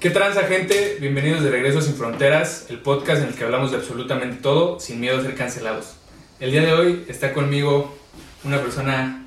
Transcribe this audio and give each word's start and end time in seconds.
¿Qué 0.00 0.10
transa, 0.10 0.42
gente? 0.44 0.96
Bienvenidos 1.00 1.42
de 1.42 1.50
regreso 1.50 1.78
a 1.78 1.82
Sin 1.82 1.94
Fronteras, 1.94 2.66
el 2.70 2.78
podcast 2.80 3.22
en 3.22 3.28
el 3.28 3.34
que 3.34 3.44
hablamos 3.44 3.70
de 3.70 3.76
absolutamente 3.76 4.36
todo 4.42 4.80
sin 4.80 4.98
miedo 5.00 5.18
a 5.18 5.22
ser 5.22 5.34
cancelados. 5.34 5.96
El 6.40 6.52
día 6.52 6.62
de 6.62 6.72
hoy 6.72 7.04
está 7.08 7.32
conmigo 7.34 7.96
una 8.44 8.60
persona 8.60 9.24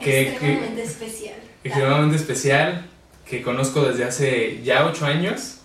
que, 0.00 0.30
extremadamente 0.30 0.76
que- 0.82 0.88
especial. 0.88 1.34
extremadamente 1.64 2.16
especial, 2.16 2.86
que 3.26 3.42
conozco 3.42 3.82
desde 3.82 4.04
hace 4.04 4.62
ya 4.62 4.86
ocho 4.86 5.04
años 5.06 5.58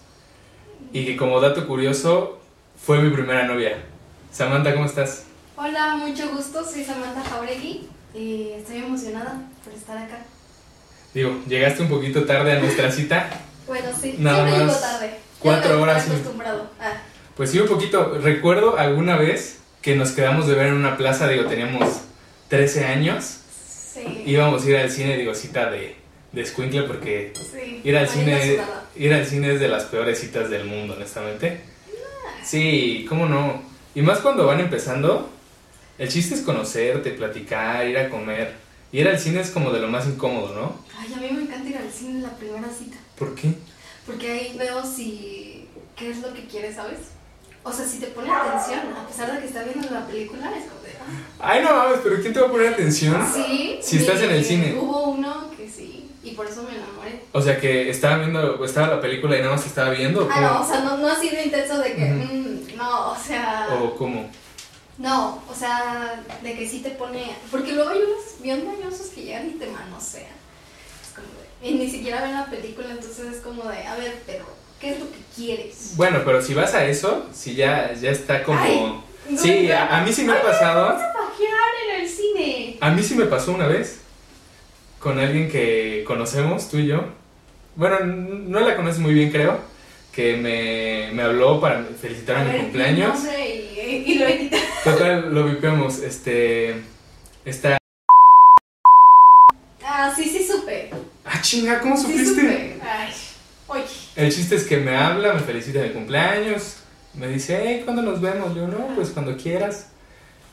y 0.91 1.05
que 1.05 1.15
como 1.15 1.39
dato 1.39 1.65
curioso 1.67 2.39
fue 2.85 3.01
mi 3.01 3.09
primera 3.09 3.45
novia. 3.47 3.77
Samantha, 4.31 4.73
¿cómo 4.73 4.85
estás? 4.85 5.23
Hola, 5.55 5.95
mucho 5.95 6.29
gusto, 6.29 6.63
soy 6.63 6.83
Samantha 6.83 7.23
Jauregui 7.29 7.87
y 8.13 8.49
estoy 8.57 8.77
emocionada 8.79 9.41
por 9.63 9.73
estar 9.73 9.97
acá. 9.97 10.19
Digo, 11.13 11.39
llegaste 11.47 11.81
un 11.81 11.89
poquito 11.89 12.25
tarde 12.25 12.51
a 12.51 12.59
nuestra 12.59 12.91
cita. 12.91 13.29
Bueno, 13.67 13.89
sí, 13.99 14.15
Nada 14.19 14.45
siempre 14.47 14.65
más 14.65 14.75
llego 14.75 14.79
tarde. 14.93 15.11
cuatro 15.39 15.81
horas 15.81 15.97
estoy 16.03 16.15
y- 16.15 16.19
acostumbrado. 16.19 16.69
Ah, 16.79 16.93
Pues 17.35 17.51
sí, 17.51 17.59
un 17.59 17.67
poquito. 17.67 18.17
Recuerdo 18.21 18.77
alguna 18.77 19.17
vez 19.17 19.59
que 19.81 19.95
nos 19.95 20.11
quedamos 20.11 20.47
de 20.47 20.55
ver 20.55 20.67
en 20.67 20.73
una 20.73 20.97
plaza, 20.97 21.27
digo, 21.27 21.45
teníamos 21.45 21.87
13 22.47 22.85
años. 22.85 23.39
sí. 23.93 24.23
Íbamos 24.25 24.63
a 24.65 24.69
ir 24.69 24.77
al 24.77 24.89
cine, 24.91 25.17
digo, 25.17 25.33
cita 25.35 25.69
de, 25.71 25.95
de 26.31 26.41
escuincle 26.41 26.83
porque 26.83 27.33
sí. 27.35 27.81
ir 27.83 27.97
al 27.97 28.07
cine 28.07 28.59
ir 28.95 29.13
al 29.13 29.25
cine 29.25 29.53
es 29.53 29.59
de 29.59 29.67
las 29.67 29.83
peores 29.85 30.19
citas 30.19 30.49
del 30.49 30.65
mundo, 30.65 30.93
honestamente. 30.95 31.61
Sí, 32.43 33.05
cómo 33.09 33.25
no. 33.27 33.61
Y 33.95 34.01
más 34.01 34.19
cuando 34.19 34.45
van 34.45 34.59
empezando, 34.59 35.29
el 35.97 36.07
chiste 36.09 36.35
es 36.35 36.41
conocerte, 36.41 37.11
platicar, 37.11 37.85
ir 37.87 37.97
a 37.97 38.09
comer. 38.09 38.53
Ir 38.91 39.07
al 39.07 39.19
cine 39.19 39.41
es 39.41 39.49
como 39.51 39.71
de 39.71 39.79
lo 39.81 39.87
más 39.89 40.07
incómodo, 40.07 40.53
¿no? 40.55 40.81
Ay, 40.97 41.13
a 41.13 41.17
mí 41.17 41.29
me 41.35 41.41
encanta 41.43 41.69
ir 41.69 41.77
al 41.77 41.91
cine 41.91 42.11
en 42.11 42.23
la 42.23 42.29
primera 42.37 42.67
cita. 42.69 42.97
¿Por 43.17 43.35
qué? 43.35 43.53
Porque 44.05 44.31
ahí 44.31 44.55
veo 44.57 44.83
si. 44.85 45.67
¿Qué 45.95 46.11
es 46.11 46.19
lo 46.19 46.33
que 46.33 46.45
quieres, 46.45 46.75
sabes? 46.75 46.99
O 47.63 47.71
sea, 47.73 47.85
si 47.85 47.99
te 47.99 48.07
pone 48.07 48.31
atención, 48.31 48.79
a 48.95 49.07
pesar 49.07 49.33
de 49.33 49.39
que 49.39 49.47
está 49.47 49.63
viendo 49.63 49.89
la 49.89 50.05
película, 50.05 50.51
es 50.57 50.65
como 50.65 50.81
de. 50.81 50.91
ah, 51.01 51.49
Ay, 51.51 51.63
no 51.63 51.73
mames, 51.75 51.99
pero 52.03 52.21
¿quién 52.21 52.31
te 52.33 52.39
va 52.39 52.47
a 52.47 52.51
poner 52.51 52.73
atención? 52.73 53.27
Sí. 53.33 53.79
Si 53.81 53.97
estás 53.97 54.21
en 54.21 54.31
el 54.31 54.45
cine. 54.45 54.77
Hubo 54.79 55.09
uno 55.09 55.49
que 55.57 55.69
sí, 55.69 56.09
y 56.23 56.31
por 56.31 56.45
eso 56.45 56.63
me 56.63 56.75
enamoré. 56.77 57.23
O 57.33 57.41
sea, 57.41 57.59
que 57.59 57.89
estaba 57.89 58.19
viendo, 58.19 58.63
estaba 58.63 58.87
la 58.95 59.01
película 59.01 59.35
y 59.37 59.41
nada 59.41 59.55
más 59.55 59.65
estaba 59.65 59.89
viendo. 59.89 60.25
¿o 60.25 60.29
Ah, 60.31 60.39
no, 60.41 60.61
o 60.61 60.65
sea, 60.67 60.79
no, 60.81 60.97
no 60.97 61.07
ha 61.09 61.15
sido 61.19 61.41
intenso 61.43 61.77
de 61.79 61.93
que. 61.95 62.05
Mm, 62.05 62.77
no, 62.77 63.11
o 63.11 63.15
sea. 63.17 63.67
¿O 63.81 63.95
cómo? 63.95 64.29
No, 64.99 65.43
o 65.49 65.53
sea, 65.53 66.23
de 66.41 66.55
que 66.57 66.67
sí 66.69 66.79
te 66.79 66.91
pone. 66.91 67.35
Porque 67.51 67.73
luego 67.73 67.89
hay 67.89 67.99
unos 67.99 68.41
bien 68.41 68.65
mañosos 68.65 69.07
que 69.07 69.23
llegan 69.23 69.47
y 69.49 69.53
te 69.53 69.67
manosean. 69.67 70.37
Y 71.61 71.73
ni 71.73 71.89
siquiera 71.89 72.21
ven 72.21 72.33
la 72.33 72.45
película, 72.45 72.87
entonces 72.91 73.33
es 73.33 73.41
como 73.41 73.63
de, 73.63 73.85
a 73.85 73.95
ver, 73.95 74.21
pero, 74.25 74.45
¿qué 74.79 74.91
es 74.91 74.99
lo 74.99 75.09
que 75.11 75.17
quieres? 75.35 75.93
Bueno, 75.95 76.21
pero 76.23 76.41
si 76.41 76.53
vas 76.53 76.73
a 76.75 76.85
eso, 76.85 77.25
si 77.33 77.55
ya, 77.55 77.93
ya 77.93 78.11
está 78.11 78.43
como... 78.43 78.59
Ay, 78.59 79.01
no, 79.29 79.37
sí, 79.37 79.67
no. 79.67 79.73
a, 79.75 79.97
a 79.97 80.03
mí 80.03 80.13
sí 80.13 80.23
me 80.23 80.33
ha 80.33 80.41
pasado. 80.41 80.85
Vamos 80.85 81.01
a 81.01 81.13
pajear 81.13 81.69
en 81.89 82.01
el 82.01 82.09
cine. 82.09 82.77
A 82.79 82.91
mí 82.91 83.03
sí 83.03 83.15
me 83.15 83.25
pasó 83.25 83.51
una 83.51 83.67
vez 83.67 84.01
con 84.99 85.19
alguien 85.19 85.49
que 85.49 86.03
conocemos, 86.07 86.69
tú 86.69 86.77
y 86.77 86.87
yo. 86.87 87.03
Bueno, 87.75 87.99
no 88.01 88.59
la 88.59 88.75
conoces 88.75 88.99
muy 88.99 89.13
bien, 89.13 89.31
creo. 89.31 89.59
Que 90.11 90.35
me, 90.37 91.11
me 91.13 91.23
habló 91.23 91.59
para 91.61 91.83
felicitarme 91.83 92.41
A 92.41 92.45
mi 92.45 92.51
ver, 92.51 92.61
cumpleaños. 92.61 93.13
No 93.15 93.29
sé, 93.29 93.49
y, 93.75 94.11
y 94.11 94.17
lo 94.17 94.25
edité. 94.25 94.59
Total, 94.83 95.33
lo 95.33 95.43
vipeamos. 95.45 95.99
Este. 95.99 96.81
Esta. 97.45 97.77
Ah, 99.85 100.11
sí, 100.15 100.23
sí 100.23 100.47
supe. 100.47 100.89
Ah, 101.37 101.41
chinga, 101.41 101.79
¿cómo 101.81 101.95
supiste? 101.95 102.77
Ay, 102.81 103.13
oye. 103.67 103.83
El 104.15 104.33
chiste 104.33 104.55
es 104.55 104.63
que 104.63 104.77
me 104.77 104.95
habla, 104.95 105.33
me 105.33 105.39
felicita 105.41 105.79
mi 105.81 105.89
cumpleaños. 105.89 106.77
Me 107.13 107.27
dice, 107.27 107.61
hey, 107.63 107.81
¿cuándo 107.85 108.01
nos 108.01 108.19
vemos? 108.21 108.55
Yo, 108.55 108.67
no, 108.67 108.95
pues 108.95 109.09
cuando 109.09 109.37
quieras. 109.37 109.87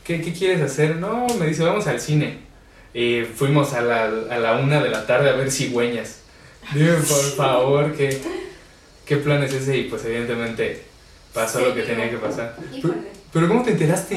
¿Qué, 0.04 0.20
qué 0.20 0.32
quieres 0.34 0.60
hacer? 0.60 0.96
No, 0.96 1.26
me 1.38 1.46
dice, 1.46 1.62
vamos 1.64 1.86
al 1.86 2.00
cine. 2.00 2.40
Y 2.92 3.22
fuimos 3.22 3.72
a 3.72 3.80
la, 3.80 4.04
a 4.04 4.38
la 4.38 4.58
una 4.58 4.82
de 4.82 4.90
la 4.90 5.06
tarde 5.06 5.30
a 5.30 5.32
ver 5.32 5.50
cigüeñas. 5.50 6.18
Dime, 6.74 6.92
por 6.92 7.22
favor, 7.34 7.94
¿qué, 7.96 8.20
¿qué 9.06 9.16
plan 9.16 9.42
es 9.42 9.52
ese? 9.54 9.78
Y 9.78 9.84
pues 9.84 10.04
evidentemente 10.04 10.82
pasó 11.32 11.60
Sí, 11.60 11.64
lo 11.64 11.74
que 11.74 11.82
tenía 11.82 12.10
que 12.10 12.16
pasar. 12.18 12.56
Pero, 12.60 12.76
Híjole. 12.76 13.08
pero 13.32 13.48
¿cómo 13.48 13.62
te 13.62 13.70
enteraste? 13.72 14.16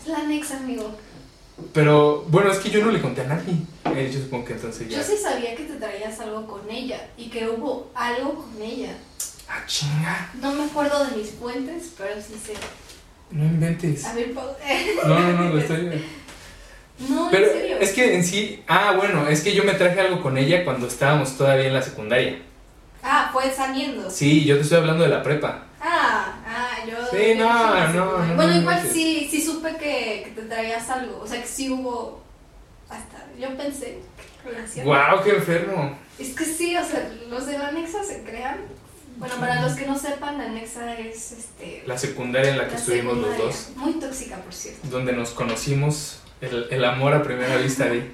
Es 0.00 0.06
la 0.08 0.18
anexa, 0.18 0.56
amigo. 0.58 0.98
Pero 1.72 2.24
bueno, 2.28 2.50
es 2.50 2.58
que 2.58 2.70
yo 2.70 2.84
no 2.84 2.90
le 2.90 3.00
conté 3.00 3.22
a 3.22 3.24
nadie. 3.24 3.54
Eh, 3.94 4.10
yo 4.12 4.20
supongo 4.20 4.44
que 4.44 4.52
entonces 4.54 4.88
ya... 4.88 4.98
Yo 4.98 5.02
sí 5.04 5.16
sabía 5.16 5.54
que 5.54 5.64
te 5.64 5.74
traías 5.74 6.18
algo 6.20 6.46
con 6.46 6.68
ella 6.70 7.08
y 7.16 7.28
que 7.28 7.48
hubo 7.48 7.90
algo 7.94 8.34
con 8.34 8.62
ella. 8.62 8.96
Ah, 9.48 9.62
chinga. 9.66 10.30
No 10.40 10.52
me 10.52 10.64
acuerdo 10.64 11.04
de 11.06 11.16
mis 11.16 11.30
fuentes, 11.30 11.92
pero 11.98 12.14
sí 12.20 12.34
sé. 12.44 12.52
No 13.30 13.44
inventes. 13.44 14.04
A 14.04 14.14
ver, 14.14 14.32
No, 15.06 15.18
no, 15.18 15.32
no, 15.32 15.50
lo 15.50 15.58
estoy... 15.58 16.04
No, 17.08 17.28
Pero 17.30 17.46
en 17.46 17.52
serio. 17.52 17.76
es 17.80 17.92
que 17.92 18.14
en 18.14 18.24
sí, 18.24 18.62
ah, 18.68 18.92
bueno, 18.94 19.26
es 19.26 19.40
que 19.40 19.54
yo 19.54 19.64
me 19.64 19.72
traje 19.72 19.98
algo 20.00 20.20
con 20.20 20.36
ella 20.36 20.64
cuando 20.64 20.86
estábamos 20.86 21.36
todavía 21.38 21.66
en 21.66 21.72
la 21.74 21.80
secundaria. 21.82 22.42
Ah, 23.02 23.30
fue 23.32 23.50
saliendo. 23.50 24.10
Sí, 24.10 24.44
yo 24.44 24.56
te 24.56 24.62
estoy 24.62 24.78
hablando 24.78 25.04
de 25.04 25.08
la 25.08 25.22
prepa. 25.22 25.64
Sí, 27.10 27.34
no, 27.36 27.88
no, 27.92 28.18
no, 28.26 28.34
Bueno, 28.36 28.52
no 28.54 28.60
igual 28.60 28.88
sí, 28.92 29.28
sí 29.30 29.42
supe 29.42 29.76
que, 29.76 30.22
que 30.24 30.32
te 30.36 30.42
traías 30.42 30.88
algo. 30.90 31.20
O 31.22 31.26
sea, 31.26 31.40
que 31.40 31.48
sí 31.48 31.70
hubo. 31.70 32.22
Hasta. 32.88 33.26
Yo 33.38 33.56
pensé. 33.56 33.98
¡Guau, 34.84 35.22
qué 35.22 35.30
enfermo! 35.36 35.96
Es 36.18 36.34
que 36.34 36.44
sí, 36.44 36.76
o 36.76 36.84
sea, 36.84 37.10
los 37.28 37.46
de 37.46 37.58
la 37.58 37.68
anexa 37.68 38.02
se 38.02 38.22
crean. 38.22 38.58
Bueno, 39.16 39.34
para 39.38 39.60
los 39.60 39.74
que 39.74 39.86
no 39.86 39.98
sepan, 39.98 40.38
la 40.38 40.44
anexa 40.44 40.98
es 40.98 41.32
este. 41.32 41.82
La 41.86 41.98
secundaria 41.98 42.50
en 42.52 42.58
la 42.58 42.64
que 42.64 42.72
la 42.72 42.78
estuvimos 42.78 43.18
los 43.18 43.36
dos, 43.36 43.68
Muy 43.76 43.92
tóxica, 43.94 44.36
por 44.36 44.52
cierto. 44.54 44.88
donde 44.88 45.12
nos 45.12 45.30
conocimos, 45.30 46.20
el, 46.40 46.68
el 46.70 46.84
amor 46.86 47.12
a 47.12 47.22
primera 47.22 47.56
vista 47.58 47.84
de... 47.84 48.12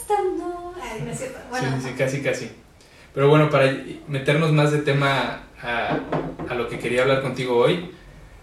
Estando. 0.00 0.74
Ay, 0.80 1.02
no 1.04 1.10
es 1.10 1.18
cierto. 1.18 1.38
Bueno, 1.50 1.76
Sí, 1.82 1.88
sí, 1.88 1.94
casi, 1.96 2.22
casi. 2.22 2.50
Pero 3.14 3.28
bueno, 3.28 3.50
para 3.50 3.72
meternos 4.06 4.52
más 4.52 4.70
de 4.70 4.78
tema 4.78 5.45
a, 5.62 5.98
a 6.48 6.54
lo 6.54 6.68
que 6.68 6.78
quería 6.78 7.02
hablar 7.02 7.22
contigo 7.22 7.56
hoy, 7.56 7.90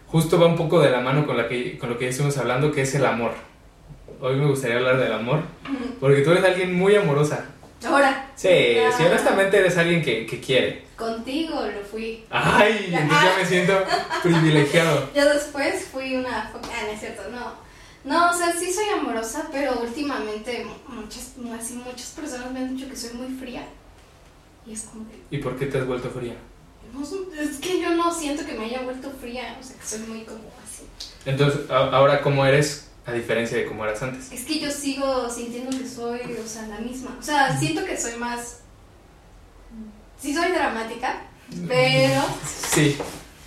justo 0.08 0.40
va 0.40 0.48
un 0.48 0.56
poco 0.56 0.80
de 0.82 0.90
la 0.92 1.00
mano 1.02 1.26
con, 1.26 1.38
la 1.38 1.48
que, 1.48 1.78
con 1.78 1.90
lo 1.90 1.98
que 1.98 2.06
ya 2.06 2.12
estuvimos 2.12 2.38
hablando, 2.38 2.72
que 2.72 2.82
es 2.82 2.94
el 2.96 3.06
amor. 3.06 3.32
Hoy 4.22 4.36
me 4.38 4.46
gustaría 4.46 4.78
hablar 4.78 4.98
del 4.98 5.12
amor, 5.14 5.42
porque 6.00 6.22
tú 6.22 6.32
eres 6.32 6.44
alguien 6.44 6.74
muy 6.76 6.96
amorosa. 6.96 7.46
ahora. 7.86 8.30
Sí, 8.36 8.50
Ah. 8.50 8.92
sí, 8.96 9.04
honestamente 9.04 9.58
eres 9.58 9.78
alguien 9.78 10.02
que, 10.02 10.26
que 10.26 10.40
quiere. 10.40 10.84
Contigo 10.96 11.56
lo 11.66 11.82
fui. 11.86 12.24
Ay, 12.30 12.90
entonces 12.94 13.18
ya 13.24 13.36
me 13.38 13.46
siento 13.46 13.74
privilegiado. 14.22 15.10
Ya 15.16 15.26
después 15.26 15.86
fui 15.92 16.16
una. 16.16 16.52
Ah, 16.54 16.82
no 16.86 16.92
es 16.92 17.00
cierto, 17.00 17.24
no. 17.32 17.54
No, 18.06 18.32
o 18.32 18.34
sea, 18.34 18.52
sí 18.54 18.72
soy 18.72 18.86
amorosa, 19.00 19.48
pero 19.52 19.80
últimamente 19.82 20.66
muchas, 20.88 21.34
así, 21.58 21.76
muchas 21.76 22.08
personas 22.12 22.52
me 22.52 22.60
han 22.60 22.76
dicho 22.76 22.90
que 22.90 22.96
soy 22.98 23.14
muy 23.14 23.28
fría. 23.38 23.64
Y 24.66 24.74
es 24.74 24.84
como 24.84 25.06
de, 25.06 25.16
¿Y 25.32 25.40
por 25.42 25.56
qué 25.58 25.66
te 25.68 25.78
has 25.78 25.88
vuelto 25.88 26.10
fría? 26.10 26.36
No 26.94 27.42
es 27.42 27.58
que 27.58 27.82
yo 27.82 27.96
no 27.96 28.14
siento 28.14 28.46
que 28.46 28.54
me 28.54 28.66
haya 28.66 28.82
vuelto 28.82 29.12
fría, 29.20 29.58
o 29.60 29.64
sea, 29.64 29.76
que 29.76 29.86
soy 29.86 30.00
muy 30.02 30.24
como 30.24 30.44
así. 30.64 30.84
Entonces, 31.26 31.70
ahora, 31.70 32.22
¿cómo 32.22 32.46
eres 32.46 32.90
a 33.06 33.12
diferencia 33.12 33.58
de 33.58 33.66
cómo 33.66 33.84
eras 33.84 34.02
antes? 34.04 34.32
Es 34.32 34.46
que 34.46 34.60
yo 34.60 34.70
sigo 34.70 35.30
sintiendo 35.30 35.76
que 35.78 35.88
soy, 35.88 36.20
o 36.44 36.48
sea, 36.48 36.68
la 36.68 36.80
misma. 36.80 37.18
O 37.20 37.24
sea, 37.24 37.58
siento 37.58 37.84
que 37.84 38.00
soy 38.00 38.16
más. 38.18 38.60
Sí, 40.22 40.34
soy 40.34 40.52
dramática, 40.52 41.24
pero. 41.68 42.22
Sí. 42.46 42.98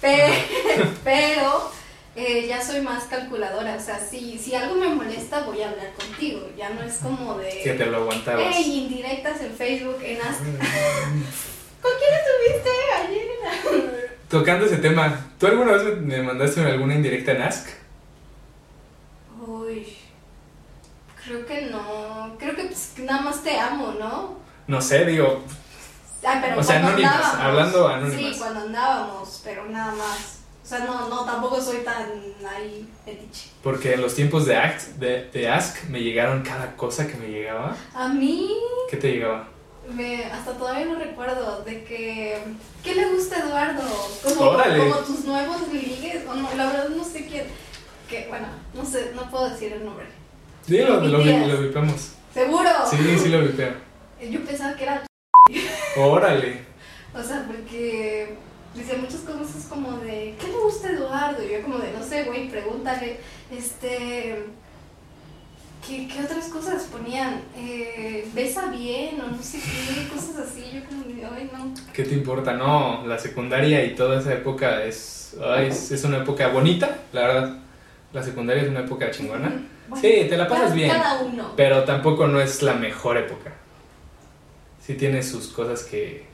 Pero, 0.01 0.35
pero 1.05 1.71
eh, 2.17 2.47
ya 2.49 2.63
soy 2.63 2.81
más 2.81 3.05
calculadora. 3.05 3.77
O 3.77 3.81
sea, 3.81 3.99
si, 3.99 4.39
si 4.39 4.55
algo 4.55 4.75
me 4.75 4.89
molesta, 4.89 5.45
voy 5.45 5.63
a 5.63 5.71
hablar 5.71 5.93
contigo. 5.95 6.49
Ya 6.57 6.71
no 6.71 6.83
es 6.83 6.97
como 6.97 7.39
Que 7.39 7.73
de. 7.73 7.79
te 7.79 7.87
lo 7.87 7.99
aguantabas. 7.99 8.45
Hey, 8.51 8.89
indirectas 8.89 9.41
en 9.41 9.53
Facebook, 9.53 9.99
en 10.03 10.19
Ask. 11.87 11.93
¿Con 11.93 11.99
quién 11.99 12.15
estuviste 12.15 12.71
ayer? 12.99 14.19
Tocando 14.29 14.67
ese 14.67 14.77
tema, 14.79 15.19
¿tú 15.39 15.47
alguna 15.47 15.73
vez 15.73 15.99
me 15.99 16.23
mandaste 16.23 16.61
alguna 16.63 16.95
indirecta 16.95 17.33
en 17.33 17.43
Ask? 17.43 17.69
Uy. 19.47 19.87
Creo 21.25 21.47
que 21.47 21.63
no. 21.67 22.37
Creo 22.39 22.55
que 22.55 22.65
pues, 22.65 22.95
nada 22.99 23.23
más 23.23 23.43
te 23.43 23.59
amo, 23.59 23.95
¿no? 23.99 24.39
No 24.67 24.81
sé, 24.81 25.05
digo, 25.05 25.43
Ah, 26.25 26.41
pero 26.43 26.59
O 26.59 26.63
sea, 26.63 26.79
anónimas, 26.79 27.35
hablando 27.35 27.87
anónimas. 27.87 28.35
Sí, 28.35 28.41
cuando 28.41 28.61
andábamos, 28.61 29.43
pero 29.45 29.67
nada 29.67 29.93
más. 29.95 30.41
O 30.65 30.69
sea, 30.69 30.81
no, 30.81 31.09
no, 31.09 31.25
tampoco 31.25 31.61
soy 31.61 31.79
tan 31.85 32.05
ahí 32.45 32.89
fetiche. 33.05 33.51
porque 33.63 33.95
en 33.95 34.01
los 34.03 34.13
tiempos 34.17 34.45
de, 34.47 34.57
Ask, 34.57 34.89
de, 34.97 35.31
de 35.31 35.49
Ask 35.49 35.85
me 35.85 36.01
llegaron 36.01 36.43
cada 36.43 36.75
cosa 36.75 37.07
que 37.07 37.15
me 37.15 37.29
llegaba. 37.29 37.77
A 37.95 38.09
mí, 38.09 38.51
¿Qué 38.91 38.97
te 38.97 39.13
llegaba? 39.13 39.47
Me, 39.93 40.25
hasta 40.25 40.53
todavía 40.53 40.87
no 40.87 40.99
recuerdo 40.99 41.63
de 41.65 41.85
que. 41.85 42.39
¿Qué 42.83 42.95
le 42.95 43.11
gusta 43.11 43.37
a 43.37 43.41
Eduardo? 43.41 43.83
Como, 44.23 44.53
como 44.53 44.97
tus 45.07 45.25
nuevos 45.25 45.69
ligues, 45.73 46.27
o 46.29 46.35
no, 46.35 46.55
la 46.55 46.67
verdad 46.67 46.89
no 46.89 47.05
sé 47.05 47.27
quién. 47.27 47.47
Que, 48.09 48.27
bueno, 48.29 48.47
no 48.75 48.85
sé, 48.85 49.13
no 49.15 49.29
puedo 49.31 49.51
decir 49.51 49.73
el 49.73 49.85
nombre. 49.85 50.07
Dilo, 50.67 51.01
lo, 51.01 51.19
lo 51.19 51.63
vipamos. 51.63 52.13
¿Seguro? 52.33 52.71
Sí, 52.91 52.97
sí 53.19 53.29
lo 53.29 53.41
vipeo. 53.43 53.73
Yo 54.31 54.45
pensaba 54.45 54.77
que 54.77 54.83
era. 54.83 55.05
Órale. 55.97 56.67
O 57.15 57.23
sea, 57.23 57.45
porque 57.47 58.37
dice 58.75 58.97
muchas 58.99 59.21
cosas 59.21 59.65
como 59.69 59.99
de, 59.99 60.35
¿qué 60.39 60.49
le 60.49 60.59
gusta 60.59 60.89
a 60.89 60.93
Eduardo? 60.93 61.43
Y 61.43 61.53
yo 61.53 61.63
como 61.63 61.79
de, 61.79 61.93
no 61.93 62.05
sé, 62.05 62.25
güey, 62.25 62.49
pregúntale, 62.49 63.21
este, 63.51 64.45
¿qué, 65.87 66.09
qué 66.09 66.23
otras 66.25 66.47
cosas 66.49 66.85
ponían? 66.85 67.43
Eh, 67.57 68.29
¿Besa 68.35 68.67
bien 68.71 69.21
o 69.21 69.29
no 69.29 69.43
sé 69.43 69.59
qué? 69.61 70.09
Cosas 70.09 70.37
así, 70.49 70.65
yo 70.73 70.85
como 70.85 71.05
ay, 71.35 71.51
no. 71.53 71.73
¿Qué 71.93 72.05
te 72.05 72.15
importa? 72.15 72.53
No, 72.55 73.07
la 73.07 73.19
secundaria 73.19 73.85
y 73.85 73.95
toda 73.95 74.21
esa 74.21 74.33
época 74.35 74.85
es, 74.85 75.37
ay, 75.45 75.69
es, 75.69 75.91
es 75.93 76.05
una 76.05 76.19
época 76.19 76.49
bonita, 76.49 76.99
la 77.13 77.21
verdad. 77.27 77.59
La 78.13 78.23
secundaria 78.23 78.63
es 78.63 78.69
una 78.69 78.81
época 78.81 79.11
chingona. 79.11 79.53
Bueno, 79.89 80.03
Sí, 80.03 80.27
te 80.29 80.37
la 80.37 80.49
pasas 80.49 80.65
cada- 80.65 80.75
bien. 80.75 80.91
Cada 80.91 81.23
uno. 81.23 81.53
Pero 81.57 81.85
tampoco 81.85 82.27
no 82.27 82.41
es 82.41 82.63
la 82.63 82.75
mejor 82.75 83.17
época. 83.19 83.53
Sí 84.85 84.95
tiene 84.95 85.23
sus 85.23 85.49
cosas 85.49 85.83
que... 85.85 86.27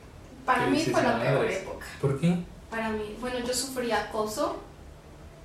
Para 0.45 0.65
¿qué 0.65 0.71
mí 0.71 0.79
fue 0.79 1.01
la 1.01 1.19
peor 1.21 1.45
época. 1.49 1.85
¿Por 2.01 2.19
qué? 2.19 2.35
Para 2.69 2.89
mí, 2.89 3.15
bueno, 3.19 3.39
yo 3.45 3.53
sufrí 3.53 3.91
acoso 3.91 4.59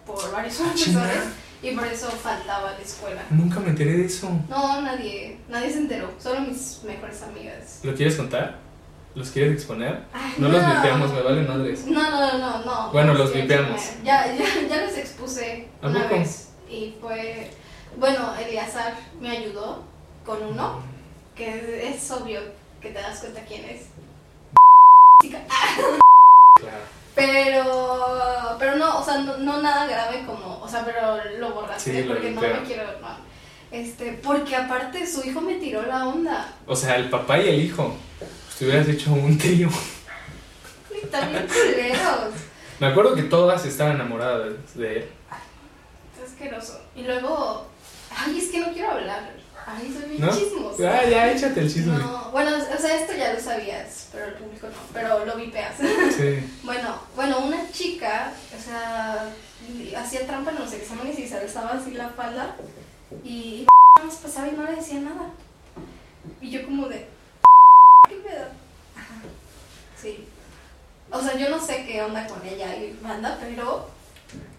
por 0.06 0.32
varios 0.32 0.60
Ah, 0.60 0.64
profesores 0.64 0.84
chinga. 0.84 1.22
Y 1.62 1.70
por 1.72 1.86
eso 1.86 2.08
faltaba 2.10 2.70
a 2.70 2.72
la 2.74 2.78
escuela. 2.80 3.22
Nunca 3.30 3.60
me 3.60 3.70
enteré 3.70 3.92
de 3.98 4.06
eso. 4.06 4.30
No, 4.48 4.80
nadie, 4.82 5.38
nadie 5.48 5.70
se 5.70 5.78
enteró, 5.78 6.10
solo 6.18 6.40
mis 6.42 6.80
mejores 6.84 7.22
amigas. 7.22 7.80
¿Lo 7.82 7.94
quieres 7.94 8.16
contar? 8.16 8.58
¿Los 9.14 9.30
quieres 9.30 9.54
exponer? 9.54 10.04
Ay, 10.12 10.34
No 10.38 10.48
los 10.48 10.64
vipeamos, 10.64 11.12
me 11.12 11.22
valen 11.22 11.48
madres. 11.48 11.84
No, 11.86 12.02
no, 12.10 12.38
no, 12.38 12.64
no. 12.64 12.92
Bueno, 12.92 13.12
no 13.14 13.18
los 13.18 13.32
vipeamos. 13.32 13.80
Ya, 14.04 14.26
ya, 14.36 14.44
ya 14.68 14.82
los 14.84 14.96
expuse 14.96 15.66
¿A 15.82 15.88
una 15.88 16.02
poco? 16.04 16.14
vez 16.14 16.50
y 16.70 16.94
fue, 17.00 17.50
bueno, 17.96 18.34
Eliazar 18.36 18.94
me 19.20 19.30
ayudó 19.30 19.82
con 20.24 20.42
uno, 20.42 20.80
que 21.34 21.88
es, 21.88 21.96
es 22.04 22.10
obvio 22.12 22.40
que 22.80 22.90
te 22.90 23.00
das 23.00 23.18
cuenta 23.20 23.40
quién 23.48 23.64
es. 23.64 23.86
Claro. 25.20 26.78
Pero, 27.18 28.56
pero 28.58 28.76
no, 28.76 29.00
o 29.00 29.04
sea, 29.04 29.18
no, 29.18 29.36
no 29.38 29.60
nada 29.60 29.86
grave 29.86 30.24
como, 30.24 30.60
o 30.60 30.68
sea, 30.68 30.84
pero 30.84 31.18
lo 31.38 31.52
borraste 31.52 31.90
Sí, 31.90 32.02
lo 32.04 32.14
porque 32.14 32.30
no 32.30 32.40
me 32.40 32.62
quiero, 32.62 32.84
no. 33.00 33.28
Este, 33.70 34.12
porque 34.22 34.54
aparte 34.54 35.06
su 35.06 35.26
hijo 35.28 35.40
me 35.40 35.56
tiró 35.56 35.82
la 35.82 36.06
onda. 36.06 36.54
O 36.66 36.76
sea, 36.76 36.96
el 36.96 37.10
papá 37.10 37.38
y 37.38 37.48
el 37.48 37.60
hijo. 37.60 37.94
Pues 38.18 38.56
te 38.56 38.64
hubieras 38.66 38.88
hecho 38.88 39.12
un 39.12 39.36
trío. 39.36 39.68
Y 40.90 41.06
también 41.06 41.46
culeros. 41.46 42.34
Me 42.78 42.86
acuerdo 42.86 43.14
que 43.14 43.24
todas 43.24 43.64
estaban 43.66 43.96
enamoradas 43.96 44.74
de 44.74 44.98
él. 44.98 45.08
Es 46.16 46.30
asqueroso. 46.30 46.80
Y 46.94 47.02
luego, 47.02 47.66
ay, 48.16 48.38
es 48.38 48.50
que 48.50 48.60
no 48.60 48.72
quiero 48.72 48.92
hablar. 48.92 49.32
Ay, 49.66 49.92
soy 49.92 50.08
bien 50.10 50.20
¿No? 50.20 50.88
Ah, 50.88 51.04
ya, 51.04 51.32
échate 51.32 51.60
el 51.60 51.72
chisme. 51.72 51.96
No, 51.98 52.30
bueno, 52.30 52.50
o 52.56 52.80
sea, 52.80 52.96
esto 52.96 53.14
ya 53.14 53.32
lo 53.32 53.40
sabías, 53.40 54.08
pero 54.12 54.26
el 54.26 54.34
público 54.34 54.68
no, 54.68 54.76
pero 54.92 55.24
lo 55.24 55.36
vipeas. 55.36 55.74
Sí. 56.16 56.44
Bueno, 56.62 57.00
bueno, 57.16 57.38
una 57.40 57.70
chica, 57.70 58.32
o 58.56 58.62
sea, 58.62 59.32
hacía 59.96 60.26
trampa 60.26 60.50
en 60.50 60.58
los 60.58 60.72
exámenes 60.72 61.18
y 61.18 61.26
se 61.26 61.38
alzaba 61.38 61.72
así 61.72 61.92
la 61.92 62.10
falda 62.10 62.56
y 63.24 63.66
nada 63.96 64.08
más 64.08 64.18
pasaba 64.18 64.48
y 64.48 64.52
no 64.52 64.64
le 64.64 64.76
decía 64.76 65.00
nada. 65.00 65.30
Y 66.40 66.50
yo 66.50 66.64
como 66.64 66.86
de, 66.88 67.08
¿qué 68.08 68.16
pedo? 68.16 68.46
Sí. 70.00 70.28
O 71.10 71.20
sea, 71.22 71.36
yo 71.36 71.48
no 71.48 71.60
sé 71.60 71.86
qué 71.86 72.02
onda 72.02 72.26
con 72.26 72.46
ella 72.46 72.76
y 72.76 72.98
banda, 73.02 73.38
pero 73.40 73.88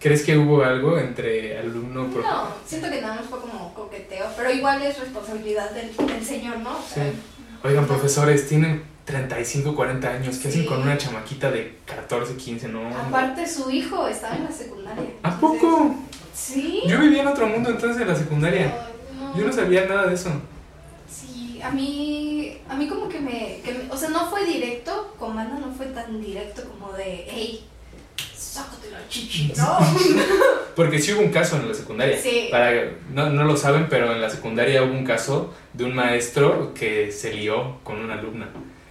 ¿Crees 0.00 0.22
que 0.24 0.36
hubo 0.36 0.62
algo 0.64 0.98
entre 0.98 1.58
alumno 1.58 2.06
y 2.12 2.16
no, 2.18 2.48
siento 2.66 2.90
que 2.90 3.00
nada 3.00 3.16
más 3.16 3.26
fue 3.26 3.38
como 3.40 3.72
coqueteo, 3.74 4.26
pero 4.36 4.50
igual 4.50 4.82
es 4.82 4.98
responsabilidad 4.98 5.70
del, 5.72 5.94
del 5.94 6.24
señor, 6.24 6.58
¿no? 6.58 6.70
O 6.78 6.82
sea, 6.82 7.04
Sí. 7.04 7.12
Oigan, 7.62 7.86
profesores, 7.86 8.48
tienen 8.48 8.82
35, 9.04 9.74
40 9.76 10.08
años. 10.08 10.38
¿Qué 10.38 10.48
hacen 10.48 10.62
Sí. 10.62 10.66
con 10.66 10.80
una 10.80 10.96
chamaquita 10.96 11.50
de 11.50 11.76
14, 11.84 12.34
15? 12.36 12.68
No. 12.68 12.88
Aparte, 12.88 13.46
su 13.46 13.70
hijo 13.70 14.08
estaba 14.08 14.34
en 14.36 14.44
la 14.44 14.50
secundaria. 14.52 15.02
¿A 15.22 15.28
entonces- 15.34 15.60
poco? 15.60 15.94
Sí. 16.34 16.80
Yo 16.86 16.98
vivía 16.98 17.20
en 17.20 17.28
otro 17.28 17.46
mundo 17.46 17.68
entonces 17.70 18.00
en 18.00 18.08
la 18.08 18.16
secundaria. 18.16 18.74
Ay, 19.34 19.38
Yo 19.40 19.46
no 19.46 19.52
sabía 19.52 19.84
nada 19.86 20.06
de 20.06 20.14
eso. 20.14 20.30
Sí, 21.08 21.60
a 21.62 21.70
mí, 21.70 22.56
a 22.68 22.74
mí 22.76 22.88
como 22.88 23.08
que 23.08 23.20
me, 23.20 23.60
que 23.62 23.74
me- 23.74 23.92
o 23.92 23.96
sea, 23.96 24.08
no 24.08 24.30
fue 24.30 24.44
directo, 24.46 25.14
con 25.18 25.36
banda 25.36 25.58
no 25.58 25.72
fue 25.74 25.86
tan 25.86 26.20
directo 26.20 26.62
como 26.64 26.92
de, 26.94 27.26
hey, 27.30 27.66
sácate 28.40 28.90
la 28.90 29.06
chichi, 29.08 29.52
no. 29.56 29.78
Porque 30.76 30.98
sí 30.98 31.12
hubo 31.12 31.20
un 31.20 31.30
caso 31.30 31.56
en 31.56 31.68
la 31.68 31.74
secundaria. 31.74 32.16
Sí. 32.18 32.48
Para, 32.50 32.72
no, 33.12 33.28
no 33.30 33.44
lo 33.44 33.56
saben, 33.56 33.86
pero 33.90 34.12
en 34.12 34.20
la 34.20 34.30
secundaria 34.30 34.82
hubo 34.82 34.92
un 34.92 35.04
caso 35.04 35.52
de 35.72 35.84
un 35.84 35.94
maestro 35.94 36.72
que 36.74 37.12
se 37.12 37.34
lió 37.34 37.78
con 37.84 37.98
una 37.98 38.14
alumna. 38.14 38.48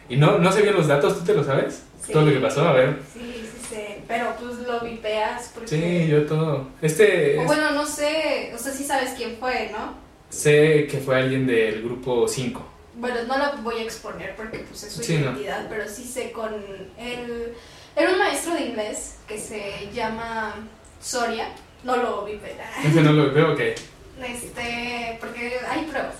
Y 0.07 0.17
no, 0.17 0.37
no 0.37 0.51
sabían 0.51 0.75
los 0.75 0.87
datos, 0.87 1.17
¿tú 1.19 1.25
te 1.25 1.33
lo 1.33 1.43
sabes? 1.43 1.83
Sí. 2.05 2.11
Todo 2.13 2.25
lo 2.25 2.33
que 2.33 2.39
pasó, 2.39 2.67
a 2.67 2.73
ver. 2.73 2.97
Sí, 3.13 3.19
sí, 3.43 3.67
sí, 3.69 3.81
pero 4.07 4.35
pues 4.39 4.57
lo 4.59 4.79
vipeas 4.81 5.51
porque... 5.53 5.69
Sí, 5.69 6.07
yo 6.11 6.25
todo. 6.25 6.67
Este, 6.81 7.37
O 7.39 7.43
bueno, 7.45 7.71
no 7.71 7.85
sé, 7.85 8.51
o 8.53 8.57
sea, 8.57 8.71
sí 8.71 8.83
sabes 8.83 9.11
quién 9.17 9.37
fue, 9.39 9.69
¿no? 9.71 10.07
sé 10.29 10.85
que 10.85 10.99
fue 10.99 11.15
alguien 11.17 11.47
del 11.47 11.81
grupo 11.81 12.27
5. 12.27 12.63
Bueno, 12.97 13.15
no 13.27 13.37
lo 13.37 13.61
voy 13.63 13.79
a 13.79 13.83
exponer 13.83 14.35
porque 14.35 14.59
pues 14.59 14.83
es 14.83 14.93
su 14.93 15.01
Sí, 15.03 15.15
no. 15.17 15.31
identidad, 15.31 15.65
pero 15.69 15.87
sí 15.89 16.03
sé 16.03 16.31
con 16.31 16.53
él. 16.99 17.53
Era 17.95 18.11
un 18.11 18.19
maestro 18.19 18.53
de 18.53 18.65
inglés 18.67 19.15
que 19.27 19.39
se 19.39 19.89
llama 19.93 20.55
Soria, 21.01 21.49
no 21.83 21.97
lo 21.97 22.25
vipea. 22.25 22.71
Ese 22.83 23.01
no 23.01 23.13
lo 23.13 23.33
veo, 23.33 23.53
ok. 23.53 23.59
Este, 23.59 25.17
porque 25.19 25.59
hay 25.69 25.85
pruebas. 25.85 26.15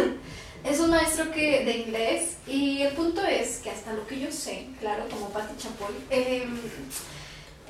es 0.64 0.80
un 0.80 0.90
maestro 0.90 1.30
que 1.30 1.64
de 1.64 1.78
inglés 1.78 2.36
y 2.46 2.82
el 2.82 2.94
punto 2.94 3.22
es 3.22 3.58
que 3.58 3.70
hasta 3.70 3.92
lo 3.92 4.06
que 4.06 4.20
yo 4.20 4.30
sé, 4.32 4.66
claro, 4.80 5.04
como 5.10 5.28
Patti 5.28 5.56
Chapoy, 5.58 5.94
eh, 6.10 6.46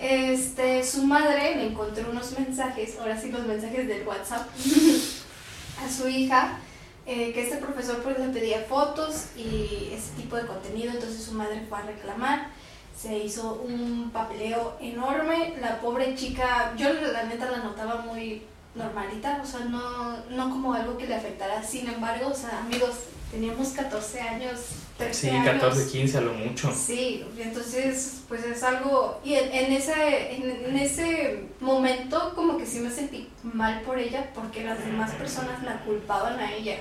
este, 0.00 0.84
su 0.84 1.04
madre 1.04 1.56
le 1.56 1.66
encontró 1.66 2.10
unos 2.10 2.38
mensajes, 2.38 2.96
ahora 2.98 3.20
sí 3.20 3.30
los 3.30 3.46
mensajes 3.46 3.88
del 3.88 4.06
WhatsApp, 4.06 4.48
a 5.84 5.90
su 5.90 6.08
hija, 6.08 6.58
eh, 7.06 7.32
que 7.32 7.42
este 7.42 7.56
profesor 7.56 8.02
pues 8.02 8.18
le 8.18 8.28
pedía 8.28 8.60
fotos 8.68 9.26
y 9.36 9.90
ese 9.92 10.12
tipo 10.16 10.36
de 10.36 10.46
contenido, 10.46 10.92
entonces 10.92 11.22
su 11.22 11.32
madre 11.32 11.62
fue 11.68 11.78
a 11.78 11.82
reclamar. 11.82 12.50
Se 12.96 13.18
hizo 13.18 13.54
un 13.54 14.10
papeleo 14.12 14.76
enorme. 14.80 15.54
La 15.60 15.80
pobre 15.80 16.14
chica, 16.14 16.72
yo 16.76 16.92
la 16.92 17.24
neta 17.24 17.50
la 17.50 17.58
notaba 17.58 18.02
muy 18.02 18.42
normalita, 18.74 19.40
o 19.42 19.46
sea, 19.46 19.60
no, 19.66 20.16
no 20.30 20.50
como 20.50 20.74
algo 20.74 20.96
que 20.96 21.06
le 21.06 21.14
afectara. 21.14 21.62
Sin 21.62 21.88
embargo, 21.88 22.28
o 22.28 22.34
sea, 22.34 22.58
amigos, 22.60 22.90
teníamos 23.30 23.68
14 23.68 24.20
años, 24.20 24.60
13 24.98 25.14
Sí, 25.14 25.28
años. 25.30 25.44
14, 25.60 25.90
15 25.92 26.18
a 26.18 26.20
lo 26.20 26.32
mucho. 26.34 26.72
Sí, 26.74 27.24
entonces 27.38 28.22
pues 28.28 28.44
es 28.44 28.62
algo 28.62 29.20
y 29.24 29.34
en, 29.34 29.52
en 29.52 29.72
ese 29.72 30.36
en, 30.36 30.50
en 30.66 30.78
ese 30.78 31.44
momento 31.60 32.32
como 32.34 32.56
que 32.58 32.64
sí 32.66 32.78
me 32.80 32.90
sentí 32.90 33.28
mal 33.42 33.80
por 33.82 33.98
ella 33.98 34.30
porque 34.34 34.62
las 34.64 34.84
demás 34.84 35.10
personas 35.12 35.62
la 35.64 35.80
culpaban 35.84 36.38
a 36.38 36.52
ella. 36.52 36.76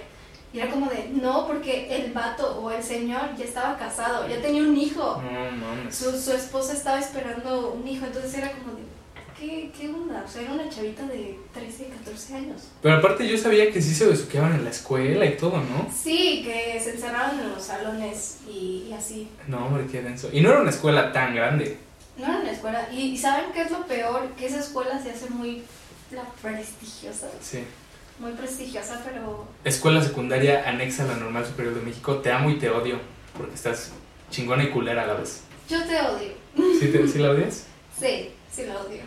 Y 0.53 0.60
era 0.60 0.69
como 0.69 0.88
de, 0.89 1.10
no, 1.19 1.48
porque 1.48 1.88
el 1.95 2.13
vato 2.13 2.60
o 2.62 2.69
el 2.69 2.83
señor 2.83 3.36
ya 3.36 3.43
estaba 3.43 3.75
casado, 3.75 4.27
ya 4.27 4.39
tenía 4.39 4.62
un 4.62 4.77
hijo. 4.77 5.19
No. 5.22 5.91
Su, 5.91 6.12
su 6.19 6.31
esposa 6.31 6.74
estaba 6.74 7.00
esperando 7.00 7.72
un 7.72 7.88
hijo, 7.88 8.05
entonces 8.05 8.36
era 8.36 8.51
como 8.51 8.75
de, 8.75 8.83
¿qué, 9.39 9.72
qué 9.75 9.89
onda? 9.89 10.24
O 10.24 10.29
sea, 10.29 10.43
era 10.43 10.53
una 10.53 10.69
chavita 10.69 11.07
de 11.07 11.39
13, 11.53 11.86
14 11.88 12.36
años. 12.36 12.62
Pero 12.83 12.98
aparte 12.98 13.27
yo 13.27 13.36
sabía 13.36 13.72
que 13.72 13.81
sí 13.81 13.95
se 13.95 14.05
besuqueaban 14.05 14.53
en 14.53 14.63
la 14.63 14.69
escuela 14.69 15.25
y 15.25 15.36
todo, 15.38 15.57
¿no? 15.57 15.89
Sí, 15.91 16.43
que 16.45 16.79
se 16.79 16.91
encerraron 16.91 17.39
en 17.39 17.50
los 17.50 17.63
salones 17.63 18.38
y, 18.48 18.86
y 18.89 18.93
así. 18.93 19.27
No, 19.48 19.65
hombre, 19.65 19.88
qué 19.91 20.03
denso. 20.03 20.29
Y 20.31 20.41
no 20.41 20.50
era 20.50 20.62
una 20.62 20.69
escuela 20.69 21.12
tan 21.12 21.33
grande. 21.33 21.79
No 22.15 22.25
era 22.25 22.38
una 22.41 22.51
escuela. 22.51 22.88
Y, 22.91 23.00
y 23.13 23.17
¿saben 23.17 23.45
qué 23.55 23.63
es 23.63 23.72
lo 23.72 23.88
peor? 23.88 24.29
Que 24.38 24.45
esa 24.45 24.60
escuela 24.60 25.01
se 25.01 25.10
hace 25.10 25.31
muy 25.31 25.63
la 26.12 26.24
prestigiosa. 26.43 27.27
Sí. 27.41 27.63
Muy 28.20 28.32
prestigiosa, 28.34 29.01
pero... 29.03 29.48
Escuela 29.63 30.01
secundaria 30.01 30.67
anexa 30.70 31.03
a 31.03 31.08
la 31.08 31.15
Normal 31.15 31.46
Superior 31.46 31.74
de 31.75 31.82
México. 31.82 32.17
Te 32.17 32.32
amo 32.32 32.50
y 32.50 32.58
te 32.60 32.70
odio. 32.70 33.00
Porque 33.38 33.55
estás 33.55 33.91
chingona 34.29 34.63
y 34.63 34.70
culera 34.70 35.03
a 35.03 35.08
la 35.08 35.13
vez. 35.15 35.41
Yo 35.70 35.84
te 35.84 36.00
odio. 36.00 36.32
¿Sí, 36.79 36.88
te, 36.89 37.08
¿sí 37.08 37.20
la 37.20 37.32
odias? 37.32 37.65
Sí, 38.00 38.32
sí 38.51 38.65
la 38.65 38.79
odio. 38.79 39.01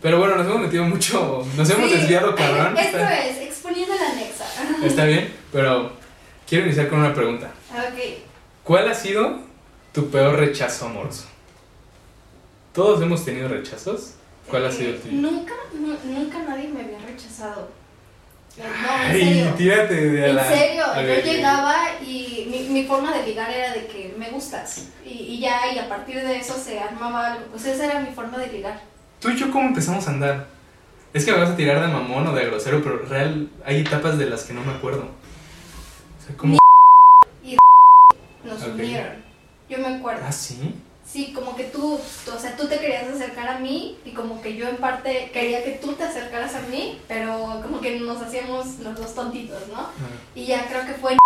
Pero 0.00 0.18
bueno, 0.20 0.36
nos 0.36 0.46
hemos 0.46 0.60
metido 0.60 0.84
mucho. 0.84 1.44
Nos 1.56 1.68
hemos 1.70 1.90
Sí, 1.90 1.96
desviado, 1.96 2.34
cabrón. 2.34 2.76
Esto 2.78 2.96
Está, 2.98 3.26
es, 3.26 3.38
exponiendo 3.38 3.94
la 3.94 4.10
anexa. 4.12 4.44
está 4.86 5.04
bien, 5.04 5.32
pero 5.52 5.92
quiero 6.48 6.66
iniciar 6.66 6.88
con 6.88 7.00
una 7.00 7.12
pregunta. 7.12 7.50
Ok. 7.72 8.22
¿Cuál 8.62 8.88
ha 8.88 8.94
sido 8.94 9.40
tu 9.92 10.08
peor 10.08 10.36
rechazo 10.38 10.86
amoroso? 10.86 11.26
Todos 12.72 13.02
hemos 13.02 13.24
tenido 13.24 13.48
rechazos. 13.48 14.14
¿Cuál 14.48 14.66
ha 14.66 14.70
sido 14.72 14.90
el 14.90 15.00
tuyo? 15.00 15.14
Nunca, 15.14 15.54
nu- 15.74 15.98
nunca 16.04 16.38
nadie 16.42 16.68
me 16.68 16.80
había 16.82 16.98
rechazado. 17.00 17.68
Eh, 18.56 18.62
No, 18.82 19.04
en 19.06 19.12
serio. 19.12 19.54
tírate 19.56 19.94
de 19.94 20.28
En 20.30 20.36
la. 20.36 20.44
serio, 20.48 20.84
a 20.86 21.00
yo 21.02 21.06
ver, 21.08 21.24
llegaba 21.24 21.74
y 22.00 22.46
mi, 22.48 22.60
mi 22.68 22.84
forma 22.86 23.12
de 23.16 23.26
ligar 23.26 23.50
era 23.50 23.72
de 23.72 23.86
que 23.86 24.14
me 24.16 24.30
gustas. 24.30 24.88
Y, 25.04 25.08
y 25.10 25.40
ya, 25.40 25.72
y 25.72 25.78
a 25.78 25.88
partir 25.88 26.16
de 26.22 26.36
eso 26.36 26.54
se 26.56 26.78
armaba 26.78 27.32
algo. 27.32 27.46
Pues 27.50 27.64
esa 27.66 27.86
era 27.86 28.00
mi 28.00 28.12
forma 28.14 28.38
de 28.38 28.46
ligar. 28.52 28.80
Tú 29.20 29.30
y 29.30 29.36
yo, 29.36 29.50
¿cómo 29.50 29.68
empezamos 29.68 30.06
a 30.06 30.10
andar? 30.10 30.46
Es 31.12 31.24
que 31.24 31.32
me 31.32 31.38
vas 31.38 31.50
a 31.50 31.56
tirar 31.56 31.80
de 31.80 31.88
mamón 31.92 32.26
o 32.26 32.32
de 32.32 32.44
grosero, 32.46 32.82
pero 32.82 32.98
real 32.98 33.48
hay 33.64 33.80
etapas 33.80 34.18
de 34.18 34.26
las 34.26 34.44
que 34.44 34.52
no 34.52 34.62
me 34.64 34.72
acuerdo. 34.72 35.02
O 35.02 36.26
sea, 36.26 36.36
¿cómo? 36.36 36.58
No 37.42 38.52
nos 38.52 38.62
Ok. 38.62 38.74
unieron. 38.74 39.24
Yo 39.68 39.78
me 39.78 39.96
acuerdo. 39.96 40.22
¿Ah, 40.26 40.32
sí? 40.32 40.74
Sí, 41.14 41.32
como 41.32 41.54
que 41.54 41.62
tú, 41.62 41.94
o 41.94 42.38
sea, 42.40 42.56
tú 42.56 42.66
te 42.66 42.80
querías 42.80 43.04
acercar 43.04 43.46
a 43.46 43.60
mí 43.60 43.96
y 44.04 44.10
como 44.10 44.42
que 44.42 44.56
yo 44.56 44.66
en 44.68 44.78
parte 44.78 45.30
quería 45.32 45.62
que 45.62 45.78
tú 45.80 45.92
te 45.92 46.02
acercaras 46.02 46.56
a 46.56 46.62
mí, 46.62 47.00
pero 47.06 47.60
como 47.62 47.80
que 47.80 48.00
nos 48.00 48.20
hacíamos 48.20 48.80
los 48.80 48.96
dos 48.96 49.14
tontitos, 49.14 49.62
¿no? 49.68 49.90
Y 50.34 50.46
ya 50.46 50.66
creo 50.66 50.84
que 50.84 50.94
fue 50.94 51.16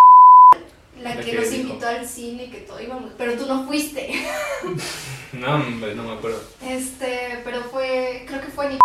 la 1.01 1.15
La 1.15 1.21
que 1.23 1.33
nos 1.33 1.51
invitó 1.55 1.87
al 1.87 2.07
cine 2.07 2.45
y 2.45 2.51
que 2.51 2.59
todo 2.59 2.79
íbamos, 2.83 3.13
pero 3.17 3.33
tú 3.39 3.47
no 3.47 3.67
fuiste. 3.67 4.13
No, 5.33 5.55
hombre, 5.55 5.95
no 5.95 6.03
me 6.03 6.13
acuerdo. 6.13 6.43
Este, 6.63 7.41
pero 7.45 7.63
fue, 7.63 8.25
creo 8.27 8.43
que 8.43 8.49
fue 8.49 8.69
ni 8.69 8.79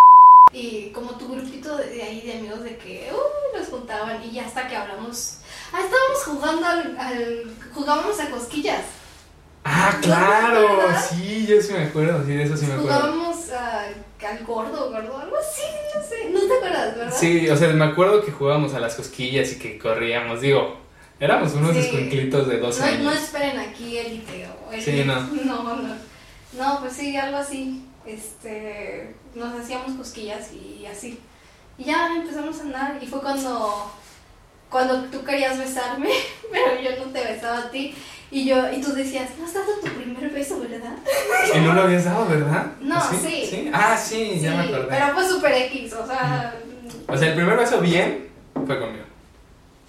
y 0.54 0.92
como 0.92 1.18
tu 1.18 1.28
grupito 1.28 1.76
de, 1.76 1.90
de 1.90 2.04
ahí 2.04 2.22
de 2.22 2.38
amigos 2.38 2.64
de 2.64 2.78
que 2.78 3.12
uh, 3.12 3.58
nos 3.58 3.68
juntaban 3.68 4.24
y 4.24 4.32
ya 4.32 4.46
hasta 4.46 4.70
que 4.70 4.76
hablamos, 4.78 5.40
ah, 5.74 5.82
estábamos 5.84 6.24
jugando 6.26 6.66
al, 6.66 6.98
al 6.98 7.56
jugábamos 7.74 8.20
a 8.22 8.30
cosquillas, 8.30 8.84
Ah, 9.66 9.92
¿No 9.96 10.00
te 10.02 10.08
claro, 10.08 10.68
sí, 11.10 11.46
yo 11.48 11.62
sí 11.62 11.74
me 11.74 11.84
acuerdo, 11.86 12.24
sí, 12.26 12.32
de 12.34 12.44
eso 12.44 12.58
sí 12.58 12.66
me 12.66 12.74
acuerdo. 12.74 13.00
jugábamos 13.00 13.50
a- 13.52 13.86
al 14.28 14.46
gordo, 14.46 14.90
gordo, 14.92 15.18
algo 15.18 15.38
así, 15.38 15.62
no 15.96 16.02
sé, 16.02 16.30
no 16.32 16.40
te 16.42 16.54
acuerdas, 16.58 16.98
¿verdad? 16.98 17.14
Sí, 17.18 17.50
o 17.50 17.56
sea, 17.58 17.70
me 17.70 17.86
acuerdo 17.86 18.24
que 18.24 18.32
jugábamos 18.32 18.74
a 18.74 18.80
las 18.80 18.96
cosquillas 18.96 19.52
y 19.54 19.60
que 19.60 19.78
corríamos, 19.78 20.42
digo, 20.42 20.78
éramos 21.20 21.54
unos 21.54 21.72
Sí. 21.74 21.80
escuinclitos 21.80 22.48
de 22.48 22.60
12 22.60 22.82
No, 22.82 22.86
años. 22.88 23.02
no 23.04 23.12
esperen 23.12 23.60
aquí 23.60 23.98
élite 23.98 24.48
o 24.68 24.72
el- 24.72 24.82
Sí, 24.82 25.04
no. 25.06 25.16
no, 25.46 25.64
no. 25.76 25.96
No, 26.54 26.80
pues 26.82 26.94
sí, 26.94 27.16
algo 27.18 27.38
así. 27.38 27.86
Este, 28.06 29.16
nos 29.36 29.58
hacíamos 29.60 29.94
cosquillas 29.94 30.52
y 30.54 30.86
así. 30.86 31.20
Y 31.78 31.86
ya 31.86 32.16
empezamos 32.16 32.60
a 32.60 32.62
andar 32.64 33.00
y 33.02 33.08
fue 33.08 33.22
cuando 33.22 33.92
cuando 34.74 35.04
tú 35.06 35.24
querías 35.24 35.58
besarme, 35.58 36.10
pero 36.52 36.82
yo 36.82 37.06
no 37.06 37.12
te 37.12 37.24
besaba 37.24 37.60
a 37.60 37.72
ti 37.72 37.96
y 38.32 38.46
yo 38.46 38.70
y 38.74 38.82
tú 38.82 38.92
decías, 38.94 39.30
"No 39.40 39.46
has 39.46 39.54
dado 39.54 39.74
tu 39.82 39.88
primer 39.88 40.30
beso, 40.32 40.60
¿verdad?" 40.60 40.98
Y 41.54 41.60
no 41.60 41.74
lo 41.74 41.84
habías 41.84 42.04
dado, 42.06 42.26
¿verdad? 42.26 42.66
No, 42.82 42.96
¿Ah, 42.98 43.12
sí. 43.22 43.72
Ah, 43.74 43.96
sí, 43.96 44.40
ya 44.42 44.56
me 44.56 44.64
acordé. 44.64 44.88
pero 44.90 45.14
fue 45.14 45.30
super 45.30 45.54
X, 45.54 45.94
o 45.94 46.06
sea, 46.06 46.54
O 47.08 47.16
sea, 47.18 47.30
el 47.30 47.36
primer 47.36 47.56
beso 47.56 47.80
bien 47.80 48.30
fue 48.66 48.80
conmigo. 48.80 49.06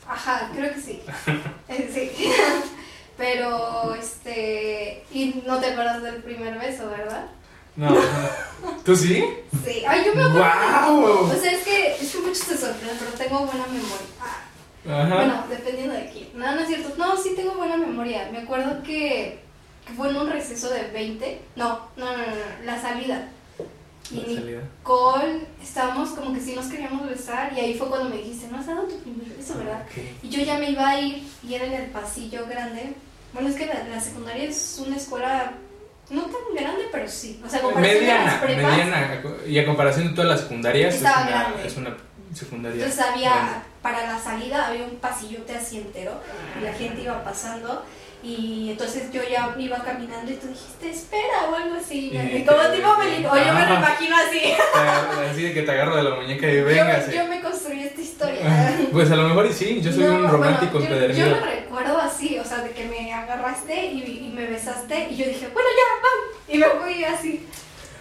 Ajá, 0.06 0.50
creo 0.54 0.72
que 0.74 0.80
sí. 0.80 1.02
Eh, 1.68 1.90
sí. 1.92 2.30
Pero, 3.16 3.94
este. 3.94 5.04
Y 5.12 5.42
no 5.46 5.58
te 5.58 5.66
acuerdas 5.66 6.02
del 6.02 6.16
primer 6.16 6.58
beso, 6.58 6.90
¿verdad? 6.90 7.26
No, 7.76 7.90
no. 7.90 8.00
¿Tú 8.84 8.94
sí? 8.94 9.24
Sí. 9.64 9.82
Ay, 9.86 10.02
yo 10.04 10.14
me 10.14 10.24
acuerdo. 10.24 10.38
¡Guau! 10.38 11.30
O 11.30 11.34
sea, 11.34 11.52
es 11.52 11.62
que, 11.62 11.94
es 11.94 12.10
que 12.12 12.18
muchos 12.18 12.38
se 12.38 12.58
sorprenden, 12.58 12.96
pero 12.98 13.12
tengo 13.12 13.46
buena 13.46 13.66
memoria. 13.66 14.06
Ah, 14.88 15.02
Ajá. 15.02 15.14
Bueno, 15.16 15.44
dependiendo 15.48 15.94
de 15.94 16.10
quién. 16.10 16.28
No, 16.34 16.54
no 16.54 16.60
es 16.60 16.68
cierto. 16.68 16.92
No, 16.98 17.16
sí 17.16 17.32
tengo 17.34 17.54
buena 17.54 17.76
memoria. 17.76 18.28
Me 18.32 18.38
acuerdo 18.38 18.82
que, 18.82 19.38
que 19.86 19.92
fue 19.94 20.10
en 20.10 20.16
un 20.16 20.30
receso 20.30 20.68
de 20.70 20.82
20. 20.90 21.40
No, 21.56 21.80
no, 21.96 22.06
no, 22.06 22.12
no, 22.18 22.26
no, 22.26 22.64
la 22.64 22.80
salida. 22.80 23.28
Y 24.10 24.16
La 24.16 24.40
salida. 24.40 24.60
Nicole, 24.78 25.40
estábamos 25.62 26.10
como 26.10 26.34
que 26.34 26.40
sí 26.40 26.54
nos 26.54 26.66
queríamos 26.66 27.08
besar. 27.08 27.52
Y 27.56 27.60
ahí 27.60 27.74
fue 27.78 27.88
cuando 27.88 28.10
me 28.10 28.16
dijiste, 28.18 28.48
no 28.48 28.58
has 28.58 28.66
dado 28.66 28.82
tu 28.82 28.98
primer 28.98 29.26
beso, 29.28 29.56
¿verdad? 29.56 29.82
Ok. 29.86 30.02
Y 30.22 30.28
yo 30.28 30.42
ya 30.42 30.58
me 30.58 30.70
iba 30.70 30.86
a 30.88 31.00
ir 31.00 31.26
y 31.42 31.54
era 31.54 31.64
en 31.64 31.72
el 31.72 31.86
pasillo 31.90 32.44
grande. 32.46 32.92
Bueno, 33.32 33.48
es 33.48 33.56
que 33.56 33.66
la, 33.66 33.82
la 33.88 34.00
secundaria 34.00 34.44
es 34.44 34.82
una 34.86 34.96
escuela 34.96 35.54
no 36.10 36.22
tan 36.24 36.54
grande, 36.54 36.82
pero 36.92 37.08
sí. 37.08 37.40
O 37.44 37.48
sea, 37.48 37.62
comparación 37.62 38.00
de 38.00 38.06
las 38.06 38.40
Mediana, 38.40 38.40
prepas, 38.42 38.72
mediana. 38.72 39.22
Y 39.48 39.58
a 39.58 39.64
comparación 39.66 40.08
de 40.08 40.14
todas 40.14 40.30
las 40.30 40.40
secundarias, 40.42 40.94
es 40.94 41.00
Estaba 41.00 41.22
una, 41.22 41.30
grande. 41.30 41.66
es 41.66 41.76
una 41.78 41.96
secundaria. 42.34 42.84
Entonces 42.84 43.04
había, 43.04 43.30
grande. 43.30 43.52
para 43.82 44.06
la 44.12 44.18
salida 44.18 44.66
había 44.68 44.84
un 44.84 44.96
pasillote 44.96 45.54
así 45.54 45.78
entero 45.78 46.20
y 46.60 46.64
la 46.64 46.72
gente 46.72 47.02
iba 47.02 47.22
pasando. 47.24 47.84
Y 48.22 48.70
entonces 48.70 49.12
yo 49.12 49.20
ya 49.22 49.54
iba 49.58 49.76
caminando 49.84 50.32
y 50.32 50.36
tú 50.36 50.46
dijiste, 50.46 50.88
espera 50.88 51.50
o 51.50 51.54
algo 51.56 51.74
así. 51.74 52.10
Y 52.10 52.42
como 52.46 52.58
tipo 52.70 52.96
película. 52.96 53.32
O 53.32 53.36
yo 53.36 53.52
me 53.52 53.66
lo 53.66 53.74
imagino 53.74 54.16
así. 54.16 54.40
Así 55.30 55.42
de 55.42 55.52
que 55.52 55.60
te 55.62 55.70
agarro 55.70 55.94
de 55.96 56.04
la 56.04 56.14
muñeca 56.14 56.48
y 56.48 56.62
venga. 56.62 57.06
yo, 57.06 57.12
yo 57.12 57.26
me 57.26 57.42
construí 57.42 57.82
esta 57.82 58.00
historia. 58.00 58.40
Pues 58.92 59.10
a 59.10 59.16
lo 59.16 59.28
mejor 59.28 59.44
y 59.46 59.52
sí, 59.52 59.80
yo 59.82 59.92
soy 59.92 60.04
No, 60.04 60.14
un 60.14 60.30
romántico 60.30 60.78
bueno, 60.78 60.88
yo, 60.88 60.94
empedernido. 60.94 61.28
yo 61.28 61.36
lo 61.36 61.44
recuerdo 61.44 61.98
así, 62.00 62.38
o 62.38 62.44
sea, 62.44 62.58
de 62.58 62.70
que 62.70 62.84
me 62.86 63.12
agarraste 63.12 63.86
y, 63.86 64.26
y 64.28 64.32
me 64.34 64.46
besaste 64.46 65.08
y 65.10 65.16
yo 65.16 65.26
dije, 65.26 65.48
bueno, 65.52 65.68
ya, 65.76 66.00
vamos. 66.02 66.34
Y 66.48 66.58
me 66.58 66.66
fui 66.82 67.04
así. 67.04 67.46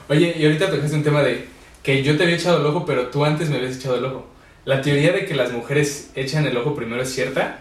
Oye, 0.07 0.35
y 0.37 0.45
ahorita 0.45 0.69
tocaste 0.69 0.95
un 0.95 1.03
tema 1.03 1.21
de 1.23 1.49
que 1.83 2.01
yo 2.03 2.17
te 2.17 2.23
había 2.23 2.35
echado 2.37 2.59
el 2.59 2.65
ojo, 2.65 2.85
pero 2.85 3.07
tú 3.09 3.25
antes 3.25 3.49
me 3.49 3.57
habías 3.57 3.77
echado 3.77 3.97
el 3.97 4.05
ojo. 4.05 4.25
¿La 4.65 4.81
teoría 4.81 5.11
de 5.11 5.25
que 5.25 5.35
las 5.35 5.51
mujeres 5.51 6.09
echan 6.15 6.45
el 6.47 6.55
ojo 6.57 6.73
primero 6.73 7.01
es 7.01 7.13
cierta? 7.13 7.59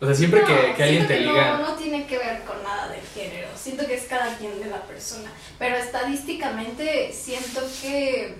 O 0.00 0.06
sea, 0.06 0.14
siempre 0.14 0.40
No, 0.40 0.46
que, 0.46 0.74
que 0.76 0.82
alguien 0.82 1.06
te 1.06 1.14
que 1.14 1.20
liga... 1.20 1.58
No, 1.58 1.68
no 1.68 1.74
tiene 1.74 2.06
que 2.06 2.18
ver 2.18 2.42
con 2.44 2.62
nada 2.62 2.88
del 2.88 3.00
género. 3.14 3.48
Siento 3.54 3.86
que 3.86 3.94
es 3.94 4.04
cada 4.04 4.36
quien 4.36 4.58
de 4.58 4.66
la 4.66 4.82
persona. 4.82 5.30
Pero 5.58 5.76
estadísticamente 5.76 7.12
siento 7.12 7.60
que. 7.80 8.34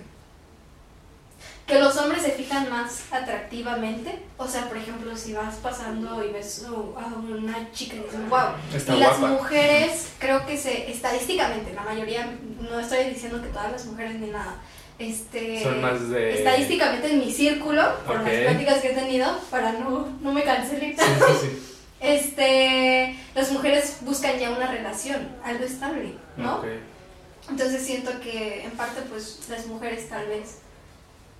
que 1.65 1.79
los 1.79 1.95
hombres 1.97 2.21
se 2.23 2.31
fijan 2.31 2.69
más 2.69 3.05
atractivamente. 3.11 4.19
O 4.37 4.47
sea, 4.47 4.67
por 4.67 4.77
ejemplo, 4.77 5.15
si 5.15 5.33
vas 5.33 5.55
pasando 5.55 6.23
y 6.23 6.31
ves 6.31 6.65
a 6.65 7.15
una 7.17 7.71
chica 7.71 7.95
y 7.95 7.99
dices, 7.99 8.29
wow. 8.29 8.49
Está 8.75 8.95
y 8.95 8.99
las 8.99 9.19
guapa. 9.19 9.33
mujeres, 9.35 10.09
creo 10.19 10.45
que 10.45 10.57
se. 10.57 10.91
estadísticamente, 10.91 11.73
la 11.73 11.83
mayoría, 11.83 12.29
no 12.69 12.79
estoy 12.79 13.05
diciendo 13.05 13.41
que 13.41 13.49
todas 13.49 13.71
las 13.71 13.85
mujeres 13.85 14.19
ni 14.19 14.27
nada. 14.27 14.55
Este, 14.97 15.61
Son 15.61 15.81
más 15.81 16.09
de... 16.09 16.37
Estadísticamente 16.37 17.11
en 17.11 17.19
mi 17.19 17.31
círculo, 17.31 17.81
por 18.05 18.21
las 18.21 18.41
pláticas 18.41 18.81
que 18.81 18.91
he 18.91 18.95
tenido, 18.95 19.27
para 19.49 19.73
no, 19.73 20.07
no 20.21 20.33
me 20.33 20.43
cancelen 20.43 20.95
Sí, 20.97 21.03
sí, 21.03 21.33
sí. 21.41 21.75
este, 21.99 23.17
las 23.33 23.51
mujeres 23.51 23.97
buscan 24.01 24.39
ya 24.39 24.51
una 24.51 24.71
relación, 24.71 25.27
algo 25.43 25.65
estable, 25.65 26.13
¿no? 26.37 26.61
Entonces 27.49 27.85
siento 27.85 28.19
que 28.21 28.63
en 28.63 28.71
parte 28.71 29.01
pues 29.09 29.39
las 29.49 29.67
mujeres 29.67 30.09
tal 30.09 30.27
vez, 30.27 30.59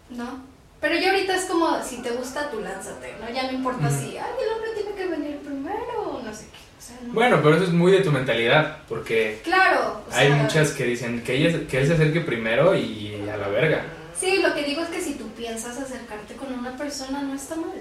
¿no? 0.09 0.43
Pero 0.81 0.95
yo 0.97 1.09
ahorita 1.09 1.35
es 1.35 1.45
como, 1.45 1.81
si 1.83 1.97
te 2.01 2.11
gusta, 2.11 2.51
tú 2.51 2.59
lánzate, 2.59 3.15
¿no? 3.19 3.33
Ya 3.33 3.43
no 3.43 3.53
importa 3.53 3.89
si, 3.89 4.17
ay, 4.17 4.33
el 4.39 4.53
hombre 4.53 4.71
tiene 4.75 4.91
que 4.91 5.07
venir 5.07 5.39
primero 5.39 6.01
o 6.11 6.21
no 6.21 6.33
sé 6.33 6.45
qué. 6.51 6.64
Bueno, 7.07 7.39
pero 7.41 7.55
eso 7.55 7.65
es 7.65 7.71
muy 7.71 7.91
de 7.91 8.01
tu 8.01 8.11
mentalidad, 8.11 8.77
porque 8.87 9.39
Claro. 9.43 10.01
o 10.09 10.13
hay 10.13 10.27
sea, 10.27 10.35
muchas 10.37 10.71
que 10.71 10.83
dicen 10.85 11.23
que, 11.23 11.33
ella, 11.35 11.67
que 11.67 11.79
él 11.81 11.87
se 11.87 11.93
acerque 11.93 12.21
primero 12.21 12.75
y 12.75 13.15
a 13.31 13.37
la 13.37 13.47
verga. 13.47 13.83
Sí, 14.19 14.39
lo 14.41 14.53
que 14.53 14.63
digo 14.63 14.81
es 14.81 14.89
que 14.89 15.01
si 15.01 15.13
tú 15.15 15.27
piensas 15.29 15.77
acercarte 15.77 16.35
con 16.35 16.53
una 16.53 16.75
persona 16.77 17.21
no 17.21 17.33
está 17.33 17.55
mal. 17.55 17.73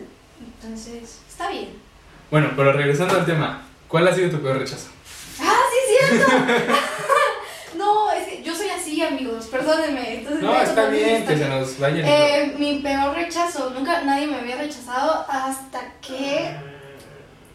Entonces, 0.63 1.21
está 1.29 1.51
bien. 1.51 1.69
Bueno, 2.31 2.51
pero 2.57 2.73
regresando 2.73 3.15
al 3.15 3.25
tema, 3.25 3.63
¿cuál 3.89 4.09
ha 4.09 4.15
sido 4.15 4.31
tu 4.31 4.41
peor 4.43 4.59
rechazo? 4.59 4.89
¡Ah, 5.41 5.61
sí, 5.71 5.95
es 5.95 6.09
cierto! 6.11 6.33
no, 7.77 8.11
es 8.13 8.27
que 8.29 8.43
yo 8.43 8.55
soy 8.55 8.69
así, 8.71 9.03
amigos, 9.03 9.47
perdónenme. 9.47 10.19
Entonces, 10.19 10.43
No, 10.43 10.61
está 10.61 10.89
mi 10.91 10.99
bien, 10.99 11.27
que 11.27 11.37
se 11.37 11.49
nos 11.49 11.79
vaya. 11.79 12.05
Eh, 12.07 12.55
mi 12.59 12.81
peor 12.81 13.15
rechazo, 13.15 13.71
nunca 13.71 14.03
nadie 14.03 14.27
me 14.27 14.39
había 14.39 14.57
rechazado 14.57 15.25
hasta 15.29 15.93
que. 16.01 16.57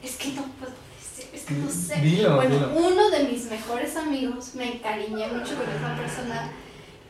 Es 0.01 0.15
que 0.15 0.29
no 0.29 0.43
puedo 0.57 0.71
decir, 0.71 0.88
es 1.33 1.43
que 1.43 1.53
no 1.53 1.69
sé. 1.69 1.95
Dilo, 2.01 2.35
bueno, 2.35 2.55
dilo. 2.55 2.71
uno 2.75 3.09
de 3.09 3.23
mis 3.25 3.45
mejores 3.45 3.95
amigos 3.95 4.55
me 4.55 4.73
encariñé 4.75 5.27
mucho 5.27 5.55
con 5.55 5.69
esa 5.69 5.95
persona 5.95 6.49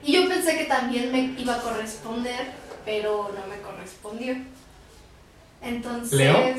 y 0.04 0.14
yo 0.14 0.28
pensé 0.30 0.58
que 0.58 0.66
también 0.66 1.12
me 1.12 1.20
iba 1.42 1.56
a 1.56 1.62
corresponder, 1.62 2.52
pero 2.86 3.32
no 3.36 3.48
me 3.54 3.62
correspondió. 3.62 4.36
Entonces. 5.62 6.14
¿Leo? 6.18 6.56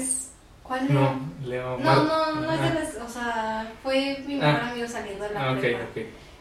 ¿Cuál 0.63 0.85
era? 0.85 0.95
No, 0.95 1.21
Leo. 1.47 1.79
No, 1.79 2.05
no, 2.05 2.35
no 2.43 2.53
es 2.53 2.61
de 2.61 2.67
Ah, 2.67 2.75
las. 2.75 3.09
O 3.09 3.13
sea, 3.13 3.73
fue 3.83 4.23
mi 4.27 4.35
mejor 4.37 4.61
Ah. 4.63 4.71
amigo 4.71 4.87
saliendo 4.89 5.25
de 5.25 5.35
la 5.35 5.49
Ah, 5.49 5.53
ok, 5.53 5.59
prepa. 5.61 5.85
ok. 5.85 5.97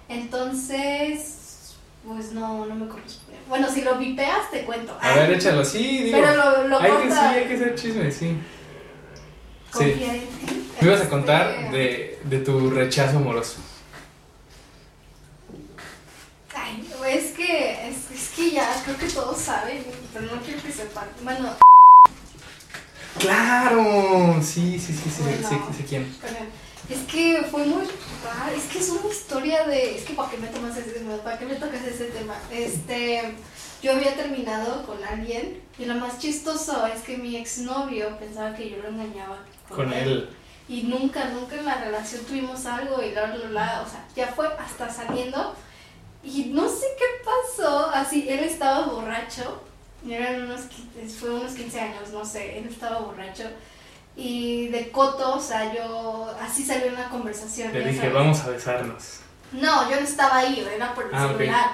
Entonces, 0.10 1.76
pues 2.06 2.32
no, 2.34 2.66
no 2.66 2.76
me 2.76 2.88
corresponde. 2.88 3.40
Bueno, 3.48 3.68
si 3.70 3.82
lo 3.82 3.96
vipeas, 3.96 4.52
te 4.52 4.64
cuento. 4.64 4.96
A 5.02 5.14
ver, 5.16 5.32
échalo, 5.32 5.64
sí, 5.66 6.04
digo. 6.04 6.18
Pero 6.20 6.36
lo, 6.36 6.68
lo 6.68 6.80
hay 6.80 6.92
que 6.92 7.12
sí, 7.12 7.18
hay 7.18 7.46
que 7.46 7.54
hacer 7.56 7.76
chisme, 7.76 8.12
sí. 8.12 8.38
Sí. 9.72 9.78
Confía 9.78 10.16
en 10.16 10.22
ti. 10.28 10.70
Me 10.82 10.88
ibas 10.88 11.02
a 11.02 11.10
contar 11.10 11.72
de, 11.72 12.20
de 12.24 12.40
tu 12.40 12.70
rechazo 12.70 13.18
amoroso. 13.18 13.58
Ay, 16.56 16.88
es 17.08 17.32
que, 17.32 17.90
es, 17.90 18.12
es 18.12 18.30
que 18.36 18.52
ya 18.52 18.82
creo 18.84 18.98
que 18.98 19.08
todos 19.08 19.38
saben, 19.38 19.84
pero 20.14 20.36
no 20.36 20.42
quiero 20.42 20.62
que 20.62 20.72
sepan. 20.72 21.08
Bueno, 21.24 21.56
¡Claro! 23.20 24.40
Sí, 24.42 24.80
sí, 24.80 24.94
sí, 24.94 25.10
sí, 25.10 25.24
Bueno. 25.24 25.50
sí, 25.50 25.56
sí, 25.72 25.78
sé 25.78 25.86
quién. 25.86 26.16
es 26.90 27.00
que 27.12 27.44
fue 27.52 27.66
muy. 27.66 27.84
ah, 28.32 28.50
es 28.56 28.64
que 28.72 28.80
es 28.80 28.90
una 28.90 29.12
historia 29.12 29.68
de. 29.68 29.98
Es 29.98 30.04
que 30.06 30.14
¿para 30.14 30.30
qué 30.32 30.38
me 30.38 30.48
tomas 30.48 30.78
ese 30.78 30.92
tema? 30.92 31.18
¿Para 31.18 31.38
qué 31.38 31.46
me 31.46 31.56
tocas 31.56 31.84
ese 31.84 32.06
tema? 32.06 32.36
Este. 32.52 33.36
Yo 33.82 33.94
había 33.94 34.16
terminado 34.16 34.86
con 34.86 35.02
alguien 35.04 35.62
y 35.78 35.86
lo 35.86 35.96
más 35.96 36.20
chistoso 36.20 36.86
es 36.88 37.02
que 37.02 37.18
mi 37.18 37.36
exnovio 37.38 38.18
pensaba 38.18 38.54
que 38.56 38.70
yo 38.70 38.78
lo 38.84 38.90
engañaba 38.90 39.38
Con 39.70 39.94
él. 39.94 40.30
Y 40.68 40.84
nunca, 40.84 41.26
nunca 41.30 41.56
en 41.56 41.66
la 41.66 41.76
relación 41.84 42.24
tuvimos 42.26 42.66
algo 42.66 43.02
y 43.02 43.12
la, 43.12 43.28
la, 43.28 43.50
la, 43.50 43.82
o 43.82 43.90
sea, 43.90 44.06
ya 44.16 44.28
fue 44.28 44.48
hasta 44.60 44.90
saliendo 44.90 45.56
y 46.24 46.46
no 46.54 46.68
sé 46.70 46.86
qué 46.98 47.06
pasó, 47.26 47.90
así, 47.92 48.28
él 48.30 48.40
estaba 48.42 48.86
borracho, 48.88 49.64
eran 50.08 50.44
unos, 50.44 50.62
fue 51.18 51.30
unos 51.32 51.54
15 51.54 51.80
años, 51.80 52.10
no 52.12 52.24
sé, 52.26 52.60
él 52.60 52.68
estaba 52.70 53.00
borracho 53.00 53.44
Y 54.18 54.68
de 54.68 54.92
coto, 54.92 55.36
o 55.36 55.40
sea, 55.40 55.74
yo 55.74 56.30
así 56.42 56.64
salió 56.66 56.92
una 56.92 57.08
conversación. 57.10 57.72
Le 57.74 57.80
dije, 57.86 57.98
sabes. 58.00 58.14
vamos 58.14 58.40
a 58.42 58.50
besarnos. 58.50 59.20
No, 59.54 59.90
yo 59.90 59.96
no 59.96 60.04
estaba 60.04 60.38
ahí, 60.40 60.68
era 60.76 60.94
por 60.94 61.06
el 61.06 61.16
Ah, 61.16 61.28
ok. 61.28 61.38
celular. 61.38 61.70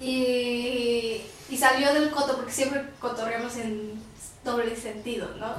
Y, 0.00 1.22
y 1.48 1.56
salió 1.56 1.92
del 1.94 2.10
coto, 2.10 2.36
porque 2.36 2.52
siempre 2.52 2.82
cotorreamos 3.00 3.56
en 3.56 3.92
doble 4.44 4.76
sentido, 4.76 5.28
¿no? 5.38 5.54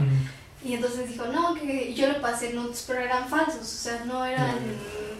Y 0.63 0.73
entonces 0.73 1.09
dijo, 1.09 1.25
no, 1.27 1.53
que 1.53 1.93
yo 1.93 2.07
le 2.07 2.15
pasé 2.15 2.53
nudes, 2.53 2.83
pero 2.87 2.99
eran 3.01 3.27
falsos, 3.29 3.61
o 3.61 3.63
sea, 3.63 4.03
no 4.05 4.25
eran, 4.25 4.55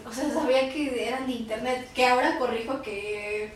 o 0.08 0.12
sea, 0.12 0.32
sabía 0.32 0.72
que 0.72 1.06
eran 1.08 1.26
de 1.26 1.32
internet, 1.32 1.88
que 1.94 2.06
ahora 2.06 2.38
corrijo 2.38 2.82
que, 2.82 3.52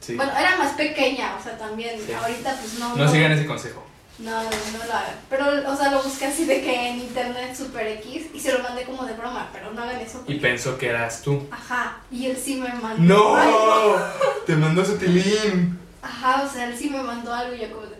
Sí. 0.00 0.14
bueno, 0.14 0.30
era 0.38 0.56
más 0.56 0.72
pequeña, 0.74 1.36
o 1.38 1.42
sea, 1.42 1.58
también, 1.58 1.98
Sí. 2.04 2.12
ahorita 2.12 2.54
pues 2.60 2.78
no, 2.78 2.94
no 2.96 3.10
sigan 3.10 3.32
ese 3.32 3.46
consejo. 3.46 3.84
No, 4.18 4.42
no 4.42 4.84
lo 4.86 4.92
hagan. 4.92 5.14
Pero, 5.30 5.72
o 5.72 5.76
sea, 5.76 5.90
lo 5.90 6.02
busqué 6.02 6.26
así 6.26 6.44
de 6.44 6.60
que 6.62 6.88
en 6.90 6.98
internet 7.00 7.54
super 7.56 7.86
X 7.86 8.26
y 8.34 8.40
se 8.40 8.52
lo 8.52 8.62
mandé 8.62 8.82
como 8.84 9.04
de 9.04 9.14
broma, 9.14 9.48
pero 9.52 9.72
no 9.72 9.82
hagan 9.82 10.00
eso. 10.00 10.22
Y 10.26 10.34
pensó 10.34 10.76
que 10.78 10.88
eras 10.88 11.22
tú. 11.22 11.46
Ajá, 11.50 11.98
y 12.10 12.26
él 12.26 12.36
sí 12.36 12.56
me 12.56 12.72
mandó. 12.74 13.36
algo. 13.36 14.00
Te 14.46 14.56
mandó 14.56 14.84
su 14.84 14.96
tilín. 14.96 15.78
Ajá, 16.02 16.42
o 16.44 16.52
sea, 16.52 16.64
él 16.68 16.76
sí 16.76 16.90
me 16.90 17.02
mandó 17.02 17.32
algo 17.32 17.54
y 17.54 17.60
yo 17.60 17.70
como 17.70 17.86
de. 17.86 17.98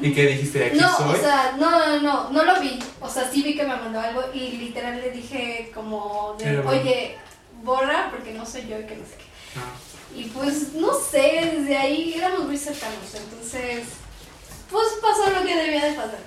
¿Y 0.00 0.14
qué 0.14 0.26
dijiste? 0.28 0.58
¿De 0.60 0.66
aquí 0.66 0.78
No, 0.78 0.96
soy? 0.96 1.14
o 1.14 1.20
sea, 1.20 1.56
no, 1.58 1.70
no, 1.70 2.00
no, 2.00 2.30
no 2.30 2.44
lo 2.44 2.60
vi. 2.60 2.78
O 3.00 3.08
sea, 3.08 3.28
sí 3.28 3.42
vi 3.42 3.56
que 3.56 3.64
me 3.64 3.74
mandó 3.76 3.98
algo 4.00 4.22
y 4.32 4.52
literal 4.58 5.00
le 5.00 5.10
dije 5.10 5.72
como 5.74 6.36
de, 6.38 6.60
oye, 6.60 7.16
borra 7.64 8.08
porque 8.10 8.32
no 8.32 8.46
soy 8.46 8.68
yo 8.68 8.78
y 8.78 8.84
que 8.84 8.94
no 8.96 9.04
sé 9.04 9.14
qué. 9.18 9.24
Ah. 9.56 10.14
Y 10.14 10.24
pues, 10.24 10.72
no 10.74 10.92
sé, 10.94 11.50
desde 11.56 11.76
ahí 11.76 12.14
éramos 12.16 12.44
muy 12.46 12.56
cercanos, 12.56 12.98
entonces, 13.14 13.84
pues 14.70 14.86
pasó 15.00 15.30
lo 15.30 15.44
que 15.44 15.54
debía 15.54 15.84
de 15.84 15.92
pasar. 15.92 16.18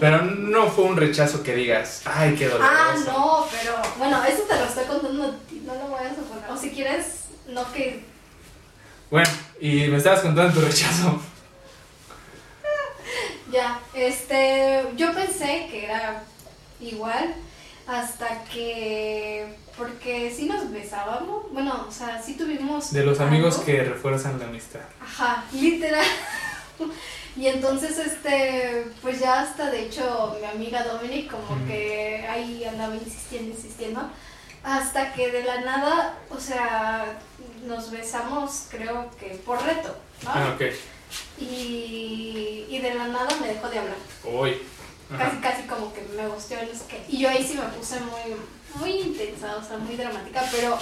Pero 0.00 0.22
no 0.22 0.68
fue 0.68 0.84
un 0.84 0.96
rechazo 0.96 1.42
que 1.42 1.54
digas, 1.54 2.02
ay, 2.04 2.34
qué 2.34 2.48
doloroso. 2.48 2.70
Ah, 2.72 2.94
no, 3.06 3.46
pero 3.50 3.74
bueno, 3.98 4.22
eso 4.24 4.42
te 4.42 4.56
lo 4.56 4.64
estoy 4.64 4.84
contando 4.84 5.24
a 5.24 5.36
ti, 5.48 5.62
no 5.64 5.74
lo 5.74 5.90
vayas 5.90 6.12
a 6.12 6.22
poner. 6.22 6.50
O 6.50 6.56
si 6.56 6.70
quieres, 6.70 7.24
no 7.48 7.70
que... 7.72 8.04
Bueno, 9.10 9.28
y 9.60 9.88
me 9.88 9.96
estabas 9.96 10.20
contando 10.20 10.52
tu 10.52 10.66
rechazo. 10.66 11.20
Ya, 13.50 13.78
este, 13.92 14.82
yo 14.96 15.12
pensé 15.12 15.68
que 15.70 15.84
era 15.84 16.24
igual 16.80 17.34
hasta 17.86 18.44
que, 18.44 19.58
porque 19.76 20.32
sí 20.34 20.46
nos 20.46 20.70
besábamos, 20.70 21.52
bueno, 21.52 21.84
o 21.86 21.92
sea, 21.92 22.22
sí 22.22 22.34
tuvimos... 22.34 22.94
De 22.94 23.04
los 23.04 23.20
amigos 23.20 23.58
que 23.58 23.84
refuerzan 23.84 24.38
la 24.38 24.46
amistad. 24.46 24.80
Ajá, 25.02 25.44
literal. 25.52 26.06
Y 27.34 27.46
entonces, 27.46 27.98
este, 27.98 28.86
pues 29.00 29.18
ya 29.20 29.40
hasta 29.40 29.70
de 29.70 29.86
hecho 29.86 30.36
mi 30.38 30.46
amiga 30.46 30.84
Dominic 30.84 31.30
como 31.30 31.66
que 31.66 32.26
ahí 32.28 32.62
andaba 32.64 32.94
insistiendo, 32.94 33.52
insistiendo, 33.52 34.02
hasta 34.62 35.14
que 35.14 35.32
de 35.32 35.42
la 35.42 35.62
nada, 35.62 36.18
o 36.28 36.38
sea, 36.38 37.18
nos 37.66 37.90
besamos 37.90 38.66
creo 38.70 39.10
que 39.18 39.28
por 39.46 39.62
reto, 39.62 39.96
¿no? 40.24 40.30
Ah, 40.30 40.54
ok. 40.54 40.62
Y, 41.40 42.66
y 42.68 42.78
de 42.80 42.94
la 42.94 43.08
nada 43.08 43.28
me 43.40 43.48
dejó 43.48 43.68
de 43.70 43.78
hablar. 43.78 43.96
Uy. 44.24 44.58
Casi, 45.16 45.36
casi 45.38 45.62
como 45.64 45.92
que 45.92 46.02
me 46.16 46.26
gusteó, 46.26 46.58
no 46.62 46.78
sé 46.78 46.84
qué. 46.88 47.04
Y 47.08 47.18
yo 47.18 47.28
ahí 47.28 47.44
sí 47.46 47.54
me 47.54 47.66
puse 47.76 47.98
muy, 48.00 48.36
muy 48.76 49.00
intensa, 49.00 49.56
o 49.56 49.62
sea, 49.62 49.76
muy 49.76 49.96
dramática, 49.96 50.42
pero, 50.50 50.78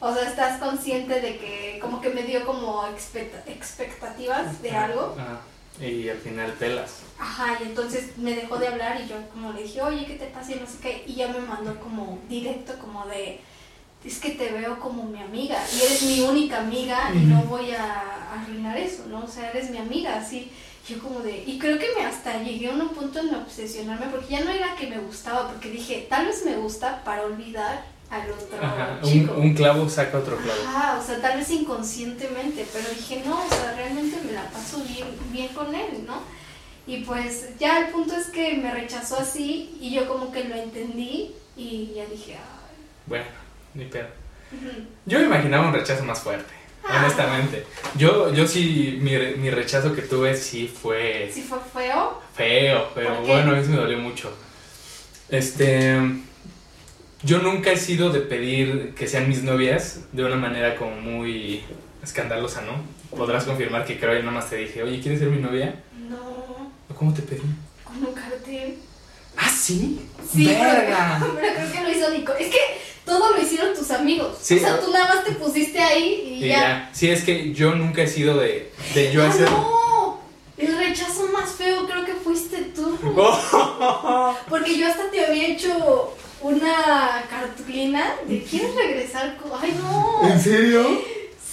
o 0.00 0.14
sea, 0.14 0.28
estás 0.28 0.58
consciente 0.60 1.20
de 1.20 1.38
que 1.38 1.78
como 1.80 2.00
que 2.00 2.10
me 2.10 2.22
dio 2.22 2.44
como 2.44 2.84
expecta- 2.86 3.42
expectativas 3.50 4.60
de 4.62 4.70
algo. 4.70 5.14
Ah, 5.18 5.40
y 5.80 6.08
al 6.08 6.18
final 6.18 6.52
pelas. 6.52 7.00
Ajá, 7.18 7.58
y 7.60 7.64
entonces 7.64 8.16
me 8.18 8.34
dejó 8.34 8.56
de 8.58 8.68
hablar 8.68 9.00
y 9.04 9.08
yo 9.08 9.16
como 9.32 9.52
le 9.52 9.62
dije, 9.62 9.82
oye, 9.82 10.06
¿qué 10.06 10.14
te 10.14 10.26
pasa? 10.26 10.52
Y 10.52 10.60
no 10.60 10.66
sé 10.66 10.78
qué. 10.80 11.04
Y 11.06 11.14
ya 11.16 11.28
me 11.28 11.38
mandó 11.40 11.78
como 11.80 12.18
directo, 12.28 12.78
como 12.78 13.06
de, 13.06 13.40
es 14.04 14.18
que 14.18 14.30
te 14.30 14.50
veo 14.52 14.78
como 14.80 15.02
mi 15.04 15.20
amiga 15.20 15.58
y 15.74 15.82
eres 15.84 16.02
mi 16.02 16.20
única 16.20 16.60
amiga 16.60 17.10
y 17.14 17.18
no 17.18 17.42
voy 17.44 17.72
a 17.72 18.32
arruinar 18.40 18.76
eso, 18.78 19.04
¿no? 19.08 19.24
O 19.24 19.28
sea, 19.28 19.50
eres 19.50 19.70
mi 19.70 19.78
amiga, 19.78 20.16
así. 20.18 20.50
Yo 20.88 21.00
como 21.00 21.18
de, 21.20 21.42
y 21.44 21.58
creo 21.58 21.78
que 21.80 21.88
me 21.98 22.06
hasta 22.06 22.40
llegué 22.42 22.68
a 22.70 22.72
un 22.74 22.88
punto 22.90 23.18
en 23.18 23.34
obsesionarme, 23.34 24.06
porque 24.06 24.28
ya 24.34 24.44
no 24.44 24.50
era 24.52 24.76
que 24.76 24.86
me 24.86 24.98
gustaba, 24.98 25.48
porque 25.50 25.68
dije, 25.70 26.06
tal 26.08 26.26
vez 26.26 26.44
me 26.44 26.56
gusta 26.56 27.02
para 27.04 27.24
olvidar 27.24 27.84
al 28.10 28.30
otro 28.30 28.58
Ajá. 28.62 28.98
Un, 29.02 29.10
chico. 29.12 29.34
un 29.34 29.54
clavo 29.54 29.88
saca 29.88 30.18
otro 30.18 30.36
clavo. 30.36 30.60
Ajá, 30.68 30.98
o 31.02 31.04
sea, 31.04 31.20
tal 31.20 31.38
vez 31.38 31.50
inconscientemente, 31.50 32.66
pero 32.72 32.88
dije, 32.90 33.22
no, 33.26 33.44
o 33.44 33.48
sea, 33.48 33.74
realmente 33.76 34.16
me 34.24 34.32
la 34.32 34.48
paso 34.50 34.82
bien, 34.84 35.08
bien 35.32 35.48
con 35.48 35.74
él, 35.74 36.04
¿no? 36.06 36.20
Y 36.86 36.98
pues 36.98 37.48
ya 37.58 37.80
el 37.80 37.86
punto 37.88 38.14
es 38.14 38.26
que 38.28 38.54
me 38.58 38.70
rechazó 38.72 39.18
así 39.18 39.76
y 39.80 39.92
yo 39.92 40.06
como 40.06 40.30
que 40.30 40.44
lo 40.44 40.54
entendí 40.54 41.32
y 41.56 41.92
ya 41.96 42.06
dije, 42.06 42.34
ay. 42.34 42.76
Bueno, 43.06 43.24
ni 43.74 43.86
pedo. 43.86 44.06
ujú. 44.52 44.70
Yo 45.04 45.18
me 45.18 45.24
imaginaba 45.24 45.66
un 45.66 45.74
rechazo 45.74 46.04
más 46.04 46.20
fuerte, 46.20 46.52
Ah. 46.84 46.98
honestamente. 47.00 47.66
Yo, 47.98 48.32
yo 48.32 48.46
sí, 48.46 48.98
mi, 49.00 49.16
mi 49.38 49.50
rechazo 49.50 49.92
que 49.96 50.02
tuve 50.02 50.36
sí 50.36 50.68
fue 50.68 51.28
Si 51.34 51.42
fue 51.42 51.58
feo, 51.74 52.20
feo, 52.36 52.88
pero 52.94 53.20
bueno, 53.22 53.56
eso 53.56 53.70
me 53.70 53.76
dolió 53.78 53.98
mucho. 53.98 54.32
Este, 55.28 55.98
yo 57.26 57.38
nunca 57.38 57.72
he 57.72 57.76
sido 57.76 58.10
de 58.10 58.20
pedir 58.20 58.94
que 58.94 59.06
sean 59.08 59.28
mis 59.28 59.42
novias 59.42 60.00
de 60.12 60.24
una 60.24 60.36
manera 60.36 60.76
como 60.76 60.92
muy 60.96 61.62
escandalosa, 62.02 62.62
¿no? 62.62 62.74
Podrás 63.16 63.44
confirmar 63.44 63.84
que 63.84 63.98
creo 63.98 64.12
que 64.12 64.20
nada 64.20 64.32
más 64.32 64.48
te 64.48 64.56
dije, 64.56 64.82
oye, 64.82 65.00
¿quieres 65.00 65.18
ser 65.20 65.28
mi 65.28 65.40
novia? 65.42 65.74
no, 66.08 66.16
¿O 66.88 66.94
¿Cómo 66.94 67.12
te 67.12 67.22
pedí? 67.22 67.42
con 67.84 67.96
un 68.04 68.14
cartel. 68.14 68.76
¿Ah, 69.36 69.48
sí? 69.50 70.00
Sí, 70.32 70.46
pero, 70.46 70.60
¡Verga! 70.62 71.18
pero 71.40 71.54
creo 71.54 71.72
que 71.72 71.80
lo 71.82 71.90
hizo 71.98 72.10
Nico. 72.10 72.32
Es 72.38 72.48
que 72.48 72.58
todo 73.04 73.34
lo 73.36 73.42
hicieron 73.42 73.74
tus 73.74 73.90
amigos. 73.90 74.38
Sí. 74.40 74.56
O 74.56 74.60
sea, 74.60 74.80
tú 74.80 74.90
nada 74.92 75.14
más 75.14 75.24
te 75.24 75.32
pusiste 75.32 75.78
ahí 75.80 76.38
y, 76.40 76.44
Y 76.44 76.48
ya. 76.48 76.58
ya. 76.60 76.90
Sí, 76.92 77.10
es 77.10 77.22
que 77.24 77.52
yo 77.52 77.74
nunca 77.74 78.02
he 78.02 78.06
sido 78.06 78.38
de, 78.38 78.70
de 78.94 79.12
yo 79.12 79.22
¡Ah, 79.24 79.28
hacer... 79.28 79.50
no! 79.50 80.20
El 80.56 80.74
rechazo 80.78 81.28
más 81.34 81.50
feo 81.50 81.86
creo 81.86 82.04
que 82.04 82.14
fuiste 82.14 82.56
tú. 82.74 82.96
Oh. 83.16 84.34
Porque 84.48 84.78
yo 84.78 84.86
hasta 84.88 85.10
te 85.10 85.24
había 85.26 85.48
hecho 85.48 86.14
una 86.40 87.24
cartulina 87.30 88.14
de 88.26 88.42
¿quieres 88.42 88.74
regresar? 88.74 89.36
con-?" 89.36 89.58
Ay, 89.62 89.78
no. 89.82 90.28
¿En 90.28 90.40
serio? 90.40 90.86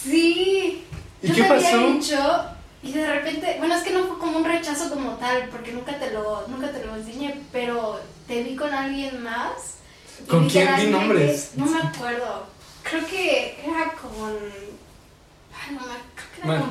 Sí. 0.03 0.85
¿Y 1.21 1.27
yo 1.27 1.35
qué 1.35 1.41
te 1.43 1.47
pasó? 1.49 1.67
había 1.67 1.87
dicho 1.93 2.45
y 2.83 2.91
de 2.91 3.07
repente, 3.07 3.55
bueno, 3.59 3.75
es 3.75 3.83
que 3.83 3.91
no 3.91 4.03
fue 4.05 4.17
como 4.17 4.37
un 4.39 4.43
rechazo 4.43 4.89
como 4.89 5.11
tal, 5.11 5.47
porque 5.49 5.71
nunca 5.71 5.97
te 5.97 6.11
lo, 6.11 6.45
nunca 6.49 6.69
te 6.69 6.85
lo 6.85 6.95
enseñé, 6.97 7.39
pero 7.53 7.97
te 8.27 8.43
vi 8.43 8.57
con 8.57 8.73
alguien 8.73 9.23
más. 9.23 9.77
¿Con 10.29 10.49
quién? 10.49 10.67
alguien 10.67 10.91
nombres. 10.91 11.51
que- 11.55 11.61
no 11.61 11.65
me 11.67 11.79
acuerdo. 11.79 12.45
Creo 12.83 13.05
que 13.07 13.57
era 13.65 13.93
con. 13.93 14.37
Ay, 15.55 15.75
no 15.75 15.81
me 15.81 15.93
creo 16.13 16.27
que 16.35 16.41
era 16.49 16.59
con 16.59 16.69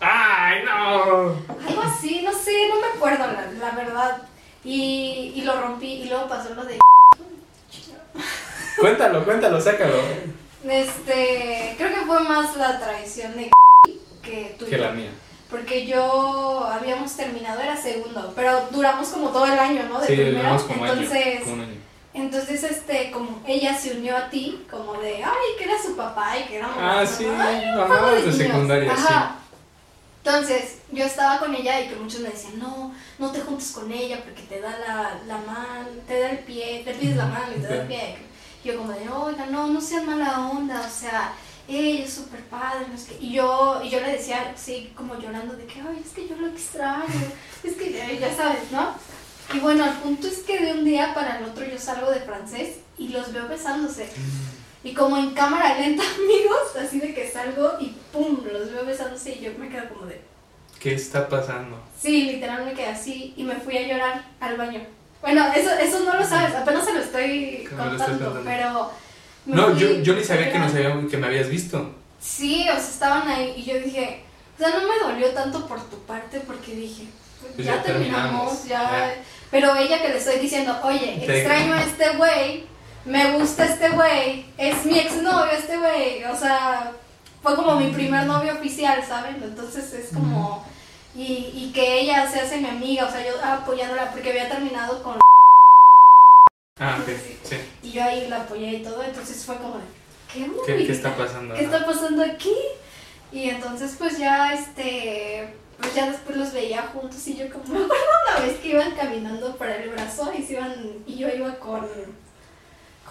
¡Ay, 0.00 0.62
no! 0.64 1.36
Algo 1.68 1.82
así, 1.82 2.22
no 2.22 2.32
sé, 2.32 2.68
no 2.70 2.80
me 2.80 2.86
acuerdo 2.86 3.26
la, 3.26 3.50
la 3.52 3.70
verdad. 3.72 4.22
Y, 4.64 5.32
y 5.36 5.42
lo 5.42 5.60
rompí 5.60 5.86
y 5.86 6.08
luego 6.08 6.28
pasó 6.28 6.54
lo 6.54 6.64
de... 6.64 6.78
Cuéntalo, 8.78 9.24
cuéntalo, 9.24 9.60
sácalo. 9.60 9.94
Este, 10.64 11.74
creo 11.78 11.88
que 11.94 12.06
fue 12.06 12.20
más 12.20 12.56
la 12.56 12.78
traición 12.78 13.36
de 13.36 13.50
que. 14.22 14.56
Que 14.68 14.78
la 14.78 14.90
mía. 14.90 15.10
Porque 15.50 15.86
yo 15.86 16.64
habíamos 16.64 17.16
terminado, 17.16 17.60
era 17.60 17.76
segundo, 17.76 18.32
pero 18.36 18.68
duramos 18.70 19.08
como 19.08 19.30
todo 19.30 19.46
el 19.46 19.58
año, 19.58 19.82
¿no? 19.88 20.00
De 20.00 20.06
Sí, 20.06 20.12
primero. 20.14 20.36
duramos 20.38 20.62
como 20.62 20.86
entonces, 20.86 21.26
año. 21.26 21.40
Como 21.40 21.52
un 21.54 21.60
año. 21.62 21.74
entonces, 22.14 22.62
este, 22.62 23.10
como 23.10 23.42
ella 23.46 23.74
se 23.76 23.96
unió 23.96 24.16
a 24.16 24.30
ti, 24.30 24.64
como 24.70 24.94
de, 25.00 25.24
ay, 25.24 25.56
que 25.58 25.64
era 25.64 25.82
su 25.82 25.96
papá 25.96 26.38
y 26.38 26.44
que 26.44 26.56
éramos. 26.58 26.76
Ah, 26.78 27.02
¿no? 27.02 27.06
sí, 27.10 27.24
mamá 27.26 28.10
de 28.12 28.20
niños. 28.20 28.36
secundaria, 28.36 28.92
Ajá. 28.92 29.36
Entonces, 30.24 30.78
yo 30.92 31.04
estaba 31.04 31.38
con 31.38 31.54
ella 31.54 31.80
y 31.80 31.88
que 31.88 31.96
muchos 31.96 32.20
me 32.20 32.28
decían, 32.28 32.58
no, 32.58 32.94
no 33.18 33.30
te 33.32 33.40
juntes 33.40 33.70
con 33.72 33.90
ella 33.90 34.22
porque 34.22 34.42
te 34.42 34.60
da 34.60 34.78
la, 34.78 35.20
la 35.26 35.38
mano, 35.38 35.88
te 36.06 36.20
da 36.20 36.30
el 36.30 36.38
pie, 36.40 36.82
te 36.84 36.92
pides 36.94 37.16
la 37.16 37.26
mano 37.26 37.52
y 37.56 37.60
te 37.60 37.66
da 37.66 37.82
el 37.82 37.88
pie. 37.88 38.16
Yo 38.62 38.76
como 38.76 38.92
de, 38.92 39.08
oiga, 39.08 39.46
no, 39.46 39.68
no 39.68 39.80
sean 39.80 40.04
mala 40.04 40.50
onda, 40.50 40.82
o 40.86 40.90
sea, 40.90 41.32
ella 41.66 42.04
es 42.04 42.12
súper 42.12 42.40
padre, 42.44 42.86
no 42.92 42.98
sé 42.98 43.14
qué. 43.14 43.24
Y 43.24 43.32
yo, 43.32 43.80
y 43.82 43.88
yo 43.88 44.00
le 44.00 44.12
decía, 44.12 44.52
sí, 44.56 44.92
como 44.94 45.18
llorando 45.18 45.56
de 45.56 45.64
que, 45.64 45.80
ay, 45.80 46.02
es 46.04 46.12
que 46.12 46.28
yo 46.28 46.36
lo 46.36 46.48
extraño, 46.48 47.06
es 47.64 47.74
que 47.76 47.92
ya, 47.92 48.12
ya 48.12 48.36
sabes, 48.36 48.70
¿no? 48.70 48.94
Y 49.54 49.58
bueno, 49.58 49.84
el 49.84 49.94
punto 49.94 50.28
es 50.28 50.38
que 50.40 50.60
de 50.60 50.72
un 50.74 50.84
día 50.84 51.14
para 51.14 51.38
el 51.38 51.44
otro 51.44 51.64
yo 51.64 51.78
salgo 51.78 52.10
de 52.10 52.20
francés 52.20 52.76
y 52.98 53.08
los 53.08 53.32
veo 53.32 53.48
besándose. 53.48 54.08
Y 54.82 54.94
como 54.94 55.16
en 55.18 55.30
cámara 55.32 55.78
lenta, 55.78 56.02
amigos, 56.16 56.76
así 56.82 56.98
de 57.00 57.14
que 57.14 57.28
salgo 57.30 57.72
y 57.80 57.94
pum, 58.12 58.38
los 58.50 58.72
veo 58.72 58.84
besándose 58.84 59.32
y 59.32 59.40
yo 59.40 59.50
me 59.58 59.68
quedo 59.68 59.88
como 59.90 60.06
de, 60.06 60.20
¿Qué 60.78 60.94
está 60.94 61.28
pasando? 61.28 61.78
sí, 62.00 62.22
literal 62.32 62.64
me 62.64 62.72
quedé 62.72 62.86
así 62.86 63.34
y 63.36 63.42
me 63.42 63.56
fui 63.56 63.76
a 63.76 63.86
llorar 63.86 64.24
al 64.40 64.56
baño. 64.56 64.80
Bueno, 65.20 65.46
eso, 65.54 65.70
eso 65.72 66.00
no 66.00 66.14
lo 66.14 66.24
sabes, 66.26 66.54
apenas 66.54 66.86
se 66.86 66.94
lo 66.94 67.00
estoy 67.00 67.68
lo 67.70 67.76
contando, 67.76 68.40
pero... 68.44 68.90
No, 69.46 69.76
yo, 69.76 70.00
yo 70.02 70.14
ni 70.14 70.24
sabía 70.24 70.50
que, 70.52 71.08
que 71.10 71.16
me 71.16 71.26
habías 71.26 71.48
visto. 71.48 71.94
Sí, 72.20 72.62
o 72.70 72.72
sea, 72.74 72.78
estaban 72.78 73.28
ahí 73.28 73.54
y 73.56 73.64
yo 73.64 73.80
dije, 73.80 74.22
o 74.56 74.58
sea, 74.58 74.70
no 74.70 74.80
me 74.86 74.98
dolió 75.12 75.28
tanto 75.30 75.66
por 75.66 75.80
tu 75.88 75.98
parte 76.04 76.40
porque 76.40 76.74
dije, 76.74 77.04
Pues 77.54 77.66
ya, 77.66 77.76
ya 77.76 77.82
terminamos, 77.82 78.62
terminamos, 78.62 78.64
ya, 78.66 78.82
ya. 78.82 79.14
Pero 79.50 79.74
ella 79.74 80.00
que 80.00 80.08
le 80.10 80.18
estoy 80.18 80.38
diciendo, 80.38 80.78
oye, 80.84 81.22
Te- 81.26 81.38
extraño 81.38 81.74
a 81.74 81.82
este 81.82 82.16
güey, 82.16 82.64
me 83.04 83.38
gusta 83.38 83.64
este 83.64 83.90
güey, 83.90 84.46
es 84.58 84.84
mi 84.84 84.98
exnovio 84.98 85.50
este 85.52 85.78
güey, 85.78 86.24
o 86.24 86.36
sea, 86.36 86.92
fue 87.42 87.56
como 87.56 87.76
mi 87.76 87.90
primer 87.90 88.26
novio 88.26 88.54
oficial, 88.54 89.02
¿saben? 89.06 89.42
Entonces 89.42 89.92
es 89.92 90.10
como... 90.12 90.64
Y, 91.14 91.50
y 91.54 91.72
que 91.74 92.00
ella 92.00 92.30
se 92.30 92.40
hace 92.40 92.58
mi 92.58 92.68
amiga, 92.68 93.06
o 93.06 93.10
sea, 93.10 93.26
yo 93.26 93.32
apoyándola 93.44 94.12
porque 94.12 94.30
había 94.30 94.48
terminado 94.48 95.02
con... 95.02 95.18
Ah, 96.78 96.98
ok, 97.00 97.08
sí. 97.42 97.56
Y 97.82 97.90
yo 97.90 98.04
ahí 98.04 98.28
la 98.28 98.42
apoyé 98.42 98.74
y 98.74 98.82
todo, 98.82 99.02
entonces 99.02 99.44
fue 99.44 99.56
como 99.56 99.80
¿qué, 100.32 100.50
¿Qué, 100.66 100.86
qué 100.86 100.92
está 100.92 101.16
pasando? 101.16 101.54
¿Qué 101.54 101.64
está 101.64 101.84
pasando 101.84 102.22
aquí? 102.22 102.54
Y 103.32 103.50
entonces 103.50 103.96
pues 103.98 104.18
ya 104.18 104.54
este 104.54 105.54
pues 105.78 105.94
ya 105.94 106.10
después 106.10 106.36
los 106.36 106.52
veía 106.52 106.82
juntos 106.92 107.26
y 107.26 107.36
yo 107.36 107.50
como 107.50 107.64
me 107.64 107.84
acuerdo 107.84 108.04
una 108.28 108.46
vez 108.46 108.58
que 108.58 108.68
iban 108.68 108.92
caminando 108.92 109.56
para 109.56 109.76
el 109.76 109.90
brazo 109.90 110.32
y 110.36 110.42
se 110.42 110.54
iban 110.54 110.74
y 111.06 111.16
yo 111.16 111.28
iba 111.28 111.54
con 111.56 111.86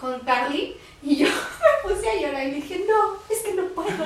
con 0.00 0.18
Carly 0.20 0.76
y 1.02 1.16
yo 1.16 1.26
me 1.84 1.94
puse 1.94 2.08
a 2.08 2.20
llorar 2.20 2.46
y 2.48 2.52
dije 2.52 2.84
no 2.88 3.16
es 3.28 3.42
que 3.42 3.54
no 3.54 3.64
puedo 3.68 3.90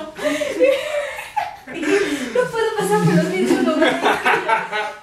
no 1.67 2.51
puedo 2.51 2.77
pasar 2.77 3.05
por 3.05 3.15
los 3.15 3.25
mismos 3.25 3.65
lugares 3.65 3.95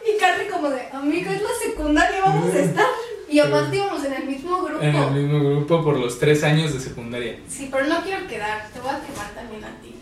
y 0.06 0.20
Carly 0.20 0.48
como 0.48 0.70
de 0.70 0.82
amiga 0.92 1.34
es 1.34 1.42
la 1.42 1.50
secundaria 1.64 2.22
vamos 2.22 2.54
a 2.54 2.60
estar 2.60 2.88
y 3.30 3.40
aparte 3.40 3.78
íbamos 3.78 4.04
en 4.04 4.12
el 4.12 4.26
mismo 4.26 4.62
grupo. 4.62 4.84
En 4.84 4.94
el 4.94 5.12
mismo 5.12 5.40
grupo 5.40 5.84
por 5.86 5.98
los 5.98 6.20
tres 6.20 6.44
años 6.44 6.74
de 6.74 6.82
secundaria. 6.82 7.40
sí 7.48 7.70
pero 7.72 7.86
no 7.86 8.02
quiero 8.04 8.28
quedar 8.28 8.68
te 8.74 8.80
voy 8.80 8.90
a 8.90 9.00
quemar 9.00 9.32
también 9.34 9.64
a 9.64 9.70
ti 9.82 9.96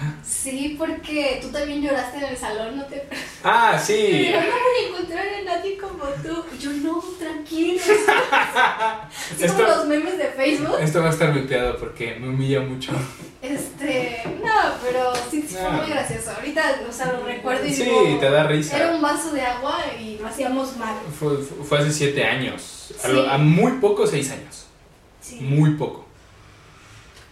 Ah. 0.00 0.14
Sí, 0.24 0.74
porque 0.78 1.38
tú 1.42 1.48
también 1.48 1.82
lloraste 1.82 2.18
en 2.18 2.24
el 2.24 2.36
salón, 2.36 2.76
¿no 2.76 2.84
te 2.86 3.08
Ah, 3.44 3.78
sí. 3.82 4.28
Pero 4.32 4.40
no 4.40 4.46
voy 4.46 4.84
a 4.84 4.88
encontrar 4.88 5.26
a 5.28 5.42
nadie 5.44 5.76
como 5.78 6.04
tú. 6.22 6.44
Yo 6.58 6.70
no, 6.72 7.00
tranquilo. 7.18 7.80
Así 8.32 9.44
Esto- 9.44 9.56
como 9.64 9.68
los 9.76 9.86
memes 9.86 10.18
de 10.18 10.24
Facebook. 10.26 10.76
Esto 10.80 11.00
va 11.00 11.08
a 11.08 11.10
estar 11.10 11.32
vipeado 11.32 11.76
porque 11.78 12.16
me 12.16 12.28
humilla 12.28 12.60
mucho. 12.60 12.92
Este, 13.40 14.22
no, 14.42 14.74
pero 14.84 15.12
sí, 15.30 15.42
sí 15.42 15.54
fue 15.56 15.62
No. 15.62 15.70
muy 15.72 15.86
gracioso. 15.90 16.30
Ahorita, 16.30 16.80
o 16.88 16.92
sea, 16.92 17.12
lo 17.12 17.24
recuerdo 17.24 17.66
y 17.66 17.72
Sí, 17.74 17.84
digo, 17.84 18.18
te 18.20 18.30
da 18.30 18.44
risa. 18.44 18.76
Era 18.76 18.94
un 18.94 19.02
vaso 19.02 19.32
de 19.32 19.42
agua 19.42 19.78
y 20.00 20.18
lo 20.18 20.26
hacíamos 20.28 20.76
mal. 20.76 20.94
Fue, 21.18 21.36
fue 21.38 21.78
hace 21.78 21.92
siete 21.92 22.24
años. 22.24 22.92
A, 23.02 23.06
Sí. 23.08 23.12
lo- 23.12 23.28
a 23.28 23.38
muy 23.38 23.72
poco, 23.72 24.06
seis 24.06 24.30
años. 24.30 24.66
Sí. 25.20 25.38
Muy 25.40 25.70
poco. 25.74 26.06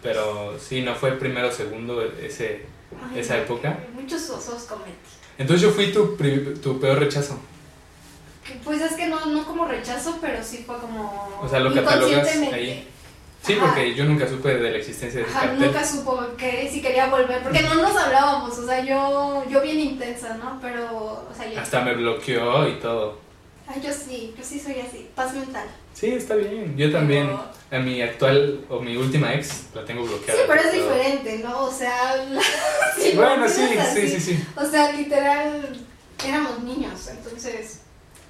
Pero 0.02 0.58
sí, 0.58 0.82
no 0.82 0.94
fue 0.94 1.12
primero 1.12 1.48
o 1.48 1.52
segundo 1.52 2.02
ese, 2.02 2.66
Ay, 3.12 3.18
esa 3.20 3.38
época. 3.38 3.78
Muchos 3.94 4.28
osos 4.30 4.62
cometí. 4.64 4.92
Entonces 5.38 5.62
yo 5.62 5.72
fui 5.72 5.92
tu, 5.92 6.16
tu 6.62 6.80
peor 6.80 6.98
rechazo. 6.98 7.38
Pues 8.64 8.80
es 8.80 8.94
que 8.94 9.06
no, 9.06 9.26
no 9.26 9.44
como 9.46 9.66
rechazo, 9.66 10.18
pero 10.20 10.42
sí 10.42 10.64
fue 10.66 10.78
como. 10.78 11.38
O 11.40 11.48
sea, 11.48 11.60
lo 11.60 11.72
catalogas 11.74 12.26
ahí. 12.52 12.88
Sí, 13.42 13.54
Ajá. 13.54 13.66
porque 13.66 13.94
yo 13.94 14.04
nunca 14.04 14.28
supe 14.28 14.54
de 14.54 14.70
la 14.70 14.76
existencia 14.76 15.20
de 15.20 15.26
ese 15.26 15.34
Ajá, 15.34 15.46
cartel. 15.48 15.66
nunca 15.66 15.86
supo 15.86 16.20
que 16.36 16.68
si 16.70 16.82
quería 16.82 17.06
volver, 17.06 17.42
porque 17.42 17.62
no 17.62 17.74
nos 17.74 17.96
hablábamos, 17.96 18.58
o 18.58 18.66
sea, 18.66 18.84
yo, 18.84 19.44
yo 19.48 19.62
bien 19.62 19.80
intensa, 19.80 20.36
¿no? 20.36 20.58
Pero, 20.60 21.26
o 21.30 21.34
sea, 21.34 21.50
yo, 21.50 21.58
Hasta 21.58 21.80
me 21.80 21.94
bloqueó 21.94 22.68
y 22.68 22.78
todo. 22.80 23.18
Ay, 23.72 23.80
yo 23.82 23.92
sí, 23.92 24.34
yo 24.36 24.44
sí 24.44 24.58
soy 24.60 24.80
así, 24.80 25.08
paz 25.14 25.32
mental. 25.34 25.66
Sí, 25.94 26.08
está 26.08 26.34
bien. 26.34 26.76
Yo 26.76 26.90
también. 26.92 27.30
A 27.72 27.78
mi 27.78 28.02
actual 28.02 28.64
o 28.68 28.80
mi 28.80 28.96
última 28.96 29.32
ex 29.32 29.66
la 29.74 29.84
tengo 29.84 30.02
bloqueada. 30.02 30.40
Sí, 30.40 30.44
pero 30.48 30.60
es 30.60 30.72
diferente, 30.72 31.38
¿no? 31.38 31.64
O 31.66 31.72
sea, 31.72 32.16
la- 32.16 32.42
si 33.00 33.12
lo 33.12 33.22
Bueno, 33.22 33.48
sí, 33.48 33.62
sí, 33.94 34.08
sí, 34.08 34.20
sí. 34.20 34.44
O 34.56 34.64
sea, 34.66 34.90
literal, 34.92 35.76
éramos 36.26 36.62
niños, 36.64 37.06
entonces, 37.08 37.80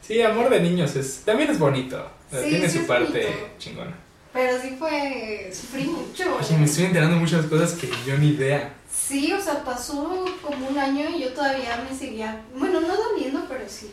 Sí, 0.07 0.20
amor 0.22 0.50
de 0.50 0.61
niños 0.61 0.94
es 0.96 1.22
también 1.24 1.50
es 1.50 1.59
bonito. 1.59 2.05
Sí, 2.31 2.50
Tiene 2.50 2.68
sí 2.68 2.79
su 2.81 2.87
parte 2.87 3.22
bonito. 3.24 3.48
chingona. 3.59 3.94
pero 4.33 4.61
sí 4.61 4.76
fue, 4.79 5.50
sufrí 5.55 5.85
mucho. 5.85 6.24
Oye, 6.38 6.57
me 6.59 6.64
estoy 6.66 6.85
enterando 6.87 7.16
muchas 7.16 7.46
cosas 7.46 7.72
que 7.72 7.88
yo 8.07 8.18
ni 8.18 8.29
idea. 8.31 8.74
Sí, 8.92 9.33
o 9.33 9.40
sea, 9.40 9.64
pasó 9.64 10.24
como 10.42 10.68
un 10.68 10.79
año 10.79 11.09
y 11.16 11.22
yo 11.22 11.33
todavía 11.33 11.83
me 11.88 11.96
seguía, 11.96 12.42
bueno, 12.57 12.81
no 12.81 12.94
doliendo, 12.94 13.44
pero 13.48 13.64
sí. 13.68 13.90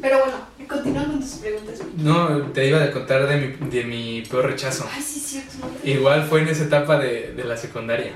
Pero 0.00 0.18
bueno, 0.20 0.36
continúa 0.68 1.04
con 1.04 1.20
tus 1.20 1.30
preguntas. 1.32 1.78
No, 1.96 2.42
te 2.52 2.66
iba 2.66 2.82
a 2.82 2.90
contar 2.90 3.26
de 3.28 3.36
mi, 3.36 3.68
de 3.70 3.84
mi 3.84 4.22
peor 4.22 4.46
rechazo. 4.46 4.88
Ay, 4.92 5.02
sí, 5.02 5.20
cierto. 5.20 5.52
no 5.60 5.90
Igual 5.90 6.24
fue 6.28 6.40
en 6.42 6.48
esa 6.48 6.64
etapa 6.64 6.98
de, 6.98 7.32
de 7.34 7.44
la 7.44 7.56
secundaria. 7.56 8.12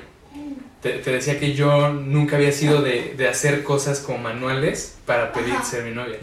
Te, 0.81 0.99
te 0.99 1.11
decía 1.11 1.39
que 1.39 1.53
yo 1.53 1.89
nunca 1.91 2.35
había 2.35 2.51
sido 2.51 2.81
de, 2.81 3.15
de 3.17 3.27
hacer 3.27 3.63
cosas 3.63 3.99
como 3.99 4.19
manuales 4.19 4.97
para 5.05 5.31
pedir 5.31 5.53
Ajá. 5.55 5.63
ser 5.63 5.83
mi 5.83 5.91
novia. 5.91 6.19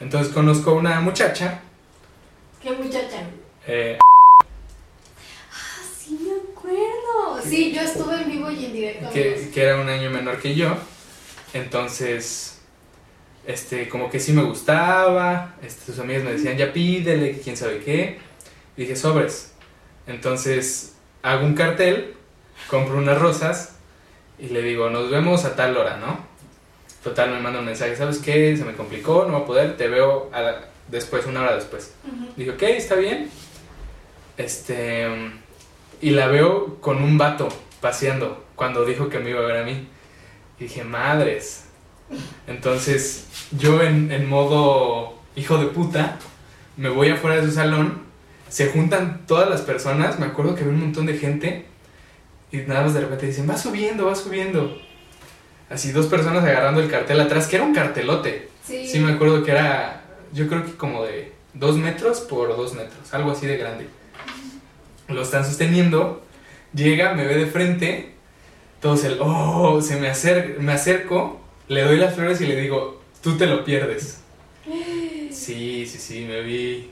Entonces 0.00 0.32
conozco 0.32 0.70
a 0.70 0.74
una 0.74 1.00
muchacha, 1.00 1.60
¿Qué 2.62 2.72
muchacha? 2.72 3.22
eh, 3.66 3.98
Ah, 5.52 5.82
sí 5.98 6.18
me 6.22 6.50
acuerdo. 6.52 7.40
Sí, 7.42 7.72
yo 7.72 7.80
estuve 7.80 8.22
en 8.22 8.30
vivo 8.30 8.50
y 8.50 8.64
en 8.66 8.72
directo. 8.72 9.10
que 9.10 9.48
era 9.62 9.80
un 9.80 9.88
año 9.88 10.10
menor 10.10 10.38
que 10.40 10.54
yo. 10.54 10.76
Entonces, 11.54 12.57
este, 13.48 13.88
como 13.88 14.08
que 14.10 14.20
sí 14.20 14.32
me 14.32 14.44
gustaba. 14.44 15.56
Este, 15.62 15.86
sus 15.86 15.98
amigas 15.98 16.22
me 16.22 16.32
decían, 16.34 16.56
ya 16.56 16.72
pídele, 16.72 17.32
que 17.32 17.40
quién 17.40 17.56
sabe 17.56 17.80
qué. 17.80 18.18
Y 18.76 18.82
dije, 18.82 18.94
sobres. 18.94 19.54
Entonces, 20.06 20.94
hago 21.22 21.44
un 21.44 21.54
cartel, 21.54 22.14
compro 22.70 22.96
unas 22.98 23.18
rosas 23.18 23.74
y 24.38 24.48
le 24.50 24.62
digo, 24.62 24.88
nos 24.90 25.10
vemos 25.10 25.44
a 25.44 25.56
tal 25.56 25.76
hora, 25.76 25.96
¿no? 25.96 26.24
Total, 27.02 27.30
me 27.30 27.40
manda 27.40 27.58
un 27.60 27.66
mensaje, 27.66 27.96
¿sabes 27.96 28.18
qué? 28.18 28.56
Se 28.56 28.64
me 28.64 28.74
complicó, 28.74 29.24
no 29.24 29.32
voy 29.32 29.42
a 29.42 29.46
poder, 29.46 29.76
te 29.76 29.88
veo 29.88 30.30
a 30.32 30.40
la- 30.40 30.68
después, 30.88 31.26
una 31.26 31.40
hora 31.42 31.54
después. 31.56 31.94
Ujú. 32.06 32.32
Dije, 32.36 32.50
ok, 32.52 32.62
está 32.62 32.94
bien. 32.94 33.30
Este. 34.36 35.06
Y 36.00 36.10
la 36.10 36.28
veo 36.28 36.80
con 36.80 37.02
un 37.02 37.18
vato 37.18 37.48
paseando 37.80 38.44
cuando 38.54 38.84
dijo 38.84 39.08
que 39.08 39.18
me 39.18 39.30
iba 39.30 39.40
a 39.40 39.46
ver 39.46 39.56
a 39.58 39.64
mí. 39.64 39.88
Y 40.60 40.64
dije, 40.64 40.84
madres. 40.84 41.64
Entonces, 42.46 43.26
yo 43.52 43.82
en, 43.82 44.10
en 44.12 44.28
modo 44.28 45.18
hijo 45.36 45.58
de 45.58 45.66
puta, 45.66 46.18
me 46.76 46.88
voy 46.88 47.10
afuera 47.10 47.36
de 47.36 47.46
su 47.46 47.52
salón. 47.52 48.02
Se 48.48 48.68
juntan 48.70 49.26
todas 49.26 49.48
las 49.48 49.62
personas. 49.62 50.18
Me 50.18 50.26
acuerdo 50.26 50.54
que 50.54 50.62
había 50.62 50.74
un 50.74 50.80
montón 50.80 51.06
de 51.06 51.18
gente. 51.18 51.66
Y 52.50 52.58
nada 52.58 52.82
más 52.82 52.94
de 52.94 53.00
repente 53.00 53.26
dicen, 53.26 53.48
va 53.48 53.56
subiendo, 53.56 54.06
va 54.06 54.14
subiendo. 54.14 54.78
Así 55.70 55.92
dos 55.92 56.06
personas 56.06 56.44
agarrando 56.44 56.80
el 56.80 56.90
cartel 56.90 57.20
atrás, 57.20 57.46
que 57.46 57.56
era 57.56 57.64
un 57.64 57.74
cartelote. 57.74 58.48
Sí. 58.64 58.86
Sí, 58.86 59.00
me 59.00 59.12
acuerdo 59.12 59.44
que 59.44 59.50
era, 59.50 60.02
yo 60.32 60.48
creo 60.48 60.64
que 60.64 60.72
como 60.72 61.04
de 61.04 61.32
dos 61.54 61.76
metros 61.76 62.20
por 62.20 62.56
dos 62.56 62.74
metros, 62.74 63.12
algo 63.12 63.32
así 63.32 63.46
de 63.46 63.56
grande. 63.58 63.86
Lo 65.08 65.22
están 65.22 65.44
sosteniendo, 65.44 66.22
llega, 66.74 67.14
me 67.14 67.26
ve 67.26 67.36
de 67.36 67.46
frente, 67.46 68.14
todos 68.80 69.04
el, 69.04 69.18
oh, 69.20 69.80
se 69.82 69.96
me, 69.96 70.08
acer 70.08 70.56
me 70.60 70.72
acerco, 70.72 71.40
le 71.68 71.82
doy 71.82 71.96
las 71.98 72.14
flores 72.14 72.40
y 72.40 72.46
le 72.46 72.60
digo, 72.60 73.00
tú 73.22 73.36
te 73.36 73.46
lo 73.46 73.64
pierdes. 73.64 74.20
Sí, 75.30 75.86
sí, 75.86 75.98
sí, 75.98 76.24
me 76.24 76.42
vi. 76.42 76.90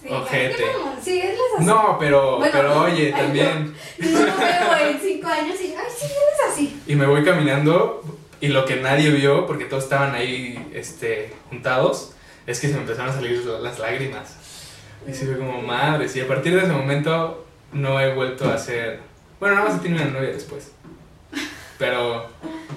Sí, 0.00 0.08
Ojete. 0.08 0.64
Sí, 1.02 1.18
es 1.18 1.34
así. 1.56 1.64
No, 1.66 1.96
pero, 1.98 2.38
Bueno, 2.38 2.52
pero 2.52 2.82
oye, 2.82 3.12
ay, 3.14 3.20
también. 3.20 3.74
No 3.98 4.20
lo 4.20 4.36
veo 4.36 4.90
en 4.90 5.00
cinco 5.00 5.26
años 5.28 5.60
y, 5.60 5.74
ay, 5.74 5.86
sí, 5.94 6.06
eres 6.06 6.52
así. 6.52 6.80
Y 6.86 6.94
me 6.94 7.06
voy 7.06 7.24
caminando 7.24 8.02
y 8.40 8.48
lo 8.48 8.64
que 8.64 8.76
nadie 8.76 9.10
vio, 9.10 9.46
porque 9.46 9.64
todos 9.64 9.84
estaban 9.84 10.14
ahí 10.14 10.70
este, 10.72 11.32
juntados, 11.50 12.12
es 12.46 12.60
que 12.60 12.68
se 12.68 12.74
me 12.74 12.80
empezaron 12.80 13.10
a 13.10 13.14
salir 13.14 13.44
las 13.44 13.78
lágrimas. 13.78 14.36
Y 15.06 15.12
se 15.12 15.26
ve 15.26 15.36
como 15.36 15.60
madres. 15.60 16.14
Y 16.16 16.20
a 16.20 16.28
partir 16.28 16.54
de 16.54 16.60
ese 16.62 16.72
momento 16.72 17.44
no 17.72 18.00
he 18.00 18.14
vuelto 18.14 18.48
a 18.48 18.54
hacer... 18.54 19.00
Bueno, 19.38 19.56
nada 19.56 19.70
más 19.70 19.82
tenido 19.82 20.02
una 20.02 20.12
novia 20.12 20.30
después. 20.30 20.72
Pero 21.80 22.28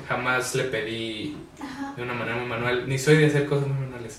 jamás 0.07 0.55
le 0.55 0.63
pedí 0.63 1.37
Ajá. 1.61 1.93
de 1.95 2.01
una 2.01 2.13
manera 2.15 2.37
muy 2.37 2.47
manual. 2.47 2.87
Ni 2.89 2.97
soy 2.97 3.17
de 3.17 3.27
hacer 3.27 3.45
cosas 3.45 3.67
muy 3.67 3.77
manuales. 3.77 4.17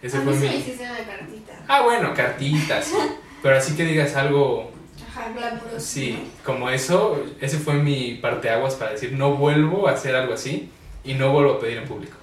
Ese 0.00 0.16
a 0.16 0.20
fue 0.22 0.32
mí 0.32 0.38
sí 0.38 0.44
mi... 0.44 0.48
me 0.50 0.56
hiciste 0.60 0.84
una 0.84 1.04
cartita. 1.04 1.64
Ah, 1.68 1.82
bueno, 1.82 2.14
cartitas. 2.14 2.84
sí. 2.86 2.96
Pero 3.42 3.56
así 3.56 3.74
que 3.76 3.84
digas 3.84 4.14
algo... 4.16 4.72
Ajá, 5.10 5.30
glamuroso. 5.34 5.80
Sí, 5.80 6.30
como 6.44 6.70
eso, 6.70 7.22
ese 7.40 7.58
fue 7.58 7.74
mi 7.74 8.14
parteaguas 8.14 8.74
para 8.76 8.92
decir 8.92 9.12
no 9.12 9.34
vuelvo 9.34 9.88
a 9.88 9.92
hacer 9.92 10.14
algo 10.16 10.32
así 10.34 10.70
y 11.04 11.14
no 11.14 11.32
vuelvo 11.32 11.54
a 11.54 11.60
pedir 11.60 11.78
en 11.78 11.84
público. 11.88 12.16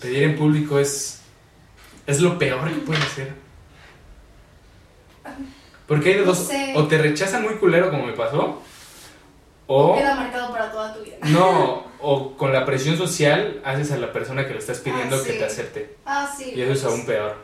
Pedir 0.00 0.22
en 0.24 0.36
público 0.36 0.78
es 0.78 1.20
es 2.06 2.20
lo 2.20 2.38
peor 2.38 2.68
que 2.70 2.80
puedes 2.80 3.04
hacer. 3.04 3.32
Porque 5.86 6.08
hay 6.10 6.14
de 6.16 6.20
No 6.20 6.26
dos, 6.28 6.38
sé. 6.38 6.72
o 6.76 6.86
te 6.86 6.98
rechazan 6.98 7.42
muy 7.42 7.54
culero 7.56 7.90
como 7.90 8.06
me 8.06 8.12
pasó, 8.12 8.62
o 9.72 9.94
Queda 9.96 10.16
marcado 10.16 10.50
para 10.50 10.70
toda 10.72 10.92
tu 10.94 11.02
vida. 11.04 11.16
no, 11.22 11.84
o 12.00 12.36
con 12.36 12.52
la 12.52 12.64
presión 12.64 12.96
social 12.98 13.60
haces 13.64 13.92
a 13.92 13.98
la 13.98 14.12
persona 14.12 14.44
que 14.46 14.52
lo 14.54 14.58
estás 14.58 14.78
pidiendo 14.80 15.16
Ah, 15.16 15.24
que 15.24 15.32
te 15.34 15.44
acepte. 15.44 15.96
Ah, 16.04 16.28
sí. 16.36 16.52
Y 16.56 16.60
eso 16.62 16.72
es 16.72 16.84
aún 16.84 17.06
peor. 17.06 17.36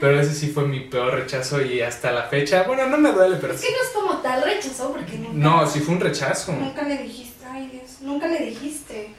Pero 0.00 0.18
ese 0.20 0.34
sí 0.34 0.48
fue 0.48 0.66
mi 0.66 0.80
peor 0.80 1.14
rechazo 1.14 1.62
y 1.62 1.80
hasta 1.80 2.10
la 2.10 2.24
fecha, 2.24 2.64
bueno, 2.64 2.86
no 2.88 2.98
me 2.98 3.12
duele, 3.12 3.36
pero 3.40 3.54
Es 3.54 3.60
que 3.60 3.70
no 3.70 3.76
es 3.76 3.88
como 3.90 4.18
tal 4.18 4.42
rechazo 4.42 4.92
porque 4.92 5.16
nunca. 5.18 5.32
No, 5.38 5.66
sí 5.68 5.78
fue 5.80 5.94
un 5.94 6.00
rechazo. 6.00 6.52
Nunca 6.52 6.82
le 6.82 6.98
dijiste, 6.98 7.44
ay 7.48 7.68
Dios, 7.68 8.00
nunca 8.00 8.26
le 8.26 8.38
dijiste. 8.46 9.14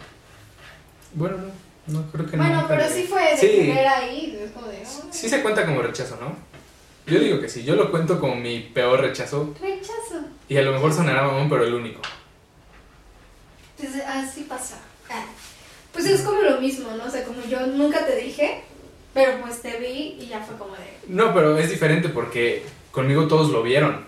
Bueno, 1.14 1.38
no. 1.38 1.66
No, 1.88 2.12
creo 2.12 2.26
que 2.26 2.36
Bueno, 2.36 2.64
no. 2.64 2.68
pero 2.68 2.90
sí 2.90 3.04
fue 3.04 3.22
de 3.32 3.38
Sí. 3.38 3.72
ahí, 3.72 4.32
de... 4.32 4.50
"Oh, 4.56 5.08
Sí 5.12 5.30
se 5.30 5.42
cuenta 5.44 5.66
como 5.66 5.82
rechazo, 5.84 6.18
¿no? 6.20 6.36
Yo 7.08 7.20
digo 7.20 7.40
que 7.40 7.50
sí, 7.50 7.64
yo 7.64 7.76
lo 7.76 7.92
cuento 7.92 8.20
como 8.20 8.36
mi 8.36 8.60
peor 8.62 9.00
rechazo 9.02 9.54
Rechazo. 9.62 10.26
y 10.50 10.58
a 10.58 10.62
lo 10.64 10.72
mejor 10.74 10.92
sonará 10.94 11.24
mamón, 11.24 11.48
pero 11.50 11.64
el 11.64 11.74
único. 11.74 12.02
Pues 13.78 13.96
así 14.06 14.42
pasa. 14.44 14.80
Ah. 15.10 15.26
Pues 15.92 16.06
es 16.08 16.22
como 16.22 16.42
lo 16.42 16.60
mismo, 16.60 16.90
¿no? 16.98 17.06
O 17.06 17.10
sea, 17.10 17.24
como 17.24 17.44
yo 17.46 17.66
nunca 17.68 18.06
te 18.06 18.16
dije, 18.18 18.62
pero 19.14 19.40
pues 19.42 19.62
te 19.62 19.78
vi 19.80 20.18
y 20.20 20.28
ya 20.28 20.42
fue 20.42 20.58
como 20.58 20.74
de... 20.76 20.98
No, 21.08 21.34
pero 21.34 21.58
es 21.58 21.70
diferente 21.70 22.10
porque 22.10 22.64
conmigo 22.92 23.28
todos 23.28 23.50
lo 23.52 23.62
vieron 23.64 24.04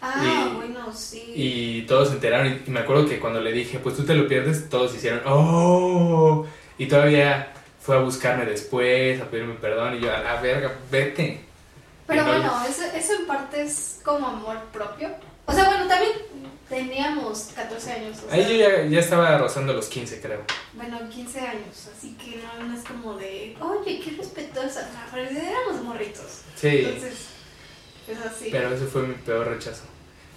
Ah, 0.00 0.48
Y- 0.52 0.56
bueno, 0.56 0.92
sí. 0.94 1.32
y 1.34 1.82
todos 1.82 2.08
se 2.08 2.14
enteraron 2.14 2.60
y 2.66 2.70
me 2.70 2.80
acuerdo 2.80 3.06
que 3.06 3.18
cuando 3.18 3.40
le 3.40 3.50
dije, 3.52 3.78
pues 3.80 3.96
tú 3.96 4.04
te 4.04 4.14
lo 4.14 4.28
pierdes, 4.28 4.68
todos 4.70 4.94
hicieron, 4.94 5.22
¡oh! 5.26 6.46
Y 6.78 6.86
todavía 6.86 7.52
fue 7.80 7.96
a 7.96 8.00
buscarme 8.00 8.44
después, 8.46 9.20
a 9.20 9.24
pedirme 9.28 9.54
perdón 9.54 9.96
y 9.96 10.00
yo, 10.00 10.14
a 10.14 10.20
la 10.20 10.40
verga, 10.40 10.72
vete. 10.90 11.40
Pero 12.08 12.24
bueno, 12.24 12.52
eso, 12.68 12.82
eso 12.96 13.12
en 13.14 13.26
parte 13.26 13.62
es 13.62 14.00
como 14.04 14.26
amor 14.26 14.58
propio. 14.72 15.10
O 15.46 15.52
sea, 15.52 15.64
bueno, 15.64 15.86
también 15.86 16.12
teníamos 16.68 17.50
14 17.54 17.92
años. 17.92 18.18
O 18.26 18.30
sea, 18.30 18.34
Ahí 18.34 18.58
yo 18.58 18.68
ya, 18.68 18.84
ya 18.86 19.00
estaba 19.00 19.38
rozando 19.38 19.72
los 19.72 19.86
15, 19.86 20.20
creo. 20.20 20.40
Bueno, 20.74 20.98
15 21.08 21.40
años, 21.40 21.88
así 21.96 22.16
que 22.16 22.42
no, 22.42 22.66
no 22.66 22.76
es 22.76 22.84
como 22.84 23.14
de, 23.14 23.56
oye, 23.60 24.00
qué 24.02 24.10
respetuosa. 24.18 24.82
No, 24.92 24.98
pero 25.12 25.28
éramos 25.30 25.82
morritos. 25.84 26.42
Sí, 26.56 26.84
Entonces, 26.84 27.28
es 28.08 28.18
así. 28.26 28.48
pero 28.50 28.72
ese 28.74 28.86
fue 28.86 29.02
mi 29.02 29.14
peor 29.14 29.46
rechazo. 29.48 29.82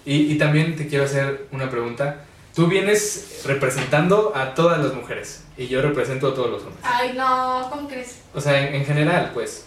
Y, 0.04 0.32
y 0.32 0.38
también 0.38 0.76
te 0.76 0.86
quiero 0.88 1.04
hacer 1.04 1.46
una 1.52 1.70
pregunta. 1.70 2.24
Tú 2.54 2.66
vienes 2.66 3.42
representando 3.46 4.32
a 4.36 4.54
todas 4.54 4.78
las 4.82 4.92
mujeres 4.92 5.42
y 5.56 5.68
yo 5.68 5.80
represento 5.80 6.28
a 6.28 6.34
todos 6.34 6.50
los 6.50 6.62
hombres. 6.64 6.84
Ay, 6.84 7.14
no, 7.14 7.66
¿cómo 7.70 7.88
crees? 7.88 8.18
O 8.34 8.40
sea, 8.42 8.66
en, 8.68 8.74
en 8.74 8.84
general, 8.84 9.30
pues, 9.32 9.64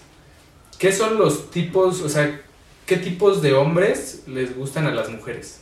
¿qué 0.79 0.91
son 0.91 1.17
los 1.17 1.49
tipos, 1.51 2.01
o 2.01 2.09
sea, 2.09 2.41
qué 2.85 2.97
tipos 2.97 3.41
de 3.41 3.53
hombres 3.53 4.23
les 4.27 4.55
gustan 4.55 4.87
a 4.87 4.91
las 4.91 5.09
mujeres? 5.09 5.61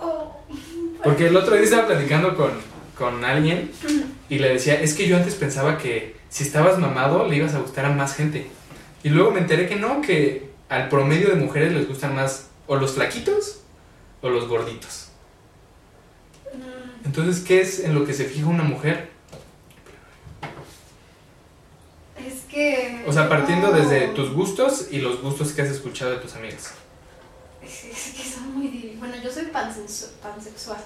Oh, 0.00 0.36
Porque 1.02 1.28
el 1.28 1.36
otro 1.36 1.54
día 1.54 1.64
estaba 1.64 1.86
platicando 1.86 2.36
con, 2.36 2.50
con 2.98 3.24
alguien 3.24 3.70
y 4.28 4.38
le 4.38 4.52
decía, 4.54 4.80
es 4.80 4.94
que 4.94 5.08
yo 5.08 5.16
antes 5.16 5.34
pensaba 5.34 5.78
que 5.78 6.16
si 6.28 6.44
estabas 6.44 6.78
mamado 6.78 7.26
le 7.26 7.36
ibas 7.36 7.54
a 7.54 7.60
gustar 7.60 7.84
a 7.86 7.92
más 7.92 8.14
gente. 8.14 8.48
Y 9.02 9.08
luego 9.10 9.30
me 9.30 9.40
enteré 9.40 9.68
que 9.68 9.76
no, 9.76 10.00
que 10.00 10.50
al 10.68 10.88
promedio 10.88 11.28
de 11.28 11.36
mujeres 11.36 11.72
les 11.72 11.86
gustan 11.88 12.14
más 12.14 12.48
o 12.66 12.76
los 12.76 12.92
flaquitos 12.92 13.60
o 14.20 14.28
los 14.28 14.48
gorditos. 14.48 15.08
mm, 16.52 17.06
Entonces, 17.06 17.44
¿qué 17.44 17.60
es 17.60 17.80
en 17.80 17.94
lo 17.94 18.04
que 18.04 18.12
se 18.14 18.24
fija 18.24 18.46
una 18.48 18.64
mujer? 18.64 19.10
es 22.26 22.42
que... 22.56 23.04
O 23.06 23.12
sea, 23.12 23.28
partiendo 23.28 23.68
no. 23.68 23.74
desde 23.74 24.08
tus 24.08 24.32
gustos 24.32 24.88
y 24.90 24.98
los 25.00 25.20
gustos 25.20 25.52
que 25.52 25.62
has 25.62 25.68
escuchado 25.68 26.12
de 26.12 26.16
tus 26.18 26.34
amigas. 26.34 26.72
Es, 27.62 27.84
es 27.84 28.14
que 28.16 28.22
son 28.28 28.54
muy... 28.56 28.96
Bueno, 28.98 29.14
yo 29.22 29.30
soy 29.30 29.44
pansexual. 29.46 30.78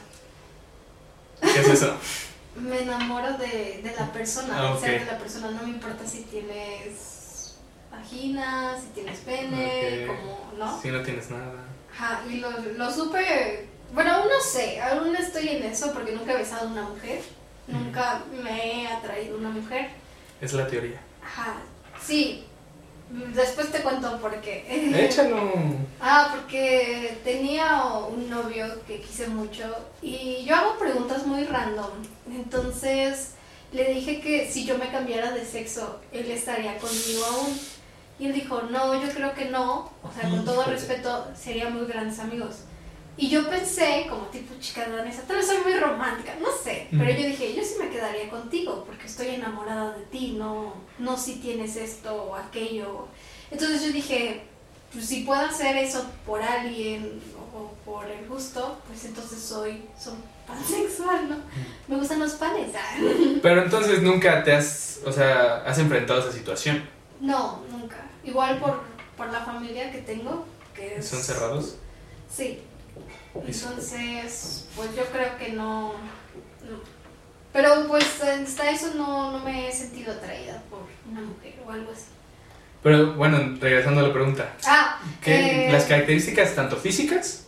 ¿Qué 1.40 1.60
es 1.60 1.68
eso? 1.68 1.94
Me 2.56 2.82
enamoro 2.82 3.38
de, 3.38 3.80
de 3.82 3.94
la 3.96 4.12
persona, 4.12 4.58
Ah, 4.58 4.72
o 4.72 4.80
sea, 4.80 4.90
de 4.90 5.04
la 5.04 5.18
persona, 5.18 5.52
no 5.52 5.62
me 5.62 5.68
importa 5.68 6.04
si 6.04 6.22
tienes 6.22 7.54
vagina, 7.92 8.76
si 8.76 8.88
tienes 8.88 9.20
pene, 9.20 10.06
como, 10.08 10.52
¿no? 10.58 10.82
Si 10.82 10.88
no 10.88 11.00
tienes 11.02 11.30
nada. 11.30 11.64
Ajá, 11.94 12.22
y 12.28 12.38
lo, 12.38 12.50
lo 12.76 12.92
supe, 12.92 13.68
bueno, 13.94 14.14
aún 14.14 14.28
no 14.28 14.40
sé, 14.40 14.80
aún 14.80 15.14
estoy 15.14 15.48
en 15.48 15.62
eso 15.62 15.92
porque 15.92 16.10
nunca 16.10 16.32
he 16.32 16.38
besado 16.38 16.68
a 16.68 16.72
una 16.72 16.82
mujer, 16.82 17.22
nunca 17.68 18.24
me 18.42 18.82
he 18.82 18.86
atraído 18.88 19.38
una 19.38 19.50
mujer. 19.50 19.90
Es 20.40 20.52
la 20.52 20.66
teoría. 20.66 21.00
Ajá, 21.22 21.56
sí, 22.02 22.44
después 23.34 23.70
te 23.70 23.80
cuento 23.80 24.18
por 24.20 24.40
qué. 24.40 24.64
Échalo. 25.06 25.52
Ah, 26.00 26.34
porque 26.34 27.18
tenía 27.24 27.84
un 28.08 28.30
novio 28.30 28.66
que 28.86 29.00
quise 29.00 29.28
mucho 29.28 29.64
y 30.02 30.44
yo 30.44 30.56
hago 30.56 30.78
preguntas 30.78 31.26
muy 31.26 31.44
random. 31.44 31.90
Entonces 32.30 33.32
le 33.72 33.92
dije 33.94 34.20
que 34.20 34.50
si 34.50 34.64
yo 34.64 34.78
me 34.78 34.90
cambiara 34.90 35.30
de 35.32 35.44
sexo, 35.44 36.00
él 36.12 36.30
estaría 36.30 36.78
conmigo 36.78 37.24
aún. 37.26 37.58
Y 38.18 38.26
él 38.26 38.34
dijo, 38.34 38.62
no, 38.70 38.94
yo 39.02 39.08
creo 39.14 39.34
que 39.34 39.46
no. 39.46 39.90
O 40.02 40.12
sea, 40.14 40.28
con 40.28 40.44
todo 40.44 40.64
respeto, 40.64 41.28
serían 41.34 41.74
muy 41.74 41.86
grandes 41.86 42.18
amigos. 42.18 42.64
Y 43.20 43.28
yo 43.28 43.50
pensé, 43.50 44.06
como 44.08 44.22
tipo 44.28 44.54
chica 44.58 44.88
danesa, 44.88 45.20
tal 45.26 45.36
vez 45.36 45.46
soy 45.46 45.58
muy 45.62 45.74
romántica, 45.74 46.32
no 46.40 46.48
sé. 46.50 46.88
Pero 46.90 47.10
yo 47.10 47.26
dije, 47.26 47.54
yo 47.54 47.62
sí 47.62 47.74
me 47.78 47.90
quedaría 47.90 48.30
contigo 48.30 48.82
porque 48.86 49.06
estoy 49.06 49.28
enamorada 49.34 49.94
de 49.94 50.04
ti, 50.06 50.36
no, 50.38 50.72
no 50.98 51.18
si 51.18 51.34
tienes 51.34 51.76
esto 51.76 52.14
o 52.14 52.34
aquello. 52.34 53.08
Entonces 53.50 53.84
yo 53.84 53.92
dije, 53.92 54.44
pues 54.90 55.04
si 55.04 55.24
puedo 55.24 55.38
hacer 55.42 55.76
eso 55.76 56.02
por 56.24 56.42
alguien 56.42 57.20
o 57.54 57.74
por 57.84 58.10
el 58.10 58.26
gusto, 58.26 58.78
pues 58.86 59.04
entonces 59.04 59.38
soy, 59.38 59.84
soy 60.02 60.14
pansexual, 60.46 61.28
¿no? 61.28 61.36
Me 61.88 61.96
gustan 61.96 62.20
los 62.20 62.32
panes. 62.32 62.70
ah. 62.74 62.96
Pero 63.42 63.64
entonces 63.64 64.00
nunca 64.00 64.42
te 64.42 64.54
has, 64.54 65.00
o 65.04 65.12
sea, 65.12 65.56
has 65.66 65.78
enfrentado 65.78 66.20
esa 66.20 66.32
situación. 66.32 66.88
No, 67.20 67.60
nunca. 67.70 67.98
Igual 68.24 68.58
por, 68.58 68.80
por 69.18 69.30
la 69.30 69.40
familia 69.40 69.92
que 69.92 69.98
tengo, 69.98 70.46
que 70.74 70.96
es... 70.96 71.06
¿Son 71.06 71.20
cerrados? 71.20 71.76
Sí. 72.34 72.60
Entonces, 73.34 74.66
pues 74.76 74.94
yo 74.96 75.04
creo 75.06 75.36
que 75.38 75.52
no... 75.52 75.92
no. 75.92 76.80
Pero 77.52 77.86
pues 77.88 78.04
hasta 78.22 78.70
eso 78.70 78.94
no, 78.94 79.32
no 79.32 79.40
me 79.40 79.68
he 79.68 79.72
sentido 79.72 80.12
atraída 80.12 80.62
por 80.70 80.80
una 81.10 81.20
mujer 81.22 81.54
o 81.66 81.70
algo 81.70 81.90
así. 81.92 82.04
Pero 82.82 83.14
bueno, 83.14 83.56
regresando 83.60 84.00
a 84.00 84.08
la 84.08 84.12
pregunta. 84.12 84.56
Ah, 84.64 85.00
¿Qué, 85.22 85.68
eh, 85.68 85.72
las 85.72 85.84
características 85.84 86.54
tanto 86.54 86.76
físicas 86.76 87.46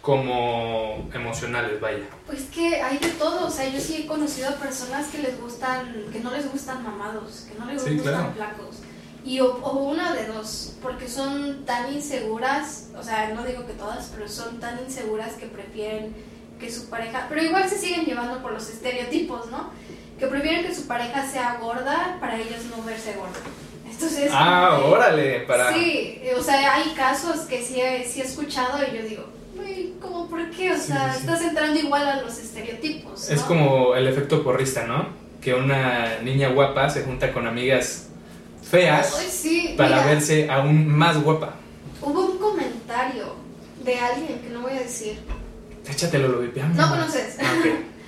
como 0.00 1.08
emocionales, 1.14 1.80
vaya. 1.80 2.04
Pues 2.26 2.42
que 2.54 2.80
hay 2.80 2.98
de 2.98 3.08
todo, 3.10 3.46
o 3.46 3.50
sea, 3.50 3.66
yo 3.68 3.80
sí 3.80 4.02
he 4.02 4.06
conocido 4.06 4.50
a 4.50 4.52
personas 4.52 5.08
que 5.08 5.18
les 5.18 5.40
gustan, 5.40 5.94
que 6.12 6.20
no 6.20 6.30
les 6.30 6.50
gustan 6.52 6.82
mamados, 6.82 7.46
que 7.50 7.58
no 7.58 7.64
les 7.64 7.82
Sí, 7.82 7.94
gustan 7.96 8.12
claro. 8.14 8.32
flacos. 8.34 8.76
Y 9.24 9.40
o, 9.40 9.54
o 9.62 9.78
una 9.84 10.12
de 10.14 10.26
dos, 10.26 10.74
porque 10.82 11.08
son 11.08 11.64
tan 11.64 11.92
inseguras, 11.92 12.88
o 12.96 13.02
sea, 13.02 13.30
no 13.34 13.42
digo 13.44 13.66
que 13.66 13.72
todas, 13.72 14.10
pero 14.14 14.28
son 14.28 14.60
tan 14.60 14.78
inseguras 14.84 15.32
que 15.34 15.46
prefieren 15.46 16.14
que 16.60 16.70
su 16.70 16.90
pareja, 16.90 17.26
pero 17.28 17.42
igual 17.42 17.68
se 17.68 17.78
siguen 17.78 18.04
llevando 18.04 18.42
por 18.42 18.52
los 18.52 18.68
estereotipos, 18.68 19.50
¿no? 19.50 19.70
Que 20.18 20.26
prefieren 20.26 20.64
que 20.64 20.74
su 20.74 20.86
pareja 20.86 21.26
sea 21.26 21.58
gorda 21.60 22.18
para 22.20 22.36
ellos 22.36 22.64
no 22.70 22.82
verse 22.84 23.14
gorda. 23.14 23.38
Entonces, 23.90 24.30
Ah, 24.32 24.80
órale, 24.84 25.40
para... 25.40 25.72
Sí, 25.72 26.20
o 26.36 26.42
sea, 26.42 26.74
hay 26.74 26.90
casos 26.90 27.40
que 27.42 27.62
sí 27.62 27.80
he, 27.80 28.04
sí 28.04 28.20
he 28.20 28.24
escuchado 28.24 28.78
y 28.78 28.96
yo 28.96 29.02
digo, 29.04 29.24
güey, 29.56 29.94
¿cómo 30.00 30.28
por 30.28 30.50
qué? 30.50 30.72
O 30.72 30.78
sea, 30.78 31.12
sí, 31.12 31.20
sí. 31.20 31.26
estás 31.26 31.42
entrando 31.42 31.78
igual 31.80 32.06
a 32.06 32.20
los 32.20 32.38
estereotipos. 32.38 33.30
Es 33.30 33.40
¿no? 33.42 33.46
como 33.46 33.94
el 33.94 34.06
efecto 34.06 34.42
porrista, 34.42 34.84
¿no? 34.86 35.06
Que 35.40 35.54
una 35.54 36.18
niña 36.22 36.48
guapa 36.48 36.90
se 36.90 37.02
junta 37.04 37.32
con 37.32 37.46
amigas 37.46 38.08
feas 38.68 39.14
Ay, 39.18 39.28
sí, 39.30 39.74
para 39.76 39.96
mira, 39.96 40.06
verse 40.06 40.50
aún 40.50 40.88
más 40.88 41.22
guapa. 41.22 41.54
Hubo 42.02 42.26
un 42.32 42.38
comentario 42.38 43.34
de 43.84 43.98
alguien 43.98 44.38
que 44.40 44.48
no 44.50 44.62
voy 44.62 44.72
a 44.72 44.80
decir, 44.80 45.18
Échatelo, 45.88 46.28
lo 46.28 46.38
vipeamos. 46.40 46.76
no 46.76 46.88
conoces, 46.88 47.36
Ah, 47.40 47.52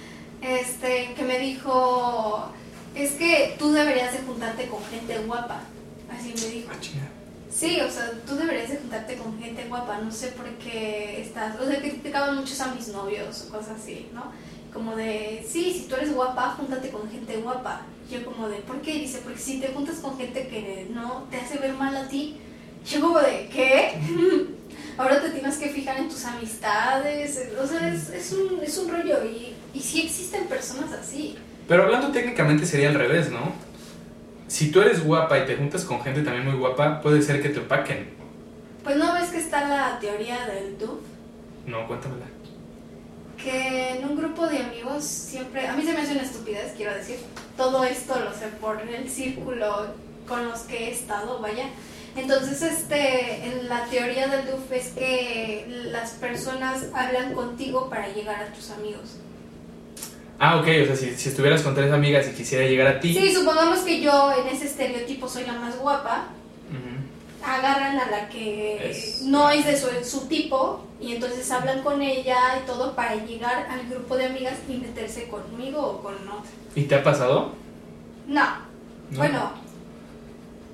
este, 0.43 1.13
que 1.15 1.23
me 1.23 1.39
dijo, 1.39 2.51
es 2.95 3.13
que 3.13 3.55
tú 3.59 3.73
deberías 3.73 4.13
de 4.13 4.19
juntarte 4.21 4.67
con 4.69 4.83
gente 4.87 5.19
guapa. 5.27 5.61
Así 6.11 6.33
me 6.43 6.55
dijo. 6.55 6.69
Ah. 6.73 6.77
Sí, 7.57 7.81
o 7.81 7.91
sea, 7.91 8.13
tú 8.27 8.37
deberías 8.37 8.69
de 8.69 8.77
juntarte 8.77 9.17
con 9.17 9.39
gente 9.41 9.65
guapa, 9.67 9.99
no 9.99 10.13
sé 10.13 10.29
por 10.29 10.45
qué 10.59 11.23
estás, 11.23 11.59
o 11.59 11.67
sea, 11.67 11.81
criticaban 11.81 12.37
muchos 12.37 12.61
a 12.61 12.75
mis 12.75 12.89
novios 12.89 13.47
o 13.49 13.53
cosas 13.57 13.81
así, 13.83 14.11
¿no? 14.13 14.31
Como 14.75 14.95
de, 14.95 15.43
sí, 15.49 15.73
si 15.73 15.89
tú 15.89 15.95
eres 15.95 16.15
guapa, 16.15 16.55
júntate 16.59 16.91
con 16.91 17.11
gente 17.11 17.39
guapa. 17.39 17.81
Yo 18.11 18.23
como 18.27 18.47
de, 18.51 18.59
¿por 18.59 18.83
qué? 18.83 18.93
Dice, 18.93 19.21
porque 19.25 19.39
si 19.39 19.59
te 19.59 19.69
juntas 19.69 19.97
con 19.97 20.19
gente 20.19 20.49
que 20.49 20.87
no 20.91 21.27
te 21.31 21.39
hace 21.39 21.57
ver 21.57 21.73
mal 21.73 21.97
a 21.97 22.07
ti, 22.09 22.37
yo 22.87 23.01
como 23.01 23.21
de, 23.21 23.49
¿qué? 23.51 24.03
Ahora 24.99 25.23
te 25.23 25.31
tienes 25.31 25.57
que 25.57 25.71
fijar 25.71 25.97
en 25.97 26.11
tus 26.11 26.27
amistades, 26.27 27.41
o 27.59 27.67
sea, 27.67 27.89
es, 27.89 28.11
es, 28.11 28.33
un, 28.35 28.61
es 28.63 28.77
un 28.77 28.91
rollo 28.91 29.25
y, 29.25 29.55
y 29.73 29.81
sí 29.81 30.03
existen 30.03 30.45
personas 30.45 30.93
así. 30.93 31.39
Pero 31.67 31.85
hablando 31.85 32.09
técnicamente 32.13 32.67
sería 32.67 32.91
al 32.91 32.97
revés, 32.97 33.31
¿no? 33.31 33.51
Si 34.49 34.71
tú 34.71 34.81
eres 34.81 35.05
guapa 35.05 35.39
y 35.39 35.47
te 35.47 35.57
juntas 35.57 35.85
con 35.85 36.01
gente 36.03 36.23
también 36.23 36.45
muy 36.45 36.55
guapa, 36.59 37.01
puede 37.01 37.21
ser 37.23 37.43
que 37.43 37.49
te 37.49 37.61
opaquen. 37.61 38.11
Pues 38.85 38.97
no 38.97 39.13
ves 39.15 39.31
que 39.31 39.39
está 39.39 39.67
la 39.69 39.99
teoría 39.99 40.47
del 40.47 40.79
DUF, 40.79 41.01
No, 41.67 41.87
cuéntamela. 41.89 42.27
que 43.43 43.91
en 43.99 44.05
un 44.09 44.17
grupo 44.17 44.47
de 44.47 44.59
amigos 44.59 45.05
siempre, 45.05 45.67
a 45.67 45.73
mí 45.75 45.83
se 45.85 45.93
me 45.93 46.01
hace 46.01 46.13
una 46.13 46.23
estupidez, 46.23 46.73
quiero 46.77 46.95
decir, 46.95 47.17
todo 47.57 47.85
esto 47.85 48.19
lo 48.21 48.33
sé 48.33 48.47
por 48.61 48.81
el 48.81 49.09
círculo 49.11 49.89
con 50.29 50.49
los 50.49 50.61
que 50.61 50.89
he 50.89 50.91
estado, 50.93 51.41
vaya. 51.41 51.65
Entonces, 52.17 52.63
este, 52.63 53.45
en 53.45 53.69
la 53.69 53.85
teoría 53.87 54.29
del 54.29 54.47
DUF 54.47 54.73
es 54.73 54.89
que 54.91 55.67
las 55.91 56.13
personas 56.13 56.87
hablan 56.95 57.35
contigo 57.35 57.91
para 57.91 58.09
llegar 58.09 58.43
a 58.43 58.53
tus 58.53 58.71
amigos. 58.71 59.17
Ah, 60.39 60.57
ok, 60.57 60.67
o 60.83 60.87
sea, 60.87 60.97
si, 60.97 61.15
si 61.17 61.31
estuvieras 61.31 61.63
con 61.63 61.75
tres 61.75 61.91
amigas 61.93 62.27
y 62.29 62.33
quisiera 62.35 62.67
llegar 62.67 62.87
a 62.87 63.01
ti. 63.01 63.15
Sí, 63.15 63.35
supongamos 63.35 63.79
que 63.81 64.01
yo 64.03 64.33
en 64.33 64.49
ese 64.55 64.67
estereotipo 64.67 65.29
soy 65.29 65.45
la 65.47 65.55
más 65.55 65.79
guapa. 65.79 66.29
Agarran 67.43 67.97
a 68.01 68.11
la 68.11 68.29
que 68.29 68.91
Es- 68.91 69.23
no 69.23 69.51
es 69.51 69.65
de 69.65 69.77
su, 69.79 69.87
su 70.05 70.27
tipo 70.27 70.85
y 71.01 71.15
entonces 71.15 71.49
hablan 71.53 71.83
con 71.85 72.03
ella 72.03 72.37
y 72.61 72.67
todo 72.67 72.97
para 72.97 73.15
llegar 73.25 73.69
al 73.71 73.89
grupo 73.89 74.17
de 74.17 74.27
amigas 74.27 74.55
y 74.69 74.79
meterse 74.79 75.29
conmigo 75.29 75.81
o 75.81 76.03
con 76.03 76.15
otra. 76.15 76.51
¿Y 76.75 76.83
te 76.83 76.97
ha 76.97 77.05
pasado? 77.05 77.53
No, 78.27 78.43
No. 79.11 79.17
bueno, 79.19 79.53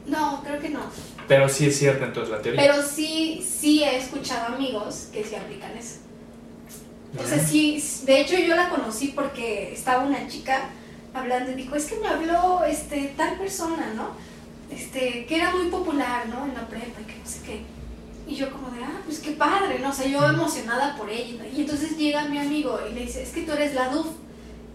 no, 0.07 0.43
creo 0.45 0.61
que 0.61 0.71
no. 0.71 0.81
Pero 1.29 1.47
sí 1.49 1.67
es 1.67 1.79
cierta 1.79 2.07
entonces 2.07 2.33
la 2.33 2.41
teoría. 2.41 2.63
Pero 2.63 2.83
sí, 2.83 3.47
sí 3.47 3.85
he 3.85 3.99
escuchado 3.99 4.55
amigos 4.55 5.09
que 5.13 5.23
sí 5.25 5.35
aplican 5.35 5.77
eso. 5.77 5.97
O 7.19 7.27
sea, 7.27 7.39
sí, 7.39 7.83
de 8.05 8.21
hecho 8.21 8.39
yo 8.39 8.57
la 8.57 8.71
conocí 8.71 9.09
porque 9.09 9.73
estaba 9.73 10.05
una 10.05 10.27
chica 10.29 10.71
hablando 11.13 11.53
y 11.53 11.55
dijo, 11.55 11.77
es 11.77 11.85
que 11.85 11.97
me 11.97 12.09
habló 12.09 12.65
este, 12.65 13.13
tal 13.17 13.37
persona, 13.37 13.93
¿no? 13.95 14.11
Este, 14.75 15.27
que 15.27 15.37
era 15.37 15.55
muy 15.55 15.67
popular, 15.67 16.27
¿no? 16.29 16.47
En 16.47 16.55
la 16.55 16.67
prepa 16.67 17.01
y 17.03 17.05
que 17.05 17.19
no 17.19 17.27
sé 17.27 17.41
qué. 17.45 17.63
Y 18.27 18.37
yo 18.37 18.51
como 18.51 18.71
de, 18.71 18.83
ah, 18.83 19.01
pues 19.05 19.19
qué 19.19 19.33
padre, 19.33 19.79
¿no? 19.81 19.91
O 19.91 19.93
sea, 19.93 20.07
yo 20.07 20.25
emocionada 20.25 20.97
por 20.97 21.11
ella. 21.11 21.43
¿no? 21.43 21.57
Y 21.57 21.61
entonces 21.61 21.99
llega 21.99 22.29
mi 22.29 22.39
amigo 22.39 22.79
y 22.91 22.95
le 22.95 23.03
dice, 23.03 23.23
es 23.23 23.31
que 23.31 23.43
tú 23.43 23.53
eres 23.53 23.75
la 23.75 23.89
DUF. 23.89 24.07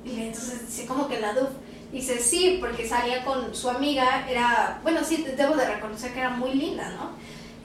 Y 0.06 0.10
le, 0.12 0.28
entonces 0.28 0.68
dice, 0.68 0.86
¿cómo 0.86 1.08
que 1.08 1.20
la 1.20 1.34
DUF? 1.34 1.50
Y 1.92 1.98
dice, 1.98 2.20
sí, 2.20 2.58
porque 2.60 2.88
salía 2.88 3.24
con 3.26 3.56
su 3.56 3.70
amiga, 3.70 4.28
era, 4.30 4.80
bueno, 4.84 5.00
sí, 5.04 5.26
debo 5.36 5.56
de 5.56 5.66
reconocer 5.66 6.14
que 6.14 6.20
era 6.20 6.30
muy 6.30 6.54
linda, 6.54 6.92
¿no? 6.92 7.12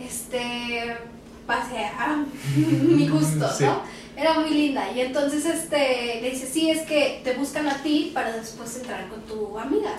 Este, 0.02 0.96
pase 1.46 1.84
a 1.84 2.24
mi 2.56 3.08
gusto, 3.08 3.52
Sí. 3.52 3.66
Era 4.16 4.34
muy 4.40 4.50
linda. 4.50 4.90
Y 4.92 5.00
entonces 5.00 5.44
este, 5.46 6.20
le 6.20 6.30
dice, 6.30 6.46
sí, 6.46 6.70
es 6.70 6.82
que 6.82 7.20
te 7.24 7.32
buscan 7.34 7.66
a 7.68 7.82
ti 7.82 8.10
para 8.12 8.32
después 8.36 8.76
entrar 8.76 9.08
con 9.08 9.22
tu 9.22 9.58
amiga. 9.58 9.94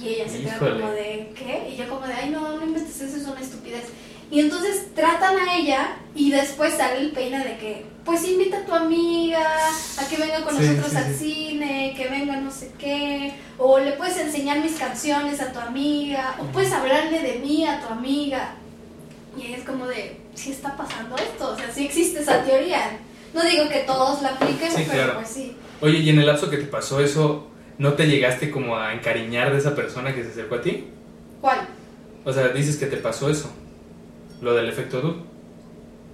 Y 0.00 0.08
ella 0.08 0.28
se 0.28 0.40
queda 0.42 0.56
Híjole. 0.56 0.80
como 0.80 0.92
de, 0.92 1.32
¿qué? 1.34 1.70
Y 1.72 1.76
yo 1.76 1.88
como 1.88 2.06
de, 2.06 2.12
ay, 2.12 2.30
no, 2.30 2.56
no 2.56 2.64
inventes, 2.64 3.00
eso 3.00 3.16
es 3.16 3.26
una 3.26 3.40
estupidez. 3.40 3.84
Y 4.30 4.40
entonces 4.40 4.94
tratan 4.94 5.36
a 5.38 5.56
ella 5.56 5.96
y 6.14 6.30
después 6.30 6.74
sale 6.74 7.00
el 7.00 7.12
peine 7.12 7.38
de 7.42 7.56
que, 7.56 7.86
pues 8.04 8.28
invita 8.28 8.58
a 8.58 8.64
tu 8.66 8.74
amiga 8.74 9.40
a 9.98 10.08
que 10.08 10.16
venga 10.18 10.42
con 10.42 10.54
Sí, 10.56 10.64
nosotros 10.64 10.90
sí, 10.90 10.96
al 10.96 11.14
sí. 11.14 11.34
cine, 11.34 11.94
que 11.96 12.08
venga 12.08 12.36
no 12.36 12.50
sé 12.50 12.70
qué, 12.78 13.32
o 13.56 13.78
le 13.78 13.92
puedes 13.92 14.18
enseñar 14.18 14.60
mis 14.60 14.76
canciones 14.76 15.40
a 15.40 15.50
tu 15.52 15.58
amiga, 15.58 16.36
o 16.38 16.44
puedes 16.44 16.72
hablarle 16.72 17.20
de 17.22 17.38
mí 17.38 17.66
a 17.66 17.80
tu 17.80 17.88
amiga. 17.92 18.54
Y 19.38 19.46
ella 19.46 19.56
es 19.56 19.64
como 19.64 19.86
de, 19.86 20.20
sí 20.34 20.50
está 20.50 20.76
pasando 20.76 21.16
esto, 21.16 21.50
o 21.52 21.56
sea, 21.56 21.70
sí 21.72 21.86
existe 21.86 22.20
esa 22.20 22.42
teoría. 22.44 22.98
No 23.34 23.42
digo 23.42 23.68
que 23.68 23.80
todos 23.80 24.22
la 24.22 24.30
apliquen, 24.30 24.70
Sí, 24.70 24.84
pero 24.86 24.92
claro. 24.92 25.14
pues 25.16 25.28
sí. 25.28 25.56
Oye, 25.80 25.98
y 25.98 26.10
en 26.10 26.18
el 26.18 26.26
lapso 26.26 26.48
que 26.50 26.56
te 26.56 26.64
pasó 26.66 27.00
eso, 27.00 27.46
¿no 27.78 27.92
te 27.94 28.06
llegaste 28.06 28.50
como 28.50 28.76
a 28.76 28.94
encariñar 28.94 29.52
de 29.52 29.58
esa 29.58 29.74
persona 29.74 30.14
que 30.14 30.24
se 30.24 30.30
acercó 30.30 30.56
a 30.56 30.60
ti? 30.62 30.88
¿Cuál? 31.40 31.68
O 32.24 32.32
sea, 32.32 32.48
dices 32.48 32.76
que 32.76 32.86
te 32.86 32.96
pasó 32.96 33.30
eso, 33.30 33.50
lo 34.40 34.54
del 34.54 34.68
efecto 34.68 35.00
Du. 35.00 35.28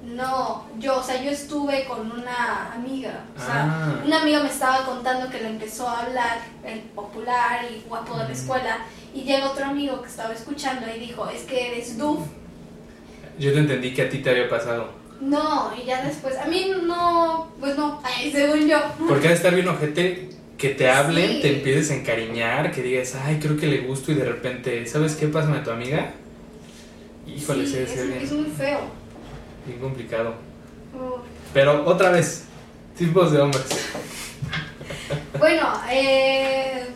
No, 0.04 0.66
yo, 0.78 0.98
o 0.98 1.02
sea, 1.02 1.22
yo 1.22 1.30
estuve 1.30 1.86
con 1.86 2.10
una 2.12 2.72
amiga, 2.74 3.24
o 3.34 3.40
sea, 3.40 3.64
Ah. 3.64 4.02
una 4.04 4.20
amiga 4.20 4.42
me 4.42 4.50
estaba 4.50 4.84
contando 4.84 5.30
que 5.30 5.40
le 5.40 5.48
empezó 5.48 5.88
a 5.88 6.00
hablar 6.02 6.40
el 6.62 6.80
popular 6.80 7.60
y 7.70 7.88
guapo 7.88 8.18
de 8.18 8.24
la 8.24 8.32
escuela, 8.32 8.78
y 9.14 9.22
llega 9.22 9.50
otro 9.50 9.64
amigo 9.64 10.02
que 10.02 10.08
estaba 10.08 10.34
escuchando 10.34 10.86
y 10.94 11.00
dijo, 11.00 11.26
es 11.30 11.44
que 11.44 11.68
eres 11.72 11.96
duf. 11.96 12.20
Yo 13.38 13.52
te 13.54 13.60
entendí 13.60 13.94
que 13.94 14.02
a 14.02 14.08
ti 14.10 14.18
te 14.18 14.28
había 14.30 14.48
pasado. 14.48 14.90
No, 15.24 15.72
y 15.80 15.86
ya 15.86 16.04
después, 16.04 16.36
a 16.36 16.44
mí 16.46 16.70
no, 16.84 17.50
pues 17.58 17.76
no, 17.76 18.00
ay, 18.04 18.30
según 18.30 18.68
yo. 18.68 18.78
Porque 19.08 19.28
ha 19.28 19.30
de 19.30 19.36
estar 19.36 19.54
bien 19.54 19.68
ojete 19.68 20.28
que 20.58 20.70
te 20.70 20.88
hablen, 20.90 21.30
Sí. 21.36 21.40
te 21.40 21.56
empieces 21.56 21.90
a 21.90 21.94
encariñar, 21.96 22.70
que 22.72 22.82
digas, 22.82 23.14
ay, 23.24 23.38
creo 23.40 23.56
que 23.56 23.66
le 23.66 23.78
gusto 23.78 24.12
y 24.12 24.16
de 24.16 24.24
repente, 24.24 24.86
¿sabes 24.86 25.14
qué? 25.16 25.26
Pásame 25.28 25.58
a 25.58 25.64
tu 25.64 25.70
amiga. 25.70 26.12
Híjole, 27.26 27.66
Sí, 27.66 27.78
es, 27.78 27.94
bien, 28.06 28.20
es 28.22 28.32
muy 28.32 28.50
feo. 28.50 28.80
bien 29.66 29.78
complicado. 29.80 30.34
Oh. 30.98 31.20
Pero 31.54 31.84
otra 31.86 32.10
vez, 32.10 32.44
tipos 32.96 33.32
de 33.32 33.40
hombres. 33.40 33.64
Bueno, 35.38 35.68
eh, 35.90 36.86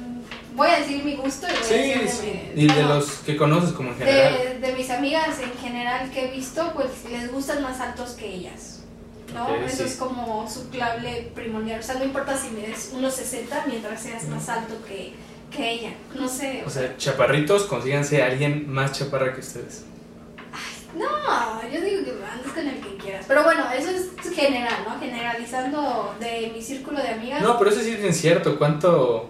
voy 0.58 0.68
a 0.68 0.78
decir 0.80 1.02
mi 1.02 1.14
gusto 1.16 1.46
y 1.46 1.50
voy 1.52 1.60
a 1.60 1.64
Sí, 1.64 1.74
decir 2.00 2.08
sí. 2.10 2.40
mi- 2.54 2.62
Y 2.64 2.66
de 2.66 2.82
los 2.82 3.06
que 3.24 3.36
conoces 3.36 3.72
como 3.72 3.90
en 3.92 3.96
general. 3.96 4.38
de, 4.60 4.66
de 4.66 4.72
mis 4.74 4.90
amigas 4.90 5.38
en 5.40 5.52
general 5.58 6.10
que 6.10 6.26
he 6.26 6.30
visto, 6.30 6.72
pues 6.74 6.90
les 7.10 7.32
gustan 7.32 7.62
más 7.62 7.80
altos 7.80 8.10
que 8.10 8.26
ellas. 8.26 8.74
¿no? 9.34 9.46
Ok, 9.46 9.56
Eso 9.66 9.76
sí. 9.78 9.82
es 9.84 9.96
como 9.96 10.48
su 10.50 10.68
clave 10.70 11.30
primordial. 11.34 11.80
O 11.80 11.82
sea, 11.82 11.94
no 11.96 12.04
importa 12.04 12.36
si 12.36 12.50
mides 12.50 12.92
1,60 12.94 13.66
mientras 13.66 14.02
seas 14.02 14.26
más 14.28 14.48
alto 14.48 14.74
que, 14.86 15.12
que 15.54 15.70
ella. 15.70 15.90
No 16.14 16.28
sé. 16.28 16.62
O 16.66 16.70
sea, 16.70 16.96
chaparritos, 16.96 17.64
consíganse 17.64 18.22
a 18.22 18.26
alguien 18.26 18.70
más 18.70 18.92
chaparra 18.92 19.32
que 19.34 19.40
ustedes. 19.40 19.84
No, 20.96 21.06
yo 21.70 21.80
digo 21.82 22.02
que 22.04 22.10
andes 22.32 22.52
con 22.54 22.66
el 22.66 22.80
que 22.80 22.96
quieras. 22.96 23.26
Pero 23.28 23.44
bueno, 23.44 23.66
eso 23.76 23.90
es 23.90 24.34
general, 24.34 24.84
¿no? 24.88 24.98
Generalizando 24.98 26.14
de 26.18 26.50
mi 26.54 26.62
círculo 26.62 26.98
de 27.00 27.08
amigas. 27.10 27.42
No, 27.42 27.58
pero 27.58 27.70
eso 27.70 27.80
sí 27.82 27.90
es 27.92 28.00
bien 28.00 28.14
cierto. 28.14 28.58
¿Cuánto, 28.58 29.28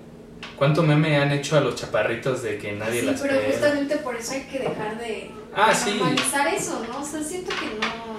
cuánto 0.59 0.83
meme 0.83 1.17
han 1.17 1.31
hecho 1.33 1.57
a 1.57 1.61
los 1.61 1.77
chaparritos 1.77 2.43
de 2.43 2.59
que 2.59 2.73
nadie 2.73 3.01
sí, 3.01 3.07
las 3.07 3.21
pero 3.21 3.35
justamente 3.47 3.97
por 3.99 4.17
eso 4.17 4.33
hay 4.33 4.43
que 4.43 4.59
dejar 4.59 4.99
de 4.99 5.31
Ah, 5.55 5.71
de 5.71 5.75
sí. 5.77 5.91
normalizar 5.99 6.49
eso, 6.49 6.85
¿no? 6.93 7.01
O 7.01 7.05
sea, 7.05 7.23
siento 7.23 7.51
que 7.51 7.67
no. 7.67 8.19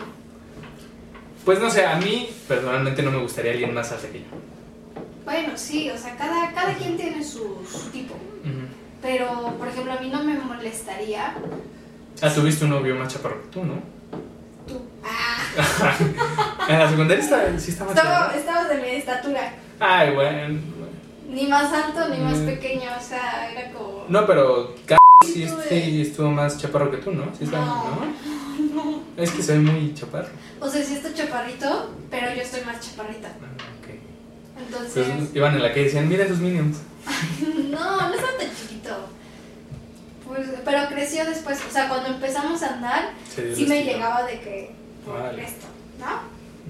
Pues 1.45 1.59
no 1.59 1.69
sé, 1.69 1.85
a 1.85 1.95
mí 1.97 2.29
personalmente 2.47 3.01
no 3.03 3.11
me 3.11 3.19
gustaría 3.19 3.51
alguien 3.51 3.73
más 3.73 3.91
alto 3.91 4.07
que 4.11 4.19
yo. 4.19 4.25
Bueno, 5.25 5.51
sí, 5.55 5.89
o 5.89 5.97
sea, 5.97 6.15
cada, 6.17 6.51
cada 6.53 6.73
quien 6.73 6.97
tiene 6.97 7.23
su, 7.23 7.65
su 7.71 7.89
tipo. 7.91 8.15
Ujú. 8.15 8.67
Pero, 9.01 9.55
por 9.57 9.67
ejemplo, 9.67 9.93
a 9.93 9.99
mí 9.99 10.09
no 10.09 10.23
me 10.23 10.33
molestaría 10.37 11.33
Ah, 12.21 12.29
tuviste 12.33 12.65
un 12.65 12.71
novio 12.71 12.95
más 12.95 13.13
chaparro 13.13 13.41
que 13.43 13.47
tú, 13.47 13.63
¿no? 13.63 13.75
tú. 14.67 14.81
Ah, 15.03 15.95
En 16.69 16.79
la 16.79 16.89
secundaria 16.89 17.23
sí 17.57 17.71
está 17.71 17.85
más 17.85 17.95
estaba, 17.95 18.19
chaparro. 18.19 18.39
estabas 18.39 18.69
de 18.69 18.75
mi 18.75 18.87
estatura. 18.89 19.53
Ay, 19.79 20.13
bueno. 20.13 20.59
Ni 21.29 21.47
más 21.47 21.71
alto 21.71 22.09
ni 22.09 22.17
más 22.17 22.37
Mm. 22.39 22.45
pequeño, 22.45 22.89
o 22.99 23.03
sea, 23.03 23.51
era 23.51 23.71
como. 23.71 24.05
No, 24.09 24.25
pero 24.25 24.75
sí, 25.25 25.47
sí 25.69 26.01
estuvo 26.01 26.29
más 26.29 26.57
chaparro 26.57 26.89
que 26.91 26.97
tú, 26.97 27.11
¿no? 27.11 27.25
Sí 27.37 27.43
está, 27.45 27.59
No. 27.59 27.83
¿no? 28.73 28.99
Es 29.17 29.31
que 29.31 29.43
soy 29.43 29.59
muy 29.59 29.93
chaparro. 29.93 30.29
O 30.59 30.69
sea, 30.69 30.83
sí 30.83 30.95
está 30.95 31.13
chaparrito, 31.13 31.91
pero 32.09 32.33
yo 32.33 32.41
estoy 32.41 32.61
más 32.65 32.79
chaparrita. 32.79 33.27
Ah, 33.27 33.65
ok. 33.81 34.65
Entonces. 34.65 35.07
Pues 35.17 35.35
iban 35.35 35.55
en 35.55 35.61
la 35.61 35.77
y 35.77 35.83
decían, 35.83 36.07
mira 36.09 36.23
esos 36.25 36.39
minions. 36.39 36.77
No, 37.69 38.09
no 38.09 38.13
estaba 38.13 38.37
tan 38.37 38.49
chiquito. 38.55 38.95
Pues, 40.27 40.47
pero 40.65 40.87
creció 40.89 41.25
después, 41.25 41.59
o 41.67 41.71
sea, 41.71 41.87
cuando 41.89 42.09
empezamos 42.09 42.61
a 42.63 42.73
andar, 42.75 43.09
sí 43.55 43.65
me 43.67 43.83
llegaba 43.83 44.23
de 44.23 44.39
que 44.39 44.71
por 45.05 45.19
Vale. 45.21 45.43
esto, 45.43 45.65
¿no? 45.99 46.21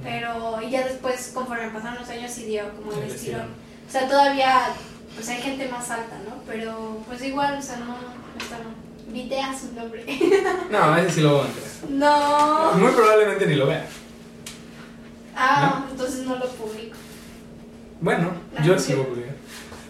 Pero 0.04 0.62
y 0.62 0.70
ya 0.70 0.86
después, 0.86 1.32
conforme 1.34 1.70
pasaron 1.70 2.00
los 2.00 2.10
años, 2.10 2.32
sí 2.32 2.46
dio 2.46 2.64
como 2.76 2.92
el 3.02 3.10
estirón. 3.10 3.48
O 3.90 3.92
sea, 3.92 4.08
todavía, 4.08 4.68
pues 5.16 5.28
hay 5.30 5.42
gente 5.42 5.68
más 5.68 5.90
alta, 5.90 6.16
¿no? 6.28 6.44
Pero 6.46 7.02
pues 7.08 7.24
igual, 7.24 7.58
o 7.58 7.62
sea, 7.62 7.78
no, 7.78 7.96
está 8.40 8.60
no. 8.60 8.90
Videa 9.12 9.58
su 9.58 9.74
nombre. 9.74 10.06
No, 10.70 10.96
ese 10.98 11.12
sí 11.12 11.22
lo 11.22 11.38
voy 11.38 11.42
a 11.42 11.48
entrar. 11.48 11.90
no. 11.90 12.72
Muy 12.74 12.92
probablemente 12.92 13.48
ni 13.48 13.56
lo 13.56 13.66
vea. 13.66 13.88
Ah, 15.36 15.86
entonces 15.90 16.26
no 16.28 16.36
lo 16.36 16.48
publico. 16.50 16.96
Bueno, 18.02 18.32
yo 18.64 18.78
sí 18.78 18.94
lo 18.94 19.08
publicar. 19.08 19.36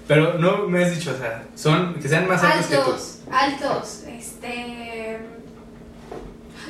Pero 0.08 0.36
no 0.40 0.68
me 0.68 0.86
has 0.86 0.96
dicho, 0.96 1.12
o 1.12 1.18
sea, 1.18 1.44
son 1.56 1.96
que 1.96 2.08
sean 2.08 2.28
más 2.28 2.42
altos, 2.42 2.72
Altos, 2.72 3.20
altos, 3.32 4.04
este... 4.08 5.20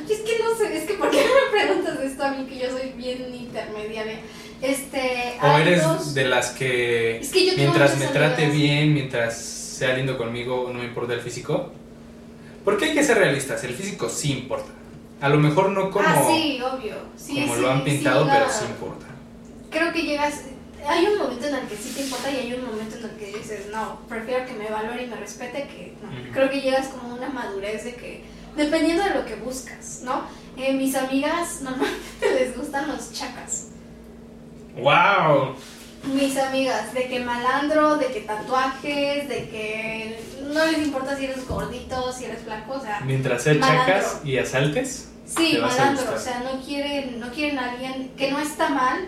Es 0.09 0.19
que 0.21 0.43
no 0.43 0.57
sé, 0.57 0.75
es 0.75 0.85
que 0.85 0.95
¿por 0.95 1.11
qué 1.11 1.23
me 1.23 1.57
preguntas 1.59 1.99
esto 1.99 2.23
a 2.23 2.31
mí 2.31 2.45
que 2.47 2.57
yo 2.57 2.71
soy 2.71 2.89
bien 2.93 3.33
intermediaria? 3.33 4.19
Este. 4.61 5.37
O 5.41 5.57
eres 5.57 5.83
altos... 5.83 6.13
de 6.13 6.25
las 6.25 6.49
que 6.51 7.19
Es 7.19 7.31
que 7.31 7.53
mientras 7.55 7.97
me 7.97 8.07
trate 8.07 8.45
amigas. 8.45 8.57
bien, 8.57 8.93
mientras 8.93 9.37
sea 9.37 9.95
lindo 9.95 10.17
conmigo, 10.17 10.69
no 10.71 10.79
me 10.79 10.85
importa 10.85 11.13
el 11.13 11.21
físico. 11.21 11.71
Porque 12.65 12.85
hay 12.85 12.93
que 12.93 13.03
ser 13.03 13.17
realistas, 13.17 13.63
el 13.63 13.73
físico 13.73 14.09
sí 14.09 14.33
importa. 14.33 14.71
A 15.21 15.29
lo 15.29 15.37
mejor 15.37 15.69
no 15.71 15.89
como, 15.91 16.07
ah, 16.07 16.27
sí, 16.29 16.59
obvio. 16.61 16.95
Sí, 17.17 17.41
como 17.41 17.55
sí, 17.55 17.61
lo 17.61 17.71
han 17.71 17.83
pintado, 17.83 18.27
pero 18.29 18.45
sí 18.49 18.65
importa. 18.69 19.05
Creo 19.69 19.91
que 19.91 20.03
llegas... 20.03 20.41
Hay 20.87 21.05
un 21.05 21.17
momento 21.17 21.45
en 21.45 21.55
el 21.55 21.67
que 21.67 21.75
sí 21.75 21.93
te 21.93 22.03
importa 22.03 22.31
y 22.31 22.37
hay 22.37 22.53
un 22.53 22.65
momento 22.65 22.97
en 22.97 23.03
el 23.03 23.11
que 23.17 23.37
dices, 23.37 23.67
no, 23.69 23.99
prefiero 24.07 24.45
que 24.45 24.53
me 24.53 24.69
valore 24.69 25.03
y 25.03 25.07
me 25.07 25.17
respete 25.17 25.63
que 25.63 25.93
no. 26.01 26.07
Ujú. 26.07 26.31
Creo 26.31 26.49
que 26.49 26.61
llegas 26.61 26.87
como 26.87 27.11
a 27.11 27.15
una 27.15 27.29
madurez 27.29 27.83
de 27.83 27.95
que, 27.95 28.23
dependiendo 28.55 29.03
de 29.03 29.09
lo 29.09 29.25
que 29.25 29.35
buscas, 29.35 30.01
¿no? 30.03 30.23
Eh, 30.55 30.73
mis 30.73 30.95
amigas 30.95 31.61
normalmente 31.61 31.99
les 32.39 32.57
gustan 32.57 32.87
los 32.87 33.11
chacas. 33.11 33.67
¡Wow! 34.81 35.55
Mis 36.13 36.37
amigas, 36.37 36.93
de 36.93 37.07
que 37.07 37.19
malandro, 37.19 37.97
de 37.97 38.07
que 38.07 38.21
tatuajes, 38.21 39.27
de 39.27 39.49
que 39.49 40.19
no 40.53 40.65
les 40.65 40.77
importa 40.79 41.17
si 41.17 41.25
eres 41.25 41.45
gordito, 41.47 42.11
si 42.13 42.25
eres 42.25 42.41
flaco, 42.43 42.73
o 42.73 42.81
sea, 42.81 43.01
Mientras 43.01 43.43
sea 43.43 43.53
Malandro. 43.55 43.85
chacas 43.85 44.21
y 44.23 44.37
asaltes, 44.37 45.09
sí, 45.25 45.57
malandro, 45.61 46.05
o 46.15 46.17
sea, 46.19 46.39
no 46.39 46.61
quieren, 46.61 47.19
no 47.19 47.29
quieren 47.31 47.59
a 47.59 47.71
alguien 47.71 48.11
que 48.17 48.31
no 48.31 48.39
está 48.39 48.69
mal, 48.69 49.07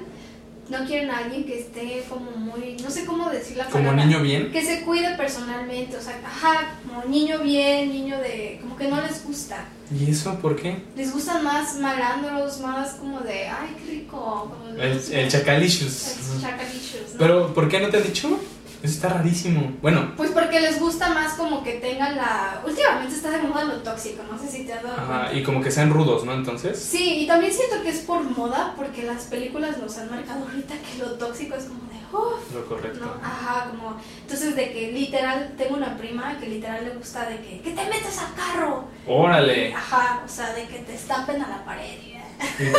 no 0.68 0.86
quieren 0.86 1.10
a 1.12 1.20
alguien 1.20 1.46
que 1.46 1.60
esté 1.62 2.04
como 2.10 2.30
muy, 2.32 2.76
no 2.84 2.90
sé 2.92 3.06
cómo 3.06 3.30
decir 3.30 3.56
la 3.58 3.66
Como 3.66 3.86
palabra. 3.86 4.06
niño 4.06 4.22
bien. 4.22 4.52
Que 4.52 4.62
se 4.64 4.82
cuide 4.82 5.16
personalmente, 5.16 5.96
o 5.96 6.02
sea, 6.02 6.20
ajá, 6.26 6.76
como 6.86 7.06
niño 7.06 7.40
bien, 7.40 7.90
niño 7.90 8.18
de, 8.20 8.60
como 8.62 8.76
que 8.76 8.88
no 8.90 9.00
les 9.02 9.24
gusta. 9.26 9.64
¿Y 10.00 10.10
eso 10.10 10.36
por 10.40 10.56
qué? 10.56 10.84
Les 10.96 11.12
gustan 11.12 11.44
más 11.44 11.76
malandros, 11.78 12.60
más 12.62 12.92
como 12.96 13.20
de, 13.22 13.48
ay, 13.48 13.76
qué 13.78 13.92
rico. 13.92 14.56
como 14.58 14.82
El, 14.82 15.00
el 15.12 15.30
chacalicious. 15.30 16.18
el 16.36 16.42
chacalicious, 16.42 17.12
¿no? 17.14 17.18
Pero, 17.20 17.54
¿por 17.54 17.68
qué 17.68 17.80
no 17.82 17.90
te 17.90 17.98
han 17.98 18.04
dicho? 18.04 18.40
Eso 18.84 18.94
está 18.96 19.10
rarísimo. 19.10 19.74
Bueno, 19.82 20.14
Pues 20.18 20.32
porque 20.32 20.60
les 20.60 20.80
gusta 20.80 21.10
más 21.10 21.34
como 21.34 21.64
que 21.64 21.74
tengan 21.74 22.16
la... 22.18 22.62
Últimamente 22.66 23.16
está 23.16 23.30
de 23.30 23.40
moda 23.44 23.64
lo 23.66 23.76
tóxico, 23.84 24.24
no 24.30 24.38
sé 24.40 24.48
si 24.50 24.64
te 24.66 24.74
has 24.74 24.82
dado 24.84 24.96
ajá, 25.00 25.20
cuenta. 25.26 25.34
y 25.38 25.44
como 25.44 25.62
que 25.62 25.70
sean 25.72 25.92
rudos, 25.92 26.26
¿no? 26.26 26.34
Entonces. 26.34 26.80
Sí, 26.80 27.20
y 27.24 27.28
también 27.28 27.54
siento 27.54 27.82
que 27.84 27.90
es 27.90 28.00
por 28.00 28.24
moda, 28.24 28.74
porque 28.76 29.04
las 29.04 29.24
películas 29.26 29.78
nos 29.78 29.98
han 29.98 30.10
marcado 30.10 30.46
ahorita 30.46 30.74
que 30.76 30.98
lo 31.04 31.12
tóxico 31.14 31.56
es 31.56 31.66
como 31.66 31.80
de, 31.82 32.18
uff, 32.18 32.54
Lo 32.54 32.66
correcto. 32.66 33.06
¿no? 33.06 33.14
Ajá, 33.24 33.70
como... 33.70 33.98
Entonces 34.24 34.56
de 34.56 34.72
que 34.72 34.92
literal, 34.92 35.54
tengo 35.58 35.76
una 35.76 35.96
prima 35.98 36.38
que 36.40 36.48
literal 36.48 36.84
le 36.84 36.96
gusta 36.96 37.30
de 37.30 37.38
que, 37.42 37.62
que 37.62 37.72
te 37.72 37.86
metas 37.86 38.18
al 38.18 38.34
carro. 38.34 38.86
Órale. 39.08 39.74
Ajá, 39.76 40.24
o 40.26 40.28
sea, 40.28 40.54
de 40.54 40.66
que 40.66 40.80
te 40.80 40.96
estampen 40.96 41.42
a 41.42 41.48
la 41.48 41.64
pared. 41.66 41.98
y, 42.04 42.12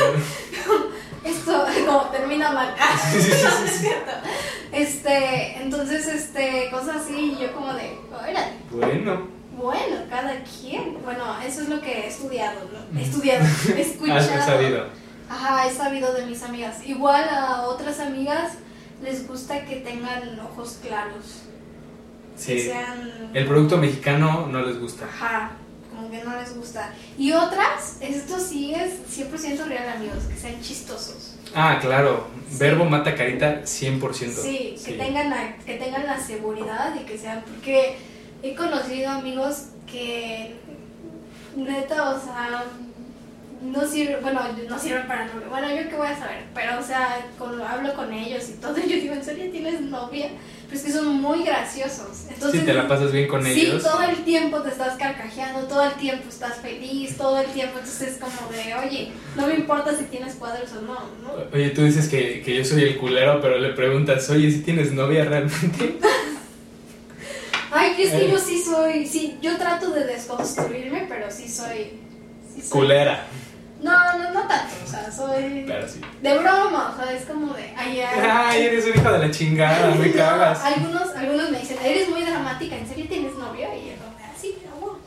Esto 1.24 1.64
como 1.86 2.00
termina 2.10 2.50
mal. 2.52 2.74
No, 3.14 3.60
no 3.60 3.66
es 3.66 3.78
cierto. 3.80 4.10
Este, 4.72 5.62
entonces, 5.62 6.06
este, 6.06 6.68
cosas 6.70 6.96
así, 7.04 7.36
y 7.38 7.42
yo 7.42 7.52
como 7.52 7.72
de, 7.74 7.98
órale. 8.12 8.40
Bueno. 8.70 9.28
Bueno, 9.56 9.96
cada 10.08 10.34
quien. 10.42 10.96
Bueno, 11.04 11.22
eso 11.46 11.60
es 11.62 11.68
lo 11.68 11.80
que 11.80 11.92
he 11.92 12.06
estudiado. 12.08 12.60
¿no? 12.72 12.98
He 12.98 13.02
estudiado, 13.04 13.44
he 13.76 13.80
escuchado. 13.80 14.18
Has 14.18 14.46
sabido. 14.46 14.86
Ajá, 15.28 15.66
he 15.66 15.70
sabido 15.70 16.12
de 16.14 16.26
mis 16.26 16.42
amigas. 16.42 16.84
Igual 16.86 17.28
a 17.28 17.62
otras 17.62 18.00
amigas 18.00 18.54
les 19.02 19.26
gusta 19.28 19.64
que 19.64 19.76
tengan 19.76 20.40
ojos 20.40 20.78
claros. 20.82 21.42
Que 22.36 22.58
Sí. 22.58 22.60
sean. 22.62 23.30
El 23.34 23.46
producto 23.46 23.76
mexicano 23.76 24.46
no 24.50 24.62
les 24.62 24.80
gusta. 24.80 25.04
Ajá, 25.04 25.52
como 26.02 26.10
que 26.10 26.24
no 26.24 26.36
les 26.36 26.56
gusta. 26.56 26.92
Y 27.16 27.32
otras, 27.32 27.98
esto 28.00 28.38
sí 28.38 28.74
es 28.74 28.94
100% 29.16 29.66
real, 29.66 29.88
amigos, 29.88 30.24
que 30.24 30.36
sean 30.36 30.60
chistosos. 30.60 31.36
Ah, 31.54 31.78
claro. 31.80 32.26
Sí. 32.50 32.56
Verbo 32.58 32.84
mata 32.84 33.14
carita 33.14 33.62
100%. 33.62 34.32
Sí, 34.32 34.74
que 34.84 34.92
tengan 34.94 35.30
la, 35.30 35.56
que 35.58 35.74
tengan 35.76 36.06
la 36.06 36.18
seguridad 36.18 36.94
y 37.00 37.04
que 37.04 37.16
sean, 37.16 37.42
porque 37.42 37.96
he 38.42 38.54
conocido 38.54 39.10
amigos 39.10 39.66
que 39.86 40.56
neta, 41.56 42.10
o 42.10 42.20
sea, 42.20 42.64
no 43.62 43.86
sirven, 43.86 44.22
bueno, 44.22 44.40
no 44.68 44.78
sirven 44.78 45.06
para 45.06 45.26
novio. 45.26 45.48
Bueno, 45.48 45.68
yo 45.68 45.88
qué 45.88 45.96
voy 45.96 46.08
a 46.08 46.18
saber, 46.18 46.44
pero 46.54 46.80
o 46.80 46.82
sea, 46.82 47.24
cuando 47.38 47.64
hablo 47.64 47.94
con 47.94 48.12
ellos 48.12 48.48
y 48.48 48.54
todo, 48.54 48.76
yo 48.78 48.86
digo, 48.86 49.14
¿en 49.14 49.24
serio 49.24 49.50
tienes 49.50 49.80
novia? 49.82 50.30
Pero 50.72 50.80
es 50.80 50.86
que 50.86 50.92
son 50.98 51.20
muy 51.20 51.44
graciosos. 51.44 52.22
Entonces, 52.32 52.60
Si 52.60 52.66
te 52.66 52.72
la 52.72 52.88
pasas 52.88 53.12
bien 53.12 53.28
con 53.28 53.44
sí, 53.44 53.60
ellos. 53.60 53.82
todo 53.82 54.02
el 54.04 54.24
tiempo 54.24 54.62
te 54.62 54.70
estás 54.70 54.96
carcajeando, 54.96 55.66
todo 55.66 55.82
el 55.84 55.92
tiempo 55.96 56.24
estás 56.30 56.56
feliz, 56.62 57.14
todo 57.18 57.38
el 57.40 57.46
tiempo, 57.48 57.78
entonces 57.78 58.12
es 58.12 58.16
como 58.18 58.50
de, 58.50 58.74
oye, 58.74 59.12
no 59.36 59.46
me 59.48 59.54
importa 59.56 59.94
si 59.94 60.04
tienes 60.04 60.34
cuadros 60.36 60.70
o 60.72 60.80
no, 60.80 60.94
¿no? 61.22 61.34
Oye, 61.52 61.70
tú 61.70 61.82
dices 61.82 62.08
que, 62.08 62.40
que 62.40 62.56
yo 62.56 62.64
soy 62.64 62.84
el 62.84 62.96
culero, 62.96 63.38
pero 63.42 63.58
le 63.58 63.74
preguntas, 63.74 64.30
oye, 64.30 64.50
si 64.50 64.60
tienes 64.62 64.92
novia 64.92 65.26
realmente. 65.26 65.98
Ay, 67.70 67.90
es 68.02 68.10
que 68.12 68.24
Eh. 68.26 68.30
yo 68.30 68.38
sí 68.38 68.62
soy, 68.62 69.06
sí, 69.06 69.36
yo 69.42 69.56
trato 69.58 69.90
de 69.90 70.04
desconstruirme, 70.04 71.04
pero 71.08 71.30
sí 71.30 71.48
soy... 71.48 71.98
sí 72.54 72.60
soy- 72.62 72.70
Culera. 72.70 73.26
No, 73.82 74.18
no, 74.18 74.30
no 74.32 74.40
tanto, 74.46 74.74
o 74.84 74.88
sea, 74.88 75.10
soy... 75.10 75.64
Pero 75.66 75.88
sí. 75.88 76.00
De 76.22 76.38
broma, 76.38 76.94
o 76.94 77.02
sea, 77.02 77.12
es 77.12 77.24
como 77.24 77.52
de... 77.54 77.74
Ay, 77.76 78.00
ay, 78.00 78.62
eres 78.66 78.84
un 78.86 78.90
hijo 79.00 79.12
de 79.12 79.18
la 79.18 79.30
chingada, 79.30 79.94
me 79.94 80.06
No, 80.08 80.14
cagas. 80.14 80.60
algunos, 80.62 81.08
algunos 81.16 81.50
me 81.50 81.58
dicen, 81.58 81.78
eres 81.84 82.08
muy 82.08 82.22
dramática, 82.22 82.76
¿en 82.76 82.86
serio 82.88 83.06
tienes 83.08 83.34
novio? 83.34 83.68
Y 83.74 83.88
yo 83.88 83.94
así, 84.34 84.56
pero 84.62 84.76
bueno. 84.76 84.98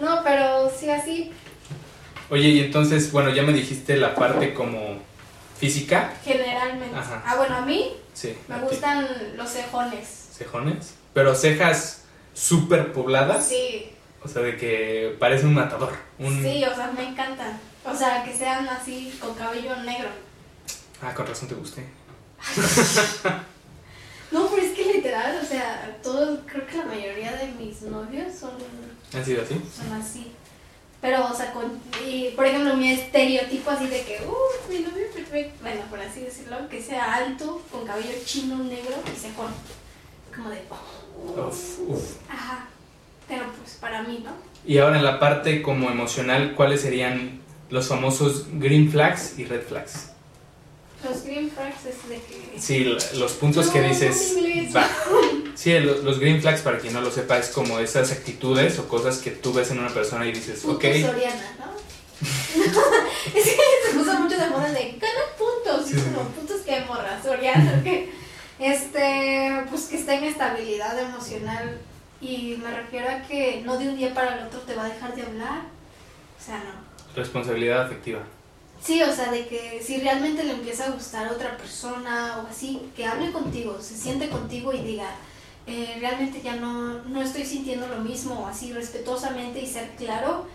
No, 0.00 0.22
pero 0.24 0.70
sí, 0.76 0.90
así, 0.90 1.32
Oye, 2.30 2.48
y 2.48 2.60
entonces, 2.60 3.12
bueno, 3.12 3.28
ya 3.30 3.42
me 3.42 3.52
dijiste 3.52 3.96
la 3.96 4.14
parte 4.14 4.54
como 4.54 4.78
física. 5.58 6.14
generalmente. 6.24 6.96
Ajá. 6.96 7.22
Ah, 7.26 7.36
bueno, 7.36 7.56
a 7.56 7.60
mí 7.60 7.92
Sí. 8.14 8.34
me 8.48 8.54
a 8.54 8.60
ti. 8.60 8.64
gustan 8.70 9.06
los 9.36 9.50
cejones. 9.50 10.28
Cejones. 10.36 10.94
Pero 11.12 11.34
cejas 11.34 12.04
súper 12.32 12.92
pobladas. 12.92 13.46
Sí, 13.46 13.92
O 14.24 14.28
sea, 14.28 14.42
de 14.42 14.56
que 14.56 15.16
parece 15.18 15.46
un 15.46 15.54
matador. 15.54 15.92
Un... 16.18 16.42
sí, 16.42 16.64
o 16.64 16.74
sea, 16.74 16.90
me 16.96 17.08
encantan. 17.08 17.60
O 17.84 17.94
sea, 17.94 18.24
que 18.24 18.34
sean 18.34 18.66
así, 18.68 19.16
con 19.20 19.34
cabello 19.34 19.76
negro. 19.76 20.08
Ah, 21.02 21.12
con 21.12 21.26
razón 21.26 21.48
te 21.48 21.54
gusté. 21.54 21.84
No, 24.32 24.48
pero 24.48 24.62
es 24.62 24.72
que 24.72 24.94
literal, 24.94 25.38
o 25.40 25.46
sea, 25.46 25.96
todos, 26.02 26.40
creo 26.44 26.66
que 26.66 26.76
la 26.78 26.86
mayoría 26.86 27.30
de 27.36 27.46
mis 27.52 27.82
novios 27.82 28.34
son, 28.34 28.50
¿Han 29.14 29.24
sido 29.24 29.42
así? 29.42 29.60
son 29.72 29.92
así. 29.92 30.32
Pero, 31.00 31.26
o 31.30 31.32
sea, 31.32 31.52
con, 31.52 31.80
y, 32.04 32.30
por 32.30 32.44
ejemplo, 32.44 32.74
mi 32.74 32.90
estereotipo 32.94 33.70
así 33.70 33.86
de 33.86 34.02
que, 34.02 34.26
uh, 34.26 34.68
mi 34.68 34.80
novio 34.80 35.06
perfecto, 35.14 35.54
bueno, 35.62 35.82
por 35.88 36.00
así 36.00 36.20
decirlo, 36.22 36.68
que 36.68 36.82
sea 36.82 37.14
alto, 37.14 37.62
con 37.70 37.86
cabello 37.86 38.10
chino, 38.24 38.58
negro 38.64 38.96
y 39.06 39.16
cejón. 39.16 39.52
Como 40.34 40.50
de, 40.50 40.62
oh, 40.68 41.46
Uf, 41.46 41.78
uf. 41.86 42.16
ajá. 42.28 42.66
Pero 43.28 43.44
pues 43.58 43.72
para 43.80 44.02
mí, 44.02 44.20
¿no? 44.24 44.30
Y 44.66 44.78
ahora 44.78 44.96
en 44.98 45.04
la 45.04 45.18
parte 45.20 45.62
como 45.62 45.90
emocional, 45.90 46.54
¿cuáles 46.56 46.80
serían 46.82 47.40
los 47.70 47.88
famosos 47.88 48.46
green 48.54 48.90
flags 48.90 49.38
y 49.38 49.44
red 49.44 49.62
flags? 49.62 50.10
Los 51.02 51.22
green 51.24 51.50
flags 51.50 51.84
es 51.86 52.08
de 52.08 52.16
que... 52.16 52.58
Sí, 52.60 52.84
los 52.84 53.32
puntos 53.32 53.68
que 53.68 53.80
No, 53.82 53.88
dices. 53.88 54.32
inglés. 54.38 54.74
Va. 54.74 54.88
Sí, 55.54 55.78
lo- 55.80 55.98
los 55.98 56.18
green 56.18 56.40
flags, 56.40 56.62
para 56.62 56.78
quien 56.78 56.94
no 56.94 57.02
lo 57.02 57.10
sepa, 57.10 57.36
es 57.38 57.48
como 57.48 57.78
esas 57.78 58.10
actitudes 58.10 58.78
o 58.78 58.88
cosas 58.88 59.18
que 59.18 59.30
tú 59.30 59.52
ves 59.52 59.70
en 59.70 59.80
una 59.80 59.90
persona 59.90 60.26
y 60.26 60.32
dices, 60.32 60.64
ok. 60.64 60.80
Soriana, 60.82 61.56
¿no? 61.58 61.74
es 63.34 63.44
que 63.44 63.50
se 63.90 63.98
puso 63.98 64.14
mucho 64.18 64.38
de 64.38 64.48
moda 64.48 64.70
de 64.72 64.92
gana 64.98 65.20
puntos. 65.38 65.86
Sí, 65.90 65.96
como 65.96 66.28
puntos 66.30 66.60
que 66.62 66.80
morra, 66.86 67.20
Soriana, 67.22 67.82
que 67.84 68.10
este, 68.58 69.62
pues 69.68 69.82
que 69.84 69.96
esté 69.98 70.14
en 70.14 70.24
estabilidad 70.24 70.98
emocional. 70.98 71.78
Y 72.24 72.56
me 72.56 72.70
refiero 72.74 73.06
a 73.10 73.20
que 73.20 73.60
no 73.66 73.76
de 73.76 73.86
un 73.86 73.98
día 73.98 74.14
para 74.14 74.38
el 74.38 74.46
otro 74.46 74.60
te 74.60 74.74
va 74.74 74.86
a 74.86 74.88
dejar 74.88 75.14
de 75.14 75.22
hablar. 75.22 75.60
O 76.38 76.42
sea, 76.42 76.56
no. 76.56 77.14
Responsabilidad 77.14 77.82
afectiva. 77.82 78.20
Sí, 78.80 79.02
o 79.02 79.12
sea, 79.12 79.30
de 79.30 79.46
que 79.46 79.82
si 79.82 79.98
realmente 79.98 80.42
le 80.42 80.52
empieza 80.52 80.86
a 80.86 80.90
gustar 80.90 81.26
a 81.26 81.32
otra 81.32 81.56
persona 81.58 82.38
o 82.38 82.48
así, 82.48 82.80
que 82.96 83.04
hable 83.04 83.30
contigo, 83.30 83.78
se 83.80 83.94
siente 83.94 84.30
contigo 84.30 84.72
y 84.72 84.78
diga, 84.78 85.10
eh, 85.66 85.98
realmente 86.00 86.40
ya 86.42 86.56
no, 86.56 87.02
no 87.04 87.22
estoy 87.22 87.44
sintiendo 87.44 87.86
lo 87.88 87.98
mismo, 87.98 88.40
o 88.40 88.46
así 88.46 88.72
respetuosamente 88.72 89.60
y 89.60 89.66
ser 89.66 89.90
claro 89.96 90.46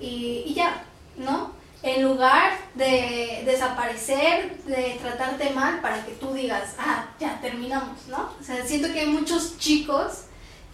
y, 0.00 0.44
y 0.46 0.54
ya, 0.54 0.82
¿no? 1.18 1.52
En 1.82 2.02
lugar 2.02 2.52
de 2.74 3.42
desaparecer, 3.44 4.62
de 4.64 4.98
tratarte 5.00 5.50
mal 5.50 5.80
para 5.80 6.04
que 6.04 6.12
tú 6.12 6.32
digas, 6.32 6.74
ah, 6.78 7.06
ya 7.20 7.38
terminamos, 7.40 8.06
¿no? 8.08 8.32
O 8.40 8.42
sea, 8.42 8.66
siento 8.66 8.92
que 8.92 9.00
hay 9.00 9.06
muchos 9.06 9.58
chicos 9.58 10.24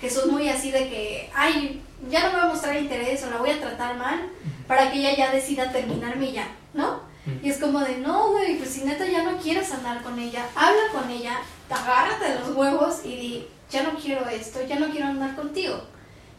que 0.00 0.10
son 0.10 0.30
muy 0.30 0.48
así 0.48 0.70
de 0.70 0.88
que, 0.88 1.30
ay, 1.34 1.82
ya 2.10 2.20
no 2.20 2.26
me 2.28 2.34
voy 2.36 2.44
a 2.44 2.48
mostrar 2.52 2.76
interés 2.76 3.22
o 3.24 3.30
la 3.30 3.38
voy 3.38 3.50
a 3.50 3.60
tratar 3.60 3.96
mal 3.96 4.20
para 4.66 4.90
que 4.90 4.98
ella 4.98 5.16
ya 5.16 5.30
decida 5.32 5.72
terminarme 5.72 6.32
ya, 6.32 6.48
¿no? 6.74 7.00
Y 7.42 7.48
es 7.48 7.56
como 7.56 7.80
de, 7.80 7.96
no, 7.98 8.32
güey, 8.32 8.56
pues 8.58 8.68
si 8.70 8.82
neta 8.84 9.06
ya 9.06 9.22
no 9.22 9.38
quieres 9.38 9.72
andar 9.72 10.02
con 10.02 10.18
ella, 10.18 10.44
habla 10.54 10.82
con 10.92 11.08
ella, 11.10 11.38
agárrate 11.70 12.32
de 12.32 12.38
los 12.40 12.50
huevos 12.54 12.96
y 13.04 13.08
di, 13.16 13.46
ya 13.70 13.82
no 13.82 13.94
quiero 13.98 14.28
esto, 14.28 14.60
ya 14.68 14.78
no 14.78 14.90
quiero 14.90 15.06
andar 15.06 15.34
contigo. 15.34 15.82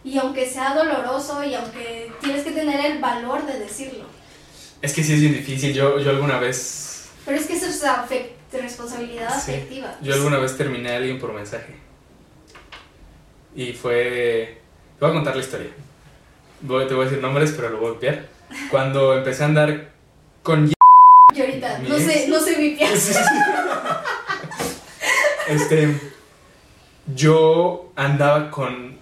Y 0.03 0.20
aunque 0.20 0.47
sea 0.47 0.76
doloroso 0.76 1.43
y 1.43 1.56
aunque 1.56 2.12
tienes 2.22 2.43
que 2.43 2.51
tener 2.51 2.80
el 2.86 2.99
valor 2.99 3.47
de 3.47 3.58
decirlo. 3.58 4.06
Es 4.84 4.93
que 4.93 5.03
sí 5.03 5.14
es 5.14 5.22
bien 5.22 5.34
difícil. 5.34 5.74
Yo, 5.74 5.97
yo 5.97 6.12
alguna 6.12 6.38
vez. 6.38 7.08
Pero 7.26 7.38
es 7.39 7.47
que 7.47 7.53
eso 7.53 7.66
es 7.66 7.84
afec- 7.84 8.30
responsabilidad 8.53 9.30
Sí. 9.43 9.51
afectiva. 9.53 9.95
Yo 10.03 10.14
alguna 10.14 10.38
vez 10.38 10.56
terminé 10.56 10.91
a 10.91 10.97
alguien 10.97 11.20
por 11.20 11.34
mensaje. 11.34 11.76
Y 13.56 13.74
fue. 13.74 14.62
Te 14.99 15.06
voy 15.06 15.10
a 15.12 15.14
contar 15.14 15.36
la 15.36 15.41
historia. 15.41 15.70
Voy- 16.62 16.88
te 16.88 16.93
voy 16.93 17.03
a 17.06 17.10
decir 17.10 17.22
nombres, 17.22 17.51
pero 17.56 17.70
lo 17.70 17.78
voy 17.78 17.88
a 17.88 17.89
golpear. 17.91 18.28
Cuando 18.70 19.18
empecé 19.18 19.43
a 19.43 19.45
andar 19.47 19.91
con. 20.43 20.72
Y 21.36 21.39
ahorita, 21.41 21.80
no 21.80 21.97
sé, 21.97 22.28
no 22.28 22.39
sé 22.39 22.58
mi. 22.58 22.78
Este. 25.47 25.99
Yo 27.14 27.91
andaba 27.95 28.49
con. 28.51 28.97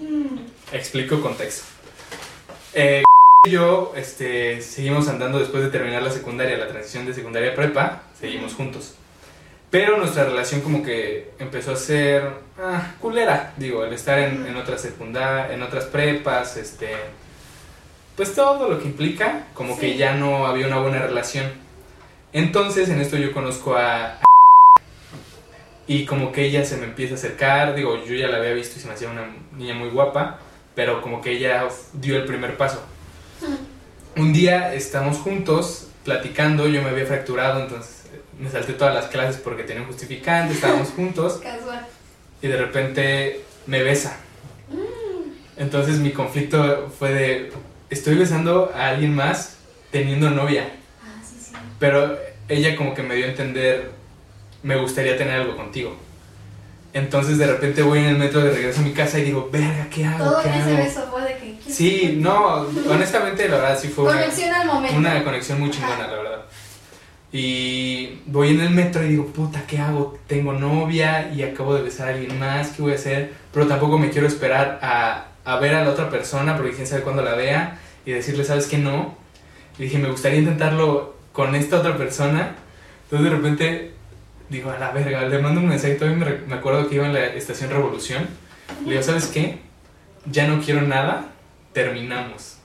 Mm, 0.00 0.38
Explico 0.72 1.20
contexto. 1.20 1.64
Eh, 2.74 3.02
yo 3.48 3.92
este, 3.96 4.60
seguimos 4.62 5.08
andando 5.08 5.38
después 5.38 5.62
de 5.64 5.70
terminar 5.70 6.02
la 6.02 6.10
secundaria, 6.10 6.56
la 6.58 6.68
transición 6.68 7.06
de 7.06 7.14
secundaria 7.14 7.52
a 7.52 7.54
prepa, 7.54 8.02
seguimos 8.18 8.54
juntos. 8.54 8.94
Pero 9.72 9.96
nuestra 9.96 10.24
relación 10.24 10.60
como 10.60 10.82
que 10.82 11.30
empezó 11.38 11.72
a 11.72 11.76
ser 11.76 12.28
ah, 12.60 12.92
culera, 13.00 13.54
digo, 13.56 13.82
al 13.82 13.92
estar 13.94 14.18
en, 14.18 14.46
en 14.46 14.54
otras 14.56 14.82
secundarias, 14.82 15.50
en 15.50 15.62
otras 15.62 15.86
prepas, 15.86 16.58
este, 16.58 16.90
pues 18.14 18.34
todo 18.34 18.68
lo 18.68 18.78
que 18.78 18.84
implica, 18.84 19.46
como 19.54 19.78
que 19.78 19.96
ya 19.96 20.12
no 20.12 20.46
había 20.46 20.66
una 20.66 20.78
buena 20.78 20.98
relación. 20.98 21.46
Entonces 22.34 22.90
en 22.90 23.00
esto 23.00 23.16
yo 23.16 23.32
conozco 23.32 23.74
a... 23.74 24.20
Y 25.86 26.04
como 26.04 26.32
que 26.32 26.44
ella 26.44 26.66
se 26.66 26.76
me 26.76 26.84
empieza 26.84 27.14
a 27.14 27.16
acercar, 27.16 27.74
digo, 27.74 28.04
yo 28.04 28.14
ya 28.14 28.28
la 28.28 28.36
había 28.36 28.52
visto 28.52 28.78
y 28.78 28.82
se 28.82 28.88
me 28.88 28.92
hacía 28.92 29.08
una 29.08 29.26
niña 29.56 29.72
muy 29.72 29.88
guapa, 29.88 30.38
pero 30.74 31.00
como 31.00 31.22
que 31.22 31.30
ella 31.30 31.66
dio 31.94 32.16
el 32.18 32.26
primer 32.26 32.58
paso. 32.58 32.82
Un 34.18 34.34
día 34.34 34.74
estamos 34.74 35.16
juntos 35.16 35.88
platicando, 36.04 36.68
yo 36.68 36.82
me 36.82 36.90
había 36.90 37.06
fracturado, 37.06 37.62
entonces 37.62 38.01
me 38.42 38.50
salté 38.50 38.72
todas 38.74 38.94
las 38.94 39.06
clases 39.06 39.40
porque 39.40 39.62
tenía 39.62 39.82
un 39.82 39.88
justificante, 39.88 40.54
estábamos 40.54 40.88
juntos 40.96 41.34
Casual. 41.42 41.86
y 42.42 42.48
de 42.48 42.56
repente 42.56 43.40
me 43.66 43.82
besa. 43.82 44.16
Mm. 44.68 45.60
Entonces 45.60 45.98
mi 45.98 46.10
conflicto 46.12 46.92
fue 46.98 47.12
de, 47.14 47.52
estoy 47.90 48.16
besando 48.16 48.72
a 48.74 48.88
alguien 48.88 49.14
más 49.14 49.56
teniendo 49.90 50.30
novia, 50.30 50.68
Ah, 51.02 51.20
sí, 51.22 51.36
sí. 51.40 51.52
pero 51.78 52.18
ella 52.48 52.74
como 52.76 52.94
que 52.94 53.02
me 53.02 53.14
dio 53.14 53.26
a 53.26 53.28
entender, 53.28 53.90
me 54.62 54.76
gustaría 54.76 55.16
tener 55.16 55.40
algo 55.40 55.56
contigo. 55.56 55.96
Entonces 56.94 57.38
de 57.38 57.46
repente 57.46 57.82
voy 57.82 58.00
en 58.00 58.04
el 58.06 58.18
metro 58.18 58.40
de 58.42 58.50
regreso 58.50 58.80
a 58.80 58.84
mi 58.84 58.92
casa 58.92 59.18
y 59.18 59.22
digo, 59.22 59.48
verga, 59.52 59.86
¿qué 59.90 60.04
hago? 60.04 60.24
Todo 60.24 60.42
¿Qué 60.42 60.48
ese 60.50 60.58
hago? 60.58 60.76
beso 60.76 61.08
fue 61.10 61.22
de 61.22 61.34
que. 61.34 61.40
¿quieres 61.56 61.74
Sí, 61.76 62.16
no, 62.18 62.66
honestamente 62.90 63.48
la 63.48 63.56
verdad 63.56 63.78
sí 63.80 63.88
fue 63.88 64.04
una, 64.04 64.14
Conexión 64.20 64.52
al 64.54 64.66
momento. 64.66 64.96
una 64.98 65.24
conexión 65.24 65.60
muy 65.60 65.70
chingona, 65.70 66.06
la 66.06 66.12
verdad. 66.16 66.42
Y 67.32 68.20
voy 68.26 68.50
en 68.50 68.60
el 68.60 68.70
metro 68.70 69.02
y 69.04 69.08
digo, 69.08 69.26
puta, 69.26 69.64
¿qué 69.66 69.78
hago? 69.78 70.18
Tengo 70.26 70.52
novia 70.52 71.32
y 71.32 71.42
acabo 71.42 71.74
de 71.74 71.82
besar 71.82 72.08
a 72.08 72.14
alguien 72.14 72.38
más, 72.38 72.70
¿qué 72.70 72.82
voy 72.82 72.92
a 72.92 72.96
hacer? 72.96 73.32
Pero 73.52 73.66
tampoco 73.66 73.98
me 73.98 74.10
quiero 74.10 74.26
esperar 74.26 74.78
a, 74.82 75.28
a 75.44 75.56
ver 75.56 75.74
a 75.74 75.84
la 75.84 75.90
otra 75.90 76.10
persona 76.10 76.56
porque 76.56 76.72
quién 76.72 76.86
sabe 76.86 77.02
cuándo 77.02 77.22
la 77.22 77.34
vea 77.34 77.78
y 78.04 78.12
decirle, 78.12 78.44
¿sabes 78.44 78.66
qué? 78.66 78.76
No. 78.76 79.16
Y 79.78 79.84
dije, 79.84 79.98
me 79.98 80.10
gustaría 80.10 80.40
intentarlo 80.40 81.16
con 81.32 81.54
esta 81.54 81.78
otra 81.78 81.96
persona. 81.96 82.54
Entonces 83.04 83.30
de 83.30 83.36
repente 83.36 83.92
digo, 84.52 84.70
a 84.70 84.78
la 84.78 84.92
verga, 84.92 85.26
le 85.26 85.38
mando 85.38 85.60
un 85.60 85.68
mensaje. 85.68 85.94
Todavía 85.94 86.24
me, 86.24 86.46
me 86.46 86.54
acuerdo 86.54 86.88
que 86.88 86.96
iba 86.96 87.06
en 87.06 87.14
la 87.14 87.26
estación 87.26 87.70
Revolución. 87.70 88.28
Le 88.84 88.90
digo, 88.90 89.02
¿sabes 89.02 89.26
qué? 89.26 89.58
Ya 90.30 90.46
no 90.46 90.60
quiero 90.60 90.82
nada, 90.82 91.32
terminamos. 91.72 92.58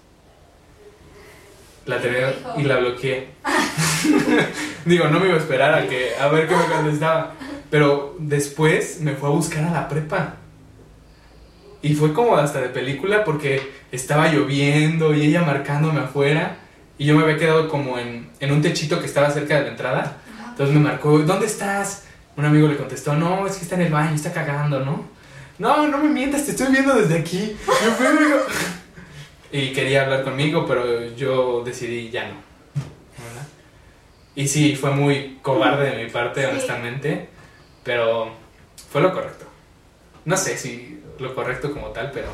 La 1.88 2.00
terminé 2.02 2.26
y 2.58 2.64
la 2.64 2.78
bloqueé. 2.78 3.30
Digo, 4.86 5.08
no 5.08 5.20
me 5.20 5.28
iba 5.28 5.36
a 5.36 5.40
esperar 5.40 5.74
a, 5.74 5.88
que, 5.88 6.12
a 6.20 6.28
ver 6.28 6.48
qué 6.48 6.56
me 6.56 6.66
contestaba. 6.66 7.34
Pero 7.70 8.16
después 8.20 9.00
me 9.02 9.14
fue 9.14 9.30
a 9.30 9.32
buscar 9.32 9.64
a 9.64 9.72
la 9.72 9.88
prepa. 9.88 10.36
Y 11.82 11.96
fue 11.96 12.14
como 12.14 12.36
hasta 12.36 12.60
de 12.60 12.70
película 12.70 13.24
porque 13.24 13.72
estaba 13.92 14.28
lloviendo 14.28 15.14
y 15.14 15.28
ella 15.28 15.44
marcándome 15.44 16.02
afuera. 16.02 16.58
Y 16.98 17.06
yo 17.06 17.16
me 17.16 17.24
había 17.24 17.38
quedado 17.38 17.70
como 17.70 17.98
en, 17.98 18.30
en 18.40 18.52
un 18.52 18.62
techito 18.62 19.00
que 19.00 19.06
estaba 19.06 19.32
cerca 19.32 19.56
de 19.56 19.64
la 19.64 19.70
entrada. 19.70 20.18
Entonces 20.50 20.76
me 20.76 20.82
marcó, 20.82 21.20
¿dónde 21.20 21.46
estás? 21.46 22.04
Un 22.36 22.46
amigo 22.46 22.68
le 22.68 22.78
contestó, 22.78 23.16
no, 23.16 23.48
es 23.48 23.56
que 23.56 23.64
está 23.64 23.76
en 23.76 23.84
el 23.84 23.92
baño, 23.92 24.16
está 24.16 24.34
cagando, 24.34 24.80
¿no? 24.84 25.06
No, 25.60 25.88
no 25.88 25.98
me 25.98 26.10
mientas, 26.10 26.46
te 26.46 26.52
estoy 26.52 26.68
viendo 26.72 26.94
desde 26.94 27.18
aquí. 27.18 27.56
Yo 27.66 27.92
fui, 27.92 28.06
Y 29.52 29.72
quería 29.74 30.04
hablar 30.04 30.24
conmigo, 30.24 30.66
pero 30.68 31.08
yo 31.16 31.64
decidí 31.64 32.10
ya 32.10 32.28
no. 32.28 32.36
¿verdad? 33.24 33.48
Y 34.36 34.48
sí, 34.48 34.76
fue 34.76 34.92
muy 34.92 35.40
cobarde 35.42 35.92
de 35.96 36.04
mi 36.04 36.10
parte, 36.10 36.42
Sí. 36.42 36.48
honestamente, 36.50 37.30
pero 37.84 38.30
fue 38.92 39.02
lo 39.02 39.14
correcto. 39.14 39.46
No 40.26 40.36
sé 40.38 40.58
si 40.58 41.02
lo 41.20 41.34
correcto 41.34 41.72
como 41.72 41.88
tal, 41.88 42.12
pero 42.12 42.28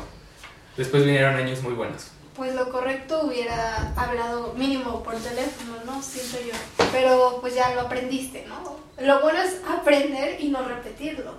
después 0.76 1.04
vinieron 1.04 1.36
años 1.36 1.62
muy 1.62 1.74
buenos. 1.74 2.08
Pues 2.34 2.52
lo 2.56 2.68
correcto 2.68 3.22
hubiera 3.26 3.92
hablado 3.96 4.54
mínimo 4.54 5.04
por 5.04 5.14
teléfono, 5.14 5.76
¿no? 5.86 6.02
Siento 6.02 6.38
yo. 6.44 6.84
Pero 6.90 7.38
pues 7.40 7.54
ya 7.54 7.72
lo 7.76 7.82
aprendiste, 7.82 8.44
¿no? 8.48 8.76
Lo 8.98 9.20
bueno 9.22 9.40
es 9.40 9.60
aprender 9.68 10.40
y 10.40 10.48
no 10.48 10.66
repetirlo. 10.66 11.34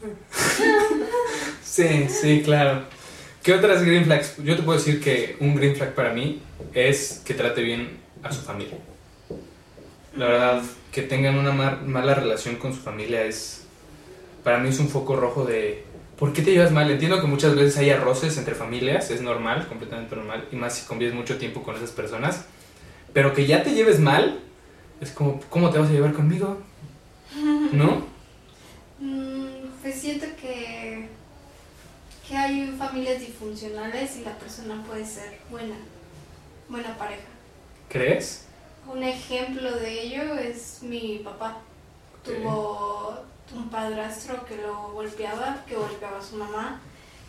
Sí, 1.62 2.08
sí, 2.08 2.42
claro. 2.42 2.84
¿Qué 3.46 3.54
otras 3.54 3.84
green 3.84 4.06
flags? 4.06 4.38
Yo 4.42 4.56
te 4.56 4.64
puedo 4.64 4.76
decir 4.76 5.00
que 5.00 5.36
un 5.38 5.54
green 5.54 5.76
flag 5.76 5.94
para 5.94 6.12
mí 6.12 6.42
es 6.74 7.22
que 7.24 7.32
trate 7.32 7.62
bien 7.62 7.90
a 8.24 8.32
su 8.32 8.42
familia. 8.42 8.76
La 10.16 10.26
verdad, 10.26 10.62
que 10.90 11.02
tengan 11.02 11.38
una 11.38 11.52
mala 11.52 12.14
relación 12.14 12.56
con 12.56 12.74
su 12.74 12.80
familia 12.80 13.24
es, 13.24 13.64
para 14.42 14.58
mí 14.58 14.70
es 14.70 14.80
un 14.80 14.88
foco 14.88 15.14
rojo 15.14 15.44
de, 15.44 15.84
¿por 16.18 16.32
qué 16.32 16.42
te 16.42 16.50
llevas 16.50 16.72
mal? 16.72 16.90
Entiendo 16.90 17.20
que 17.20 17.28
muchas 17.28 17.54
veces 17.54 17.76
hay 17.76 17.90
arroces 17.90 18.36
entre 18.36 18.56
familias, 18.56 19.12
es 19.12 19.22
normal, 19.22 19.68
completamente 19.68 20.16
normal, 20.16 20.48
y 20.50 20.56
más 20.56 20.74
si 20.74 20.84
convives 20.84 21.14
mucho 21.14 21.38
tiempo 21.38 21.62
con 21.62 21.76
esas 21.76 21.92
personas, 21.92 22.46
pero 23.12 23.32
que 23.32 23.46
ya 23.46 23.62
te 23.62 23.74
lleves 23.74 24.00
mal, 24.00 24.40
es 25.00 25.12
como, 25.12 25.40
¿cómo 25.50 25.70
te 25.70 25.78
vas 25.78 25.88
a 25.88 25.92
llevar 25.92 26.14
conmigo? 26.14 26.58
¿No? 27.70 28.04
Mm, 28.98 29.68
pues 29.82 29.94
siento 29.96 30.24
que, 30.40 31.10
que 32.26 32.36
hay 32.36 32.74
familias 32.78 33.20
disfuncionales 33.20 34.16
y 34.16 34.24
la 34.24 34.36
persona 34.36 34.82
puede 34.84 35.06
ser 35.06 35.38
buena, 35.50 35.76
buena 36.68 36.96
pareja. 36.96 37.28
¿Crees? 37.88 38.46
Un 38.88 39.02
ejemplo 39.02 39.70
de 39.76 40.02
ello 40.02 40.34
es 40.36 40.82
mi 40.82 41.18
papá. 41.18 41.58
Tuvo 42.24 43.20
un 43.54 43.68
padrastro 43.68 44.44
que 44.44 44.56
lo 44.56 44.92
golpeaba, 44.92 45.64
que 45.66 45.76
golpeaba 45.76 46.18
a 46.18 46.22
su 46.22 46.36
mamá. 46.36 46.80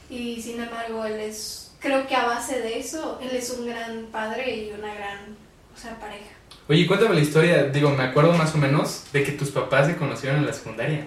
Y 0.09 0.41
sin 0.41 0.61
embargo, 0.61 1.05
él 1.05 1.19
es, 1.19 1.71
creo 1.79 2.07
que 2.07 2.15
a 2.15 2.25
base 2.25 2.59
de 2.59 2.79
eso, 2.79 3.19
él 3.21 3.35
es 3.35 3.49
un 3.51 3.67
gran 3.67 4.07
padre 4.07 4.55
y 4.55 4.71
una 4.71 4.93
gran, 4.95 5.35
o 5.75 5.79
sea, 5.79 5.99
pareja. 5.99 6.36
Oye, 6.69 6.85
cuéntame 6.85 7.15
la 7.15 7.21
historia, 7.21 7.63
digo, 7.65 7.89
me 7.91 8.03
acuerdo 8.03 8.33
más 8.33 8.53
o 8.53 8.57
menos 8.57 9.03
de 9.13 9.23
que 9.23 9.31
tus 9.31 9.49
papás 9.51 9.87
se 9.87 9.95
conocieron 9.95 10.39
en 10.39 10.45
la 10.47 10.53
secundaria. 10.53 11.05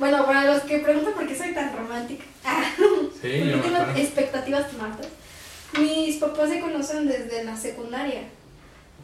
Bueno, 0.00 0.24
para 0.26 0.44
los 0.52 0.62
que 0.62 0.78
preguntan 0.78 1.14
por 1.14 1.26
qué 1.28 1.36
soy 1.36 1.54
tan 1.54 1.76
romántica, 1.76 2.24
Sí, 3.22 3.28
porque 3.38 3.50
yo 3.50 3.56
me 3.58 3.62
tengo 3.62 3.76
acuerdo. 3.76 4.00
expectativas 4.00 4.70
tan 4.70 4.80
altas. 4.92 5.06
Mis 5.78 6.16
papás 6.16 6.48
se 6.50 6.60
conocen 6.60 7.06
desde 7.06 7.44
la 7.44 7.56
secundaria. 7.56 8.22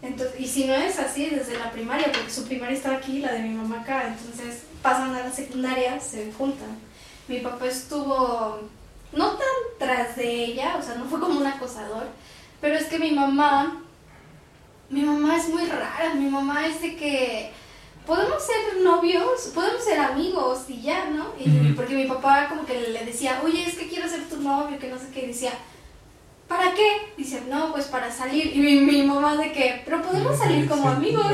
Entonces, 0.03 0.41
y 0.41 0.47
si 0.49 0.65
no 0.65 0.75
es 0.75 0.99
así, 0.99 1.27
desde 1.31 1.57
la 1.59 1.71
primaria, 1.71 2.11
porque 2.13 2.31
su 2.31 2.45
primaria 2.47 2.77
estaba 2.77 2.97
aquí, 2.97 3.21
la 3.21 3.33
de 3.33 3.41
mi 3.43 3.55
mamá 3.55 3.83
acá. 3.83 4.09
Entonces 4.09 4.63
pasan 4.83 5.15
a 5.15 5.21
la 5.21 5.31
secundaria, 5.31 6.01
se 6.01 6.33
juntan. 6.33 6.79
Mi 7.29 7.39
papá 7.41 7.67
estuvo 7.67 8.61
no 9.13 9.31
tan 9.33 9.47
tras 9.79 10.17
de 10.17 10.45
ella, 10.45 10.77
o 10.79 10.83
sea, 10.83 10.97
no 10.97 11.05
fue 11.05 11.21
como 11.21 11.39
un 11.39 11.47
acosador, 11.47 12.07
pero 12.61 12.75
es 12.75 12.87
que 12.87 12.99
mi 12.99 13.13
mamá, 13.13 13.83
mi 14.91 15.03
mamá 15.03 15.37
es 15.37 15.49
muy 15.49 15.65
rara. 15.67 16.15
Mi 16.15 16.29
mamá 16.29 16.67
es 16.67 16.81
de 16.81 16.97
que 16.97 17.51
podemos 18.07 18.43
ser 18.43 18.83
novios, 18.83 19.51
podemos 19.55 19.83
ser 19.83 19.99
amigos 19.99 20.61
y 20.69 20.81
ya, 20.81 21.11
¿no? 21.11 21.33
Y 21.39 21.73
porque 21.73 21.95
mi 21.95 22.05
papá 22.07 22.49
como 22.49 22.65
que 22.65 22.81
le 22.91 23.05
decía, 23.05 23.41
oye, 23.45 23.65
es 23.67 23.75
que 23.75 23.89
quiero 23.89 24.09
ser 24.09 24.29
tu 24.29 24.41
novio, 24.41 24.79
que 24.79 24.89
no 24.89 24.99
sé 24.99 25.07
qué, 25.13 25.25
y 25.25 25.29
decía, 25.29 25.53
¿para 26.47 26.73
qué? 26.73 27.13
Dice, 27.17 27.43
no, 27.49 27.73
pues 27.73 27.87
para 27.87 28.13
salir. 28.13 28.55
Y 28.55 28.61
mi, 28.61 28.77
mi 28.81 29.03
mamá 29.03 29.37
de 29.37 29.51
que, 29.53 29.83
pero 29.85 30.03
podemos 30.03 30.39
salir 30.39 30.69
como 30.69 30.89
amigos. 30.89 31.27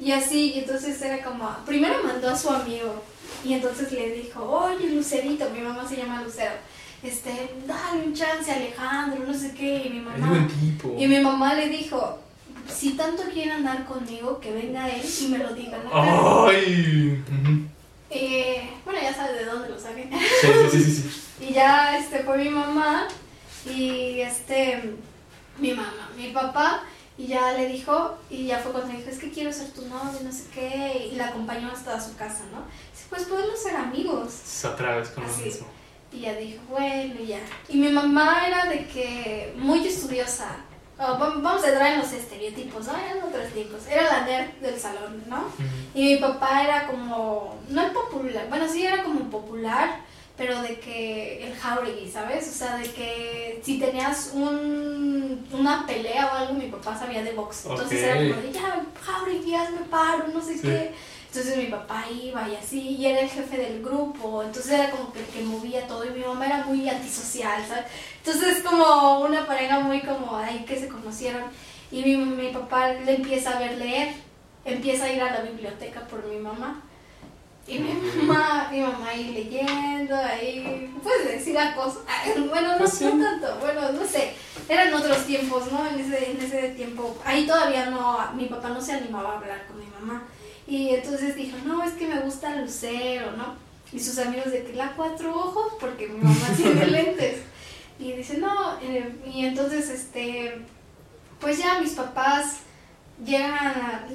Y 0.00 0.12
así, 0.12 0.52
y 0.52 0.60
entonces 0.60 1.02
era 1.02 1.24
como, 1.24 1.50
primero 1.66 1.96
mandó 2.04 2.28
a 2.30 2.36
su 2.36 2.48
amigo 2.50 3.02
y 3.44 3.54
entonces 3.54 3.90
le 3.90 4.12
dijo, 4.12 4.42
oye 4.44 4.90
Lucerito, 4.90 5.50
mi 5.50 5.60
mamá 5.60 5.88
se 5.88 5.96
llama 5.96 6.22
Lucero, 6.22 6.52
este, 7.02 7.52
dale 7.66 8.06
un 8.06 8.14
chance 8.14 8.48
a 8.50 8.54
Alejandro, 8.54 9.24
no 9.26 9.34
sé 9.34 9.52
qué, 9.54 9.82
y 9.86 9.90
mi 9.90 9.98
Es 9.98 10.04
mamá... 10.04 10.28
buen 10.28 10.46
tipo. 10.48 10.94
Y 10.96 11.08
mi 11.08 11.18
mamá 11.18 11.54
le 11.54 11.68
dijo, 11.68 12.18
si 12.68 12.92
tanto 12.92 13.24
quiere 13.32 13.52
andar 13.52 13.84
conmigo, 13.86 14.40
que 14.40 14.52
venga 14.52 14.88
él 14.88 15.02
y 15.20 15.26
me 15.28 15.38
lo 15.38 15.54
diga 15.54 15.82
cara. 15.82 16.48
¡Ay! 16.48 17.22
Eh, 18.10 18.70
bueno, 18.84 19.00
ya 19.02 19.14
sabes 19.14 19.38
de 19.38 19.44
dónde 19.44 19.68
lo 19.68 19.78
saqué. 19.78 20.08
Sí, 20.40 20.46
sí, 20.70 20.82
sí, 20.82 20.92
sí. 21.02 21.24
Y 21.40 21.52
ya 21.52 21.96
este 21.96 22.24
fue 22.24 22.36
mi 22.38 22.48
mamá 22.48 23.06
y 23.64 24.20
este 24.20 24.94
mi 25.58 25.72
mamá, 25.72 26.10
mi 26.16 26.30
papá 26.30 26.82
y 27.16 27.26
ya 27.26 27.52
le 27.52 27.68
dijo 27.68 28.16
y 28.30 28.46
ya 28.46 28.58
fue 28.58 28.72
cuando 28.72 28.96
dijo, 28.96 29.10
es 29.10 29.18
que 29.18 29.30
quiero 29.30 29.52
ser 29.52 29.72
tu 29.72 29.82
novio, 29.86 30.20
no 30.22 30.32
sé 30.32 30.44
qué, 30.54 31.10
y 31.12 31.16
la 31.16 31.28
acompañó 31.28 31.70
hasta 31.70 32.00
su 32.00 32.16
casa, 32.16 32.44
¿no? 32.52 32.62
Dice, 32.92 33.06
pues 33.10 33.24
podemos 33.24 33.60
ser 33.60 33.76
amigos. 33.76 34.64
Otra 34.64 34.96
vez 34.96 35.08
con 35.10 35.24
lo 35.24 35.36
mismo. 35.36 35.66
Y 36.12 36.20
ya 36.20 36.34
dijo, 36.36 36.62
bueno, 36.70 37.14
ya. 37.26 37.40
Y 37.68 37.76
mi 37.76 37.88
mamá 37.88 38.46
era 38.46 38.66
de 38.66 38.86
que 38.86 39.54
muy 39.56 39.86
estudiosa. 39.86 40.56
Oh, 41.00 41.16
va- 41.18 41.34
vamos 41.36 41.62
a 41.64 41.68
entrar 41.68 41.92
en 41.92 41.98
los 42.00 42.12
estereotipos, 42.12 42.86
¿no? 42.86 42.92
Eran 42.96 43.22
otros 43.22 43.46
tipos. 43.54 43.86
Era 43.88 44.02
la 44.04 44.24
nerd 44.26 44.50
del 44.60 44.78
salón, 44.80 45.22
¿no? 45.28 45.44
Y 45.94 46.14
mi 46.14 46.16
papá 46.16 46.64
era 46.64 46.86
como, 46.88 47.56
no 47.68 47.84
el 47.86 47.92
popular, 47.92 48.46
bueno, 48.48 48.66
sí 48.68 48.84
era 48.84 49.04
como 49.04 49.20
popular, 49.30 50.00
pero 50.36 50.60
de 50.62 50.78
que 50.80 51.46
el 51.46 51.54
jauregui, 51.56 52.10
¿sabes? 52.10 52.48
O 52.48 52.52
sea, 52.52 52.76
de 52.76 52.90
que 52.92 53.60
si 53.64 53.78
tenías 53.78 54.30
un, 54.34 55.46
una 55.52 55.86
pelea 55.86 56.26
o 56.26 56.34
algo, 56.36 56.54
mi 56.54 56.66
papá 56.66 56.98
sabía 56.98 57.22
de 57.22 57.32
box. 57.32 57.66
Entonces 57.66 58.02
era 58.02 58.14
como 58.16 58.42
de, 58.42 58.52
ya, 58.52 58.84
jauregui, 59.00 59.54
hazme 59.54 59.80
paro, 59.90 60.24
no 60.32 60.40
sé 60.42 60.54
Sí. 60.54 60.62
qué. 60.62 60.94
Entonces 61.28 61.58
mi 61.58 61.66
papá 61.66 62.04
iba 62.10 62.48
y 62.48 62.56
así, 62.56 62.80
y 62.96 63.06
era 63.06 63.20
el 63.20 63.28
jefe 63.28 63.58
del 63.58 63.82
grupo, 63.82 64.42
entonces 64.42 64.72
era 64.72 64.90
como 64.90 65.12
que 65.12 65.20
el 65.20 65.26
que 65.26 65.42
movía 65.42 65.86
todo, 65.86 66.06
y 66.06 66.10
mi 66.10 66.24
mamá 66.24 66.46
era 66.46 66.64
muy 66.64 66.88
antisocial, 66.88 67.62
¿sabes? 67.68 67.84
Entonces 68.24 68.62
como 68.62 69.20
una 69.20 69.46
pareja 69.46 69.78
muy 69.80 70.00
como 70.00 70.36
ahí 70.36 70.64
que 70.66 70.80
se 70.80 70.88
conocieron, 70.88 71.42
y 71.90 72.02
mi, 72.02 72.16
mi 72.16 72.48
papá 72.48 72.92
le 72.92 73.16
empieza 73.16 73.56
a 73.56 73.58
ver 73.58 73.76
leer, 73.76 74.14
empieza 74.64 75.04
a 75.04 75.12
ir 75.12 75.20
a 75.20 75.32
la 75.32 75.40
biblioteca 75.42 76.00
por 76.06 76.24
mi 76.26 76.36
mamá. 76.36 76.82
Y 77.66 77.78
mi 77.78 77.92
mamá, 77.92 78.68
mi 78.72 78.80
mamá 78.80 79.08
ahí 79.08 79.30
leyendo, 79.34 80.16
ahí, 80.16 80.90
puedes 81.02 81.28
decir 81.28 81.58
acoso. 81.58 82.02
Bueno, 82.48 82.72
no, 82.72 82.78
Pues 82.78 83.02
no 83.02 83.10
tanto, 83.22 83.58
bueno, 83.60 83.92
no 83.92 84.06
sé. 84.06 84.32
Eran 84.66 84.94
otros 84.94 85.26
tiempos, 85.26 85.70
¿no? 85.70 85.86
En 85.86 86.00
ese, 86.00 86.30
en 86.30 86.40
ese 86.40 86.70
tiempo, 86.70 87.14
ahí 87.22 87.46
todavía 87.46 87.90
no, 87.90 88.18
mi 88.34 88.46
papá 88.46 88.70
no 88.70 88.80
se 88.80 88.92
animaba 88.92 89.32
a 89.32 89.36
hablar 89.36 89.66
con 89.66 89.78
mi 89.78 89.86
mamá. 89.86 90.22
Y 90.68 90.90
entonces 90.90 91.34
dijo, 91.34 91.56
no, 91.64 91.82
es 91.82 91.92
que 91.94 92.06
me 92.06 92.20
gusta 92.20 92.54
Lucero, 92.56 93.32
¿no? 93.32 93.56
Y 93.90 93.98
sus 93.98 94.18
amigos 94.18 94.52
de 94.52 94.64
que 94.64 94.74
la 94.74 94.92
cuatro 94.92 95.34
ojos, 95.34 95.72
porque 95.80 96.08
mi 96.08 96.18
mamá 96.18 96.46
tiene 96.56 96.86
lentes. 96.86 97.38
Y 97.98 98.12
dice, 98.12 98.36
no, 98.36 98.78
eh, 98.82 99.10
y 99.26 99.46
entonces, 99.46 99.88
este, 99.88 100.60
pues 101.40 101.58
ya 101.58 101.80
mis 101.80 101.92
papás 101.94 102.58
llegan 103.24 103.54
a 103.54 104.06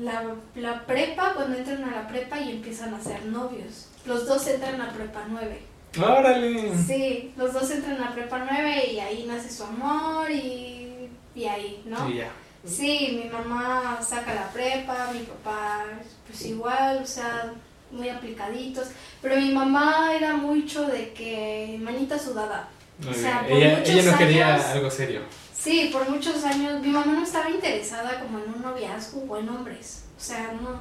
la, 0.00 0.34
la 0.56 0.84
prepa, 0.84 1.34
cuando 1.34 1.56
entran 1.56 1.84
a 1.84 2.02
la 2.02 2.08
prepa 2.08 2.40
y 2.40 2.50
empiezan 2.50 2.92
a 2.92 3.00
ser 3.00 3.24
novios. 3.26 3.86
Los 4.04 4.26
dos 4.26 4.46
entran 4.48 4.80
a 4.80 4.92
prepa 4.92 5.24
9. 5.28 5.62
¡Órale! 5.98 6.76
Sí, 6.76 7.32
los 7.36 7.52
dos 7.52 7.70
entran 7.70 8.02
a 8.02 8.12
prepa 8.12 8.44
9 8.50 8.92
y 8.92 8.98
ahí 8.98 9.24
nace 9.26 9.48
su 9.48 9.62
amor 9.62 10.28
y, 10.30 11.08
y 11.36 11.44
ahí, 11.44 11.82
¿no? 11.86 12.10
Y 12.10 12.16
ya. 12.18 12.32
Sí, 12.64 13.20
mi 13.22 13.30
mamá 13.30 13.98
saca 14.06 14.34
la 14.34 14.48
prepa, 14.52 15.10
mi 15.12 15.20
papá 15.20 15.84
pues 16.26 16.44
igual, 16.46 17.00
o 17.02 17.06
sea, 17.06 17.52
muy 17.90 18.08
aplicaditos. 18.08 18.88
Pero 19.22 19.36
mi 19.36 19.50
mamá 19.50 20.14
era 20.14 20.34
mucho 20.34 20.86
de 20.86 21.12
que 21.12 21.78
manita 21.80 22.18
sudada. 22.18 22.68
Muy 22.98 23.10
O 23.10 23.14
sea, 23.14 23.42
por 23.48 23.52
Ella, 23.56 23.78
muchos 23.78 23.94
ella 23.94 24.12
no 24.12 24.18
quería 24.18 24.54
años- 24.54 24.66
algo 24.66 24.90
serio. 24.90 25.22
Sí, 25.56 25.90
por 25.92 26.08
muchos 26.08 26.42
años 26.44 26.80
mi 26.80 26.88
mamá 26.88 27.12
no 27.12 27.22
estaba 27.22 27.50
interesada 27.50 28.20
como 28.20 28.38
en 28.38 28.54
un 28.54 28.62
noviazgo 28.62 29.24
o 29.28 29.36
en 29.38 29.48
hombres. 29.48 30.04
O 30.16 30.20
sea, 30.20 30.52
no. 30.60 30.80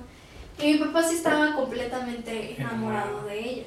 Y 0.63 0.73
mi 0.73 0.77
papá 0.79 1.03
sí 1.03 1.15
estaba 1.15 1.53
completamente 1.53 2.55
enamorado 2.59 3.23
de 3.23 3.39
ella. 3.39 3.63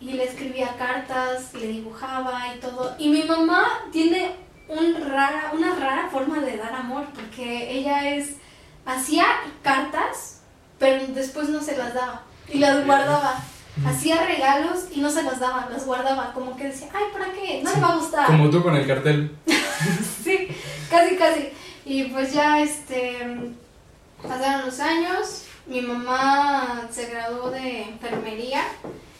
Y 0.00 0.12
le 0.12 0.24
escribía 0.24 0.74
cartas, 0.76 1.54
le 1.54 1.68
dibujaba 1.68 2.54
y 2.54 2.58
todo. 2.60 2.94
Y 2.98 3.08
mi 3.08 3.22
mamá 3.22 3.64
tiene 3.92 4.32
un 4.68 5.10
rara, 5.10 5.52
una 5.52 5.74
rara 5.74 6.08
forma 6.10 6.40
de 6.40 6.56
dar 6.56 6.72
amor, 6.74 7.06
porque 7.14 7.70
ella 7.70 8.14
es. 8.14 8.36
hacía 8.86 9.26
cartas, 9.62 10.42
pero 10.78 11.06
después 11.08 11.48
no 11.48 11.62
se 11.62 11.76
las 11.76 11.94
daba. 11.94 12.22
Y 12.48 12.58
las 12.58 12.84
guardaba. 12.84 13.42
Hacía 13.86 14.24
regalos 14.24 14.86
y 14.92 15.00
no 15.00 15.10
se 15.10 15.22
las 15.24 15.40
daba, 15.40 15.68
las 15.70 15.84
guardaba. 15.84 16.32
Como 16.32 16.56
que 16.56 16.64
decía, 16.64 16.88
ay, 16.94 17.04
¿para 17.12 17.32
qué? 17.32 17.60
No 17.62 17.74
le 17.74 17.80
va 17.80 17.88
a 17.88 17.96
gustar. 17.96 18.26
Como 18.26 18.48
tú 18.50 18.62
con 18.62 18.76
el 18.76 18.86
cartel. 18.86 19.36
Sí, 20.24 20.48
casi, 20.88 21.16
casi. 21.16 21.50
Y 21.84 22.04
pues 22.04 22.32
ya, 22.32 22.62
este, 22.62 23.52
pasaron 24.22 24.64
los 24.64 24.80
años, 24.80 25.44
mi 25.66 25.82
mamá 25.82 26.88
se 26.90 27.06
graduó 27.10 27.50
de 27.50 27.82
enfermería 27.82 28.62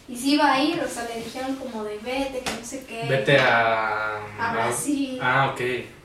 y 0.08 0.16
sí 0.16 0.34
iba 0.34 0.52
a 0.52 0.62
ir, 0.62 0.80
o 0.80 0.88
sea, 0.88 1.04
le 1.08 1.22
dijeron 1.24 1.56
como 1.56 1.82
de 1.84 1.98
vete, 1.98 2.40
que 2.40 2.50
no 2.60 2.64
sé 2.66 2.84
qué. 2.86 3.06
Vete 3.08 3.38
a. 3.38 4.18
A 4.38 4.52
Brasil. 4.52 5.18
Ah, 5.22 5.50
ok. 5.52 5.60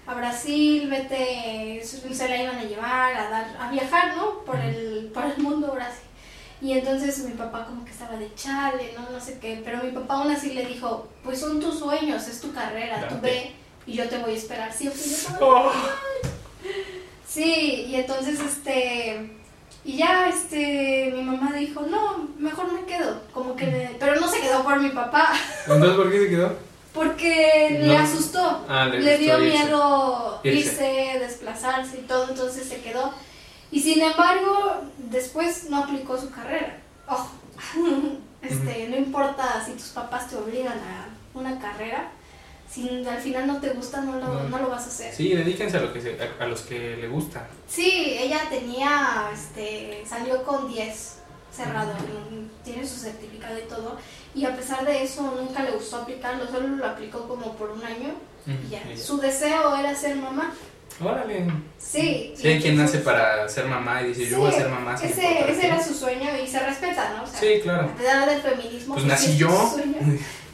A 0.07 0.13
Brasil, 0.15 0.89
vete, 0.89 1.81
se 1.83 2.29
la 2.29 2.41
iban 2.43 2.57
a 2.57 2.63
llevar 2.63 3.13
a 3.13 3.29
dar, 3.29 3.57
a 3.59 3.69
viajar, 3.71 4.15
¿no? 4.17 4.39
Por 4.45 4.55
el, 4.59 5.11
por 5.13 5.25
el 5.25 5.37
mundo 5.37 5.71
Brasil. 5.73 6.05
Y 6.61 6.73
entonces 6.73 7.19
mi 7.19 7.31
papá 7.33 7.65
como 7.65 7.85
que 7.85 7.91
estaba 7.91 8.17
de 8.17 8.33
chale, 8.35 8.93
¿no? 8.97 9.09
No 9.11 9.19
sé 9.19 9.37
qué. 9.39 9.61
Pero 9.63 9.83
mi 9.83 9.91
papá 9.91 10.15
aún 10.15 10.31
así 10.31 10.53
le 10.53 10.65
dijo, 10.65 11.07
pues 11.23 11.39
son 11.39 11.59
tus 11.59 11.79
sueños, 11.79 12.27
es 12.27 12.41
tu 12.41 12.51
carrera, 12.53 13.07
tú 13.07 13.15
ve 13.21 13.53
y 13.85 13.93
yo 13.93 14.09
te 14.09 14.17
voy 14.17 14.31
a 14.33 14.35
esperar. 14.37 14.73
Sí, 14.73 14.87
o 14.87 14.91
sí, 14.91 15.09
yo 15.11 15.15
estaba- 15.15 15.39
Oh. 15.45 15.71
Sí, 17.27 17.85
y 17.89 17.95
entonces 17.95 18.39
este 18.39 19.38
y 19.85 19.97
ya 19.97 20.27
este 20.29 21.11
mi 21.15 21.23
mamá 21.23 21.53
dijo, 21.53 21.81
"No, 21.81 22.27
mejor 22.37 22.71
me 22.73 22.83
quedo." 22.85 23.21
Como 23.33 23.55
que 23.55 23.95
pero 23.99 24.19
no 24.19 24.27
se 24.27 24.41
quedó 24.41 24.63
por 24.63 24.79
mi 24.79 24.89
papá, 24.89 25.33
Entonces, 25.67 25.91
¿por 25.95 26.11
qué 26.11 26.19
se 26.19 26.29
quedó? 26.29 26.69
porque 26.93 27.79
le 27.83 27.95
asustó. 27.97 28.65
Ah, 28.67 28.85
le 28.87 28.99
le 28.99 29.17
dio 29.19 29.39
irse. 29.41 29.57
miedo 29.63 30.39
Irse. 30.43 30.59
irse, 30.59 31.19
desplazarse 31.19 31.99
y 31.99 32.01
todo, 32.07 32.27
entonces 32.29 32.67
se 32.67 32.81
quedó. 32.81 33.13
Y 33.71 33.79
sin 33.81 34.01
embargo, 34.01 34.81
después 34.97 35.69
no 35.69 35.83
aplicó 35.83 36.17
su 36.19 36.29
carrera. 36.31 36.77
Ojo. 37.07 37.29
Este, 38.41 38.87
no 38.87 38.95
importa 38.95 39.61
si 39.65 39.73
tus 39.73 39.89
papás 39.89 40.29
te 40.29 40.37
obligan 40.37 40.77
a 40.79 41.09
una 41.37 41.59
carrera, 41.59 42.09
si 42.71 43.05
al 43.05 43.19
final 43.19 43.47
no 43.47 43.59
te 43.59 43.69
gusta, 43.69 44.01
no 44.01 44.13
lo, 44.17 44.27
No. 44.27 44.43
no 44.49 44.59
lo 44.59 44.69
vas 44.69 44.83
a 44.83 44.87
hacer. 44.87 45.13
Sí, 45.13 45.33
dedíquense 45.33 45.77
a, 45.77 45.81
lo 45.81 45.91
que 45.93 46.01
se- 46.01 46.17
a, 46.39 46.43
a 46.43 46.47
los 46.47 46.61
que 46.61 46.97
le 46.97 47.07
gusta. 47.07 47.47
Sí, 47.67 48.15
ella 48.19 48.41
tenía, 48.49 49.29
este, 49.33 50.03
salió 50.07 50.43
con 50.43 50.67
10 50.71 51.15
cerrado, 51.55 51.93
tiene 52.63 52.87
su 52.87 52.95
certificado 52.99 53.57
y 53.57 53.63
todo, 53.67 53.97
y 54.35 54.45
a 54.45 54.55
pesar 54.55 54.85
de 54.85 55.03
eso 55.03 55.23
nunca 55.35 55.63
le 55.63 55.71
gustó 55.71 55.97
aplicarlo, 55.97 56.45
solo 56.47 56.67
lo 56.67 56.85
aplicó 56.85 57.27
como 57.27 57.55
por 57.55 57.71
un 57.71 57.83
año 57.83 58.13
y 58.45 58.69
ya. 58.69 58.81
Su 58.97 59.17
deseo 59.19 59.75
era 59.75 59.93
ser 59.95 60.15
mamá. 60.15 60.53
Órale. 61.03 61.47
Sí. 61.77 62.33
Sí, 62.35 62.47
hay 62.47 62.59
quien 62.61 62.75
nace 62.77 62.99
para 62.99 63.47
ser 63.47 63.65
mamá 63.65 64.01
y 64.01 64.09
dice, 64.09 64.27
yo 64.29 64.39
voy 64.39 64.49
a 64.49 64.53
ser 64.53 64.69
mamá. 64.69 64.95
Ese, 64.95 65.07
ese 65.49 65.59
qué". 65.61 65.67
era 65.67 65.81
su 65.83 65.93
sueño 65.93 66.29
y 66.43 66.45
se 66.47 66.59
respeta, 66.59 67.13
¿no? 67.15 67.23
O 67.23 67.27
sea, 67.27 67.39
Sí, 67.39 67.59
claro. 67.63 67.85
A 67.85 67.95
pesar 67.95 68.29
del 68.29 68.41
feminismo. 68.41 68.95
Pues 68.95 69.03
sí 69.03 69.09
nací 69.09 69.37
yo. 69.37 69.49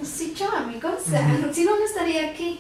sí, 0.03 0.33
yo, 0.37 0.49
amigos. 0.51 0.93
O 1.05 1.09
sea, 1.09 1.51
si 1.53 1.63
no, 1.63 1.77
no 1.77 1.85
estaría 1.85 2.29
aquí. 2.31 2.59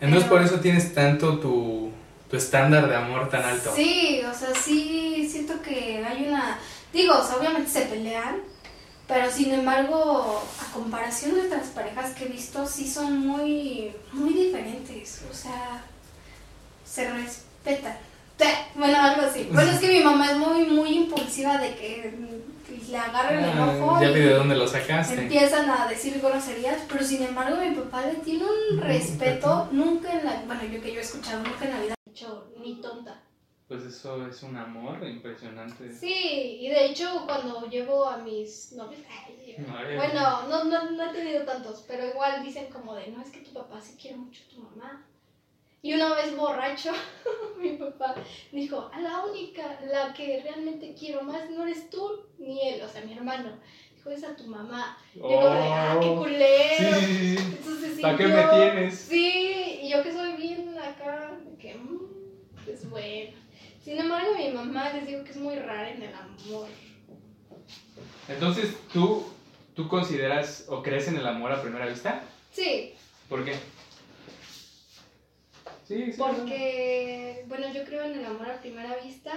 Entonces, 0.00 0.24
Pero- 0.24 0.28
por 0.28 0.42
eso 0.42 0.60
tienes 0.60 0.94
tanto 0.94 1.38
tu, 1.38 1.90
tu 2.30 2.36
estándar 2.36 2.88
de 2.88 2.96
amor 2.96 3.28
tan 3.28 3.42
alto. 3.42 3.72
Sí, 3.74 4.20
o 4.30 4.34
sea, 4.34 4.54
sí 4.54 5.28
siento 5.30 5.60
que 5.62 6.04
hay 6.04 6.26
una... 6.28 6.58
Digo, 6.92 7.14
o 7.18 7.26
sea, 7.26 7.36
obviamente 7.36 7.70
se 7.70 7.82
pelean, 7.82 8.36
pero 9.08 9.30
sin 9.30 9.52
embargo, 9.52 10.42
a 10.60 10.72
comparación 10.72 11.34
de 11.34 11.42
otras 11.46 11.68
parejas 11.68 12.12
que 12.12 12.24
he 12.24 12.28
visto, 12.28 12.66
sí 12.66 12.88
son 12.88 13.18
muy, 13.26 13.92
muy 14.12 14.32
diferentes. 14.32 15.22
O 15.30 15.34
sea, 15.34 15.82
se 16.84 17.10
respetan. 17.10 17.96
Bueno, 18.74 19.00
algo 19.00 19.22
así. 19.22 19.48
Bueno, 19.52 19.70
es 19.70 19.78
que 19.78 19.88
mi 19.88 20.02
mamá 20.02 20.30
es 20.32 20.36
muy, 20.36 20.64
muy 20.66 20.88
impulsiva 20.96 21.58
de 21.58 21.74
que 21.76 22.14
le 22.90 22.96
agarren 22.98 23.44
el 23.44 23.58
ojo 23.58 24.00
ya 24.00 24.10
vi 24.10 24.20
de 24.20 24.26
y 24.26 24.34
dónde 24.34 24.56
lo 24.56 24.66
sacaste. 24.66 25.22
empiezan 25.22 25.68
a 25.70 25.86
decir 25.88 26.20
groserías, 26.20 26.82
pero 26.88 27.04
sin 27.04 27.22
embargo 27.22 27.56
mi 27.60 27.74
papá 27.74 28.06
le 28.06 28.14
tiene 28.16 28.44
un 28.44 28.80
respeto, 28.80 29.68
nunca 29.72 30.12
en 30.18 30.24
la... 30.24 30.42
Bueno, 30.46 30.64
yo 30.64 30.80
que 30.80 30.92
yo 30.92 30.98
he 31.00 31.02
escuchado, 31.02 31.42
nunca 31.42 31.64
en 31.64 31.70
la 31.70 31.80
vida 31.80 31.94
he 32.06 32.10
dicho 32.10 32.50
ni 32.58 32.80
tonta. 32.80 33.22
Pues 33.68 33.82
eso 33.84 34.26
es 34.26 34.42
un 34.42 34.56
amor 34.56 35.06
impresionante. 35.08 35.90
Sí, 35.90 36.58
y 36.60 36.68
de 36.68 36.86
hecho 36.86 37.24
cuando 37.26 37.68
llevo 37.68 38.06
a 38.06 38.18
mis 38.18 38.72
novios, 38.72 39.00
ay, 39.10 39.56
Ay, 39.56 39.96
bueno, 39.96 40.48
no, 40.48 40.64
no, 40.64 40.90
no 40.90 41.10
he 41.10 41.12
tenido 41.14 41.44
tantos, 41.44 41.84
pero 41.86 42.06
igual 42.08 42.42
dicen 42.44 42.66
como 42.70 42.94
de, 42.94 43.08
no, 43.08 43.22
es 43.22 43.30
que 43.30 43.40
tu 43.40 43.52
papá 43.52 43.80
sí 43.80 43.96
quiere 44.00 44.16
mucho 44.16 44.42
a 44.46 44.54
tu 44.54 44.60
mamá. 44.62 45.06
Y 45.84 45.92
una 45.92 46.14
vez 46.14 46.34
borracho, 46.34 46.92
mi 47.60 47.76
papá 47.76 48.14
dijo, 48.50 48.90
a 48.90 49.00
la 49.02 49.22
única, 49.26 49.78
la 49.86 50.14
que 50.14 50.40
realmente 50.42 50.94
quiero 50.98 51.22
más 51.22 51.50
no 51.50 51.66
eres 51.66 51.90
tú 51.90 52.22
ni 52.38 52.66
él, 52.66 52.80
o 52.80 52.88
sea, 52.88 53.02
mi 53.04 53.12
hermano. 53.12 53.58
Dijo, 53.94 54.08
es 54.10 54.24
a 54.24 54.34
tu 54.34 54.44
mamá. 54.46 54.96
Y 55.14 55.18
yo 55.18 55.40
ah, 55.42 55.98
qué 56.00 56.08
Oh. 56.08 56.16
culero. 56.16 56.98
Sí, 57.00 57.04
sí, 57.04 57.36
sí. 57.36 57.44
Entonces, 57.58 57.96
sí, 57.96 58.00
¿Para 58.00 58.16
qué 58.16 58.26
me 58.28 58.42
tienes? 58.44 58.98
Sí, 58.98 59.78
y 59.82 59.90
yo 59.90 60.02
que 60.02 60.10
soy 60.10 60.32
bien 60.38 60.74
acá, 60.78 61.36
de 61.44 61.54
que, 61.58 61.74
mm, 61.74 62.00
es 62.66 62.88
bueno. 62.88 63.36
Sin 63.84 63.98
embargo, 63.98 64.32
mi 64.38 64.48
mamá 64.52 64.90
les 64.94 65.06
digo 65.06 65.22
que 65.22 65.32
es 65.32 65.36
muy 65.36 65.56
rara 65.56 65.90
en 65.90 66.02
el 66.02 66.14
amor. 66.14 66.66
Entonces, 68.30 68.74
¿tú, 68.90 69.22
¿tú 69.74 69.86
consideras 69.86 70.64
o 70.70 70.82
crees 70.82 71.08
en 71.08 71.18
el 71.18 71.26
amor 71.26 71.52
a 71.52 71.60
primera 71.60 71.84
vista? 71.84 72.22
Sí, 72.52 72.94
¿Por 73.28 73.44
qué? 73.44 73.54
Sí, 75.86 76.12
sí. 76.12 76.18
porque, 76.18 77.44
bueno, 77.46 77.72
yo 77.72 77.84
creo 77.84 78.04
en 78.04 78.18
el 78.18 78.24
amor 78.24 78.50
a 78.50 78.60
primera 78.60 78.96
vista, 78.96 79.32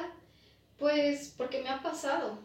pues 0.78 1.34
porque 1.38 1.62
me 1.62 1.70
ha 1.70 1.82
pasado. 1.82 2.40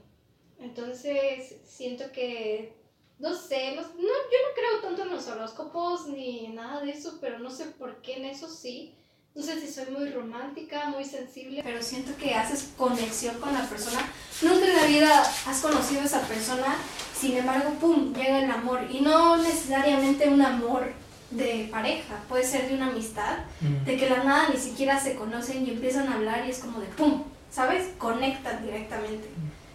Entonces, 0.58 1.56
siento 1.64 2.10
que, 2.12 2.74
no 3.18 3.34
sé, 3.34 3.74
no, 3.76 3.82
no, 3.82 3.88
yo 3.92 4.02
no 4.02 4.54
creo 4.54 4.80
tanto 4.82 5.02
en 5.02 5.10
los 5.10 5.28
horóscopos 5.28 6.08
ni 6.08 6.48
nada 6.48 6.80
de 6.80 6.90
eso, 6.90 7.18
pero 7.20 7.38
no 7.38 7.50
sé 7.50 7.66
por 7.66 8.02
qué 8.02 8.16
en 8.16 8.26
eso 8.26 8.48
sí. 8.48 8.94
No 9.34 9.42
sé 9.42 9.58
si 9.58 9.72
soy 9.72 9.86
muy 9.86 10.10
romántica, 10.10 10.90
muy 10.90 11.06
sensible, 11.06 11.62
pero 11.62 11.82
siento 11.82 12.14
que 12.18 12.34
haces 12.34 12.70
conexión 12.76 13.40
con 13.40 13.54
la 13.54 13.66
persona. 13.66 14.06
Nunca 14.42 14.66
en 14.66 14.76
la 14.76 14.86
vida 14.86 15.22
has 15.46 15.60
conocido 15.62 16.02
a 16.02 16.04
esa 16.04 16.20
persona, 16.28 16.76
sin 17.18 17.38
embargo, 17.38 17.70
¡pum!, 17.80 18.12
llega 18.12 18.44
el 18.44 18.50
amor. 18.50 18.86
Y 18.90 19.00
no 19.00 19.38
necesariamente 19.38 20.28
un 20.28 20.42
amor 20.42 20.92
de 21.32 21.68
pareja, 21.70 22.14
puede 22.28 22.44
ser 22.44 22.68
de 22.68 22.74
una 22.74 22.88
amistad, 22.88 23.38
Mm. 23.60 23.84
de 23.84 23.96
que 23.96 24.08
la 24.10 24.22
nada 24.24 24.48
ni 24.52 24.58
siquiera 24.60 24.98
se 25.00 25.14
conocen 25.14 25.66
y 25.66 25.70
empiezan 25.70 26.08
a 26.08 26.14
hablar 26.14 26.44
y 26.46 26.50
es 26.50 26.58
como 26.58 26.78
de 26.80 26.86
¡pum!, 26.86 27.22
¿sabes? 27.50 27.90
Conectan 27.98 28.64
directamente. 28.64 29.28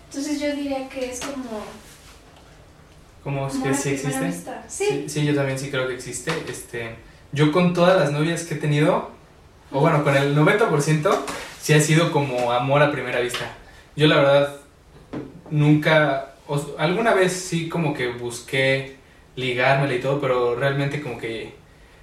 Entonces 0.09 0.39
yo 0.39 0.55
diría 0.55 0.87
que 0.89 1.11
es 1.11 1.19
como... 1.19 1.63
¿Cómo 3.23 3.45
amor 3.47 3.61
que 3.61 3.73
sí 3.73 3.89
existe? 3.89 4.31
Sí. 4.67 4.85
Sí, 4.87 5.05
sí, 5.09 5.25
yo 5.25 5.35
también 5.35 5.59
sí 5.59 5.69
creo 5.69 5.87
que 5.87 5.95
existe. 5.95 6.31
Este, 6.47 6.95
yo 7.33 7.51
con 7.51 7.73
todas 7.73 7.99
las 7.99 8.11
novias 8.11 8.43
que 8.43 8.53
he 8.55 8.57
tenido, 8.57 9.11
o 9.71 9.81
bueno, 9.81 10.03
con 10.03 10.15
el 10.15 10.33
90% 10.35 11.09
sí 11.61 11.73
ha 11.73 11.81
sido 11.81 12.11
como 12.11 12.51
amor 12.53 12.81
a 12.81 12.91
primera 12.91 13.19
vista. 13.19 13.45
Yo 13.97 14.07
la 14.07 14.17
verdad 14.17 14.55
nunca, 15.49 16.33
alguna 16.77 17.13
vez 17.13 17.33
sí 17.33 17.67
como 17.67 17.93
que 17.93 18.07
busqué 18.09 18.96
ligármela 19.37 19.93
y 19.93 19.99
todo, 20.01 20.19
pero 20.19 20.55
realmente 20.55 21.01
como 21.01 21.17
que 21.17 21.53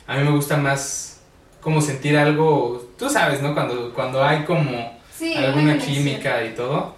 a 0.07 0.17
mí 0.17 0.25
me 0.25 0.31
gusta 0.31 0.57
más 0.57 1.21
como 1.61 1.83
sentir 1.83 2.17
algo, 2.17 2.91
tú 2.99 3.11
sabes, 3.11 3.43
¿no? 3.43 3.53
Cuando, 3.55 3.93
cuando 3.93 4.25
hay 4.25 4.45
como 4.45 4.99
Sí, 5.13 5.35
una 5.37 5.49
alguna 5.49 5.79
química 5.79 6.45
y 6.45 6.55
todo, 6.55 6.95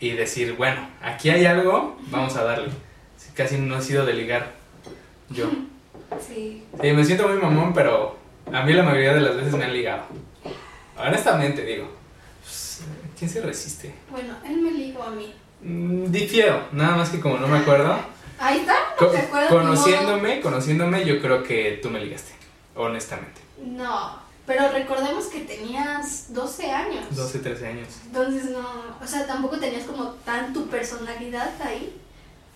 y 0.00 0.10
decir, 0.10 0.54
bueno, 0.54 0.88
aquí 1.02 1.30
hay 1.30 1.46
algo, 1.46 1.96
vamos 2.10 2.36
a 2.36 2.44
darle. 2.44 2.68
Casi 3.34 3.58
no 3.58 3.78
he 3.78 3.82
sido 3.82 4.04
de 4.04 4.14
ligar 4.14 4.52
yo. 5.30 5.46
Sí. 6.24 6.62
Sí, 6.80 6.92
me 6.92 7.04
siento 7.04 7.26
muy 7.26 7.36
mamón, 7.36 7.74
pero 7.74 8.16
a 8.52 8.62
mí 8.62 8.72
la 8.72 8.84
mayoría 8.84 9.12
de 9.12 9.20
las 9.20 9.36
veces 9.36 9.54
me 9.54 9.64
han 9.64 9.72
ligado. 9.72 10.04
Honestamente 10.96 11.64
digo, 11.64 11.88
pues, 12.42 12.82
¿quién 13.18 13.28
se 13.28 13.40
resiste? 13.42 13.92
Bueno, 14.08 14.34
él 14.48 14.58
me 14.58 14.70
ligó 14.70 15.02
a 15.02 15.10
mí. 15.10 15.34
Mm, 15.62 16.12
difiero, 16.12 16.68
nada 16.70 16.96
más 16.96 17.10
que 17.10 17.18
como 17.18 17.38
no 17.38 17.48
me 17.48 17.58
acuerdo. 17.58 17.98
Ahí 18.38 18.58
está, 18.60 18.74
Co- 18.98 19.06
¿no 19.06 19.10
te 19.12 19.18
acuerdas? 19.18 19.50
Conociéndome, 19.52 20.40
conociéndome, 20.40 21.04
yo 21.04 21.20
creo 21.20 21.42
que 21.42 21.78
tú 21.82 21.90
me 21.90 22.00
ligaste, 22.00 22.32
honestamente. 22.74 23.40
No, 23.64 24.18
pero 24.46 24.70
recordemos 24.70 25.26
que 25.26 25.40
tenías 25.40 26.32
12 26.32 26.70
años. 26.70 27.04
12, 27.16 27.38
13 27.40 27.66
años. 27.68 27.88
Entonces 28.06 28.50
no, 28.50 28.60
o 29.02 29.06
sea, 29.06 29.26
tampoco 29.26 29.58
tenías 29.58 29.84
como 29.84 30.10
tan 30.24 30.52
tu 30.52 30.66
personalidad 30.68 31.50
ahí 31.62 31.96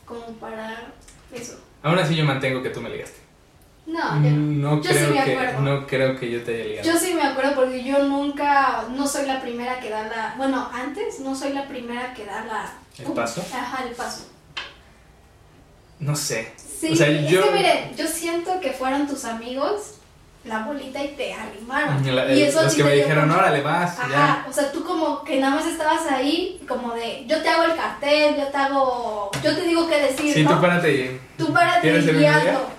como 0.05 0.27
para 0.35 0.93
eso. 1.33 1.59
Aún 1.83 1.99
así 1.99 2.15
yo 2.15 2.25
mantengo 2.25 2.63
que 2.63 2.71
tú 2.71 2.81
me 2.81 2.91
ligaste. 2.91 3.19
No, 3.87 4.23
yo 4.23 4.31
no. 4.31 4.37
Mm, 4.37 4.61
No 4.61 4.83
Yo 4.83 4.93
sí 4.93 4.99
creo 4.99 5.25
que 5.25 5.53
no 5.63 5.87
creo 5.87 6.19
que 6.21 6.31
yo 6.31 6.43
te 6.45 6.55
haya 6.55 6.65
ligado. 6.65 6.87
Yo 6.93 6.99
sí 6.99 7.15
me 7.15 7.23
acuerdo 7.23 7.55
porque 7.55 7.83
yo 7.83 7.99
nunca, 8.05 8.85
no 8.91 9.07
soy 9.09 9.27
la 9.27 9.41
primera 9.41 9.81
que 9.81 9.89
da 9.91 10.03
la, 10.07 10.35
bueno, 10.37 10.69
antes 10.73 11.21
no 11.21 11.35
soy 11.35 11.53
la 11.55 11.67
primera 11.67 12.13
que 12.15 12.27
da 12.27 12.45
la... 12.45 12.73
¿El 12.99 13.13
paso? 13.13 13.43
Ajá, 13.53 13.85
el 13.85 13.95
paso. 13.95 14.27
No 16.01 16.17
sé. 16.17 16.53
Sí, 16.57 16.93
O 16.93 16.97
sea, 16.97 17.09
es 17.09 17.31
yo- 17.31 17.45
que 17.45 17.51
miren, 17.51 17.95
yo 17.97 18.07
siento 18.07 18.59
que 18.61 18.71
fueron 18.73 19.07
tus 19.07 19.25
amigos 19.25 19.95
la 20.45 20.61
bolita 20.65 21.05
y 21.05 21.09
te 21.09 21.35
arrimaron. 21.35 22.17
La- 22.17 22.33
y 22.33 22.43
eso 22.43 22.63
los 22.63 22.73
sí 22.73 22.79
que 22.79 22.85
me 22.85 22.95
dijeron, 22.95 23.31
órale, 23.31 23.61
vas, 23.61 23.99
Ajá, 23.99 24.09
ya. 24.11 24.47
o 24.49 24.53
sea, 24.53 24.73
tú 24.73 24.83
como 24.83 25.23
que 25.23 25.39
nada 25.39 25.57
más 25.57 25.67
estabas 25.67 26.07
ahí, 26.11 26.59
como 26.67 26.95
de, 26.95 27.27
yo 27.27 27.43
te 27.43 27.49
hago 27.51 27.65
el 27.65 27.77
cartel, 27.77 28.37
yo 28.39 28.47
te 28.47 28.57
hago, 28.57 29.31
yo 29.45 29.55
te 29.55 29.63
digo 29.67 29.87
qué 29.87 29.99
decir, 30.01 30.33
Sí, 30.33 30.43
¿no? 30.43 30.55
tú 30.55 30.61
párate 30.63 30.95
y... 30.95 31.21
Tú 31.37 31.53
párate 31.53 31.83
¿Quieres 31.83 32.05
ser 32.07 32.15
y. 32.15 32.19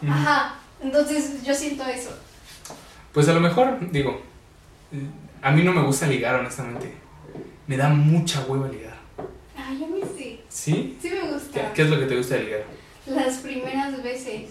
Ujú. 0.07 0.11
Ajá, 0.11 0.55
entonces 0.81 1.43
yo 1.43 1.53
siento 1.53 1.85
eso. 1.85 2.09
Pues 3.13 3.29
a 3.29 3.33
lo 3.33 3.39
mejor, 3.39 3.77
digo, 3.91 4.19
a 5.43 5.51
mí 5.51 5.61
no 5.63 5.71
me 5.73 5.83
gusta 5.83 6.07
ligar, 6.07 6.35
honestamente. 6.35 6.95
Me 7.67 7.77
da 7.77 7.89
mucha 7.89 8.41
hueva 8.47 8.67
ligar. 8.69 8.95
Ay, 9.55 9.83
a 9.83 9.87
mí 9.87 10.01
sí, 10.17 10.41
¿Sí? 10.49 10.97
sí 10.99 11.09
me 11.11 11.19
¿Qué, 11.19 11.27
gusta. 11.31 11.73
qué 11.73 11.81
es 11.83 11.89
lo 11.91 11.99
que 11.99 12.05
te 12.07 12.17
gusta 12.17 12.35
de 12.35 12.43
ligar? 12.43 12.63
Las 13.15 13.37
primeras 13.37 14.01
veces, 14.03 14.49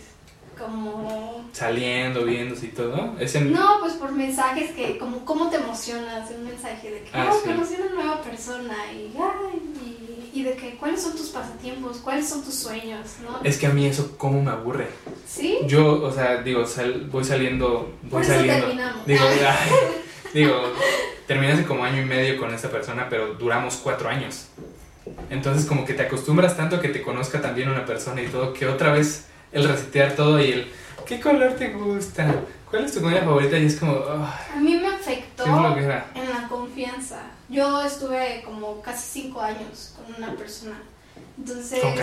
como... 0.59 1.49
Saliendo, 1.53 2.25
viéndose 2.25 2.67
y 2.67 2.71
todo. 2.71 3.15
Es 3.19 3.35
en... 3.35 3.53
No, 3.53 3.79
pues 3.81 3.95
por 3.95 4.13
mensajes 4.13 4.71
que, 4.73 4.99
como, 4.99 5.25
cómo 5.25 5.49
te 5.51 5.57
emocionas, 5.57 6.31
un 6.31 6.45
mensaje 6.45 6.91
de 6.91 7.03
que, 7.03 7.11
Ah, 7.13 7.29
ah, 7.31 7.35
sí. 7.43 7.49
conocí 7.49 7.75
una 7.81 7.95
nueva 7.95 8.23
persona 8.23 8.75
y, 8.93 9.13
ay, 9.17 10.31
y, 10.35 10.41
y 10.41 10.43
de 10.45 10.55
que, 10.55 10.77
¿cuáles 10.77 11.03
son 11.03 11.13
tus 11.17 11.29
pasatiempos? 11.31 11.99
¿Cuáles 11.99 12.29
son 12.29 12.43
tus 12.45 12.55
sueños? 12.55 13.07
¿No? 13.23 13.41
Es 13.43 13.59
que 13.59 13.67
a 13.67 13.71
mí 13.71 13.87
eso 13.87 14.15
cómo 14.19 14.43
me 14.43 14.51
aburre. 14.51 14.89
¿Sí? 15.27 15.59
Yo, 15.67 16.03
o 16.03 16.13
sea, 16.13 16.43
digo, 16.43 16.67
sal- 16.67 17.09
voy 17.11 17.25
saliendo, 17.25 17.93
voy 18.03 18.11
Por 18.11 18.23
eso 18.23 18.33
saliendo. 18.35 18.67
terminamos. 18.67 19.07
Digo, 19.07 19.25
ay, 19.49 19.71
digo, 20.35 20.55
terminé 21.27 21.53
hace 21.53 21.65
como 21.65 21.85
año 21.85 22.03
y 22.03 22.05
medio 22.05 22.39
con 22.39 22.53
esta 22.55 22.69
persona, 22.71 23.09
pero 23.09 23.35
duramos 23.35 23.77
cuatro 23.77 24.09
años. 24.09 24.47
Entonces 25.30 25.66
como 25.66 25.84
que 25.84 25.94
te 25.94 26.03
acostumbras 26.03 26.57
tanto 26.57 26.76
a 26.76 26.80
que 26.80 26.88
te 26.88 27.03
conozca 27.03 27.40
también 27.40 27.68
una 27.70 27.84
persona 27.86 28.20
y 28.22 28.26
todo, 28.26 28.53
que 28.53 28.66
otra 28.66 28.92
vez 28.92 29.26
el 29.53 29.66
resetear 29.68 30.12
todo 30.12 30.40
y 30.40 30.53
el, 30.53 30.72
¿qué 31.07 31.20
color 31.20 31.55
te 31.55 31.72
gusta? 31.72 32.34
¿Cuál 32.70 32.84
es 32.84 32.94
tu 32.94 33.01
comida 33.01 33.20
favorita? 33.22 33.59
Y 33.59 33.66
es 33.66 33.76
como, 33.76 33.92
ay, 34.09 34.57
A 34.57 34.61
mí 34.61 34.76
me 34.76 34.86
afectó 34.88 35.44
en 35.44 36.30
la 36.30 36.48
confianza. 36.48 37.22
Yo 37.48 37.82
estuve 37.82 38.42
como 38.44 38.80
casi 38.80 39.22
cinco 39.22 39.40
años 39.40 39.94
con 39.96 40.14
una 40.14 40.36
persona. 40.36 40.80
Entonces, 41.36 41.80
¿Con 41.80 41.94
sí. 41.96 42.03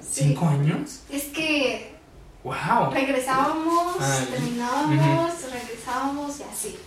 ¿Cinco 0.00 0.46
años? 0.46 1.00
es 1.10 1.24
que 1.24 1.94
¡Wow! 2.44 2.90
regresábamos, 2.92 3.98
ya. 3.98 4.26
terminábamos, 4.30 5.32
regresábamos 5.50 6.38
y 6.38 6.42
así. 6.44 6.78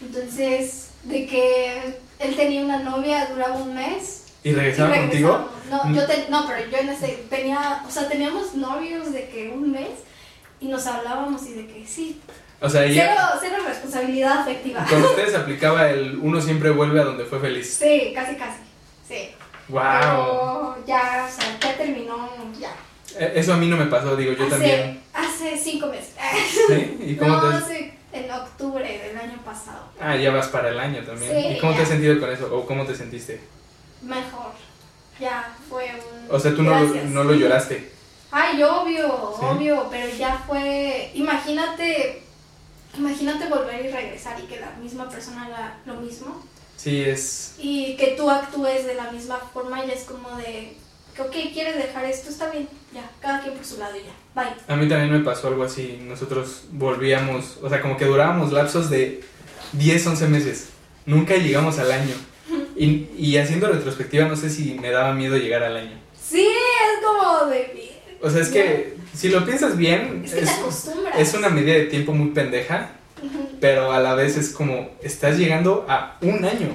Entonces, 0.00 0.88
de 1.04 1.26
que 1.26 1.96
él 2.18 2.34
tenía 2.36 2.64
una 2.64 2.78
novia, 2.80 3.26
duraba 3.26 3.56
un 3.56 3.74
mes. 3.74 4.23
¿Y 4.44 4.52
regresaba 4.52 4.94
contigo? 4.96 5.50
No, 5.70 5.84
Mm. 5.84 5.94
yo 5.94 6.06
te- 6.06 6.26
no, 6.28 6.46
pero 6.46 6.70
yo 6.70 6.76
en 6.78 6.88
ese 6.90 7.24
tenía, 7.30 7.82
o 7.86 7.90
sea, 7.90 8.08
teníamos 8.08 8.54
novios 8.54 9.12
de 9.12 9.28
que 9.28 9.48
un 9.48 9.72
mes 9.72 9.88
y 10.60 10.68
nos 10.68 10.86
hablábamos 10.86 11.44
y 11.46 11.54
de 11.54 11.66
que 11.66 11.86
sí. 11.86 12.20
O 12.60 12.68
sea, 12.68 12.82
Cero, 12.82 12.92
ella, 12.92 13.38
cero 13.40 13.56
responsabilidad 13.66 14.40
afectiva. 14.42 14.84
con 14.88 15.02
ustedes 15.02 15.34
aplicaba 15.34 15.90
el 15.90 16.18
uno 16.22 16.40
siempre 16.40 16.70
vuelve 16.70 17.00
a 17.00 17.04
donde 17.04 17.24
fue 17.24 17.40
feliz. 17.40 17.74
Sí, 17.74 18.12
casi, 18.14 18.36
casi. 18.36 18.58
Sí. 19.08 19.30
¡Wow! 19.68 19.80
Pero 19.80 20.76
ya, 20.86 21.26
o 21.28 21.30
sea, 21.40 21.58
ya 21.60 21.76
terminó, 21.76 22.30
ya. 22.60 22.70
Eh, 23.18 23.32
Eso 23.36 23.54
a 23.54 23.56
mí 23.56 23.66
no 23.66 23.76
me 23.76 23.86
pasó, 23.86 24.14
digo, 24.16 24.32
yo 24.32 24.42
hace, 24.44 24.50
también. 24.50 25.00
Hace 25.14 25.56
cinco 25.56 25.86
meses. 25.88 26.14
¿Sí? 26.68 26.96
¿Y 27.00 27.16
cómo 27.16 27.36
no, 27.36 27.40
te 27.50 27.56
has- 27.56 27.62
hace 27.64 27.94
en 28.12 28.30
octubre 28.30 28.86
del 29.06 29.16
año 29.18 29.38
pasado. 29.44 29.88
Ah, 30.00 30.16
ya 30.16 30.30
vas 30.30 30.48
para 30.48 30.68
el 30.68 30.78
año 30.78 31.02
también. 31.02 31.32
Sí, 31.32 31.48
¿Y 31.56 31.58
cómo 31.60 31.72
te 31.72 31.78
ya. 31.78 31.82
has 31.84 31.88
sentido 31.88 32.20
con 32.20 32.30
eso? 32.30 32.54
¿O 32.54 32.66
cómo 32.66 32.84
te 32.84 32.94
sentiste? 32.94 33.40
Mejor. 34.04 34.52
Ya 35.20 35.54
fue 35.68 35.90
un. 35.94 36.34
O 36.34 36.38
sea, 36.40 36.54
tú 36.54 36.62
no, 36.62 36.70
lo- 36.70 36.80
Gracias. 36.90 37.04
no 37.10 37.24
lo 37.24 37.34
lloraste. 37.34 37.92
Ay, 38.30 38.62
obvio, 38.62 39.34
Sí. 39.38 39.44
obvio, 39.46 39.86
pero 39.90 40.14
ya 40.16 40.42
fue. 40.46 41.10
Imagínate. 41.14 42.22
Imagínate 42.98 43.48
volver 43.48 43.84
y 43.86 43.88
regresar 43.90 44.38
y 44.40 44.44
que 44.46 44.60
la 44.60 44.70
misma 44.80 45.08
persona 45.08 45.46
haga 45.46 45.78
lo 45.86 45.94
mismo. 45.94 46.44
Sí, 46.76 47.00
es... 47.02 47.54
Y 47.58 47.96
que 47.96 48.08
tú 48.16 48.30
actúes 48.30 48.86
de 48.86 48.94
la 48.94 49.10
misma 49.10 49.38
forma, 49.52 49.84
ya 49.84 49.92
es 49.94 50.02
como 50.04 50.36
de. 50.36 50.76
Ok, 51.18 51.30
quieres 51.52 51.76
dejar 51.76 52.04
esto, 52.04 52.28
está 52.30 52.50
bien. 52.50 52.68
Ya, 52.92 53.08
cada 53.20 53.40
quien 53.40 53.54
por 53.54 53.64
su 53.64 53.78
lado 53.78 53.94
y 53.96 54.00
ya. 54.00 54.12
Bye. 54.34 54.54
A 54.68 54.76
mí 54.76 54.88
también 54.88 55.12
me 55.12 55.20
pasó 55.20 55.48
algo 55.48 55.62
así. 55.64 55.98
Nosotros 56.02 56.62
volvíamos, 56.72 57.58
o 57.62 57.68
sea, 57.68 57.80
como 57.80 57.96
que 57.96 58.04
durábamos 58.04 58.52
lapsos 58.52 58.90
de 58.90 59.22
10, 59.72 60.06
11 60.08 60.26
meses. 60.28 60.68
Nunca 61.06 61.34
llegamos 61.36 61.78
al 61.78 61.90
año. 61.92 62.14
Y, 62.76 63.08
y 63.16 63.36
haciendo 63.38 63.68
retrospectiva, 63.68 64.26
no 64.26 64.36
sé 64.36 64.50
si 64.50 64.74
me 64.74 64.90
daba 64.90 65.14
miedo 65.14 65.36
llegar 65.36 65.62
al 65.62 65.76
año. 65.76 65.98
Sí, 66.20 66.46
es 66.46 67.04
como 67.04 67.46
de. 67.46 67.92
O 68.20 68.30
sea, 68.30 68.40
es 68.40 68.48
que 68.48 68.96
si 69.14 69.28
lo 69.28 69.44
piensas 69.44 69.76
bien, 69.76 70.22
Es 70.24 70.32
que 70.32 71.20
es, 71.20 71.34
una 71.34 71.48
medida 71.48 71.74
de 71.74 71.84
tiempo 71.84 72.12
muy 72.12 72.30
pendeja, 72.30 72.90
pero 73.60 73.92
a 73.92 74.00
la 74.00 74.14
vez 74.14 74.36
es 74.36 74.50
como, 74.50 74.90
estás 75.02 75.38
llegando 75.38 75.86
a 75.88 76.16
un 76.20 76.44
año. 76.44 76.68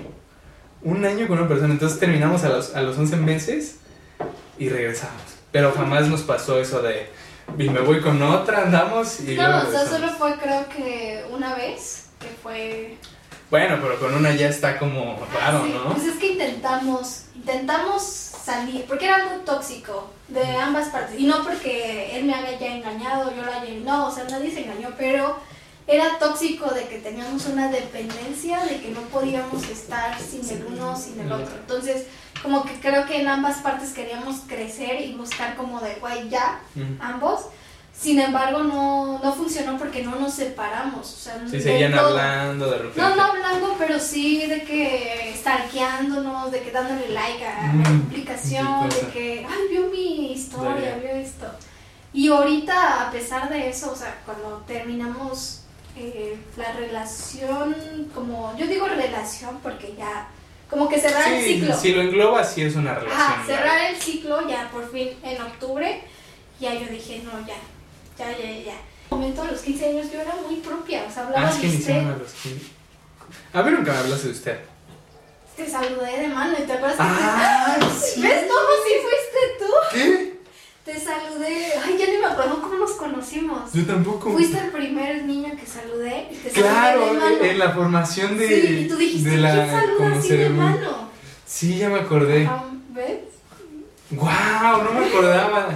Un 0.81 1.05
año 1.05 1.27
con 1.27 1.39
una 1.39 1.47
persona. 1.47 1.73
Entonces 1.73 1.99
terminamos 1.99 2.43
a 2.43 2.49
los, 2.49 2.75
a 2.75 2.81
los 2.81 2.97
11 2.97 3.17
meses 3.17 3.79
y 4.57 4.69
regresamos. 4.69 5.21
Pero 5.51 5.71
jamás 5.73 6.07
nos 6.07 6.21
pasó 6.21 6.59
eso 6.59 6.81
de, 6.81 7.09
y 7.57 7.69
me 7.69 7.81
voy 7.81 7.99
con 7.99 8.21
otra, 8.21 8.63
andamos 8.63 9.19
y 9.21 9.35
No, 9.35 9.47
luego 9.47 9.67
o 9.67 9.71
sea, 9.71 9.85
solo 9.85 10.09
fue 10.09 10.35
creo 10.37 10.67
que 10.69 11.25
una 11.31 11.55
vez, 11.55 12.05
que 12.19 12.27
fue... 12.41 12.97
Bueno, 13.49 13.77
pero 13.81 13.99
con 13.99 14.13
una 14.13 14.31
ya 14.35 14.49
está 14.49 14.77
como 14.77 15.17
raro, 15.33 15.63
Sí, 15.65 15.73
¿no? 15.73 15.93
Pues 15.93 16.05
es 16.05 16.17
que 16.17 16.33
intentamos, 16.33 17.23
intentamos 17.35 18.03
salir, 18.03 18.85
porque 18.85 19.05
era 19.05 19.15
algo 19.15 19.37
tóxico 19.43 20.11
de 20.27 20.45
ambas 20.55 20.89
partes. 20.89 21.19
Y 21.19 21.25
no 21.25 21.43
porque 21.43 22.15
él 22.17 22.25
me 22.25 22.35
haya 22.35 22.59
ya 22.59 22.75
engañado, 22.75 23.33
yo 23.35 23.43
lo 23.43 23.51
haya... 23.51 23.73
No, 23.83 24.07
o 24.07 24.11
sea, 24.11 24.25
nadie 24.25 24.51
se 24.51 24.63
engañó, 24.63 24.89
pero 24.97 25.37
era 25.87 26.19
tóxico 26.19 26.69
de 26.69 26.87
que 26.87 26.99
teníamos 26.99 27.47
una 27.47 27.71
dependencia, 27.71 28.59
de 28.65 28.79
que 28.79 28.89
no 28.91 29.01
podíamos 29.01 29.67
estar 29.69 30.17
sin 30.19 30.47
el 30.49 30.65
uno, 30.65 30.95
sin 30.95 31.19
el 31.19 31.31
otro. 31.31 31.55
Entonces, 31.55 32.05
como 32.43 32.63
que 32.63 32.79
creo 32.79 33.05
que 33.07 33.19
en 33.21 33.27
ambas 33.27 33.57
partes 33.57 33.93
queríamos 33.93 34.41
crecer 34.47 35.01
y 35.01 35.15
buscar 35.15 35.55
como 35.55 35.81
de, 35.81 35.95
guay, 35.95 36.29
ya, 36.29 36.61
ambos. 36.99 37.47
Sin 37.99 38.17
embargo, 38.19 38.63
no, 38.63 39.19
no 39.21 39.33
funcionó 39.33 39.77
porque 39.77 40.01
no 40.03 40.15
nos 40.15 40.33
separamos. 40.33 41.05
O 41.13 41.17
sea, 41.17 41.43
Sí, 41.51 41.59
seguían 41.59 41.91
todo. 41.91 42.07
hablando 42.17 42.71
de 42.71 42.77
repente. 42.77 43.01
No, 43.01 43.13
no 43.15 43.21
hablando, 43.23 43.75
pero 43.77 43.99
sí 43.99 44.45
de 44.47 44.63
que 44.63 45.33
stalkeándonos, 45.37 46.49
de 46.51 46.61
que 46.61 46.71
dándole 46.71 47.09
like 47.09 47.45
a 47.45 47.71
Mm, 47.73 47.83
la 47.83 47.89
publicación, 47.89 48.89
qué 48.89 48.95
de 48.95 49.11
que, 49.11 49.45
ay, 49.49 49.59
vio 49.69 49.81
mi 49.89 50.31
historia, 50.31 50.97
vio 51.01 51.09
esto. 51.11 51.45
Y 52.13 52.29
ahorita, 52.29 53.07
a 53.07 53.11
pesar 53.11 53.49
de 53.49 53.69
eso, 53.69 53.91
o 53.91 53.95
sea, 53.95 54.21
cuando 54.25 54.63
terminamos 54.65 55.63
eh, 55.97 56.39
la 56.55 56.71
relación, 56.71 57.75
como, 58.15 58.55
yo 58.57 58.65
digo 58.67 58.87
relación 58.87 59.59
porque 59.61 59.93
ya, 59.97 60.27
como 60.69 60.87
que 60.87 60.99
cerrar 60.99 61.33
el 61.33 61.43
ciclo. 61.43 61.75
si 61.77 61.93
lo 61.93 62.01
engloba, 62.01 62.43
sí 62.45 62.61
es 62.61 62.75
una 62.75 62.93
relación. 62.95 63.21
Ajá, 63.21 63.43
cerrar 63.45 63.65
larga. 63.65 63.89
el 63.89 63.95
ciclo 63.97 64.47
ya 64.47 64.69
por 64.71 64.89
fin 64.89 65.09
en 65.21 65.41
octubre, 65.41 66.01
ya 66.61 66.73
yo 66.73 66.87
dije, 66.89 67.21
no, 67.25 67.45
ya, 67.45 67.55
ya, 68.19 68.37
ya, 68.37 68.51
ya. 68.65 68.73
En 69.11 69.17
momento 69.17 69.41
a 69.41 69.45
los 69.45 69.61
15 69.61 69.85
años 69.87 70.11
yo 70.13 70.21
era 70.21 70.35
muy 70.47 70.57
propia, 70.57 71.05
o 71.09 71.11
sea, 71.11 71.25
hablaba 71.25 71.47
Ah, 71.47 71.51
es 71.51 71.57
que 71.57 71.67
de 71.67 71.77
usted. 71.77 71.97
a 71.97 72.17
los 72.17 72.31
15. 72.33 72.65
A 73.53 73.63
mí 73.63 73.71
nunca 73.71 73.91
me 73.93 73.97
hablaste 73.99 74.27
de 74.27 74.33
usted. 74.33 74.59
Es 75.57 75.71
saludé 75.73 76.19
de 76.21 76.27
mano 76.29 76.53
y 76.57 76.65
te 76.65 76.71
acuerdas 76.73 76.95
que 76.97 77.03
Ah, 77.05 77.77
te... 77.79 77.85
sí. 77.99 78.21
¿Ves 78.21 78.45
cómo 78.47 78.69
si 78.85 78.93
fuiste 79.01 79.39
tú? 79.59 79.71
¿Qué? 79.91 80.39
Te 80.85 80.99
saludé. 80.99 81.73
Ay, 81.85 81.97
ya 81.99 82.05
ni 82.05 82.17
me 82.17 82.25
acuerdo 82.27 82.61
cómo 82.61 82.75
nos 82.75 82.91
conocimos. 82.91 83.73
Yo 83.73 83.85
tampoco. 83.85 84.31
Fuiste 84.31 84.57
el 84.57 84.69
primer 84.71 85.23
niño 85.25 85.51
que 85.59 85.65
saludé 85.65 86.29
y 86.31 86.35
te 86.35 86.49
Claro, 86.49 87.01
saludé 87.07 87.13
de 87.13 87.19
mano. 87.35 87.43
en 87.45 87.59
la 87.59 87.71
formación 87.71 88.37
de, 88.37 88.47
sí, 88.47 88.67
y 88.85 88.87
tú 88.87 88.95
dijiste, 88.95 89.29
de 89.31 89.35
¿quién 89.35 89.41
la 89.43 89.69
saluda 89.69 89.97
como 89.97 90.15
así 90.19 90.37
de 90.37 90.49
mano? 90.49 91.09
Sí, 91.45 91.77
ya 91.77 91.89
me 91.89 91.99
acordé. 91.99 92.45
Ajá, 92.45 92.63
¿Ves? 92.91 93.17
¡Wow! 94.11 94.83
No 94.83 94.99
me 94.99 95.05
acordaba. 95.07 95.69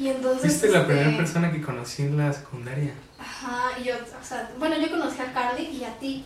Y 0.00 0.08
entonces. 0.08 0.40
Fuiste 0.40 0.68
la 0.68 0.80
este, 0.80 0.94
primera 0.94 1.16
persona 1.16 1.52
que 1.52 1.60
conocí 1.60 2.02
en 2.02 2.16
la 2.16 2.32
secundaria. 2.32 2.94
Ajá, 3.18 3.78
y 3.78 3.84
yo, 3.84 3.94
o 3.94 4.24
sea, 4.24 4.50
bueno, 4.58 4.76
yo 4.78 4.90
conocí 4.90 5.20
a 5.20 5.32
Carly 5.32 5.66
y 5.66 5.84
a 5.84 5.92
ti. 5.98 6.24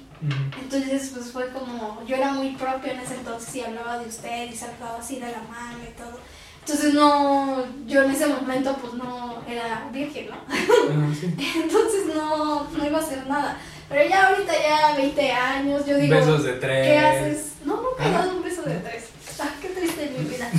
Entonces, 0.62 1.11
pues 1.12 1.33
fue 1.33 1.49
como, 1.51 2.03
yo 2.07 2.16
era 2.16 2.33
muy 2.33 2.51
propio 2.55 2.93
en 2.93 3.01
ese 3.01 3.16
entonces 3.16 3.57
y 3.57 3.61
hablaba 3.62 3.99
de 3.99 4.07
usted 4.07 4.51
y 4.51 4.55
saludaba 4.55 4.99
así 4.99 5.16
de 5.16 5.33
la 5.33 5.43
mano 5.43 5.79
y 5.83 5.93
todo. 5.99 6.18
Entonces, 6.61 6.95
no, 6.95 7.64
yo 7.87 8.05
en 8.05 8.11
ese 8.12 8.27
momento, 8.29 8.77
pues 8.81 8.95
no 8.95 9.43
era 9.47 9.89
virgen, 9.93 10.29
¿no? 10.31 10.37
Ah, 10.49 11.12
sí. 11.18 11.35
Entonces, 11.57 12.07
no, 12.14 12.70
no 12.70 12.87
iba 12.87 12.99
a 12.99 13.03
hacer 13.03 13.27
nada. 13.27 13.59
Pero 13.89 14.09
ya 14.09 14.29
ahorita, 14.29 14.53
ya 14.53 14.97
20 14.97 15.33
años, 15.33 15.85
yo 15.85 15.99
digo, 15.99 16.14
Besos 16.14 16.45
de 16.45 16.53
tres. 16.55 16.87
¿qué 16.87 16.99
haces? 16.99 17.53
No, 17.64 17.77
nunca 17.83 18.05
he 18.05 18.09
Ajá. 18.09 18.18
dado 18.25 18.37
un 18.37 18.43
beso 18.43 18.62
de 18.62 18.77
tres. 18.77 19.05
Ah, 19.41 19.51
qué 19.61 19.68
triste 19.68 20.14
mi 20.16 20.25
vida. 20.25 20.51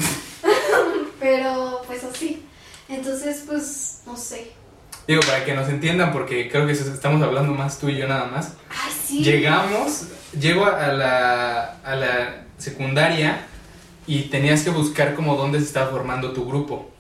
Pero, 1.20 1.82
pues 1.88 2.04
así. 2.04 2.46
Entonces, 2.88 3.44
pues, 3.46 4.02
no 4.06 4.16
sé. 4.16 4.52
Digo, 5.08 5.22
para 5.22 5.46
que 5.46 5.54
nos 5.54 5.70
entiendan, 5.70 6.12
porque 6.12 6.50
creo 6.50 6.66
que 6.66 6.74
estamos 6.74 7.22
hablando 7.22 7.54
más 7.54 7.80
tú 7.80 7.90
y 7.90 7.98
yo 7.98 8.08
nada 8.08 8.26
más. 8.26 8.54
Ay, 8.70 8.92
sí. 9.06 9.24
Llegamos, 9.24 10.08
llego 10.40 10.66
a 10.66 10.88
la, 10.88 11.78
a 11.84 11.96
la 11.96 12.46
secundaria 12.58 13.46
y 14.08 14.24
tenías 14.24 14.64
que 14.64 14.70
buscar 14.70 15.16
como 15.16 15.36
dónde 15.36 15.60
se 15.60 15.66
estaba 15.66 15.92
formando 15.92 16.32
tu 16.32 16.48
grupo. 16.48 16.92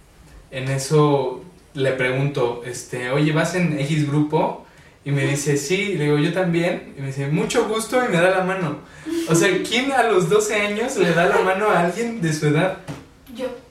En 0.52 0.70
eso 0.70 1.44
le 1.74 1.92
pregunto, 1.92 2.62
este, 2.66 3.10
oye, 3.12 3.32
¿vas 3.32 3.56
en 3.56 3.80
X 3.80 4.08
grupo? 4.08 4.66
Y 5.04 5.12
me 5.12 5.26
dice, 5.26 5.58
sí, 5.58 5.96
le 5.96 6.06
digo, 6.06 6.18
yo 6.18 6.34
también. 6.34 6.96
Y 6.98 7.02
me 7.02 7.08
dice, 7.08 7.28
mucho 7.28 7.68
gusto 7.68 8.04
y 8.04 8.08
me 8.12 8.18
da 8.18 8.32
la 8.32 8.44
mano. 8.44 8.80
O 9.30 9.36
sea, 9.36 9.50
¿quién 9.68 9.92
a 9.92 10.04
los 10.04 10.30
12 10.30 10.56
años 10.56 10.96
le 10.98 11.14
da 11.14 11.26
la 11.26 11.40
mano 11.40 11.70
a 11.70 11.82
alguien 11.82 12.22
de 12.22 12.34
su 12.34 12.48
edad? 12.48 12.78
Yo. 13.36 13.65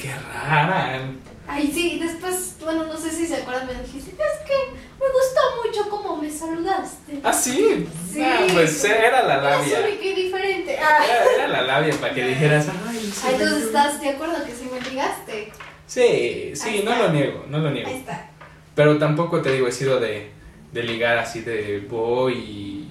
Qué 0.00 0.12
rara. 0.14 1.00
Ay, 1.46 1.70
sí, 1.74 1.98
después, 2.00 2.54
bueno, 2.62 2.84
no 2.84 2.96
sé 2.96 3.10
si 3.10 3.26
se 3.26 3.36
acuerdan, 3.36 3.66
me 3.66 3.74
dijiste, 3.74 4.10
es 4.12 4.46
que 4.48 4.54
me 4.72 5.06
gustó 5.06 5.40
mucho 5.64 5.90
cómo 5.90 6.16
me 6.16 6.30
saludaste. 6.30 7.20
Ah, 7.24 7.32
sí. 7.32 7.88
Sí. 8.12 8.22
Ah, 8.22 8.46
pues 8.52 8.84
era 8.84 9.22
la 9.26 9.38
labia. 9.38 9.78
Es 9.80 9.84
única 9.84 10.04
y 10.04 10.14
diferente. 10.14 10.78
Ah. 10.78 11.04
Era, 11.04 11.34
era 11.34 11.48
la 11.48 11.62
labia 11.62 11.94
para 12.00 12.14
que 12.14 12.24
dijeras, 12.24 12.66
ay, 12.88 13.12
sí. 13.12 13.26
Entonces 13.32 13.64
estás 13.64 14.00
de 14.00 14.10
acuerdo 14.10 14.44
que 14.44 14.52
sí 14.54 14.68
me 14.72 14.80
ligaste. 14.90 15.52
Sí, 15.86 16.52
sí, 16.54 16.68
Ahí 16.68 16.82
no 16.84 16.92
está. 16.92 17.06
lo 17.06 17.12
niego, 17.12 17.44
no 17.48 17.58
lo 17.58 17.70
niego. 17.72 17.88
Ahí 17.88 17.96
está. 17.96 18.30
Pero 18.76 18.96
tampoco 18.98 19.42
te 19.42 19.52
digo, 19.52 19.66
he 19.66 19.72
sido 19.72 19.98
de, 19.98 20.30
de 20.72 20.82
ligar 20.84 21.18
así 21.18 21.40
de 21.40 21.80
voy 21.90 22.34
y. 22.34 22.89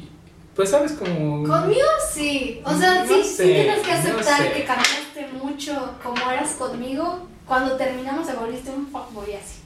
Pues 0.59 0.71
sabes 0.71 0.91
como. 0.91 1.47
Conmigo 1.47 1.87
sí. 2.13 2.59
O 2.65 2.77
sea, 2.77 3.05
No 3.05 3.07
sí, 3.07 3.23
sé, 3.23 3.43
sí 3.45 3.49
tienes 3.53 3.79
que 3.79 3.93
no 3.93 3.97
aceptar 3.97 4.41
sé. 4.43 4.51
que 4.51 4.65
cambiaste 4.65 5.27
mucho 5.41 5.93
como 6.03 6.29
eras 6.29 6.49
conmigo. 6.55 7.29
Cuando 7.47 7.77
terminamos 7.77 8.27
te 8.27 8.33
volviste 8.33 8.69
un 8.69 8.87
fuckboy 8.91 9.35
así. 9.35 9.61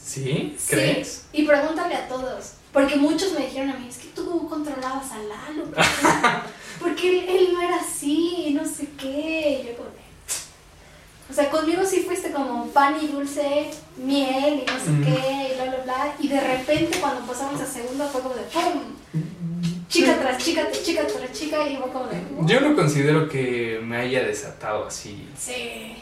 ¿Sí? 0.00 0.54
Sí. 0.56 0.66
¿Crees? 0.70 1.24
Y 1.32 1.42
pregúntale 1.44 1.96
a 1.96 2.06
todos. 2.06 2.52
Porque 2.72 2.94
muchos 2.94 3.32
me 3.32 3.46
dijeron 3.46 3.70
a 3.70 3.74
mí, 3.78 3.88
es 3.88 3.96
que 3.98 4.06
tú 4.14 4.48
controlabas 4.48 5.10
a 5.10 5.18
Lalo. 5.18 5.64
Porque 6.80 7.08
él, 7.08 7.28
él 7.28 7.48
no 7.52 7.60
era 7.62 7.78
así, 7.80 8.56
no 8.56 8.64
sé 8.64 8.88
qué. 8.96 9.62
Y 9.64 9.66
yo 9.70 9.76
como 9.76 9.88
de- 9.88 11.32
O 11.32 11.34
sea, 11.34 11.50
conmigo 11.50 11.82
sí 11.84 12.04
fuiste 12.06 12.30
como 12.30 12.66
pan 12.68 12.94
y 13.02 13.08
dulce, 13.08 13.72
miel 13.96 14.62
y 14.62 14.70
no 14.70 14.78
sé 14.78 14.90
Mm. 14.90 15.04
qué, 15.04 15.50
y 15.50 15.54
bla, 15.56 15.64
bla, 15.64 15.82
bla. 15.82 16.14
Y 16.20 16.28
de 16.28 16.40
repente 16.40 16.96
cuando 17.00 17.26
pasamos 17.26 17.60
a 17.60 17.66
segundo 17.66 18.06
fue 18.06 18.20
como 18.20 18.36
de 18.36 18.42
¡pum! 18.42 18.94
Chica 19.88 20.18
tras 20.18 20.38
chica, 20.42 20.62
chica 20.72 21.02
tras 21.06 21.32
chica, 21.32 21.66
y 21.68 21.76
fue 21.76 21.90
como 21.92 22.06
de... 22.06 22.16
"Uh". 22.36 22.46
Yo 22.46 22.60
no 22.60 22.74
considero 22.74 23.28
que 23.28 23.80
me 23.82 23.96
haya 23.98 24.22
desatado 24.24 24.86
así. 24.86 25.28
Sí, 25.38 25.96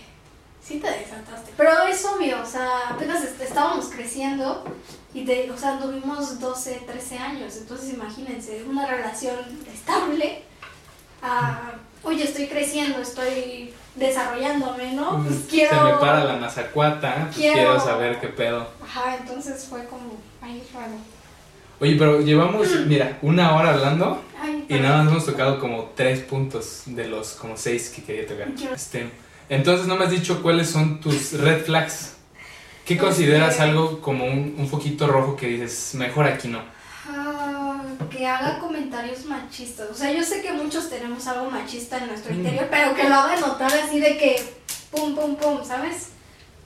sí 0.63 0.79
te 0.81 0.91
desataste. 0.91 1.53
Pero 1.57 1.71
es 1.89 2.05
obvio, 2.05 2.41
o 2.43 2.47
sea, 2.47 2.89
apenas 2.91 3.23
est- 3.23 3.41
estábamos 3.41 3.87
creciendo 3.87 4.65
y 5.13 5.25
te, 5.25 5.51
o 5.51 5.57
sea, 5.59 5.79
tuvimos 5.79 6.41
12, 6.41 6.83
13 6.87 7.19
años. 7.19 7.57
Entonces 7.59 7.93
imagínense, 7.93 8.65
una 8.69 8.87
relación 8.87 9.37
estable. 9.73 10.43
a, 11.23 11.73
Oye, 12.07 12.25
estoy 12.25 12.49
creciendo, 12.49 13.01
estoy 13.01 13.73
desarrollándome, 13.95 14.93
¿no? 14.93 15.25
Pues 15.25 15.41
quiero... 15.49 15.75
Mm, 15.75 15.87
Se 15.87 15.93
me 15.95 15.99
para 15.99 16.25
la 16.25 16.37
mazacuata, 16.37 17.15
pues 17.25 17.37
quiero, 17.37 17.55
Quiero- 17.55 17.81
saber 17.81 18.21
qué 18.21 18.29
pedo. 18.29 18.69
Ajá, 18.85 19.17
entonces 19.17 19.65
fue 19.69 19.85
como, 19.87 20.19
ay, 20.43 20.63
raro. 20.75 20.93
Oye, 21.81 21.97
pero 21.99 22.21
llevamos, 22.21 22.69
mira, 22.87 23.19
una 23.23 23.55
hora 23.57 23.75
hablando 23.75 24.23
y 24.69 24.75
nada 24.75 25.03
más 25.03 25.13
hemos 25.13 25.27
tocado 25.27 25.59
como 25.59 25.93
tres 25.97 26.21
puntos 26.21 26.83
de 26.87 27.07
los 27.09 27.31
como 27.33 27.57
seis 27.57 27.91
que 27.95 28.03
quería 28.03 28.27
tocar. 28.27 28.49
Este, 28.75 29.11
entonces 29.49 29.87
no 29.87 29.97
me 29.97 30.05
has 30.05 30.11
dicho 30.11 30.43
cuáles 30.43 30.71
son 30.71 31.01
tus 31.01 31.33
red 31.41 31.63
flags. 31.65 32.13
¿Qué 32.85 32.95
Este- 32.95 33.05
consideras 33.07 33.61
algo 33.61 34.01
como 34.01 34.25
un, 34.27 34.55
un 34.59 34.69
foquito 34.69 35.07
rojo 35.07 35.37
que 35.37 35.47
dices, 35.49 35.95
mejor 35.95 36.27
aquí 36.27 36.49
no? 36.49 36.61
Ah, 37.09 37.83
que 38.11 38.27
haga 38.27 38.59
comentarios 38.61 39.25
machistas. 39.27 39.91
O 39.91 39.95
sea, 39.95 40.11
yo 40.13 40.23
sé 40.23 40.41
que 40.43 40.53
muchos 40.53 40.89
tenemos 40.89 41.27
algo 41.27 41.51
machista 41.51 41.99
en 41.99 42.07
nuestro 42.09 42.33
Mm. 42.33 42.37
interior, 42.39 42.69
pero 42.71 42.95
que 42.95 43.09
lo 43.09 43.15
haga 43.15 43.41
notar 43.41 43.71
así 43.75 44.01
de 44.01 44.17
que 44.17 44.37
pum, 44.91 45.15
pum, 45.15 45.35
pum, 45.37 45.59
¿sabes? 45.65 46.11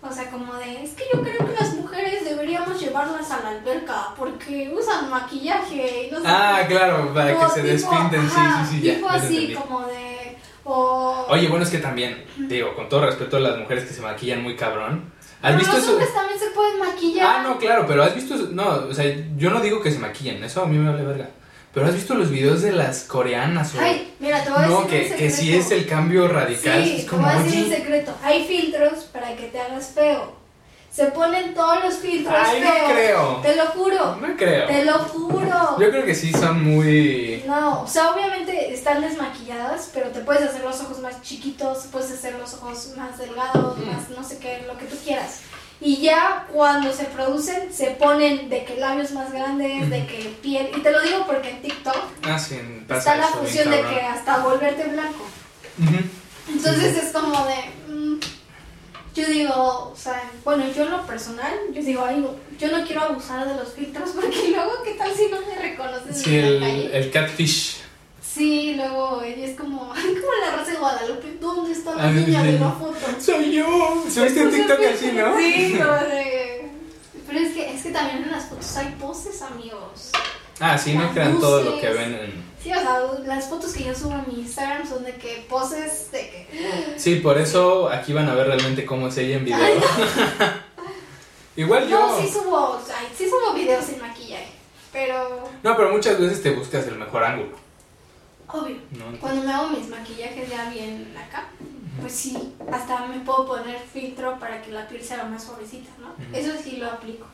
O 0.01 0.13
sea, 0.13 0.31
como 0.31 0.55
de, 0.55 0.85
es 0.85 0.91
que 0.93 1.05
yo 1.13 1.21
creo 1.23 1.39
que 1.39 1.55
las 1.61 1.75
mujeres 1.75 2.25
deberíamos 2.25 2.81
llevarlas 2.81 3.31
a 3.33 3.43
la 3.43 3.49
alberca 3.51 4.15
porque 4.17 4.73
usan 4.73 5.11
maquillaje 5.11 6.07
y 6.07 6.11
no 6.13 6.19
Ah, 6.25 6.61
claro, 6.69 7.13
para 7.13 7.33
que 7.35 7.49
se 7.49 7.55
tipo, 7.63 7.67
despinten, 7.67 8.21
ajá, 8.21 8.65
sí, 8.65 8.71
sí, 8.71 8.81
sí, 8.81 8.87
ya. 8.87 8.95
Tipo 8.95 9.09
ya 9.09 9.15
así, 9.15 9.55
como 9.55 9.87
de, 9.87 10.39
o... 10.65 11.27
Oye, 11.29 11.49
bueno, 11.49 11.65
es 11.65 11.71
que 11.71 11.79
también, 11.79 12.25
digo, 12.37 12.75
con 12.77 12.89
todo 12.89 13.07
respeto 13.07 13.39
a 13.39 13.41
las 13.41 13.59
mujeres 13.59 13.85
que 13.85 13.93
se 13.95 14.01
maquillan 14.01 14.43
muy 14.43 14.55
cabrón. 14.55 15.13
¿Has 15.43 15.53
pero 15.53 15.59
visto 15.59 15.73
los 15.75 15.83
eso? 15.83 15.93
hombres 15.93 16.15
también 16.15 16.39
se 16.39 16.51
pueden 16.51 16.79
maquillar. 16.79 17.37
Ah, 17.37 17.43
no, 17.43 17.59
claro, 17.59 17.85
pero 17.87 18.03
has 18.05 18.15
visto, 18.15 18.35
eso? 18.35 18.49
no, 18.53 18.69
o 18.89 18.95
sea, 18.95 19.05
yo 19.37 19.51
no 19.51 19.61
digo 19.61 19.81
que 19.83 19.91
se 19.91 19.99
maquillen, 19.99 20.43
eso 20.45 20.63
a 20.63 20.67
mí 20.67 20.79
me 20.79 20.91
vale 20.91 21.05
verga. 21.05 21.31
Pero 21.75 21.87
has 21.87 21.95
visto 21.95 22.15
los 22.15 22.31
videos 22.31 22.63
de 22.63 22.73
las 22.73 23.05
coreanas 23.05 23.75
o 23.75 23.81
Ay, 23.81 24.15
mira, 24.19 24.43
te 24.43 24.51
voy 24.51 24.63
a 24.65 24.67
no, 24.67 24.83
decir 24.83 24.89
que, 24.91 24.97
un 24.97 25.19
que 25.19 25.31
secreto. 25.31 25.37
sí 25.37 25.55
es 25.57 25.71
el 25.71 25.87
cambio 25.87 26.27
radical, 26.29 26.83
Sí, 26.85 26.91
es 26.97 27.03
te 27.05 27.07
como, 27.11 27.23
voy 27.23 27.31
a 27.33 27.39
decir 27.43 27.65
un 27.65 27.71
secreto. 27.71 28.15
Hay 28.23 28.45
filtros 28.47 29.05
para 29.13 29.37
que 29.37 29.45
te 29.49 29.61
hagas 29.61 29.89
feo. 29.95 30.39
Se 30.91 31.05
ponen 31.09 31.55
todos 31.55 31.85
los 31.85 31.95
filtros 31.99 32.35
ay, 32.37 32.61
no 32.63 32.73
feos. 32.73 32.91
creo, 32.93 33.37
Te 33.43 33.55
lo 33.57 33.67
juro. 33.67 34.17
no 34.17 34.37
creo. 34.37 34.67
Te 34.67 34.85
lo 34.87 34.95
juro. 34.95 35.79
Yo 35.79 35.91
creo 35.91 36.05
que 36.05 36.15
sí 36.15 36.33
son 36.33 36.65
muy, 36.65 37.45
No, 37.47 37.83
o 37.83 37.87
sea, 37.87 38.11
obviamente 38.13 38.73
están 38.73 39.03
desmaquilladas, 39.03 39.91
pero 39.95 40.09
te 40.09 40.21
puedes 40.21 40.43
hacer 40.43 40.65
los 40.65 40.81
ojos 40.81 40.99
más 41.01 41.21
chiquitos, 41.23 41.87
puedes 41.93 42.11
hacer 42.11 42.35
los 42.35 42.55
ojos 42.55 42.95
más 42.97 43.17
delgados, 43.19 43.77
Mm. 43.79 43.87
más 43.87 44.09
no 44.09 44.25
sé 44.25 44.39
qué, 44.39 44.65
lo 44.67 44.77
que 44.79 44.87
tú 44.87 44.97
quieras. 45.05 45.43
Y 45.81 45.99
ya 45.99 46.47
cuando 46.53 46.93
se 46.93 47.05
producen, 47.05 47.73
se 47.73 47.91
ponen 47.93 48.49
de 48.49 48.65
que 48.65 48.77
labios 48.77 49.13
más 49.13 49.33
grandes, 49.33 49.89
de 49.89 50.07
que 50.07 50.37
piel. 50.43 50.71
Y 50.77 50.81
te 50.81 50.91
lo 50.91 51.01
digo 51.03 51.25
porque 51.27 51.51
en 51.51 51.63
TikTok 51.63 51.97
ah, 52.25 52.39
sí, 52.39 52.59
está 52.89 53.17
la 53.17 53.29
función 53.29 53.71
de 53.71 53.83
que 53.83 54.01
hasta 54.01 54.39
volverte 54.39 54.85
blanco. 54.89 55.25
Entonces 56.49 56.97
es 57.05 57.13
como 57.13 57.47
de. 57.47 57.93
mm, 57.93 58.21
yo 59.15 59.27
digo, 59.29 59.91
o 59.93 59.97
sea, 59.97 60.31
bueno, 60.45 60.65
yo 60.75 60.85
en 60.85 60.91
lo 60.91 61.07
personal, 61.07 61.53
yo 61.73 61.83
digo, 61.83 62.05
ay, 62.05 62.25
yo 62.59 62.69
no 62.77 62.85
quiero 62.87 63.03
abusar 63.03 63.47
de 63.49 63.55
los 63.55 63.73
filtros 63.73 64.11
porque 64.15 64.49
luego, 64.51 64.83
¿qué 64.85 64.95
tal 64.95 65.13
si 65.15 65.27
no 65.29 65.39
me 65.43 65.61
reconocen 65.61 66.15
Sí, 66.15 66.37
en 66.39 66.45
el, 66.45 66.61
la 66.61 66.67
calle? 66.67 66.99
el 66.99 67.11
catfish. 67.11 67.77
Sí, 68.39 68.75
luego 68.77 69.21
ella 69.23 69.47
es 69.47 69.57
como, 69.59 69.93
ay, 69.95 70.03
como 70.15 70.33
la 70.47 70.57
Rosa 70.57 70.71
de 70.71 70.79
Guadalupe, 70.79 71.37
¿dónde 71.41 71.73
está 71.73 71.95
la 71.97 72.05
Ah, 72.05 72.11
niña 72.13 72.43
de 72.45 72.53
la 72.59 72.71
foto? 72.71 72.95
Soy 73.21 73.53
yo. 73.57 74.05
¿Subiste 74.09 74.41
en 74.43 74.51
TikTok 74.51 74.79
así, 74.95 75.13
no? 75.13 75.37
Sí, 75.37 75.77
como 75.79 75.93
de. 75.95 76.71
Pero 77.27 77.41
es 77.41 77.53
que, 77.53 77.75
es 77.75 77.83
que 77.83 77.91
también 77.91 78.23
en 78.23 78.31
las 78.31 78.47
fotos 78.47 78.77
hay 78.77 78.95
poses, 78.99 79.43
amigos. 79.43 80.13
Ah, 80.61 80.79
sí, 80.79 80.95
no 80.95 81.11
crean 81.13 81.39
todo 81.39 81.63
lo 81.63 81.79
que 81.81 81.89
ven 81.91 82.15
en... 82.15 82.49
Sí, 82.63 82.71
o 82.73 82.75
sea, 82.81 83.01
las 83.27 83.49
fotos 83.49 83.73
que 83.73 83.85
yo 83.85 83.95
subo 83.95 84.15
a 84.15 84.25
mi 84.27 84.41
Instagram 84.41 84.89
son 84.89 85.05
de 85.05 85.13
que 85.15 85.45
poses 85.49 86.11
de 86.11 86.19
que. 86.21 86.95
Sí, 86.97 87.17
por 87.17 87.39
eso 87.39 87.89
aquí 87.91 88.13
van 88.13 88.29
a 88.29 88.35
ver 88.35 88.47
realmente 88.47 88.85
cómo 88.87 89.09
es 89.09 89.17
ella 89.19 89.37
en 89.37 89.45
video. 89.45 89.59
Igual 91.57 91.89
yo... 91.89 91.99
No, 92.01 92.21
sí 92.21 92.29
subo, 92.33 92.81
ay, 92.97 93.07
sí 93.17 93.29
subo 93.29 93.53
videos 93.55 93.85
sin 93.85 94.01
maquillaje, 94.01 94.47
pero 94.93 95.49
No, 95.63 95.77
pero 95.77 95.91
muchas 95.93 96.19
veces 96.21 96.41
te 96.43 96.51
buscas 96.53 96.87
el 96.87 96.95
mejor 96.97 97.25
ángulo, 97.25 97.51
obvio. 98.49 98.77
¿no? 98.93 99.19
Cuando 99.21 99.43
me 99.43 99.53
hago 99.53 99.69
mis 99.71 99.89
maquillajes 99.89 100.49
ya 100.49 100.71
bien 100.71 101.15
acá, 101.17 101.49
pues 102.01 102.13
sí, 102.13 102.55
hasta 102.71 103.07
me 103.07 103.21
puedo 103.21 103.47
poner 103.47 103.79
filtro 103.81 104.39
para 104.39 104.63
que 104.63 104.73
la 104.73 104.87
piel 104.89 105.03
sea 105.03 105.25
más 105.25 105.45
suavecita, 105.45 105.91
¿no? 106.01 106.15
Eso 106.37 106.53
sí 106.63 106.77
lo 106.77 106.87
aplico. 106.87 107.27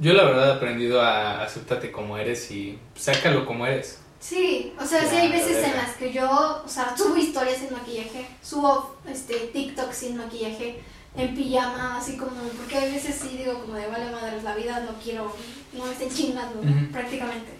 Yo 0.00 0.14
la 0.14 0.24
verdad 0.24 0.48
he 0.48 0.52
aprendido 0.54 1.00
a 1.00 1.42
aceptarte 1.42 1.92
como 1.92 2.16
eres 2.16 2.50
y 2.50 2.78
sácalo 2.96 3.46
como 3.46 3.66
eres. 3.66 3.98
Sí, 4.18 4.72
o 4.80 4.86
sea, 4.86 5.04
sí 5.04 5.16
hay 5.16 5.30
veces 5.30 5.64
en 5.64 5.76
las 5.76 5.96
que 5.96 6.12
yo, 6.12 6.62
o 6.64 6.68
sea, 6.68 6.96
subo 6.96 7.16
historias 7.16 7.58
sin 7.58 7.72
maquillaje, 7.72 8.26
subo 8.40 8.96
este 9.06 9.34
TikTok 9.52 9.92
sin 9.92 10.16
maquillaje, 10.16 10.80
en 11.16 11.34
pijama, 11.34 11.98
así 11.98 12.16
como, 12.16 12.30
porque 12.56 12.78
a 12.78 12.84
veces 12.84 13.16
sí 13.20 13.36
digo 13.36 13.60
como 13.60 13.74
de 13.74 13.86
vale 13.88 14.10
madres 14.10 14.42
la 14.44 14.54
vida, 14.54 14.80
no 14.80 14.92
quiero, 15.02 15.34
no 15.72 15.84
me 15.84 15.92
estén 15.92 16.08
chingando 16.08 16.60
Ujú. 16.60 16.92
prácticamente. 16.92 17.50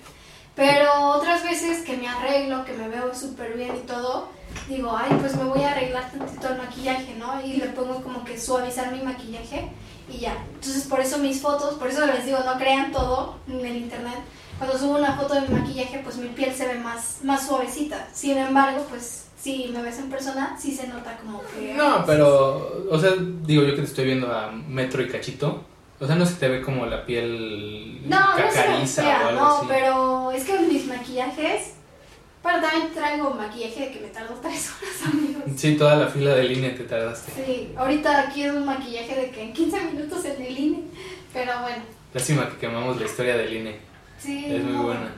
Pero 0.54 1.10
otras 1.10 1.42
veces 1.42 1.84
que 1.84 1.96
me 1.96 2.08
arreglo, 2.08 2.64
que 2.64 2.74
me 2.74 2.88
veo 2.88 3.14
súper 3.14 3.54
bien 3.56 3.74
y 3.76 3.86
todo, 3.86 4.28
digo, 4.68 4.94
ay, 4.94 5.16
pues 5.20 5.34
me 5.36 5.44
voy 5.44 5.62
a 5.62 5.72
arreglar 5.72 6.10
tantito 6.10 6.48
el 6.48 6.58
maquillaje, 6.58 7.14
¿no? 7.18 7.40
Y 7.44 7.54
le 7.54 7.66
pongo 7.68 8.02
como 8.02 8.24
que 8.24 8.38
suavizar 8.38 8.92
mi 8.92 9.02
maquillaje 9.02 9.70
y 10.12 10.18
ya. 10.18 10.36
Entonces 10.54 10.84
por 10.84 11.00
eso 11.00 11.18
mis 11.18 11.40
fotos, 11.40 11.74
por 11.74 11.88
eso 11.88 12.04
les 12.06 12.26
digo, 12.26 12.38
no 12.44 12.58
crean 12.58 12.92
todo 12.92 13.36
en 13.48 13.64
el 13.64 13.76
internet. 13.76 14.18
Cuando 14.58 14.78
subo 14.78 14.96
una 14.96 15.16
foto 15.16 15.34
de 15.34 15.40
mi 15.42 15.58
maquillaje, 15.58 16.00
pues 16.04 16.16
mi 16.16 16.28
piel 16.28 16.54
se 16.54 16.68
ve 16.68 16.74
más, 16.74 17.18
más 17.22 17.46
suavecita. 17.46 18.08
Sin 18.12 18.36
embargo, 18.36 18.84
pues 18.90 19.26
si 19.40 19.68
me 19.72 19.82
ves 19.82 19.98
en 19.98 20.10
persona, 20.10 20.56
sí 20.60 20.72
se 20.72 20.86
nota 20.86 21.16
como 21.16 21.40
que... 21.40 21.74
No, 21.74 22.04
pero, 22.06 22.86
o 22.90 22.98
sea, 22.98 23.12
digo 23.18 23.62
yo 23.62 23.70
que 23.70 23.80
te 23.80 23.88
estoy 23.88 24.04
viendo 24.04 24.30
a 24.32 24.52
metro 24.52 25.02
y 25.02 25.08
cachito. 25.08 25.64
O 26.02 26.06
sea, 26.06 26.16
no 26.16 26.26
se 26.26 26.34
te 26.34 26.48
ve 26.48 26.60
como 26.62 26.84
la 26.86 27.06
piel 27.06 28.00
No, 28.08 28.18
cacariza 28.36 29.02
fea, 29.02 29.22
o 29.24 29.28
algo 29.28 29.40
no, 29.40 29.56
así. 29.58 29.66
pero 29.68 30.30
es 30.32 30.44
que 30.44 30.58
mis 30.58 30.86
maquillajes... 30.86 31.74
Pero 32.42 32.60
también 32.60 32.92
traigo 32.92 33.30
maquillaje 33.30 33.92
que 33.92 34.00
me 34.00 34.08
tardó 34.08 34.34
tres 34.42 34.68
horas, 34.82 35.12
amigos. 35.14 35.44
Sí, 35.56 35.76
toda 35.76 35.94
la 35.94 36.08
fila 36.08 36.34
de 36.34 36.42
línea 36.42 36.74
te 36.74 36.82
tardaste. 36.82 37.30
Sí, 37.46 37.72
ahorita 37.76 38.18
aquí 38.22 38.42
es 38.42 38.52
un 38.52 38.66
maquillaje 38.66 39.14
de 39.14 39.30
que 39.30 39.42
en 39.44 39.52
15 39.52 39.80
minutos 39.92 40.24
en 40.24 40.42
el 40.42 40.58
INE. 40.58 40.80
Pero 41.32 41.52
bueno, 41.62 41.84
Lástima 42.12 42.48
que 42.50 42.56
quemamos 42.56 42.98
la 42.98 43.06
historia 43.06 43.36
del 43.36 43.54
INE. 43.56 43.78
sí. 44.18 44.46
Es 44.52 44.64
muy 44.64 44.72
no. 44.72 44.82
buena. 44.82 45.14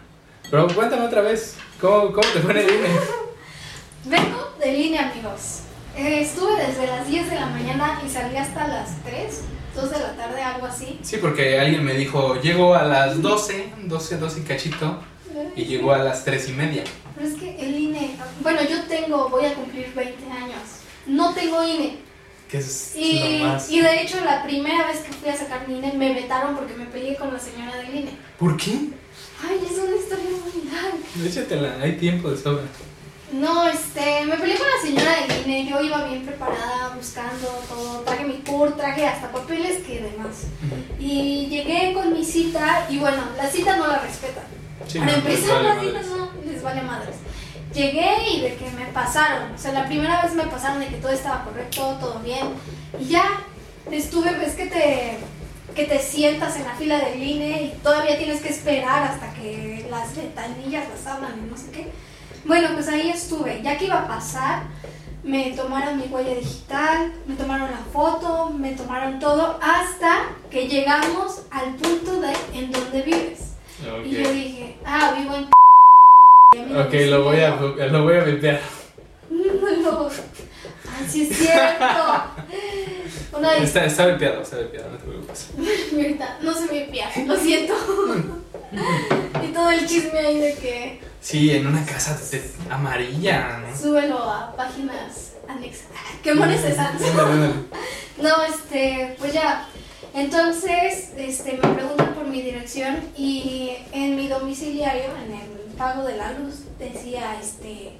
Pero 0.51 0.69
cuéntame 0.69 1.07
otra 1.07 1.23
vez, 1.23 1.57
¿cómo, 1.81 2.13
cómo 2.13 2.29
te 2.35 2.41
fue 2.41 2.51
en 2.53 2.59
el 2.59 2.65
INE? 2.75 2.89
Vengo 4.05 4.55
de 4.61 4.73
línea, 4.73 5.11
amigos. 5.11 5.61
Eh, 5.97 6.21
estuve 6.21 6.55
desde 6.63 6.87
las 6.87 7.09
10 7.09 7.31
de 7.31 7.37
la 7.37 7.47
mañana 7.47 8.03
y 8.05 8.11
salí 8.11 8.37
hasta 8.37 8.69
las 8.69 9.03
3, 9.03 9.41
2 9.75 9.91
de 9.91 9.99
la 9.99 10.17
tarde, 10.17 10.43
algo 10.43 10.67
así. 10.67 10.99
Sí, 11.03 11.17
porque 11.19 11.59
alguien 11.59 11.85
me 11.85 11.95
dijo, 11.95 12.41
llego 12.41 12.75
a 12.75 12.85
las 12.85 13.21
12, 13.21 13.73
12, 13.85 14.17
12 14.19 14.41
y 14.41 14.43
cachito, 14.43 14.99
y 15.57 15.65
llegó 15.65 15.93
a 15.93 15.99
las 15.99 16.25
3 16.25 16.49
y 16.49 16.53
media. 16.53 16.85
Pero 17.17 17.29
es 17.29 17.35
que 17.35 17.61
el 17.61 17.79
INE, 17.79 18.17
bueno, 18.41 18.61
yo 18.69 18.83
tengo, 18.85 19.29
voy 19.29 19.45
a 19.47 19.55
cumplir 19.55 19.93
20 19.95 20.31
años. 20.31 20.61
No 21.07 21.33
tengo 21.35 21.63
INE. 21.65 21.99
Que 22.49 22.59
es 22.59 22.95
Y, 22.97 23.39
lo 23.41 23.45
más... 23.47 23.71
y 23.71 23.81
de 23.81 24.03
hecho, 24.03 24.21
la 24.25 24.43
primera 24.45 24.87
vez 24.87 24.99
que 25.01 25.13
fui 25.13 25.29
a 25.29 25.37
sacar 25.37 25.67
mi 25.69 25.79
INE 25.79 25.93
me 25.95 26.15
vetaron 26.15 26.55
porque 26.57 26.75
me 26.75 26.87
peleé 26.87 27.17
con 27.17 27.33
la 27.33 27.39
señora 27.39 27.77
del 27.77 27.95
INE. 27.95 28.11
¿Por 28.39 28.57
qué? 28.57 28.73
Ay, 29.47 29.61
es 29.65 29.79
una 29.79 29.97
historia 29.97 30.25
muy 30.31 30.71
larga. 30.73 31.29
Échatela, 31.29 31.77
hay 31.83 31.93
tiempo 31.97 32.31
de 32.31 32.37
sobra. 32.37 32.63
No, 33.41 33.69
este, 33.69 34.25
me 34.27 34.37
peleé 34.37 34.57
con 34.57 34.67
la 34.69 34.81
señora 34.81 35.13
del 35.27 35.45
INE, 35.47 35.69
yo 35.69 35.81
iba 35.81 36.05
bien 36.05 36.25
preparada, 36.25 36.95
buscando 36.97 37.49
todo, 37.69 38.01
traje 38.03 38.25
mi 38.25 38.35
CUR, 38.39 38.77
traje 38.77 39.07
hasta 39.07 39.33
papeles 39.33 39.83
que 39.83 40.01
demás. 40.03 40.45
Y 41.01 41.47
llegué 41.49 41.93
con 41.95 42.13
mi 42.13 42.25
cita 42.25 42.87
y 42.89 42.99
bueno, 42.99 43.23
la 43.37 43.49
cita 43.51 43.77
no 43.77 43.89
la 43.89 43.99
respetan. 43.99 44.45
Sí, 44.87 44.99
Para 45.01 45.11
no, 45.13 45.19
empezar, 45.19 45.65
vale 45.65 45.69
la 45.69 45.81
cita 45.81 45.93
madres. 45.95 46.07
no 46.11 46.31
les 46.53 46.63
vale 46.63 46.83
madres. 46.83 47.17
Llegué 47.75 48.31
y 48.35 48.41
de 48.43 48.55
que 48.55 48.71
me 48.71 48.87
pasaron, 48.87 49.53
o 49.53 49.59
sea, 49.59 49.73
la 49.73 49.87
primera 49.87 50.23
vez 50.23 50.33
me 50.35 50.45
pasaron 50.45 50.79
de 50.79 50.87
que 50.87 50.97
todo 50.99 51.11
estaba 51.11 51.45
correcto, 51.45 51.97
todo 52.01 52.21
bien. 52.21 52.47
Y 53.01 53.07
ya 53.07 53.25
estuve, 53.91 54.31
ves 54.39 54.55
que 54.55 54.67
te, 54.67 55.19
que 55.75 55.85
te 55.85 55.99
sientas 55.99 56.55
en 56.57 56.65
la 56.67 56.75
fila 56.75 56.99
del 57.01 57.21
INE 57.21 57.63
y 57.65 57.79
todavía 57.83 58.17
tienes 58.17 58.41
que 58.41 58.51
esperar 58.51 59.03
hasta 59.03 59.35
que 59.35 59.89
las 59.91 60.15
ventanillas 60.15 60.85
las 60.89 61.05
abran 61.13 61.33
y 61.45 61.51
no 61.51 61.57
sé 61.57 61.71
qué. 61.73 61.91
Bueno, 62.45 62.69
pues 62.75 62.89
ahí 62.89 63.11
estuve. 63.11 63.63
Ya 63.63 63.79
que 63.79 63.87
iba 63.87 64.03
a 64.03 64.09
pasar, 64.09 64.65
me 65.23 65.53
tomaron 65.53 65.97
mi 65.97 66.05
huella 66.05 66.35
digital, 66.35 67.13
me 67.27 67.35
tomaron 67.35 67.71
la 67.71 67.79
foto, 67.93 68.51
me 68.51 68.73
tomaron 68.73 69.19
todo, 69.19 69.59
hasta 69.63 70.29
que 70.51 70.69
llegamos 70.69 71.43
al 71.51 71.75
punto 71.77 72.21
de 72.21 72.33
en 72.53 72.71
donde 72.71 73.03
vives. 73.03 73.55
Y 74.05 74.11
yo 74.11 74.33
dije, 74.33 74.79
ah, 74.85 75.15
vivo 75.19 75.35
en... 75.35 76.73
no 76.73 76.81
Ok, 76.83 76.95
lo 77.09 77.25
voy 77.25 77.41
a, 77.41 77.57
lo 77.91 78.05
voy 78.05 78.17
a 78.17 78.25
vipear. 78.25 78.61
No. 79.83 80.09
Ay, 80.97 81.07
sí 81.09 81.29
es 81.31 81.37
cierto. 81.37 82.25
Una 83.37 83.51
vez, 83.51 83.63
Está, 83.65 83.85
está 83.85 84.05
está 84.43 84.57
no 84.91 84.97
te 84.99 85.05
preocupes. 85.05 85.49
no 86.43 86.55
se 86.55 86.67
lo 87.27 87.37
siento. 87.37 87.75
y 89.43 89.47
todo 89.53 89.71
el 89.71 89.87
chisme 89.87 90.19
ahí 90.19 90.39
de 90.39 90.55
que 90.55 91.01
Sí, 91.21 91.51
en 91.53 91.67
una 91.67 91.85
casa 91.87 92.19
de- 92.31 92.51
amarilla, 92.71 93.59
¿no? 93.59 93.77
súbelo 93.77 94.19
a 94.19 94.55
páginas 94.55 95.33
anexas. 95.49 95.87
¿Qué 96.23 96.35
mones 96.35 96.63
ándale. 96.79 97.55
No, 98.21 98.43
este, 98.45 99.17
pues 99.19 99.33
ya. 99.33 99.67
Entonces, 100.15 101.11
este, 101.17 101.59
me 101.61 101.75
preguntan 101.75 102.15
por 102.15 102.27
mi 102.27 102.41
dirección 102.43 102.99
y 103.17 103.77
en 103.93 104.15
mi 104.17 104.29
domiciliario, 104.29 105.05
en 105.27 105.33
el 105.35 105.75
pago 105.77 106.05
de 106.05 106.17
la 106.17 106.33
luz, 106.33 106.61
decía, 106.79 107.37
este, 107.43 107.93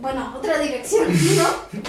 Bueno, 0.00 0.34
otra 0.36 0.58
dirección, 0.58 1.06
¿no? 1.36 1.82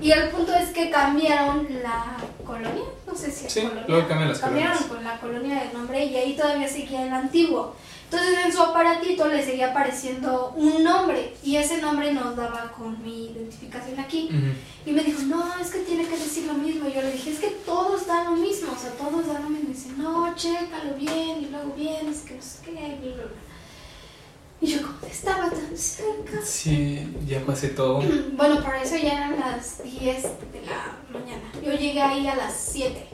Y 0.00 0.10
el 0.12 0.28
punto 0.28 0.54
es 0.54 0.70
que 0.70 0.90
cambiaron 0.90 1.66
la 1.82 2.16
colonia, 2.46 2.84
no 3.06 3.14
sé 3.14 3.30
si 3.30 3.46
es 3.46 3.52
Sí, 3.52 3.60
colonia. 3.62 3.84
luego 3.88 4.06
cambian 4.08 4.28
las 4.28 4.38
Cambiaron 4.38 4.72
colonias. 4.78 4.94
con 4.96 5.04
la 5.04 5.18
colonia 5.20 5.62
del 5.64 5.72
nombre 5.72 6.04
y 6.04 6.16
ahí 6.16 6.36
todavía 6.36 6.68
seguía 6.68 7.06
el 7.06 7.12
antiguo. 7.12 7.74
Entonces 8.04 8.38
en 8.46 8.52
su 8.52 8.62
aparatito 8.62 9.26
le 9.28 9.44
seguía 9.44 9.70
apareciendo 9.70 10.52
un 10.56 10.82
nombre 10.84 11.34
y 11.42 11.56
ese 11.56 11.78
nombre 11.78 12.12
nos 12.12 12.36
daba 12.36 12.72
con 12.76 13.02
mi 13.02 13.26
identificación 13.26 13.98
aquí. 14.00 14.30
Y 14.86 14.92
me 14.92 15.02
dijo, 15.02 15.20
no, 15.22 15.44
es 15.60 15.70
que 15.70 15.80
tiene 15.80 16.04
que 16.06 16.16
decir 16.16 16.46
lo 16.46 16.54
mismo. 16.54 16.88
Y 16.88 16.92
yo 16.94 17.02
le 17.02 17.12
dije, 17.12 17.32
es 17.32 17.38
que 17.38 17.48
todos 17.66 18.06
dan 18.06 18.26
lo 18.26 18.32
mismo, 18.32 18.72
o 18.74 18.80
sea, 18.80 18.90
todos 18.92 19.26
dan 19.26 19.42
lo 19.42 19.50
mismo. 19.50 19.68
Y 19.70 19.72
dice, 19.74 19.90
no, 19.98 20.34
chécalo 20.36 20.94
bien, 20.96 21.42
y 21.42 21.48
luego 21.50 21.74
bien, 21.76 22.08
es 22.08 22.20
que 22.20 22.34
no 22.36 22.42
sé 22.42 22.58
qué, 22.64 22.70
y 22.70 22.74
bla, 22.76 23.14
bla, 23.16 23.24
bla. 23.24 23.47
Y 24.60 24.66
yo, 24.66 24.82
como 24.82 25.06
estaba 25.08 25.50
tan 25.50 25.76
cerca. 25.76 26.40
Sí, 26.44 27.16
ya 27.26 27.40
pasé 27.44 27.68
todo. 27.68 28.02
Bueno, 28.32 28.62
para 28.62 28.82
eso 28.82 28.96
ya 28.96 29.14
eran 29.14 29.40
las 29.40 29.82
10 29.82 30.22
de 30.22 30.62
la 30.66 30.96
mañana. 31.12 31.50
Yo 31.64 31.72
llegué 31.72 32.00
ahí 32.00 32.26
a 32.28 32.36
las 32.36 32.54
7. 32.72 33.06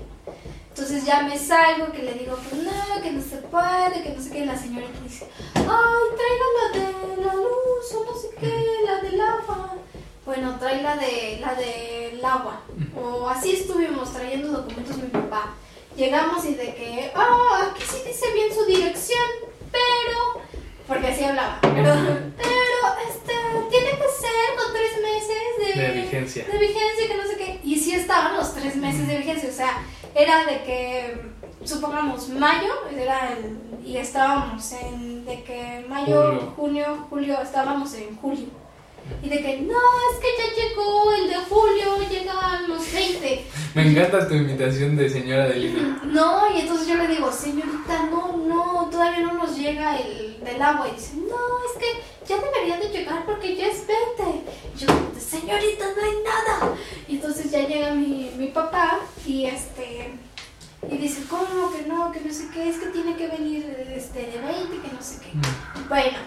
Entonces 0.70 1.04
ya 1.04 1.22
me 1.22 1.38
salgo, 1.38 1.92
que 1.92 2.02
le 2.02 2.14
digo, 2.14 2.36
pues 2.50 2.62
no, 2.62 3.02
que 3.02 3.12
no 3.12 3.22
se 3.22 3.36
puede, 3.36 4.02
que 4.02 4.10
no 4.10 4.22
sé 4.22 4.30
qué. 4.30 4.44
La 4.44 4.58
señorita 4.58 5.00
dice, 5.02 5.28
ay, 5.54 5.62
traiga 6.16 6.46
la 6.58 6.78
de 6.78 7.22
la 7.24 7.34
luz, 7.34 7.94
o 7.94 8.04
no 8.04 8.18
sé 8.18 8.30
qué, 8.40 8.64
la 8.84 9.00
del 9.00 9.20
agua. 9.20 9.76
Bueno, 10.26 10.58
trae 10.58 10.82
la 10.82 10.96
de 10.96 11.38
la 11.40 11.54
del 11.54 12.24
agua. 12.24 12.60
O 12.96 13.28
así 13.28 13.52
estuvimos 13.52 14.12
trayendo 14.12 14.48
documentos 14.48 14.96
mi 14.96 15.08
papá. 15.08 15.54
Llegamos 15.96 16.44
y 16.44 16.54
de 16.54 16.74
que, 16.74 17.12
ah, 17.14 17.70
aquí 17.70 17.82
sí 17.86 17.98
dice 18.06 18.32
bien 18.32 18.52
su 18.52 18.64
dirección, 18.64 19.28
pero 19.70 20.42
porque 20.86 21.08
así 21.08 21.24
hablaba. 21.24 21.58
Pero, 21.62 21.94
pero 22.36 22.86
este, 23.08 23.32
tiene 23.70 23.90
que 23.90 24.08
ser 24.20 24.56
con 24.56 24.72
tres 24.72 24.92
meses 25.02 25.76
de, 25.76 25.82
De 25.82 26.02
vigencia. 26.02 26.44
de 26.44 26.58
vigencia, 26.58 27.08
que 27.08 27.16
no 27.16 27.26
sé 27.26 27.36
qué. 27.36 27.60
Y 27.64 27.76
sí 27.78 27.94
estaban 27.94 28.36
los 28.36 28.54
tres 28.54 28.76
meses 28.76 29.06
de 29.08 29.18
vigencia. 29.18 29.48
O 29.48 29.52
sea, 29.52 29.82
era 30.14 30.44
de 30.44 30.62
que, 30.62 31.20
supongamos, 31.64 32.28
mayo, 32.28 32.72
era 32.96 33.32
el, 33.32 33.58
y 33.84 33.96
estábamos 33.96 34.72
en, 34.72 35.24
de 35.24 35.42
que 35.42 35.84
mayo, 35.88 36.22
Julio. 36.22 36.52
junio, 36.56 37.06
julio, 37.10 37.38
estábamos 37.42 37.94
en 37.94 38.16
julio. 38.16 38.46
Y 39.22 39.28
de 39.28 39.38
que, 39.40 39.60
no, 39.60 39.78
es 40.12 40.20
que 40.20 40.28
ya 40.38 40.54
llegó 40.54 41.12
el 41.14 41.28
de 41.28 41.36
julio, 41.36 42.08
llegan 42.10 42.68
los 42.68 42.92
20. 42.92 43.44
Me 43.74 43.90
encanta 43.90 44.28
tu 44.28 44.34
invitación 44.34 44.96
de 44.96 45.08
señora 45.08 45.48
de 45.48 45.56
Lina. 45.56 46.00
No, 46.04 46.54
y 46.54 46.60
entonces 46.60 46.86
yo 46.86 46.96
le 46.96 47.08
digo, 47.08 47.32
señorita, 47.32 48.06
no, 48.10 48.36
no, 48.36 48.88
todavía 48.90 49.20
no 49.20 49.34
nos 49.34 49.56
llega 49.56 49.98
el 49.98 50.38
del 50.44 50.62
agua. 50.62 50.88
Y 50.88 50.96
dice, 50.96 51.16
no, 51.16 51.36
es 51.70 51.78
que 51.78 52.02
ya 52.26 52.40
debería 52.40 52.78
de 52.78 52.88
llegar 52.88 53.24
porque 53.24 53.56
ya 53.56 53.66
es 53.66 53.84
20. 53.86 54.52
Y 54.74 54.78
yo, 54.78 54.88
señorita, 55.18 55.84
no 55.96 56.02
hay 56.02 56.16
nada. 56.22 56.74
Y 57.08 57.16
entonces 57.16 57.50
ya 57.50 57.66
llega 57.66 57.94
mi, 57.94 58.30
mi 58.36 58.48
papá 58.48 59.00
y 59.26 59.46
este 59.46 60.18
y 60.90 60.98
dice, 60.98 61.22
¿cómo 61.28 61.72
que 61.72 61.86
no? 61.86 62.12
Que 62.12 62.20
no 62.20 62.32
sé 62.32 62.48
qué, 62.52 62.68
es 62.68 62.76
que 62.76 62.86
tiene 62.86 63.16
que 63.16 63.28
venir 63.28 63.64
este, 63.94 64.20
de 64.20 64.38
20, 64.38 64.86
que 64.86 64.92
no 64.94 65.02
sé 65.02 65.20
qué. 65.20 65.32
Bueno, 65.88 66.18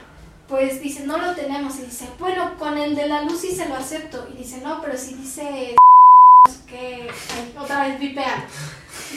pues 0.48 0.82
dice, 0.82 1.06
no 1.06 1.18
lo 1.18 1.36
tenemos. 1.36 1.76
Y 1.78 1.84
dice, 1.84 2.08
bueno, 2.20 2.58
con 2.58 2.78
el 2.78 2.95
de 2.95 3.08
la 3.08 3.24
luz 3.24 3.41
sí 3.41 3.56
se 3.56 3.68
lo 3.68 3.76
acepto. 3.76 4.28
Y 4.34 4.38
dice, 4.38 4.62
no, 4.62 4.82
pero 4.82 4.98
si 4.98 5.16
dice 5.16 5.76
ay, 6.78 7.56
otra 7.60 7.88
vez 7.88 8.00
vipea. 8.00 8.48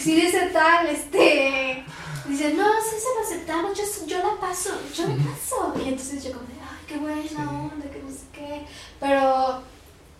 Si 0.01 0.14
dice 0.14 0.51
tal, 0.53 0.87
este, 0.87 1.85
dice, 2.26 2.55
no, 2.55 2.64
sí 2.83 2.97
se 2.97 3.14
lo 3.14 3.26
aceptamos, 3.26 3.76
yo, 3.76 4.07
yo 4.07 4.18
la 4.18 4.41
paso, 4.41 4.70
yo 4.95 5.07
la 5.07 5.14
paso. 5.14 5.74
Y 5.85 5.89
entonces 5.89 6.22
yo 6.24 6.33
como, 6.33 6.47
de, 6.47 6.55
ay, 6.55 6.85
qué 6.87 6.97
buena 6.97 7.51
onda, 7.51 7.91
que 7.91 8.03
no 8.03 8.11
sé 8.11 8.26
qué. 8.33 8.66
Pero, 8.99 9.62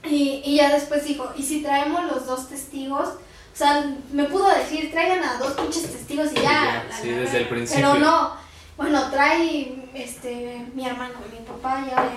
y, 0.05 0.43
y 0.45 0.57
ya 0.57 0.73
después 0.73 1.05
dijo, 1.05 1.31
¿y 1.37 1.43
si 1.43 1.63
traemos 1.63 2.05
los 2.05 2.27
dos 2.27 2.49
testigos? 2.49 3.09
O 3.09 3.57
sea, 3.57 3.95
me 4.13 4.25
pudo 4.25 4.49
decir, 4.49 4.91
traigan 4.91 5.23
a 5.23 5.39
dos 5.39 5.53
pinches 5.53 5.91
testigos 5.91 6.31
y 6.33 6.37
ya. 6.37 6.87
La 6.89 6.97
sí, 6.97 7.09
desde 7.11 7.39
el 7.39 7.49
principio. 7.49 7.93
Pero 7.93 7.99
no. 8.01 8.50
Bueno, 8.81 9.11
trae 9.11 9.75
este 9.93 10.65
mi 10.75 10.87
hermano, 10.87 11.17
mi 11.31 11.47
papá 11.47 11.85
ya 11.87 12.11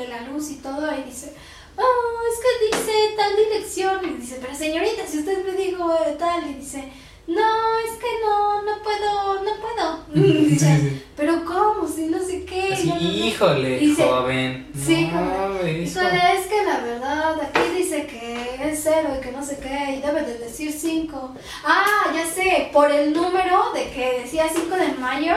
de 0.00 0.08
la 0.08 0.22
luz 0.22 0.50
y 0.52 0.54
todo, 0.54 0.90
y 0.90 1.02
dice, 1.02 1.34
oh, 1.76 2.20
es 2.32 2.40
que 2.40 2.76
dice 2.76 2.92
tal 3.14 3.36
dirección. 3.36 4.00
Y 4.02 4.20
dice, 4.22 4.38
pero 4.40 4.54
señorita, 4.54 5.06
si 5.06 5.18
usted 5.18 5.44
me 5.44 5.52
dijo 5.52 5.92
eh, 6.06 6.16
tal, 6.18 6.48
y 6.48 6.54
dice, 6.54 6.90
no, 7.26 7.78
es 7.80 7.98
que 7.98 8.06
no, 8.24 8.62
no 8.62 8.82
puedo, 8.82 9.42
no 9.42 9.50
puedo. 9.60 9.98
Dice, 10.48 11.02
pero 11.14 11.44
¿cómo? 11.44 11.86
Si 11.86 12.06
no 12.06 12.18
sé 12.20 12.46
qué. 12.46 12.72
Así, 12.72 12.88
no, 12.88 12.94
no, 12.94 13.00
no". 13.02 13.10
híjole, 13.10 13.78
Dice, 13.78 14.02
joven. 14.02 14.72
Sí, 14.74 14.94
híjole, 14.94 15.84
es 15.84 16.46
que 16.46 16.64
la 16.64 16.78
verdad, 16.78 17.38
aquí 17.42 17.60
dice 17.76 18.06
que 18.06 18.70
es 18.70 18.80
cero 18.82 19.10
y 19.18 19.20
que 19.20 19.30
no 19.30 19.44
sé 19.44 19.58
qué, 19.58 19.96
y 19.96 20.00
debe 20.00 20.22
de 20.22 20.38
decir 20.38 20.72
cinco. 20.72 21.34
Ah, 21.62 22.10
ya 22.14 22.24
sé, 22.24 22.70
por 22.72 22.90
el 22.90 23.12
número 23.12 23.72
de 23.74 23.90
que 23.90 24.20
decía 24.22 24.46
5 24.50 24.74
de 24.74 24.92
mayo, 24.94 25.34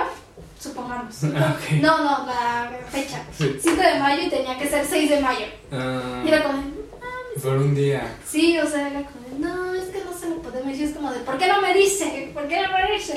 supongamos. 0.61 1.15
Ah. 1.35 1.57
No, 1.81 1.97
no, 2.03 2.25
la 2.25 2.69
fecha. 2.91 3.23
Sí. 3.37 3.57
5 3.61 3.81
de 3.81 3.99
mayo 3.99 4.23
y 4.23 4.29
tenía 4.29 4.57
que 4.57 4.67
ser 4.69 4.85
6 4.85 5.09
de 5.09 5.19
mayo. 5.19 5.45
Ah, 5.71 6.21
Y 6.23 6.27
era 6.27 6.43
como, 6.43 6.57
de, 6.61 7.39
por 7.41 7.57
un 7.57 7.73
día. 7.75 8.15
sí, 8.27 8.57
o 8.59 8.67
sea, 8.69 8.89
era 8.89 9.01
como, 9.03 9.39
no, 9.39 9.73
es 9.73 9.85
que 9.89 10.03
no 10.03 10.17
se 10.17 10.29
lo 10.29 10.41
podemos. 10.41 10.77
Y 10.77 10.83
es 10.83 10.93
como 10.93 11.11
de, 11.11 11.19
¿por 11.21 11.37
qué 11.37 11.47
no 11.47 11.61
me 11.61 11.73
dice? 11.73 12.31
¿Por 12.33 12.47
qué 12.47 12.61
no 12.61 12.69
me 12.73 12.91
dice? 12.97 13.15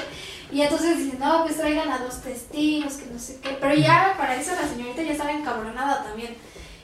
Y 0.53 0.63
entonces 0.63 0.99
dice, 0.99 1.17
no, 1.19 1.43
pues 1.45 1.57
traigan 1.57 1.91
a 1.91 1.99
dos 1.99 2.21
testigos, 2.23 2.95
que 2.95 3.07
no 3.07 3.19
sé 3.19 3.39
qué. 3.43 3.57
Pero 3.61 3.75
ya 3.75 4.15
para 4.17 4.37
eso 4.37 4.53
la 4.61 4.69
señorita 4.69 5.03
ya 5.03 5.13
estaba 5.13 5.33
encabronada 5.33 6.05
también. 6.05 6.37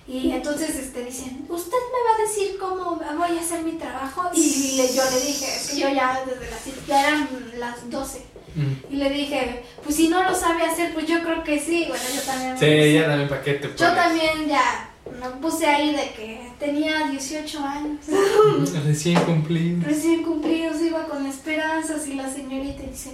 Y 0.08 0.32
entonces 0.32 0.70
este, 0.74 1.04
dicen, 1.04 1.46
¿usted 1.48 1.70
me 1.76 2.10
va 2.10 2.16
a 2.18 2.28
decir 2.28 2.58
cómo 2.58 2.96
voy 2.96 3.38
a 3.38 3.40
hacer 3.40 3.62
mi 3.62 3.72
trabajo? 3.72 4.28
Y 4.34 4.76
le- 4.76 4.92
yo 4.92 5.02
le 5.08 5.20
dije, 5.20 5.46
es 5.54 5.70
que 5.70 5.78
yo 5.78 5.88
ya 5.88 6.20
desde 6.26 6.50
las 6.50 6.86
ya 6.88 7.08
eran 7.08 7.28
las 7.58 7.88
12. 7.88 8.24
Mm. 8.54 8.92
Y 8.94 8.96
le 8.96 9.10
dije, 9.10 9.62
pues 9.82 9.96
si 9.96 10.08
no 10.08 10.22
lo 10.22 10.34
sabe 10.34 10.64
hacer, 10.64 10.92
pues 10.92 11.06
yo 11.06 11.22
creo 11.22 11.42
que 11.44 11.58
sí. 11.58 11.86
Bueno, 11.88 12.04
yo 12.14 12.20
también. 12.22 12.58
Sí, 12.58 12.94
ya 12.94 13.06
también 13.06 13.28
para 13.28 13.42
qué 13.42 13.54
te 13.54 13.68
Yo 13.68 13.92
también 13.94 14.48
ya 14.48 14.90
me 15.18 15.28
puse 15.40 15.66
ahí 15.66 15.94
de 15.94 16.10
que 16.12 16.40
tenía 16.58 17.08
18 17.08 17.58
años. 17.60 18.00
Recién 18.84 19.20
cumplido. 19.20 19.82
Recién 19.84 20.22
cumplidos, 20.22 20.80
iba 20.82 21.06
con 21.06 21.26
esperanzas 21.26 22.06
y 22.06 22.14
la 22.14 22.32
señorita 22.32 22.82
dice, 22.82 23.12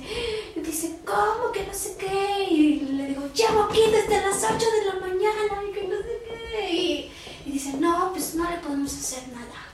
dice, 0.57 0.97
¿cómo 1.05 1.53
que 1.53 1.67
no 1.67 1.73
sé 1.73 1.97
qué? 1.99 2.53
Y 2.53 2.81
le 2.81 3.07
digo, 3.07 3.29
llevo 3.33 3.63
aquí 3.65 3.81
desde 3.91 4.21
las 4.21 4.45
8 4.45 4.57
de 4.59 4.85
la 4.87 5.07
mañana 5.07 5.63
y 5.69 5.73
que 5.73 5.89
no 5.89 5.97
sé 5.97 6.23
qué. 6.27 6.71
Y, 6.73 7.11
y 7.47 7.53
dice, 7.53 7.75
no, 7.79 8.13
pues 8.13 8.35
no 8.35 8.51
le 8.51 8.57
podemos 8.59 8.93
hacer 8.93 9.23
nada. 9.29 9.67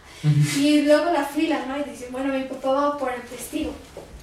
Y 0.57 0.83
luego 0.83 1.13
la 1.13 1.25
fila, 1.25 1.65
¿no? 1.67 1.77
Y 1.79 1.91
dice, 1.91 2.09
bueno, 2.13 2.33
mi 2.33 2.45
papá 2.45 2.71
va 2.73 2.99
por 2.99 3.13
el 3.13 3.23
testigo. 3.23 3.73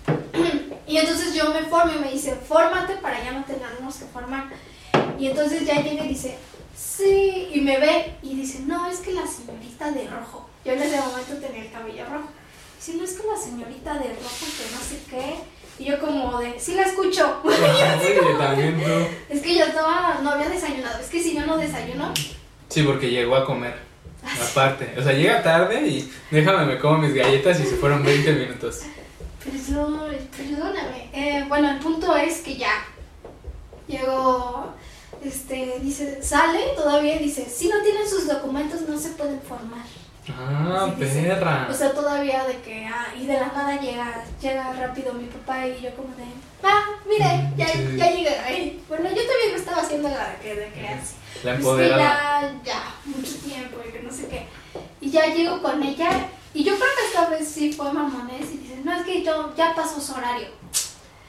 Y 0.89 0.97
entonces 0.97 1.35
yo 1.35 1.53
me 1.53 1.61
formo 1.61 1.93
y 1.95 1.99
me 1.99 2.11
dice, 2.11 2.35
fórmate 2.35 2.95
para 2.95 3.23
ya 3.23 3.31
no 3.31 3.45
tenernos 3.45 3.95
que 3.95 4.05
formar. 4.05 4.45
Y 5.19 5.27
entonces 5.27 5.63
ya 5.65 5.75
llega 5.75 6.03
y 6.03 6.09
dice, 6.09 6.35
sí, 6.75 7.49
y 7.53 7.61
me 7.61 7.79
ve 7.79 8.15
y 8.23 8.35
dice, 8.35 8.61
no, 8.65 8.89
es 8.89 8.97
que 8.97 9.13
la 9.13 9.27
señorita 9.27 9.91
de 9.91 10.07
rojo. 10.07 10.49
Yo 10.65 10.73
en 10.73 10.81
ese 10.81 10.99
momento 10.99 11.35
tenía 11.35 11.61
el 11.61 11.71
cabello 11.71 12.05
rojo. 12.05 12.29
Dice, 12.77 12.97
no, 12.97 13.03
es 13.03 13.13
que 13.13 13.27
la 13.27 13.37
señorita 13.37 13.93
de 13.93 14.09
rojo, 14.09 14.45
que 14.57 14.71
no 14.73 14.81
sé 14.81 14.99
qué. 15.07 15.35
Y 15.77 15.85
yo 15.85 15.99
como 15.99 16.39
de, 16.39 16.59
sí 16.59 16.73
la 16.73 16.81
escucho. 16.81 17.39
Tú. 17.43 17.49
es 19.29 19.41
que 19.41 19.57
yo 19.57 19.65
estaba, 19.65 20.19
no 20.23 20.31
había 20.31 20.49
desayunado. 20.49 20.99
Es 20.99 21.07
que 21.09 21.21
si 21.21 21.35
yo 21.35 21.45
no 21.45 21.57
desayuno, 21.57 22.11
Sí, 22.69 22.83
porque 22.83 23.09
llegó 23.09 23.35
a 23.35 23.45
comer. 23.45 23.75
Aparte. 24.51 24.93
O 24.97 25.03
sea, 25.03 25.13
llega 25.13 25.43
tarde 25.43 25.87
y 25.87 26.11
déjame 26.31 26.65
me 26.65 26.79
como 26.79 26.97
mis 26.99 27.13
galletas 27.13 27.59
y 27.59 27.63
se 27.63 27.75
fueron 27.75 28.03
20 28.03 28.33
minutos. 28.33 28.81
Perdón, 29.49 29.99
perdóname. 30.35 31.09
Eh, 31.13 31.45
bueno, 31.47 31.69
el 31.71 31.79
punto 31.79 32.15
es 32.15 32.39
que 32.41 32.55
ya 32.57 32.85
llegó, 33.87 34.73
este, 35.23 35.79
dice, 35.81 36.21
sale 36.21 36.59
todavía 36.75 37.17
dice, 37.17 37.45
si 37.49 37.67
no 37.67 37.81
tienen 37.81 38.07
sus 38.07 38.27
documentos 38.27 38.81
no 38.81 38.97
se 38.97 39.09
pueden 39.09 39.41
formar. 39.41 39.85
Ah, 40.31 40.93
dice. 40.95 41.23
perra. 41.23 41.67
O 41.69 41.73
sea, 41.73 41.91
todavía 41.91 42.43
de 42.45 42.59
que, 42.61 42.85
ah, 42.85 43.07
y 43.19 43.25
de 43.25 43.33
la 43.33 43.47
nada 43.47 43.79
llega, 43.81 44.23
llega 44.39 44.73
rápido 44.73 45.13
mi 45.13 45.25
papá 45.25 45.65
y 45.65 45.81
yo 45.81 45.89
como 45.95 46.09
de, 46.15 46.23
ah, 46.63 46.83
mire, 47.07 47.49
ya, 47.57 47.67
Sí. 47.67 47.95
ya 47.97 48.11
llegué 48.11 48.29
ahí. 48.39 48.83
Bueno, 48.87 49.05
yo 49.09 49.15
también 49.15 49.51
me 49.53 49.55
estaba 49.57 49.81
haciendo 49.81 50.09
la 50.09 50.29
de 50.29 50.35
que, 50.37 50.55
de 50.55 50.69
que 50.71 50.87
así. 50.87 51.15
La 51.43 51.51
Pues 51.53 51.57
empoderada. 51.59 52.41
ya, 52.41 52.61
ya, 52.63 52.95
mucho 53.05 53.35
tiempo 53.37 53.77
y 53.87 53.91
que 53.91 54.03
no 54.03 54.11
sé 54.11 54.27
qué. 54.27 54.45
Y 55.01 55.09
ya 55.09 55.25
llego 55.33 55.61
con 55.63 55.81
ella 55.81 56.09
y 56.53 56.63
yo 56.63 56.75
creo 56.75 56.87
que 56.97 57.05
esta 57.07 57.29
vez 57.29 57.47
sí 57.47 57.71
fue 57.73 57.91
mamones 57.93 58.51
y 58.53 58.57
dice, 58.57 58.75
no, 58.83 58.93
es 58.95 59.03
que 59.05 59.23
yo 59.23 59.53
ya 59.55 59.73
pasó 59.75 59.99
su 60.01 60.13
horario. 60.13 60.47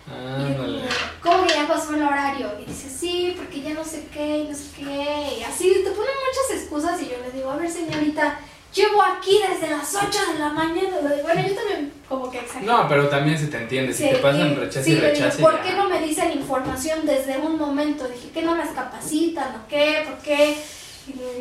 Y 0.06 0.10
como, 0.54 0.64
Ándale. 0.64 0.82
¿cómo 1.22 1.46
que 1.46 1.54
ya 1.54 1.68
pasó 1.68 1.94
el 1.94 2.02
horario? 2.02 2.50
Y 2.60 2.64
dice, 2.68 2.90
sí, 2.90 3.34
porque 3.36 3.60
ya 3.60 3.74
no 3.74 3.84
sé 3.84 4.06
qué, 4.12 4.38
y 4.38 4.48
no 4.48 4.54
sé 4.56 4.64
qué. 4.76 5.36
Y 5.38 5.42
así 5.44 5.68
te 5.84 5.90
ponen 5.90 6.12
muchas 6.26 6.60
excusas 6.60 7.00
y 7.00 7.04
yo 7.06 7.16
le 7.24 7.30
digo, 7.30 7.50
a 7.50 7.56
ver 7.56 7.70
señorita, 7.70 8.40
llevo 8.74 9.02
aquí 9.02 9.38
desde 9.48 9.70
las 9.72 9.94
8 9.94 10.32
de 10.32 10.38
la 10.40 10.48
mañana. 10.48 10.96
Bueno, 11.22 11.46
yo 11.46 11.54
también 11.54 11.92
como 12.08 12.28
que 12.28 12.40
exagero. 12.40 12.72
No, 12.72 12.88
pero 12.88 13.08
también 13.08 13.38
se 13.38 13.46
te 13.46 13.58
entiende. 13.58 13.92
Si 13.92 14.02
Sí, 14.04 14.10
te 14.10 14.16
pasan 14.16 14.50
y- 14.50 14.54
rechazo 14.54 14.84
sí, 14.84 14.90
y 14.90 14.94
digo, 14.96 15.06
rechazo. 15.06 15.38
¿Por 15.42 15.60
qué 15.60 15.72
no 15.74 15.88
me 15.88 16.00
dicen 16.00 16.32
información 16.32 17.06
desde 17.06 17.38
un 17.38 17.56
momento? 17.56 18.08
Dije, 18.08 18.30
¿qué 18.34 18.42
no 18.42 18.56
las 18.56 18.70
capacitan 18.70 19.54
o 19.56 19.68
qué? 19.68 20.06
¿Por 20.08 20.18
qué? 20.18 20.56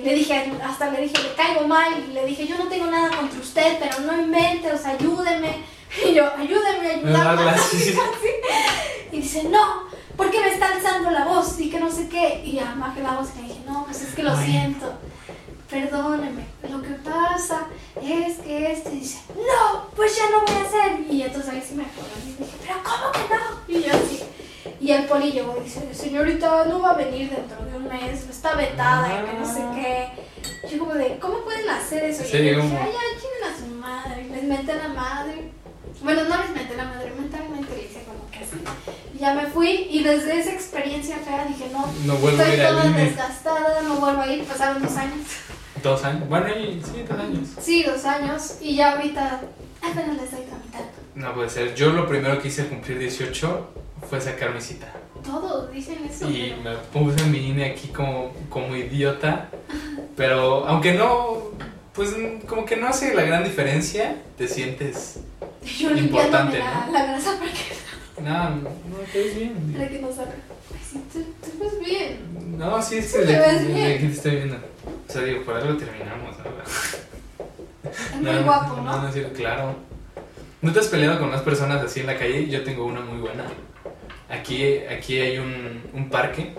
Le 0.03 0.13
dije, 0.13 0.51
hasta 0.63 0.89
le 0.91 1.01
dije, 1.01 1.21
le 1.23 1.33
caigo 1.35 1.67
mal. 1.67 1.91
Y 2.09 2.13
le 2.13 2.25
dije, 2.25 2.47
yo 2.47 2.57
no 2.57 2.67
tengo 2.67 2.87
nada 2.87 3.09
contra 3.15 3.39
usted, 3.39 3.77
pero 3.79 3.99
no 4.01 4.21
invente, 4.21 4.71
o 4.71 4.77
sea, 4.77 4.91
ayúdeme. 4.91 5.63
Y 6.07 6.13
yo, 6.13 6.23
ayúdeme, 6.37 6.97
Me 7.03 7.11
da 7.11 7.31
ayúdame. 7.31 7.43
gracias. 7.51 7.83
Y 9.11 9.21
dice, 9.21 9.43
no, 9.45 9.83
¿por 10.15 10.29
qué 10.29 10.39
me 10.39 10.49
está 10.49 10.67
alzando 10.75 11.09
la 11.09 11.25
voz? 11.25 11.59
Y 11.59 11.69
que 11.71 11.79
no 11.79 11.91
sé 11.91 12.07
qué. 12.07 12.43
Y 12.45 12.53
ya 12.53 12.75
bajé 12.77 13.01
la 13.01 13.13
voz 13.13 13.29
y 13.35 13.41
le 13.41 13.47
dije, 13.47 13.61
no, 13.65 13.85
pues 13.85 14.01
es 14.03 14.13
que 14.13 14.21
lo 14.23 14.31
Ay. 14.35 14.45
siento. 14.45 14.93
Perdóneme, 15.69 16.45
lo 16.67 16.81
que 16.81 16.89
pasa 16.89 17.67
es 18.01 18.37
que 18.39 18.71
este 18.71 18.89
dice, 18.89 19.19
no, 19.35 19.85
pues 19.95 20.15
ya 20.17 20.23
no 20.31 20.41
voy 20.41 20.55
a 20.63 20.67
hacer. 20.67 20.99
Y 21.11 21.21
entonces 21.21 21.51
ahí 21.51 21.63
sí 21.67 21.75
me 21.75 21.83
acuerdo. 21.83 22.09
Y 22.25 22.29
dije, 22.43 22.55
pero 22.61 22.75
¿cómo 22.83 23.11
que. 23.11 23.18
Y 24.89 24.91
el 24.91 25.03
poli 25.03 25.31
llegó 25.31 25.55
y 25.61 25.65
dice, 25.65 25.93
señorita, 25.93 26.65
no 26.65 26.81
va 26.81 26.89
a 26.89 26.93
venir 26.95 27.29
dentro 27.29 27.63
de 27.63 27.77
un 27.77 27.87
mes, 27.87 28.27
está 28.27 28.55
vetada 28.55 29.07
y 29.07 29.23
que 29.29 29.39
no 29.39 29.45
sé 29.45 29.61
qué. 29.75 30.67
Yo 30.67 30.79
como 30.79 30.95
de, 30.95 31.19
¿cómo 31.19 31.41
pueden 31.43 31.69
hacer 31.69 32.05
eso? 32.05 32.23
Sí, 32.23 32.37
y 32.37 32.49
yo 32.49 32.57
como- 32.57 32.71
dije, 32.71 32.81
ay, 32.81 32.91
ya, 32.91 33.21
chinguen 33.21 33.43
a 33.53 33.59
su 33.59 33.75
madre. 33.75 34.27
Les 34.31 34.43
menté 34.45 34.71
a 34.71 34.75
la 34.77 34.87
madre. 34.87 35.51
Bueno, 36.01 36.23
no 36.23 36.37
les 36.39 36.49
menté 36.55 36.73
a 36.73 36.77
la 36.77 36.85
madre, 36.85 37.13
mentalmente 37.19 37.75
le 37.75 37.83
hice 37.83 38.03
como 38.03 38.31
que 38.31 38.39
así. 38.39 38.57
Y 39.13 39.19
ya 39.19 39.35
me 39.35 39.45
fui 39.45 39.87
y 39.91 40.01
desde 40.03 40.39
esa 40.39 40.53
experiencia 40.53 41.17
fea 41.17 41.45
dije, 41.45 41.69
no, 41.71 41.85
No 42.07 42.15
vuelvo 42.15 42.41
a 42.41 42.45
estoy 42.45 42.59
ir 42.59 42.65
al 42.65 42.75
toda 42.81 42.89
desgastada, 42.97 43.81
no 43.83 43.95
vuelvo 43.97 44.21
a 44.23 44.27
ir, 44.27 44.43
pasaron 44.45 44.81
dos 44.81 44.97
años. 44.97 45.27
Dos 45.83 46.03
años. 46.03 46.27
Bueno, 46.27 46.47
sí, 46.51 47.03
dos 47.07 47.19
años. 47.19 47.47
Sí, 47.61 47.83
dos 47.83 48.05
años 48.05 48.57
y 48.59 48.75
ya 48.75 48.93
ahorita 48.93 49.41
apenas 49.83 50.15
les 50.15 50.23
estoy 50.23 50.45
tramitando. 50.45 50.89
No 51.13 51.35
puede 51.35 51.49
ser. 51.51 51.75
Yo 51.75 51.91
lo 51.91 52.07
primero 52.07 52.41
que 52.41 52.47
hice 52.47 52.63
al 52.63 52.69
cumplir 52.69 52.97
18 52.97 53.73
fue 54.07 54.21
sacar 54.21 54.53
mi 54.53 54.61
cita. 54.61 54.87
Todos 55.23 55.71
dicen 55.71 55.97
eso. 56.09 56.29
Y 56.29 56.55
pero- 56.63 56.77
me 56.77 56.77
puse 57.11 57.25
mi 57.25 57.49
INE 57.49 57.65
aquí 57.71 57.87
como, 57.89 58.31
como 58.49 58.75
idiota. 58.75 59.49
Pero 60.15 60.65
aunque 60.67 60.93
no, 60.93 61.37
pues 61.93 62.15
como 62.47 62.65
que 62.65 62.75
no 62.77 62.87
hace 62.87 63.13
la 63.13 63.23
gran 63.23 63.43
diferencia, 63.43 64.15
te 64.37 64.47
sientes. 64.47 65.19
Yo 65.63 65.91
importante, 65.91 66.59
la, 66.59 66.85
¿no? 66.85 66.91
la 66.93 67.05
grasa 67.05 67.37
para 67.37 67.51
que, 67.51 68.21
No, 68.23 68.49
no 68.55 68.97
te 69.11 69.19
ves 69.23 69.35
bien. 69.35 69.73
para 69.75 69.87
que 69.89 69.99
no 69.99 70.11
salga. 70.11 70.33
Sí, 70.89 71.01
tú, 71.13 71.19
tú 71.43 71.51
ves 71.59 71.79
bien. 71.79 72.57
No, 72.57 72.81
sí, 72.81 72.97
es 72.97 73.13
que 73.13 73.19
te 73.19 73.25
de, 73.25 73.93
aquí 73.95 74.05
te 74.07 74.11
estoy 74.13 74.35
viendo. 74.37 74.55
O 74.55 75.11
sea, 75.11 75.21
digo, 75.23 75.43
por 75.43 75.55
algo 75.55 75.77
terminamos, 75.77 76.37
¿verdad? 76.37 76.63
Es 78.13 78.21
muy 78.21 78.43
guapo, 78.43 78.75
¿no? 78.77 78.83
No, 78.83 79.01
no, 79.03 79.11
sí, 79.11 79.21
claro. 79.35 79.75
¿No 80.61 80.73
te 80.73 80.79
has 80.79 80.87
peleado 80.87 81.19
con 81.19 81.29
más 81.29 81.41
personas 81.41 81.83
así 81.83 82.01
en 82.01 82.07
la 82.07 82.17
calle? 82.17 82.47
Yo 82.49 82.63
tengo 82.63 82.85
una 82.85 83.01
muy 83.01 83.19
buena. 83.19 83.45
Aquí, 84.29 84.79
aquí 84.89 85.19
hay 85.19 85.39
un, 85.39 85.81
un 85.93 86.09
parque 86.09 86.53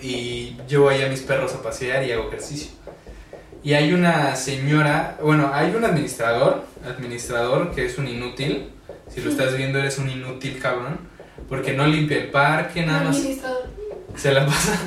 y 0.00 0.56
llevo 0.68 0.88
ahí 0.88 1.02
a 1.02 1.08
mis 1.08 1.20
perros 1.20 1.54
a 1.54 1.62
pasear 1.62 2.04
y 2.04 2.12
hago 2.12 2.28
ejercicio. 2.28 2.70
Y 3.62 3.72
hay 3.72 3.92
una 3.92 4.36
señora, 4.36 5.18
bueno, 5.22 5.50
hay 5.52 5.74
un 5.74 5.84
administrador, 5.84 6.64
administrador 6.84 7.74
que 7.74 7.86
es 7.86 7.96
un 7.98 8.06
inútil. 8.06 8.70
Si 9.08 9.22
lo 9.22 9.30
estás 9.30 9.56
viendo, 9.56 9.78
eres 9.78 9.98
un 9.98 10.10
inútil, 10.10 10.58
cabrón. 10.60 10.98
Porque 11.48 11.72
no 11.72 11.86
limpia 11.86 12.18
el 12.18 12.30
parque, 12.30 12.84
nada 12.84 13.04
más 13.04 13.22
se 14.16 14.32
la 14.32 14.46
pasa, 14.46 14.78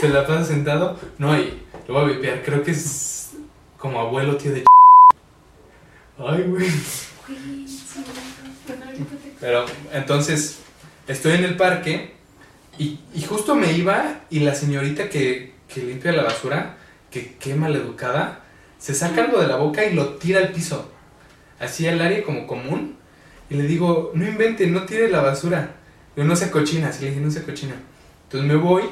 se 0.00 0.08
la 0.08 0.26
pasa 0.26 0.44
sentado. 0.44 0.98
No, 1.18 1.36
y 1.38 1.58
lo 1.86 1.94
voy 1.94 2.04
a 2.04 2.14
vipear, 2.14 2.42
creo 2.42 2.62
que 2.62 2.70
es 2.72 3.30
como 3.78 4.00
abuelo 4.00 4.36
tío 4.36 4.52
de 4.52 4.64
Ay, 6.18 6.42
güey. 6.42 6.68
Pero 9.40 9.64
entonces 9.92 10.60
estoy 11.08 11.32
en 11.32 11.44
el 11.44 11.56
parque 11.56 12.12
y, 12.78 13.00
justo 13.28 13.56
me 13.56 13.72
iba 13.72 14.20
y 14.30 14.40
la 14.40 14.54
señorita 14.54 15.08
que, 15.08 15.54
que 15.66 15.82
limpia 15.82 16.12
la 16.12 16.22
basura, 16.22 16.76
que 17.10 17.34
qué 17.40 17.54
maleducada, 17.54 18.44
se 18.78 18.94
saca 18.94 19.24
algo 19.24 19.40
de 19.40 19.48
la 19.48 19.56
boca 19.56 19.84
y 19.84 19.94
lo 19.94 20.14
tira 20.14 20.38
al 20.38 20.52
piso. 20.52 20.92
Así 21.58 21.88
al 21.88 22.00
área 22.00 22.22
como 22.22 22.46
común. 22.46 22.96
Y 23.50 23.54
le 23.54 23.64
digo, 23.64 24.12
no 24.14 24.26
invente, 24.28 24.66
no 24.68 24.84
tire 24.84 25.10
la 25.10 25.20
basura. 25.20 25.74
Yo 26.16 26.24
no 26.24 26.36
se 26.36 26.50
cochina, 26.50 26.88
así 26.88 27.02
le 27.02 27.10
dije, 27.10 27.20
no 27.20 27.30
se 27.30 27.42
cochina. 27.42 27.74
Entonces 28.24 28.48
me 28.48 28.56
voy 28.56 28.84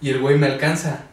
y 0.00 0.10
el 0.10 0.20
güey 0.20 0.38
me 0.38 0.46
alcanza. 0.46 1.04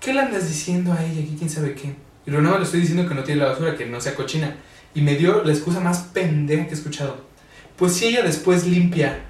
¿Qué 0.00 0.12
le 0.12 0.20
andas 0.20 0.48
diciendo 0.48 0.92
a 0.92 1.02
ella? 1.02 1.22
¿Qué 1.22 1.36
quién 1.36 1.48
sabe 1.48 1.74
qué? 1.74 1.94
Y 2.26 2.30
nada 2.30 2.42
más 2.42 2.58
le 2.58 2.64
estoy 2.64 2.80
diciendo 2.80 3.08
que 3.08 3.14
no 3.14 3.24
tiene 3.24 3.40
la 3.40 3.50
basura, 3.50 3.76
que 3.76 3.86
no 3.86 4.00
sea 4.00 4.14
cochina. 4.14 4.56
Y 4.94 5.00
me 5.00 5.14
dio 5.14 5.42
la 5.44 5.52
excusa 5.52 5.80
más 5.80 6.00
pendeja 6.12 6.64
que 6.64 6.70
he 6.70 6.74
escuchado. 6.74 7.24
Pues 7.76 7.94
si 7.94 8.08
ella 8.08 8.22
después 8.22 8.66
limpia. 8.66 9.29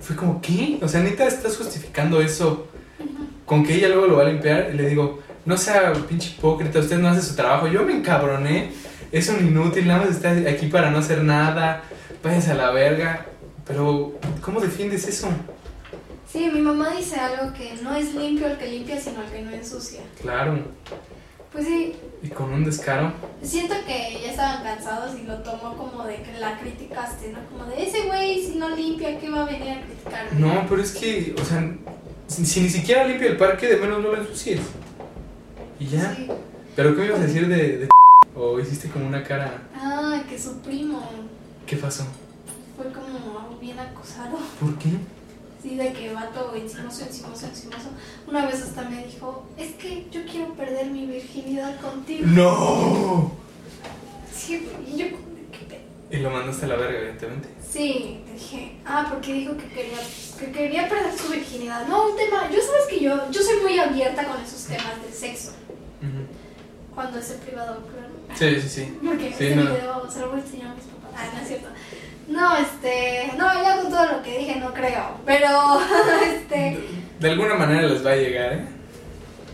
Fue 0.00 0.16
como, 0.16 0.40
¿qué? 0.40 0.78
O 0.82 0.88
sea, 0.88 1.00
neta, 1.00 1.26
estás 1.26 1.56
justificando 1.56 2.20
eso 2.20 2.68
con 3.44 3.64
que 3.64 3.74
ella 3.74 3.88
luego 3.88 4.06
lo 4.06 4.16
va 4.16 4.22
a 4.22 4.28
limpiar. 4.28 4.70
Y 4.72 4.76
le 4.76 4.88
digo, 4.88 5.20
no 5.44 5.56
sea 5.56 5.92
pinche 5.92 6.30
hipócrita, 6.30 6.78
usted 6.78 6.98
no 6.98 7.08
hace 7.08 7.22
su 7.22 7.34
trabajo. 7.34 7.66
Yo 7.68 7.84
me 7.84 7.94
encabroné. 7.94 8.72
Es 9.10 9.28
un 9.28 9.46
inútil, 9.46 9.86
nada 9.86 10.04
más 10.04 10.10
está 10.10 10.30
aquí 10.50 10.66
para 10.66 10.90
no 10.90 10.98
hacer 10.98 11.22
nada. 11.22 11.82
Váyanse 12.22 12.52
a 12.52 12.54
la 12.54 12.70
verga. 12.70 13.26
Pero, 13.66 14.12
¿cómo 14.42 14.60
defiendes 14.60 15.06
eso? 15.08 15.28
Sí, 16.30 16.50
mi 16.52 16.60
mamá 16.60 16.90
dice 16.90 17.16
algo 17.16 17.54
que 17.54 17.74
no 17.82 17.94
es 17.94 18.14
limpio 18.14 18.48
el 18.48 18.58
que 18.58 18.66
limpia, 18.66 19.00
sino 19.00 19.22
el 19.22 19.30
que 19.30 19.42
no 19.42 19.50
ensucia. 19.50 20.00
Claro. 20.20 20.58
Pues 21.52 21.66
sí, 21.66 21.94
Y 22.22 22.28
con 22.28 22.52
un 22.52 22.64
descaro. 22.64 23.12
siento 23.42 23.74
que 23.86 24.20
ya 24.22 24.30
estaban 24.30 24.62
cansados 24.62 25.18
y 25.18 25.22
lo 25.26 25.38
tomó 25.38 25.74
como 25.76 26.04
de 26.04 26.22
que 26.22 26.32
la 26.38 26.58
criticaste, 26.58 27.32
¿no? 27.32 27.38
Como 27.50 27.64
de 27.70 27.82
ese 27.88 28.02
güey, 28.06 28.44
si 28.44 28.56
no 28.56 28.68
limpia, 28.70 29.18
¿qué 29.18 29.30
va 29.30 29.42
a 29.42 29.46
venir 29.46 29.70
a 29.70 29.80
criticarme? 29.82 30.38
No, 30.40 30.66
pero 30.68 30.82
es 30.82 30.92
que, 30.92 31.34
o 31.40 31.44
sea, 31.44 31.74
si, 32.26 32.44
si 32.44 32.60
ni 32.60 32.68
siquiera 32.68 33.04
limpia 33.06 33.28
el 33.28 33.36
parque, 33.38 33.66
de 33.66 33.76
menos 33.78 34.02
no 34.02 34.08
lo 34.12 34.16
ensucies. 34.18 34.60
Y 35.80 35.86
ya. 35.86 36.14
Sí. 36.14 36.28
¿Pero 36.76 36.94
qué 36.94 37.00
me 37.00 37.06
ibas 37.06 37.20
a 37.20 37.24
decir 37.24 37.48
de, 37.48 37.78
de 37.78 37.88
O 38.36 38.60
hiciste 38.60 38.88
como 38.88 39.06
una 39.06 39.24
cara. 39.24 39.62
Ah, 39.74 40.22
que 40.28 40.38
su 40.38 40.58
primo 40.60 41.00
¿Qué 41.66 41.76
pasó? 41.76 42.04
fue 42.76 42.86
como 42.92 43.58
bien 43.58 43.78
acosado. 43.78 44.38
¿Por 44.60 44.78
qué? 44.78 44.90
Sí, 45.68 45.76
de 45.76 45.92
que 45.92 46.12
vato 46.14 46.54
encimoso, 46.54 47.02
encimoso, 47.04 47.46
encimoso. 47.46 47.88
Una 48.26 48.46
vez 48.46 48.62
hasta 48.62 48.88
me 48.88 49.04
dijo, 49.04 49.46
es 49.58 49.72
que 49.74 50.06
yo 50.10 50.24
quiero 50.24 50.54
perder 50.54 50.86
mi 50.86 51.06
virginidad 51.06 51.78
contigo. 51.80 52.24
¡No! 52.26 53.32
Sí, 54.34 54.66
y 54.86 54.96
yo 54.96 55.06
¿qué 55.52 55.64
pedo? 55.68 55.80
Y 56.10 56.16
lo 56.22 56.30
mandaste 56.30 56.64
a 56.64 56.68
la 56.68 56.76
verga, 56.76 56.98
evidentemente. 57.00 57.48
Sí, 57.70 58.20
dije, 58.32 58.76
ah, 58.86 59.06
porque 59.10 59.34
dijo 59.34 59.56
que 59.58 59.68
quería, 59.68 59.98
que 60.38 60.52
quería 60.52 60.88
perder 60.88 61.18
su 61.18 61.28
virginidad. 61.30 61.86
No, 61.86 62.12
un 62.12 62.16
tema, 62.16 62.48
yo 62.50 62.60
sabes 62.62 62.86
que 62.88 63.00
yo, 63.00 63.30
yo 63.30 63.42
soy 63.42 63.56
muy 63.62 63.78
abierta 63.78 64.24
con 64.26 64.40
esos 64.40 64.64
temas 64.64 65.02
del 65.02 65.12
sexo. 65.12 65.50
Ujú. 66.00 66.94
Cuando 66.94 67.18
es 67.18 67.30
en 67.30 67.40
privado, 67.40 67.82
claro. 67.86 68.08
Sí, 68.38 68.60
sí, 68.62 68.68
sí. 68.70 68.98
Porque 69.04 69.28
Sí, 69.28 69.44
este 69.44 69.56
no. 69.56 69.62
video 69.64 70.10
se 70.10 70.20
lo 70.20 70.30
voy 70.30 70.40
a 70.40 70.42
enseñar 70.44 70.68
a 70.70 70.74
mis 70.74 70.84
papás. 70.84 71.10
Ah, 71.14 71.28
no 71.34 71.40
es 71.42 71.48
cierto. 71.48 71.68
No, 72.28 72.56
este, 72.56 73.32
no, 73.38 73.46
ya 73.62 73.76
con 73.82 73.90
todo 73.90 74.06
lo 74.12 74.22
que 74.22 74.38
dije 74.38 74.56
no 74.56 74.72
creo. 74.74 75.16
Pero, 75.24 75.80
este, 76.24 76.54
De, 76.56 76.88
de 77.20 77.30
alguna 77.30 77.54
manera 77.54 77.82
les 77.88 78.04
va 78.04 78.12
a 78.12 78.16
llegar, 78.16 78.52
¿eh? 78.52 78.64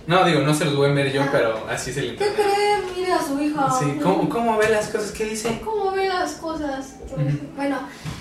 No, 0.06 0.22
digo, 0.24 0.40
no 0.40 0.52
se 0.52 0.66
los 0.66 0.76
voy 0.76 0.90
a 0.90 0.92
ver 0.92 1.12
yo, 1.12 1.22
Ah. 1.22 1.28
pero 1.32 1.66
así 1.70 1.90
es 1.90 1.96
el 1.96 2.16
¿qué 2.16 2.26
cree? 2.26 2.76
Mire 2.94 3.12
a 3.12 3.22
su 3.22 3.40
hija. 3.40 3.70
Sí, 3.78 3.98
¿cómo, 4.02 4.28
¿cómo 4.28 4.58
ve 4.58 4.68
las 4.68 4.88
cosas? 4.88 5.12
¿Qué 5.12 5.24
dice? 5.24 5.60
¿Cómo 5.64 5.92
ve 5.92 6.08
las 6.08 6.32
cosas? 6.34 6.96
Ujú. 7.10 7.22
Bueno, 7.56 7.78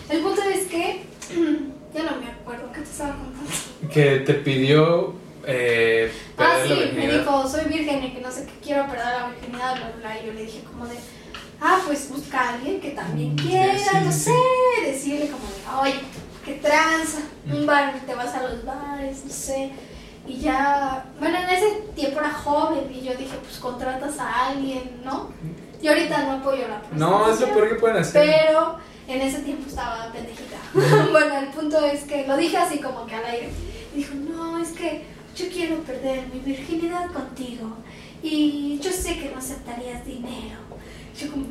el 0.10 0.22
punto 0.22 0.42
es 0.44 0.68
que, 0.68 1.04
ya 1.94 2.04
no 2.04 2.22
me 2.22 2.32
acuerdo, 2.32 2.72
¿qué 2.72 2.80
te 2.82 2.90
estaba 2.90 3.16
contando? 3.16 3.50
Que 3.94 4.20
te 4.20 4.34
pidió 4.36 5.14
eh, 5.46 6.10
Ah, 6.38 6.56
sí, 6.66 6.92
me 6.96 7.08
dijo, 7.12 7.48
soy 7.50 7.66
virgen 7.66 8.02
y 8.04 8.14
que 8.14 8.22
no 8.22 8.32
sé 8.32 8.46
qué 8.46 8.54
quiero 8.64 8.86
perder 8.88 9.06
la 9.06 9.28
virginidad, 9.28 9.76
bla, 9.76 9.88
bla, 9.90 9.96
bla. 10.14 10.22
Y 10.22 10.28
yo 10.28 10.34
le 10.34 10.42
dije 10.44 10.64
como 10.64 10.88
de, 10.88 10.96
ah, 11.64 11.80
pues 11.88 12.10
busca 12.10 12.40
a 12.40 12.54
alguien 12.56 12.80
que 12.82 12.92
también 12.92 13.34
Mm, 13.34 13.38
quiera, 13.38 13.78
sí, 13.78 13.98
no 14.04 14.12
sé, 14.12 14.32
decirle 14.86 15.30
como 15.30 15.82
oye, 15.82 15.96
qué 16.46 16.54
tranza, 16.56 17.20
Mm. 17.46 17.54
un 17.56 17.66
bar, 17.66 17.94
te 18.06 18.14
vas 18.16 18.34
a 18.36 18.44
los 18.44 18.64
bares, 18.66 19.24
no 19.26 19.32
sé. 19.34 19.72
Y 20.28 20.38
ya, 20.38 21.06
bueno, 21.20 21.38
en 21.38 21.50
ese 21.50 21.70
tiempo 21.96 22.20
era 22.20 22.32
joven 22.32 22.90
y 22.94 23.02
yo 23.02 23.14
dije, 23.16 23.36
pues 23.44 23.58
contratas 23.60 24.18
a 24.20 24.48
alguien, 24.48 25.02
¿no? 25.04 25.30
Y 25.82 25.88
ahorita 25.90 26.24
no 26.24 26.32
apoyo 26.34 26.66
la 26.68 26.82
No, 26.98 27.30
es 27.30 27.42
lo 27.42 27.48
prostitución, 27.48 27.54
peor 27.56 27.70
que 27.70 27.76
pueden 27.76 27.98
hacer. 27.98 28.26
Pero 28.26 28.78
en 29.10 29.22
ese 29.22 29.40
tiempo 29.40 29.68
estaba 29.68 30.10
pendejita. 30.14 30.56
bueno, 31.12 31.38
el 31.40 31.48
punto 31.48 31.86
es 31.86 32.04
que 32.06 32.26
lo 32.26 32.38
dije 32.38 32.56
así 32.58 32.78
como 32.80 33.06
que 33.06 33.16
al 33.16 33.26
aire. 33.26 33.50
Y 33.94 33.98
dijo, 33.98 34.16
no, 34.16 34.60
es 34.60 34.70
que 34.70 35.04
yo 35.36 35.46
quiero 35.52 35.78
perder 35.84 36.26
mi 36.34 36.40
virginidad 36.40 37.12
contigo. 37.12 37.76
Y 38.22 38.80
yo 38.82 38.92
sé 38.94 39.20
que 39.20 39.30
no 39.30 39.40
aceptarías 39.40 40.06
dinero. 40.06 40.60
Yo 41.18 41.32
como, 41.32 41.46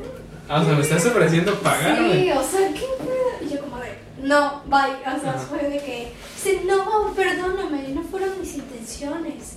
Ah, 0.49 0.61
o 0.61 0.65
sea, 0.65 0.75
me 0.75 0.83
estás 0.83 1.07
ofreciendo 1.07 1.55
pagarme. 1.61 2.13
sí, 2.25 2.31
o 2.33 2.43
sea, 2.43 2.69
¿qué 2.75 2.81
pedo? 2.99 3.49
Y 3.49 3.55
yo 3.55 3.61
como 3.61 3.77
de, 3.79 3.97
no, 4.23 4.63
bye. 4.67 4.97
O 5.17 5.21
sea, 5.21 5.31
Ajá. 5.31 5.39
fue 5.39 5.59
de 5.69 5.79
que, 5.79 6.13
dice, 6.35 6.63
no, 6.67 7.13
perdóname, 7.15 7.89
no 7.89 8.03
fueron 8.03 8.41
mis 8.41 8.55
intenciones. 8.57 9.57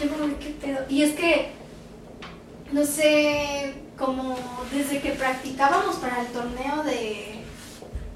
Yo 0.00 0.08
como 0.10 0.26
de, 0.28 0.34
¿qué 0.36 0.50
pedo? 0.60 0.80
Y 0.88 1.02
es 1.02 1.14
que, 1.14 1.52
no 2.72 2.84
sé, 2.84 3.74
como 3.96 4.36
desde 4.72 5.00
que 5.00 5.12
practicábamos 5.12 5.96
para 5.96 6.20
el 6.20 6.26
torneo 6.28 6.82
de, 6.84 7.40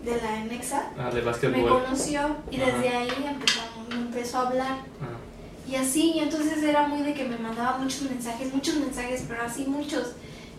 de 0.04 0.20
la 0.22 0.42
Enexa, 0.42 0.90
Ah, 0.98 1.10
de 1.10 1.22
me 1.48 1.62
conoció 1.66 2.36
y 2.50 2.58
desde 2.58 2.88
ahí 2.90 3.08
empezó, 3.26 3.60
me 3.88 3.94
empezó 3.96 4.38
a 4.38 4.48
hablar. 4.48 4.76
Ah. 5.00 5.16
Y 5.70 5.76
así, 5.76 6.12
y 6.16 6.18
entonces 6.20 6.62
era 6.62 6.86
muy 6.86 7.02
de 7.02 7.14
que 7.14 7.24
me 7.24 7.38
mandaba 7.38 7.78
muchos 7.78 8.02
mensajes, 8.02 8.52
muchos 8.52 8.74
mensajes, 8.76 9.24
pero 9.28 9.42
así 9.42 9.64
muchos. 9.66 10.12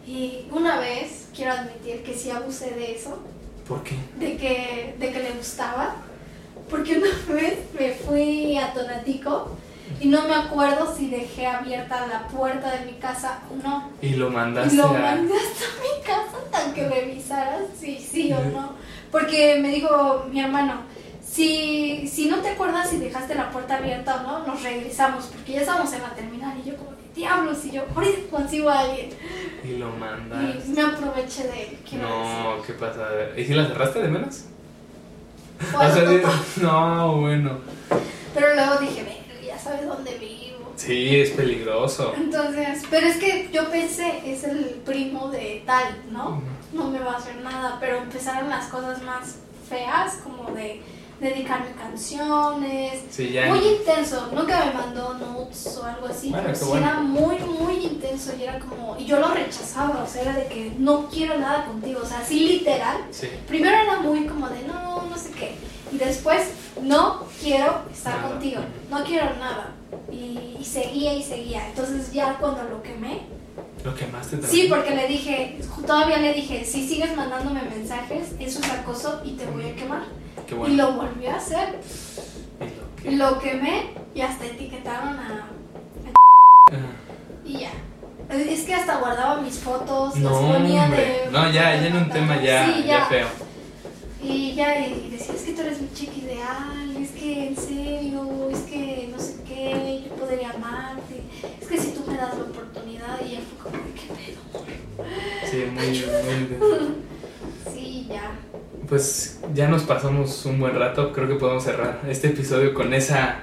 Y 0.07 0.45
una 0.52 0.80
vez, 0.80 1.28
quiero 1.36 1.52
admitir 1.53 2.03
que 2.03 2.14
sí 2.18 2.30
abusé 2.32 2.72
de 2.72 2.95
eso, 2.95 3.19
¿Por 3.68 3.84
qué? 3.84 3.95
de 4.19 4.36
que, 4.38 4.95
de 4.99 5.11
que 5.11 5.19
le 5.23 5.32
gustaba, 5.32 5.95
porque 6.69 6.98
una 6.98 7.10
vez 7.36 7.60
me 7.80 7.91
fui 7.94 8.57
a 8.57 8.73
Tonatico 8.73 9.56
y 9.99 10.07
no 10.07 10.28
me 10.28 10.34
acuerdo 10.34 10.94
si 10.95 11.10
dejé 11.10 11.45
abierta 11.48 12.07
la 12.07 12.28
puerta 12.28 12.72
de 12.72 12.86
mi 12.86 12.94
casa 12.94 13.40
o 13.52 13.56
no. 13.68 13.90
Y 14.02 14.11
lo 14.11 14.30
Y 14.30 14.32
mandaste 14.32 14.76
lo 14.76 14.86
a. 14.86 14.94
mandé 14.94 15.34
hasta 15.36 15.65
mi 15.82 16.03
casa 16.03 16.38
tan 16.52 16.73
que 16.73 16.88
revisaras 16.88 17.64
si 17.80 17.98
sí 17.99 18.32
o 18.34 18.40
no. 18.52 18.73
Porque 19.11 19.60
me 19.61 19.69
dijo 19.69 20.26
mi 20.32 20.40
hermano, 20.40 20.82
si, 21.22 22.07
si 22.07 22.28
no 22.28 22.38
te 22.38 22.49
acuerdas 22.49 22.90
si 22.90 22.98
dejaste 22.98 23.36
la 23.36 23.52
puerta 23.52 23.78
abierta 23.78 24.15
o 24.15 24.23
no, 24.23 24.48
nos 24.48 24.64
regresamos, 24.64 25.26
porque 25.26 25.53
ya 25.53 25.61
estamos 25.61 25.91
en 25.94 26.02
la 26.02 26.10
terminal. 26.15 26.57
Y 26.64 26.69
yo 26.69 26.78
como, 26.78 26.91
diablos, 27.15 27.65
y 27.65 27.71
yo, 27.71 27.83
ahorita 27.95 28.29
consigo 28.29 28.69
a 28.69 28.79
alguien. 28.79 29.09
Y 29.63 29.77
lo 29.77 29.89
mandaste. 29.91 30.67
Y 30.67 30.71
me 30.71 30.81
aproveché 30.81 31.43
de 31.43 31.63
él, 31.63 31.77
No, 32.01 32.61
¿qué 32.65 32.73
pasa? 32.73 33.07
¿Y 33.38 33.45
si 33.45 33.53
la 33.53 33.67
cerraste 33.67 34.01
de 34.01 34.07
menos? 34.07 34.45
O 35.75 35.79
sea, 35.79 36.31
no, 36.61 37.17
bueno. 37.17 37.59
Pero 38.33 38.55
luego 38.55 38.77
dije, 38.79 39.03
"Ve, 39.03 39.45
ya 39.45 39.59
sabes 39.59 39.85
dónde 39.85 40.17
vivo. 40.17 40.73
Sí, 40.75 41.19
es 41.19 41.31
peligroso. 41.31 42.13
Entonces, 42.17 42.83
pero 42.89 43.05
es 43.05 43.17
que 43.17 43.49
yo 43.51 43.69
pensé, 43.69 44.21
es 44.25 44.43
el 44.43 44.81
primo 44.85 45.29
de 45.29 45.61
tal, 45.65 45.95
¿no? 46.11 46.41
No 46.73 46.89
me 46.89 46.99
va 46.99 47.13
a 47.13 47.17
hacer 47.17 47.35
nada, 47.41 47.77
pero 47.79 47.97
empezaron 47.97 48.49
las 48.49 48.65
cosas 48.67 49.03
más 49.03 49.35
feas, 49.69 50.15
como 50.23 50.49
de 50.55 50.81
dedicarme 51.22 51.72
canciones. 51.73 53.03
Sí, 53.11 53.31
ya. 53.31 53.45
Muy 53.48 53.60
intenso, 53.60 54.27
nunca 54.34 54.65
me 54.65 54.73
mandó 54.73 55.14
notes 55.14 55.77
o 55.81 55.85
algo 55.85 56.07
así, 56.07 56.30
Bueno, 56.30 56.45
pero 56.48 56.57
sí 56.57 56.65
bueno. 56.65 56.88
era 56.88 56.99
muy, 56.99 57.38
muy 57.39 57.73
intenso 57.85 58.34
y 58.38 58.43
era 58.43 58.60
como, 58.60 58.98
y 58.98 59.06
yo 59.06 59.19
lo 59.19 59.27
rechazaba, 59.30 60.03
o 60.03 60.07
sea, 60.07 60.23
era 60.23 60.34
de 60.34 60.48
que 60.48 60.73
no 60.80 61.07
quiero 61.10 61.38
nada 61.38 61.65
contigo, 61.65 62.02
o 62.03 62.06
sea, 62.06 62.19
así 62.19 62.39
literal. 62.48 62.98
Sí. 63.11 63.27
Primero 63.48 63.76
era 63.77 63.99
muy 63.99 64.26
como 64.26 64.49
de 64.49 64.64
no, 64.64 65.03
no 65.10 65.18
sé 65.18 65.31
qué, 65.31 65.56
y 65.91 65.98
después 65.98 66.49
no 66.81 67.23
quiero 67.41 67.84
estar 67.93 68.15
Nada. 68.18 68.30
contigo, 68.30 68.61
no 68.89 69.03
quiero 69.03 69.26
nada. 69.38 69.72
Y, 70.11 70.57
y 70.60 70.65
seguía 70.65 71.14
y 71.14 71.22
seguía, 71.23 71.68
entonces 71.68 72.11
ya 72.11 72.38
cuando 72.39 72.64
lo 72.64 72.81
quemé, 72.81 73.22
Lo 73.83 73.95
quemaste 73.95 74.37
también. 74.37 74.51
sí, 74.51 74.67
porque 74.69 74.95
le 74.95 75.07
dije, 75.07 75.57
todavía 75.87 76.17
le 76.17 76.33
dije, 76.33 76.63
si 76.65 76.87
sigues 76.87 77.15
mandándome 77.15 77.61
mensajes, 77.63 78.29
eso 78.39 78.59
es 78.59 78.69
acoso 78.71 79.21
y 79.25 79.31
te 79.31 79.45
voy 79.47 79.65
a 79.69 79.75
quemar. 79.75 80.03
Qué 80.47 80.53
Y 80.53 80.57
bueno. 80.57 80.75
lo 80.75 80.91
volvió 80.93 81.31
a 81.31 81.35
hacer. 81.35 81.79
Y 82.59 82.65
lo 82.65 82.95
que- 82.95 83.11
Lo 83.11 83.39
quemé 83.39 83.89
y 84.13 84.21
hasta 84.21 84.45
etiquetaron 84.45 85.17
a... 85.19 85.47
Y 87.45 87.53
ya. 87.59 87.71
Es 88.29 88.61
que 88.63 88.73
hasta 88.73 88.97
guardaba 88.99 89.41
mis 89.41 89.57
fotos, 89.59 90.17
las 90.19 90.31
No, 90.31 90.53
ponía 90.53 90.83
hombre. 90.83 91.01
de... 91.25 91.31
No, 91.31 91.45
ya, 91.51 91.75
ya 91.75 91.87
en 91.87 91.95
un 91.97 92.09
tema 92.09 92.41
ya, 92.41 92.65
Sí, 92.73 92.83
ya 92.85 93.05
feo. 93.07 93.27
Y 94.23 94.53
ya 94.53 94.87
y 94.87 95.09
decía, 95.09 95.33
es 95.35 95.41
que 95.41 95.53
tú 95.53 95.61
eres 95.61 95.81
mi 95.81 95.91
chica 95.93 96.13
ideal, 96.15 96.95
es 97.01 97.09
que 97.11 97.47
en 97.47 97.57
serio, 97.57 98.49
es 98.51 98.59
que 98.59 99.09
no 99.11 99.19
sé 99.19 99.37
qué, 99.47 100.03
yo 100.07 100.15
podría 100.15 100.51
amarte, 100.51 101.23
es 101.59 101.67
que 101.67 101.77
si 101.79 101.87
tú 101.91 102.01
das 102.22 102.38
la 102.38 102.43
oportunidad 102.43 103.19
y 103.26 103.31
ya 103.31 103.39
fue 103.39 103.72
como, 103.72 103.84
¿qué 103.95 104.07
pedo? 104.14 105.49
Sí, 105.49 105.65
muy, 105.72 105.88
muy. 106.60 106.88
Sí, 107.73 108.07
ya. 108.10 108.31
Pues 108.88 109.39
ya 109.53 109.68
nos 109.68 109.84
pasamos 109.84 110.45
un 110.45 110.60
buen 110.60 110.77
rato. 110.77 111.11
Creo 111.14 111.27
que 111.27 111.35
podemos 111.35 111.64
cerrar 111.64 112.02
este 112.07 112.27
episodio 112.27 112.73
con 112.73 112.93
esa 112.93 113.39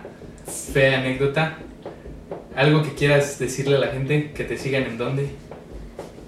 fea 0.72 0.98
anécdota. 0.98 1.58
Algo 2.56 2.82
que 2.82 2.94
quieras 2.94 3.38
decirle 3.38 3.76
a 3.76 3.78
la 3.78 3.88
gente, 3.88 4.32
que 4.32 4.44
te 4.44 4.58
sigan 4.58 4.82
en 4.84 4.98
dónde. 4.98 5.30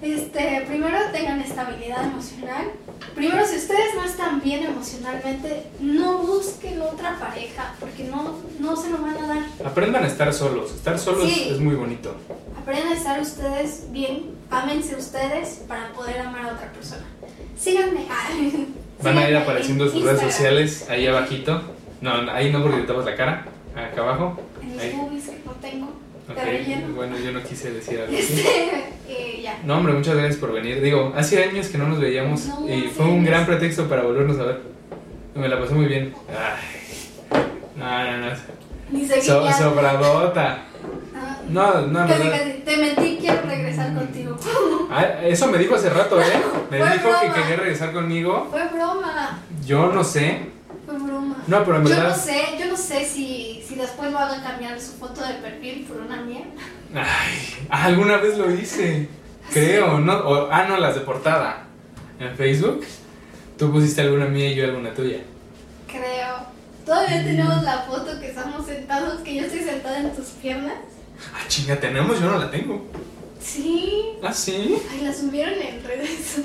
Este, 0.01 0.63
primero 0.67 0.97
tengan 1.11 1.41
estabilidad 1.41 2.05
emocional, 2.05 2.71
Primero, 3.15 3.45
si 3.45 3.57
ustedes 3.57 3.93
no 3.95 4.05
están 4.05 4.41
bien 4.41 4.63
emocionalmente, 4.63 5.63
no 5.81 6.19
busquen 6.19 6.81
otra 6.81 7.19
pareja, 7.19 7.75
porque 7.79 8.05
no, 8.05 8.37
no 8.59 8.75
se 8.75 8.89
lo 8.89 8.99
van 8.99 9.17
a 9.17 9.27
dar. 9.27 9.43
Aprendan 9.65 10.03
a 10.03 10.07
estar 10.07 10.33
solos. 10.33 10.73
Estar 10.73 10.97
solos 10.97 11.29
Sí. 11.29 11.49
es 11.51 11.59
muy 11.59 11.75
bonito. 11.75 12.15
Aprendan 12.61 12.89
a 12.93 12.95
estar 12.95 13.19
ustedes 13.19 13.85
bien, 13.91 14.23
ámense 14.49 14.95
ustedes 14.95 15.61
para 15.67 15.91
poder 15.93 16.19
amar 16.19 16.43
a 16.43 16.53
otra 16.53 16.71
persona. 16.71 17.03
Síganme. 17.57 18.05
Van 19.03 19.17
a 19.17 19.29
ir 19.29 19.35
apareciendo 19.35 19.85
en 19.85 19.91
sus 19.91 20.03
redes 20.03 20.21
sociales 20.21 20.87
ahí 20.89 21.07
abajito. 21.07 21.61
No, 22.01 22.11
ahí 22.31 22.51
no 22.51 22.61
porque 22.61 22.81
te 22.81 22.87
tapas 22.87 23.05
la 23.05 23.15
cara. 23.15 23.45
Acá 23.75 24.01
abajo. 24.01 24.39
En 24.61 24.71
mis 24.73 24.79
Ahí. 24.81 24.93
boobies 24.95 25.23
que 25.29 25.41
no 25.45 25.51
tengo. 25.53 25.85
Ok, 26.29 26.35
De 26.35 26.43
relleno. 26.45 26.93
Bueno, 26.95 27.17
yo 27.17 27.31
no 27.31 27.41
quise 27.43 27.71
decir 27.71 27.99
algo 27.99 28.15
así. 28.15 28.33
Este, 28.33 28.49
eh, 29.09 29.41
ya. 29.41 29.59
No, 29.65 29.77
hombre, 29.77 29.93
muchas 29.93 30.15
gracias 30.15 30.37
por 30.37 30.51
venir. 30.53 30.81
Digo, 30.81 31.13
hace 31.15 31.43
años 31.43 31.67
que 31.67 31.77
no 31.77 31.87
nos 31.87 31.99
veíamos 31.99 32.45
No, 32.47 32.67
y 32.69 32.83
fue 32.89 33.05
un 33.05 33.11
años. 33.19 33.25
gran 33.25 33.45
pretexto 33.47 33.87
para 33.89 34.03
volvernos 34.03 34.37
a 34.39 34.43
ver. 34.43 34.61
Me 35.35 35.47
la 35.47 35.59
pasé 35.59 35.73
muy 35.73 35.85
bien. 35.85 36.13
Ay. 36.29 37.39
No, 37.75 38.03
no, 38.05 38.17
no. 38.29 38.35
Ni 38.91 39.07
So- 39.07 39.51
sobradota. 39.51 40.65
No, 41.51 41.81
no, 41.87 42.07
casi, 42.07 42.23
no. 42.23 42.31
casi. 42.31 42.51
Te 42.65 42.77
mentí, 42.77 43.17
quiero 43.19 43.41
regresar 43.43 43.93
contigo. 43.93 44.37
Ah, 44.91 45.03
eso 45.23 45.47
me 45.47 45.57
dijo 45.57 45.75
hace 45.75 45.89
rato, 45.89 46.19
¿eh? 46.21 46.25
Me 46.71 46.79
Fue 46.79 46.89
dijo 46.91 47.09
que 47.21 47.41
quería 47.41 47.55
regresar 47.57 47.91
conmigo. 47.93 48.47
Fue 48.51 48.67
broma. 48.69 49.39
Yo 49.65 49.91
no 49.91 50.03
sé. 50.03 50.49
Fue 50.85 50.95
broma. 50.97 51.35
No, 51.47 51.63
pero 51.65 51.77
en 51.77 51.83
Yo 51.83 51.89
verdad. 51.89 52.09
no 52.09 52.15
sé, 52.15 52.41
yo 52.59 52.65
no 52.67 52.77
sé 52.77 53.05
si, 53.05 53.63
si 53.67 53.75
después 53.75 54.11
lo 54.11 54.19
hagan 54.19 54.41
cambiar 54.41 54.79
su 54.79 54.93
foto 54.93 55.21
de 55.25 55.33
perfil 55.35 55.85
por 55.87 55.97
una 55.97 56.21
mía. 56.21 56.43
Ay, 56.95 57.65
alguna 57.69 58.17
vez 58.17 58.37
lo 58.37 58.49
hice. 58.51 59.07
Creo, 59.53 59.99
¿no? 59.99 60.13
O- 60.19 60.49
ah, 60.51 60.65
no, 60.67 60.77
las 60.77 60.95
de 60.95 61.01
portada. 61.01 61.63
En 62.19 62.35
Facebook. 62.35 62.85
Tú 63.57 63.71
pusiste 63.71 64.01
alguna 64.01 64.25
mía 64.25 64.51
y 64.51 64.55
yo 64.55 64.65
alguna 64.65 64.93
tuya. 64.93 65.19
Creo. 65.87 66.51
Todavía 66.85 67.23
tenemos 67.23 67.61
la 67.63 67.79
foto 67.81 68.19
que 68.19 68.29
estamos 68.29 68.65
sentados, 68.65 69.21
que 69.21 69.35
yo 69.35 69.43
estoy 69.45 69.59
sentada 69.59 69.99
en 69.99 70.15
tus 70.15 70.27
piernas. 70.41 70.73
Ah, 71.33 71.47
chinga, 71.47 71.79
tenemos, 71.79 72.19
yo 72.19 72.29
no 72.29 72.37
la 72.39 72.49
tengo. 72.49 72.87
Sí. 73.41 74.13
Ah, 74.23 74.33
sí. 74.33 74.77
Ay, 74.91 75.01
la 75.01 75.13
subieron 75.13 75.55
en 75.59 75.83
redes. 75.83 76.41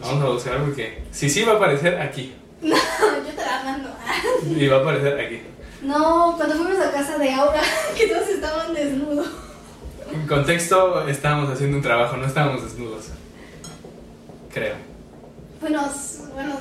Vamos 0.00 0.24
a 0.24 0.28
buscar 0.28 0.58
porque. 0.64 1.02
Sí, 1.10 1.28
sí, 1.28 1.42
va 1.42 1.52
a 1.52 1.56
aparecer 1.56 2.00
aquí. 2.00 2.34
No, 2.60 2.74
yo 2.74 3.30
te 3.36 3.44
la 3.46 3.62
mando. 3.64 3.90
Y 4.44 4.66
va 4.66 4.78
a 4.78 4.80
aparecer 4.80 5.20
aquí. 5.20 5.42
No, 5.82 6.34
cuando 6.36 6.56
fuimos 6.56 6.84
a 6.84 6.90
casa 6.90 7.16
de 7.18 7.32
Aura, 7.32 7.62
que 7.96 8.08
todos 8.08 8.28
estaban 8.28 8.74
desnudos. 8.74 9.28
En 10.12 10.26
contexto, 10.26 11.06
estábamos 11.06 11.50
haciendo 11.50 11.76
un 11.76 11.82
trabajo, 11.82 12.16
no 12.16 12.26
estábamos 12.26 12.64
desnudos. 12.64 13.06
Creo. 14.52 14.74
Bueno, 15.60 15.88
bueno, 16.34 16.54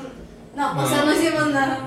no, 0.55 0.83
o 0.83 0.87
sea, 0.87 1.03
no 1.03 1.13
hicimos 1.13 1.47
nada. 1.47 1.79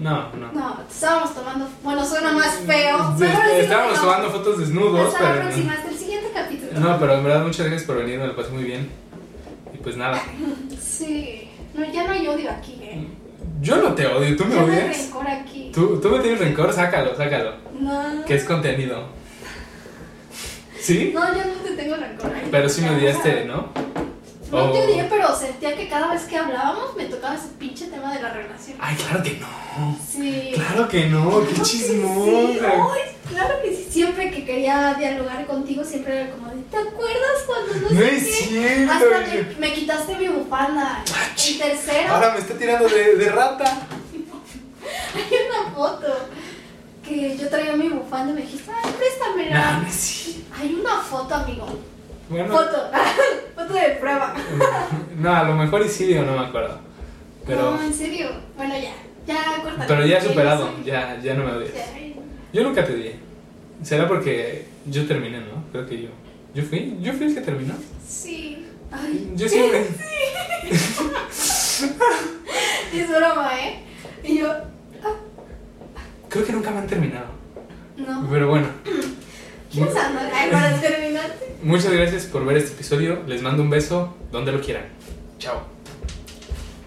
No, 0.00 0.32
no. 0.34 0.52
No, 0.52 0.80
estábamos 0.90 1.34
tomando. 1.34 1.68
Bueno, 1.82 2.04
suena 2.04 2.32
más 2.32 2.54
feo. 2.66 3.14
Sí, 3.16 3.22
Mejor 3.24 3.44
decirlo 3.44 3.62
Estábamos 3.62 3.96
no. 3.96 4.02
tomando 4.02 4.30
fotos 4.30 4.58
desnudos, 4.58 5.06
Hasta 5.14 5.22
la 5.22 5.30
pero. 5.32 5.44
próxima, 5.44 5.72
hasta 5.72 5.88
el 5.90 5.96
siguiente 5.98 6.30
capítulo. 6.34 6.80
No, 6.80 6.98
pero 6.98 7.14
en 7.14 7.24
verdad, 7.24 7.42
muchas 7.44 7.66
gracias 7.66 7.84
por 7.84 7.96
venir, 7.98 8.18
me 8.18 8.26
lo 8.26 8.36
pasé 8.36 8.50
muy 8.50 8.64
bien. 8.64 8.88
Y 9.72 9.78
pues 9.78 9.96
nada. 9.96 10.20
Sí. 10.80 11.50
No, 11.74 11.84
ya 11.92 12.04
no 12.04 12.12
hay 12.12 12.26
odio 12.28 12.50
aquí, 12.52 12.78
eh. 12.80 13.04
Yo 13.60 13.76
no 13.78 13.94
te 13.94 14.06
odio, 14.06 14.36
tú 14.36 14.44
me 14.44 14.54
Ya 14.54 14.60
no 14.62 14.66
hay 14.72 14.78
odias. 14.78 14.98
rencor 14.98 15.26
aquí. 15.28 15.70
Tú, 15.74 16.00
tú 16.00 16.08
me 16.08 16.20
tienes 16.20 16.38
rencor, 16.38 16.72
sácalo, 16.72 17.16
sácalo. 17.16 17.52
No. 17.80 18.24
Que 18.24 18.36
es 18.36 18.44
contenido. 18.44 19.08
¿Sí? 20.80 21.10
No, 21.14 21.20
yo 21.34 21.40
no 21.44 21.52
te 21.64 21.70
tengo 21.72 21.96
rencor. 21.96 22.30
Ay, 22.34 22.48
Pero 22.50 22.68
sí 22.68 22.82
me 22.82 22.90
odiaste, 22.90 23.44
¿no? 23.46 23.70
No 24.54 24.64
Oh. 24.64 24.70
odié, 24.70 25.04
pero 25.10 25.36
sentía 25.36 25.76
que 25.76 25.88
cada 25.88 26.12
vez 26.12 26.22
que 26.22 26.36
hablábamos 26.36 26.94
me 26.96 27.04
tocaba 27.06 27.34
ese 27.34 27.48
pinche 27.58 27.86
tema 27.86 28.12
de 28.14 28.22
la 28.22 28.30
relación. 28.30 28.76
Ay, 28.80 28.94
claro 28.96 29.22
que 29.22 29.32
no. 29.40 29.98
Sí. 30.10 30.52
Claro 30.54 30.88
que 30.88 31.06
no, 31.06 31.40
qué 31.46 31.54
que 31.54 31.64
sí. 31.64 31.78
chismosa. 31.78 32.66
Ay, 32.72 33.00
claro 33.30 33.54
que 33.62 33.74
sí. 33.74 33.86
Siempre 33.90 34.30
que 34.30 34.44
quería 34.44 34.94
dialogar 34.98 35.46
contigo, 35.46 35.82
siempre 35.84 36.20
era 36.22 36.30
como 36.32 36.48
de, 36.50 36.62
¿te 36.70 36.76
acuerdas 36.76 37.38
cuando 37.46 37.74
no, 37.74 37.90
No 37.90 38.00
sé 38.00 38.16
es 38.16 38.24
qué? 38.24 38.30
cierto. 38.32 38.92
Hasta 38.92 39.06
me, 39.58 39.66
me 39.68 39.72
quitaste 39.74 40.14
mi 40.16 40.28
bufanda. 40.28 41.04
Ah, 41.14 41.26
En 41.48 41.58
tercero 41.58 42.14
Ahora 42.14 42.30
me 42.34 42.38
está 42.40 42.54
tirando 42.54 42.88
de, 42.88 43.16
de 43.16 43.28
rata. 43.30 43.64
hay 45.14 45.36
una 45.48 45.74
foto 45.74 46.28
que 47.06 47.36
yo 47.36 47.48
traía 47.48 47.72
mi 47.74 47.88
bufanda 47.88 48.32
y 48.32 48.34
me 48.36 48.40
dijiste, 48.42 48.70
ay, 48.72 48.90
préstamela. 48.98 49.84
Es 49.88 49.94
cierto. 49.94 50.54
Hay 50.60 50.74
una 50.74 51.00
foto, 51.00 51.34
amigo. 51.34 51.66
Bueno, 52.28 52.48
Foto. 52.48 52.90
foto 53.54 53.72
de 53.74 53.90
prueba. 54.00 54.34
no, 55.18 55.34
a 55.34 55.42
lo 55.44 55.54
mejor 55.56 55.84
y 55.84 55.88
sí 55.88 56.16
o 56.16 56.24
no 56.24 56.32
me 56.38 56.46
acuerdo. 56.46 56.78
Pero, 57.46 57.72
No, 57.76 57.82
en 57.82 57.92
serio. 57.94 58.28
Bueno, 58.56 58.74
ya. 58.76 58.92
Ya, 59.26 59.62
córtalo. 59.62 59.84
pero 59.88 60.06
ya 60.06 60.18
he 60.18 60.22
superado, 60.22 60.70
ya, 60.84 61.18
ya 61.22 61.34
no 61.34 61.44
me 61.44 61.52
odias. 61.52 61.72
Yo 62.52 62.62
nunca 62.62 62.84
te 62.84 62.92
odié. 62.92 63.16
Será 63.82 64.06
porque 64.06 64.66
yo 64.86 65.06
terminé, 65.06 65.40
¿no? 65.40 65.64
Creo 65.72 65.86
que 65.86 66.02
yo. 66.02 66.08
¿Yo 66.54 66.62
fui? 66.62 66.98
¿Yo 67.00 67.12
fui 67.14 67.26
el 67.26 67.34
que 67.34 67.40
terminó? 67.40 67.74
Sí. 68.06 68.66
Ay. 68.92 69.32
Yo 69.34 69.48
siempre. 69.48 69.86
Es 72.94 73.08
broma, 73.08 73.50
¿eh? 73.60 73.80
Y 74.22 74.38
yo, 74.38 74.52
Creo 76.28 76.44
que 76.46 76.52
nunca 76.52 76.70
me 76.70 76.78
han 76.78 76.86
terminado. 76.86 77.26
no. 77.96 78.28
Pero 78.30 78.48
bueno. 78.48 78.66
Muchas 81.62 81.92
gracias 81.92 82.24
por 82.24 82.44
ver 82.44 82.58
este 82.58 82.72
episodio. 82.72 83.22
Les 83.26 83.42
mando 83.42 83.62
un 83.62 83.70
beso 83.70 84.14
donde 84.30 84.52
lo 84.52 84.60
quieran. 84.60 84.84
Chao. 85.38 85.73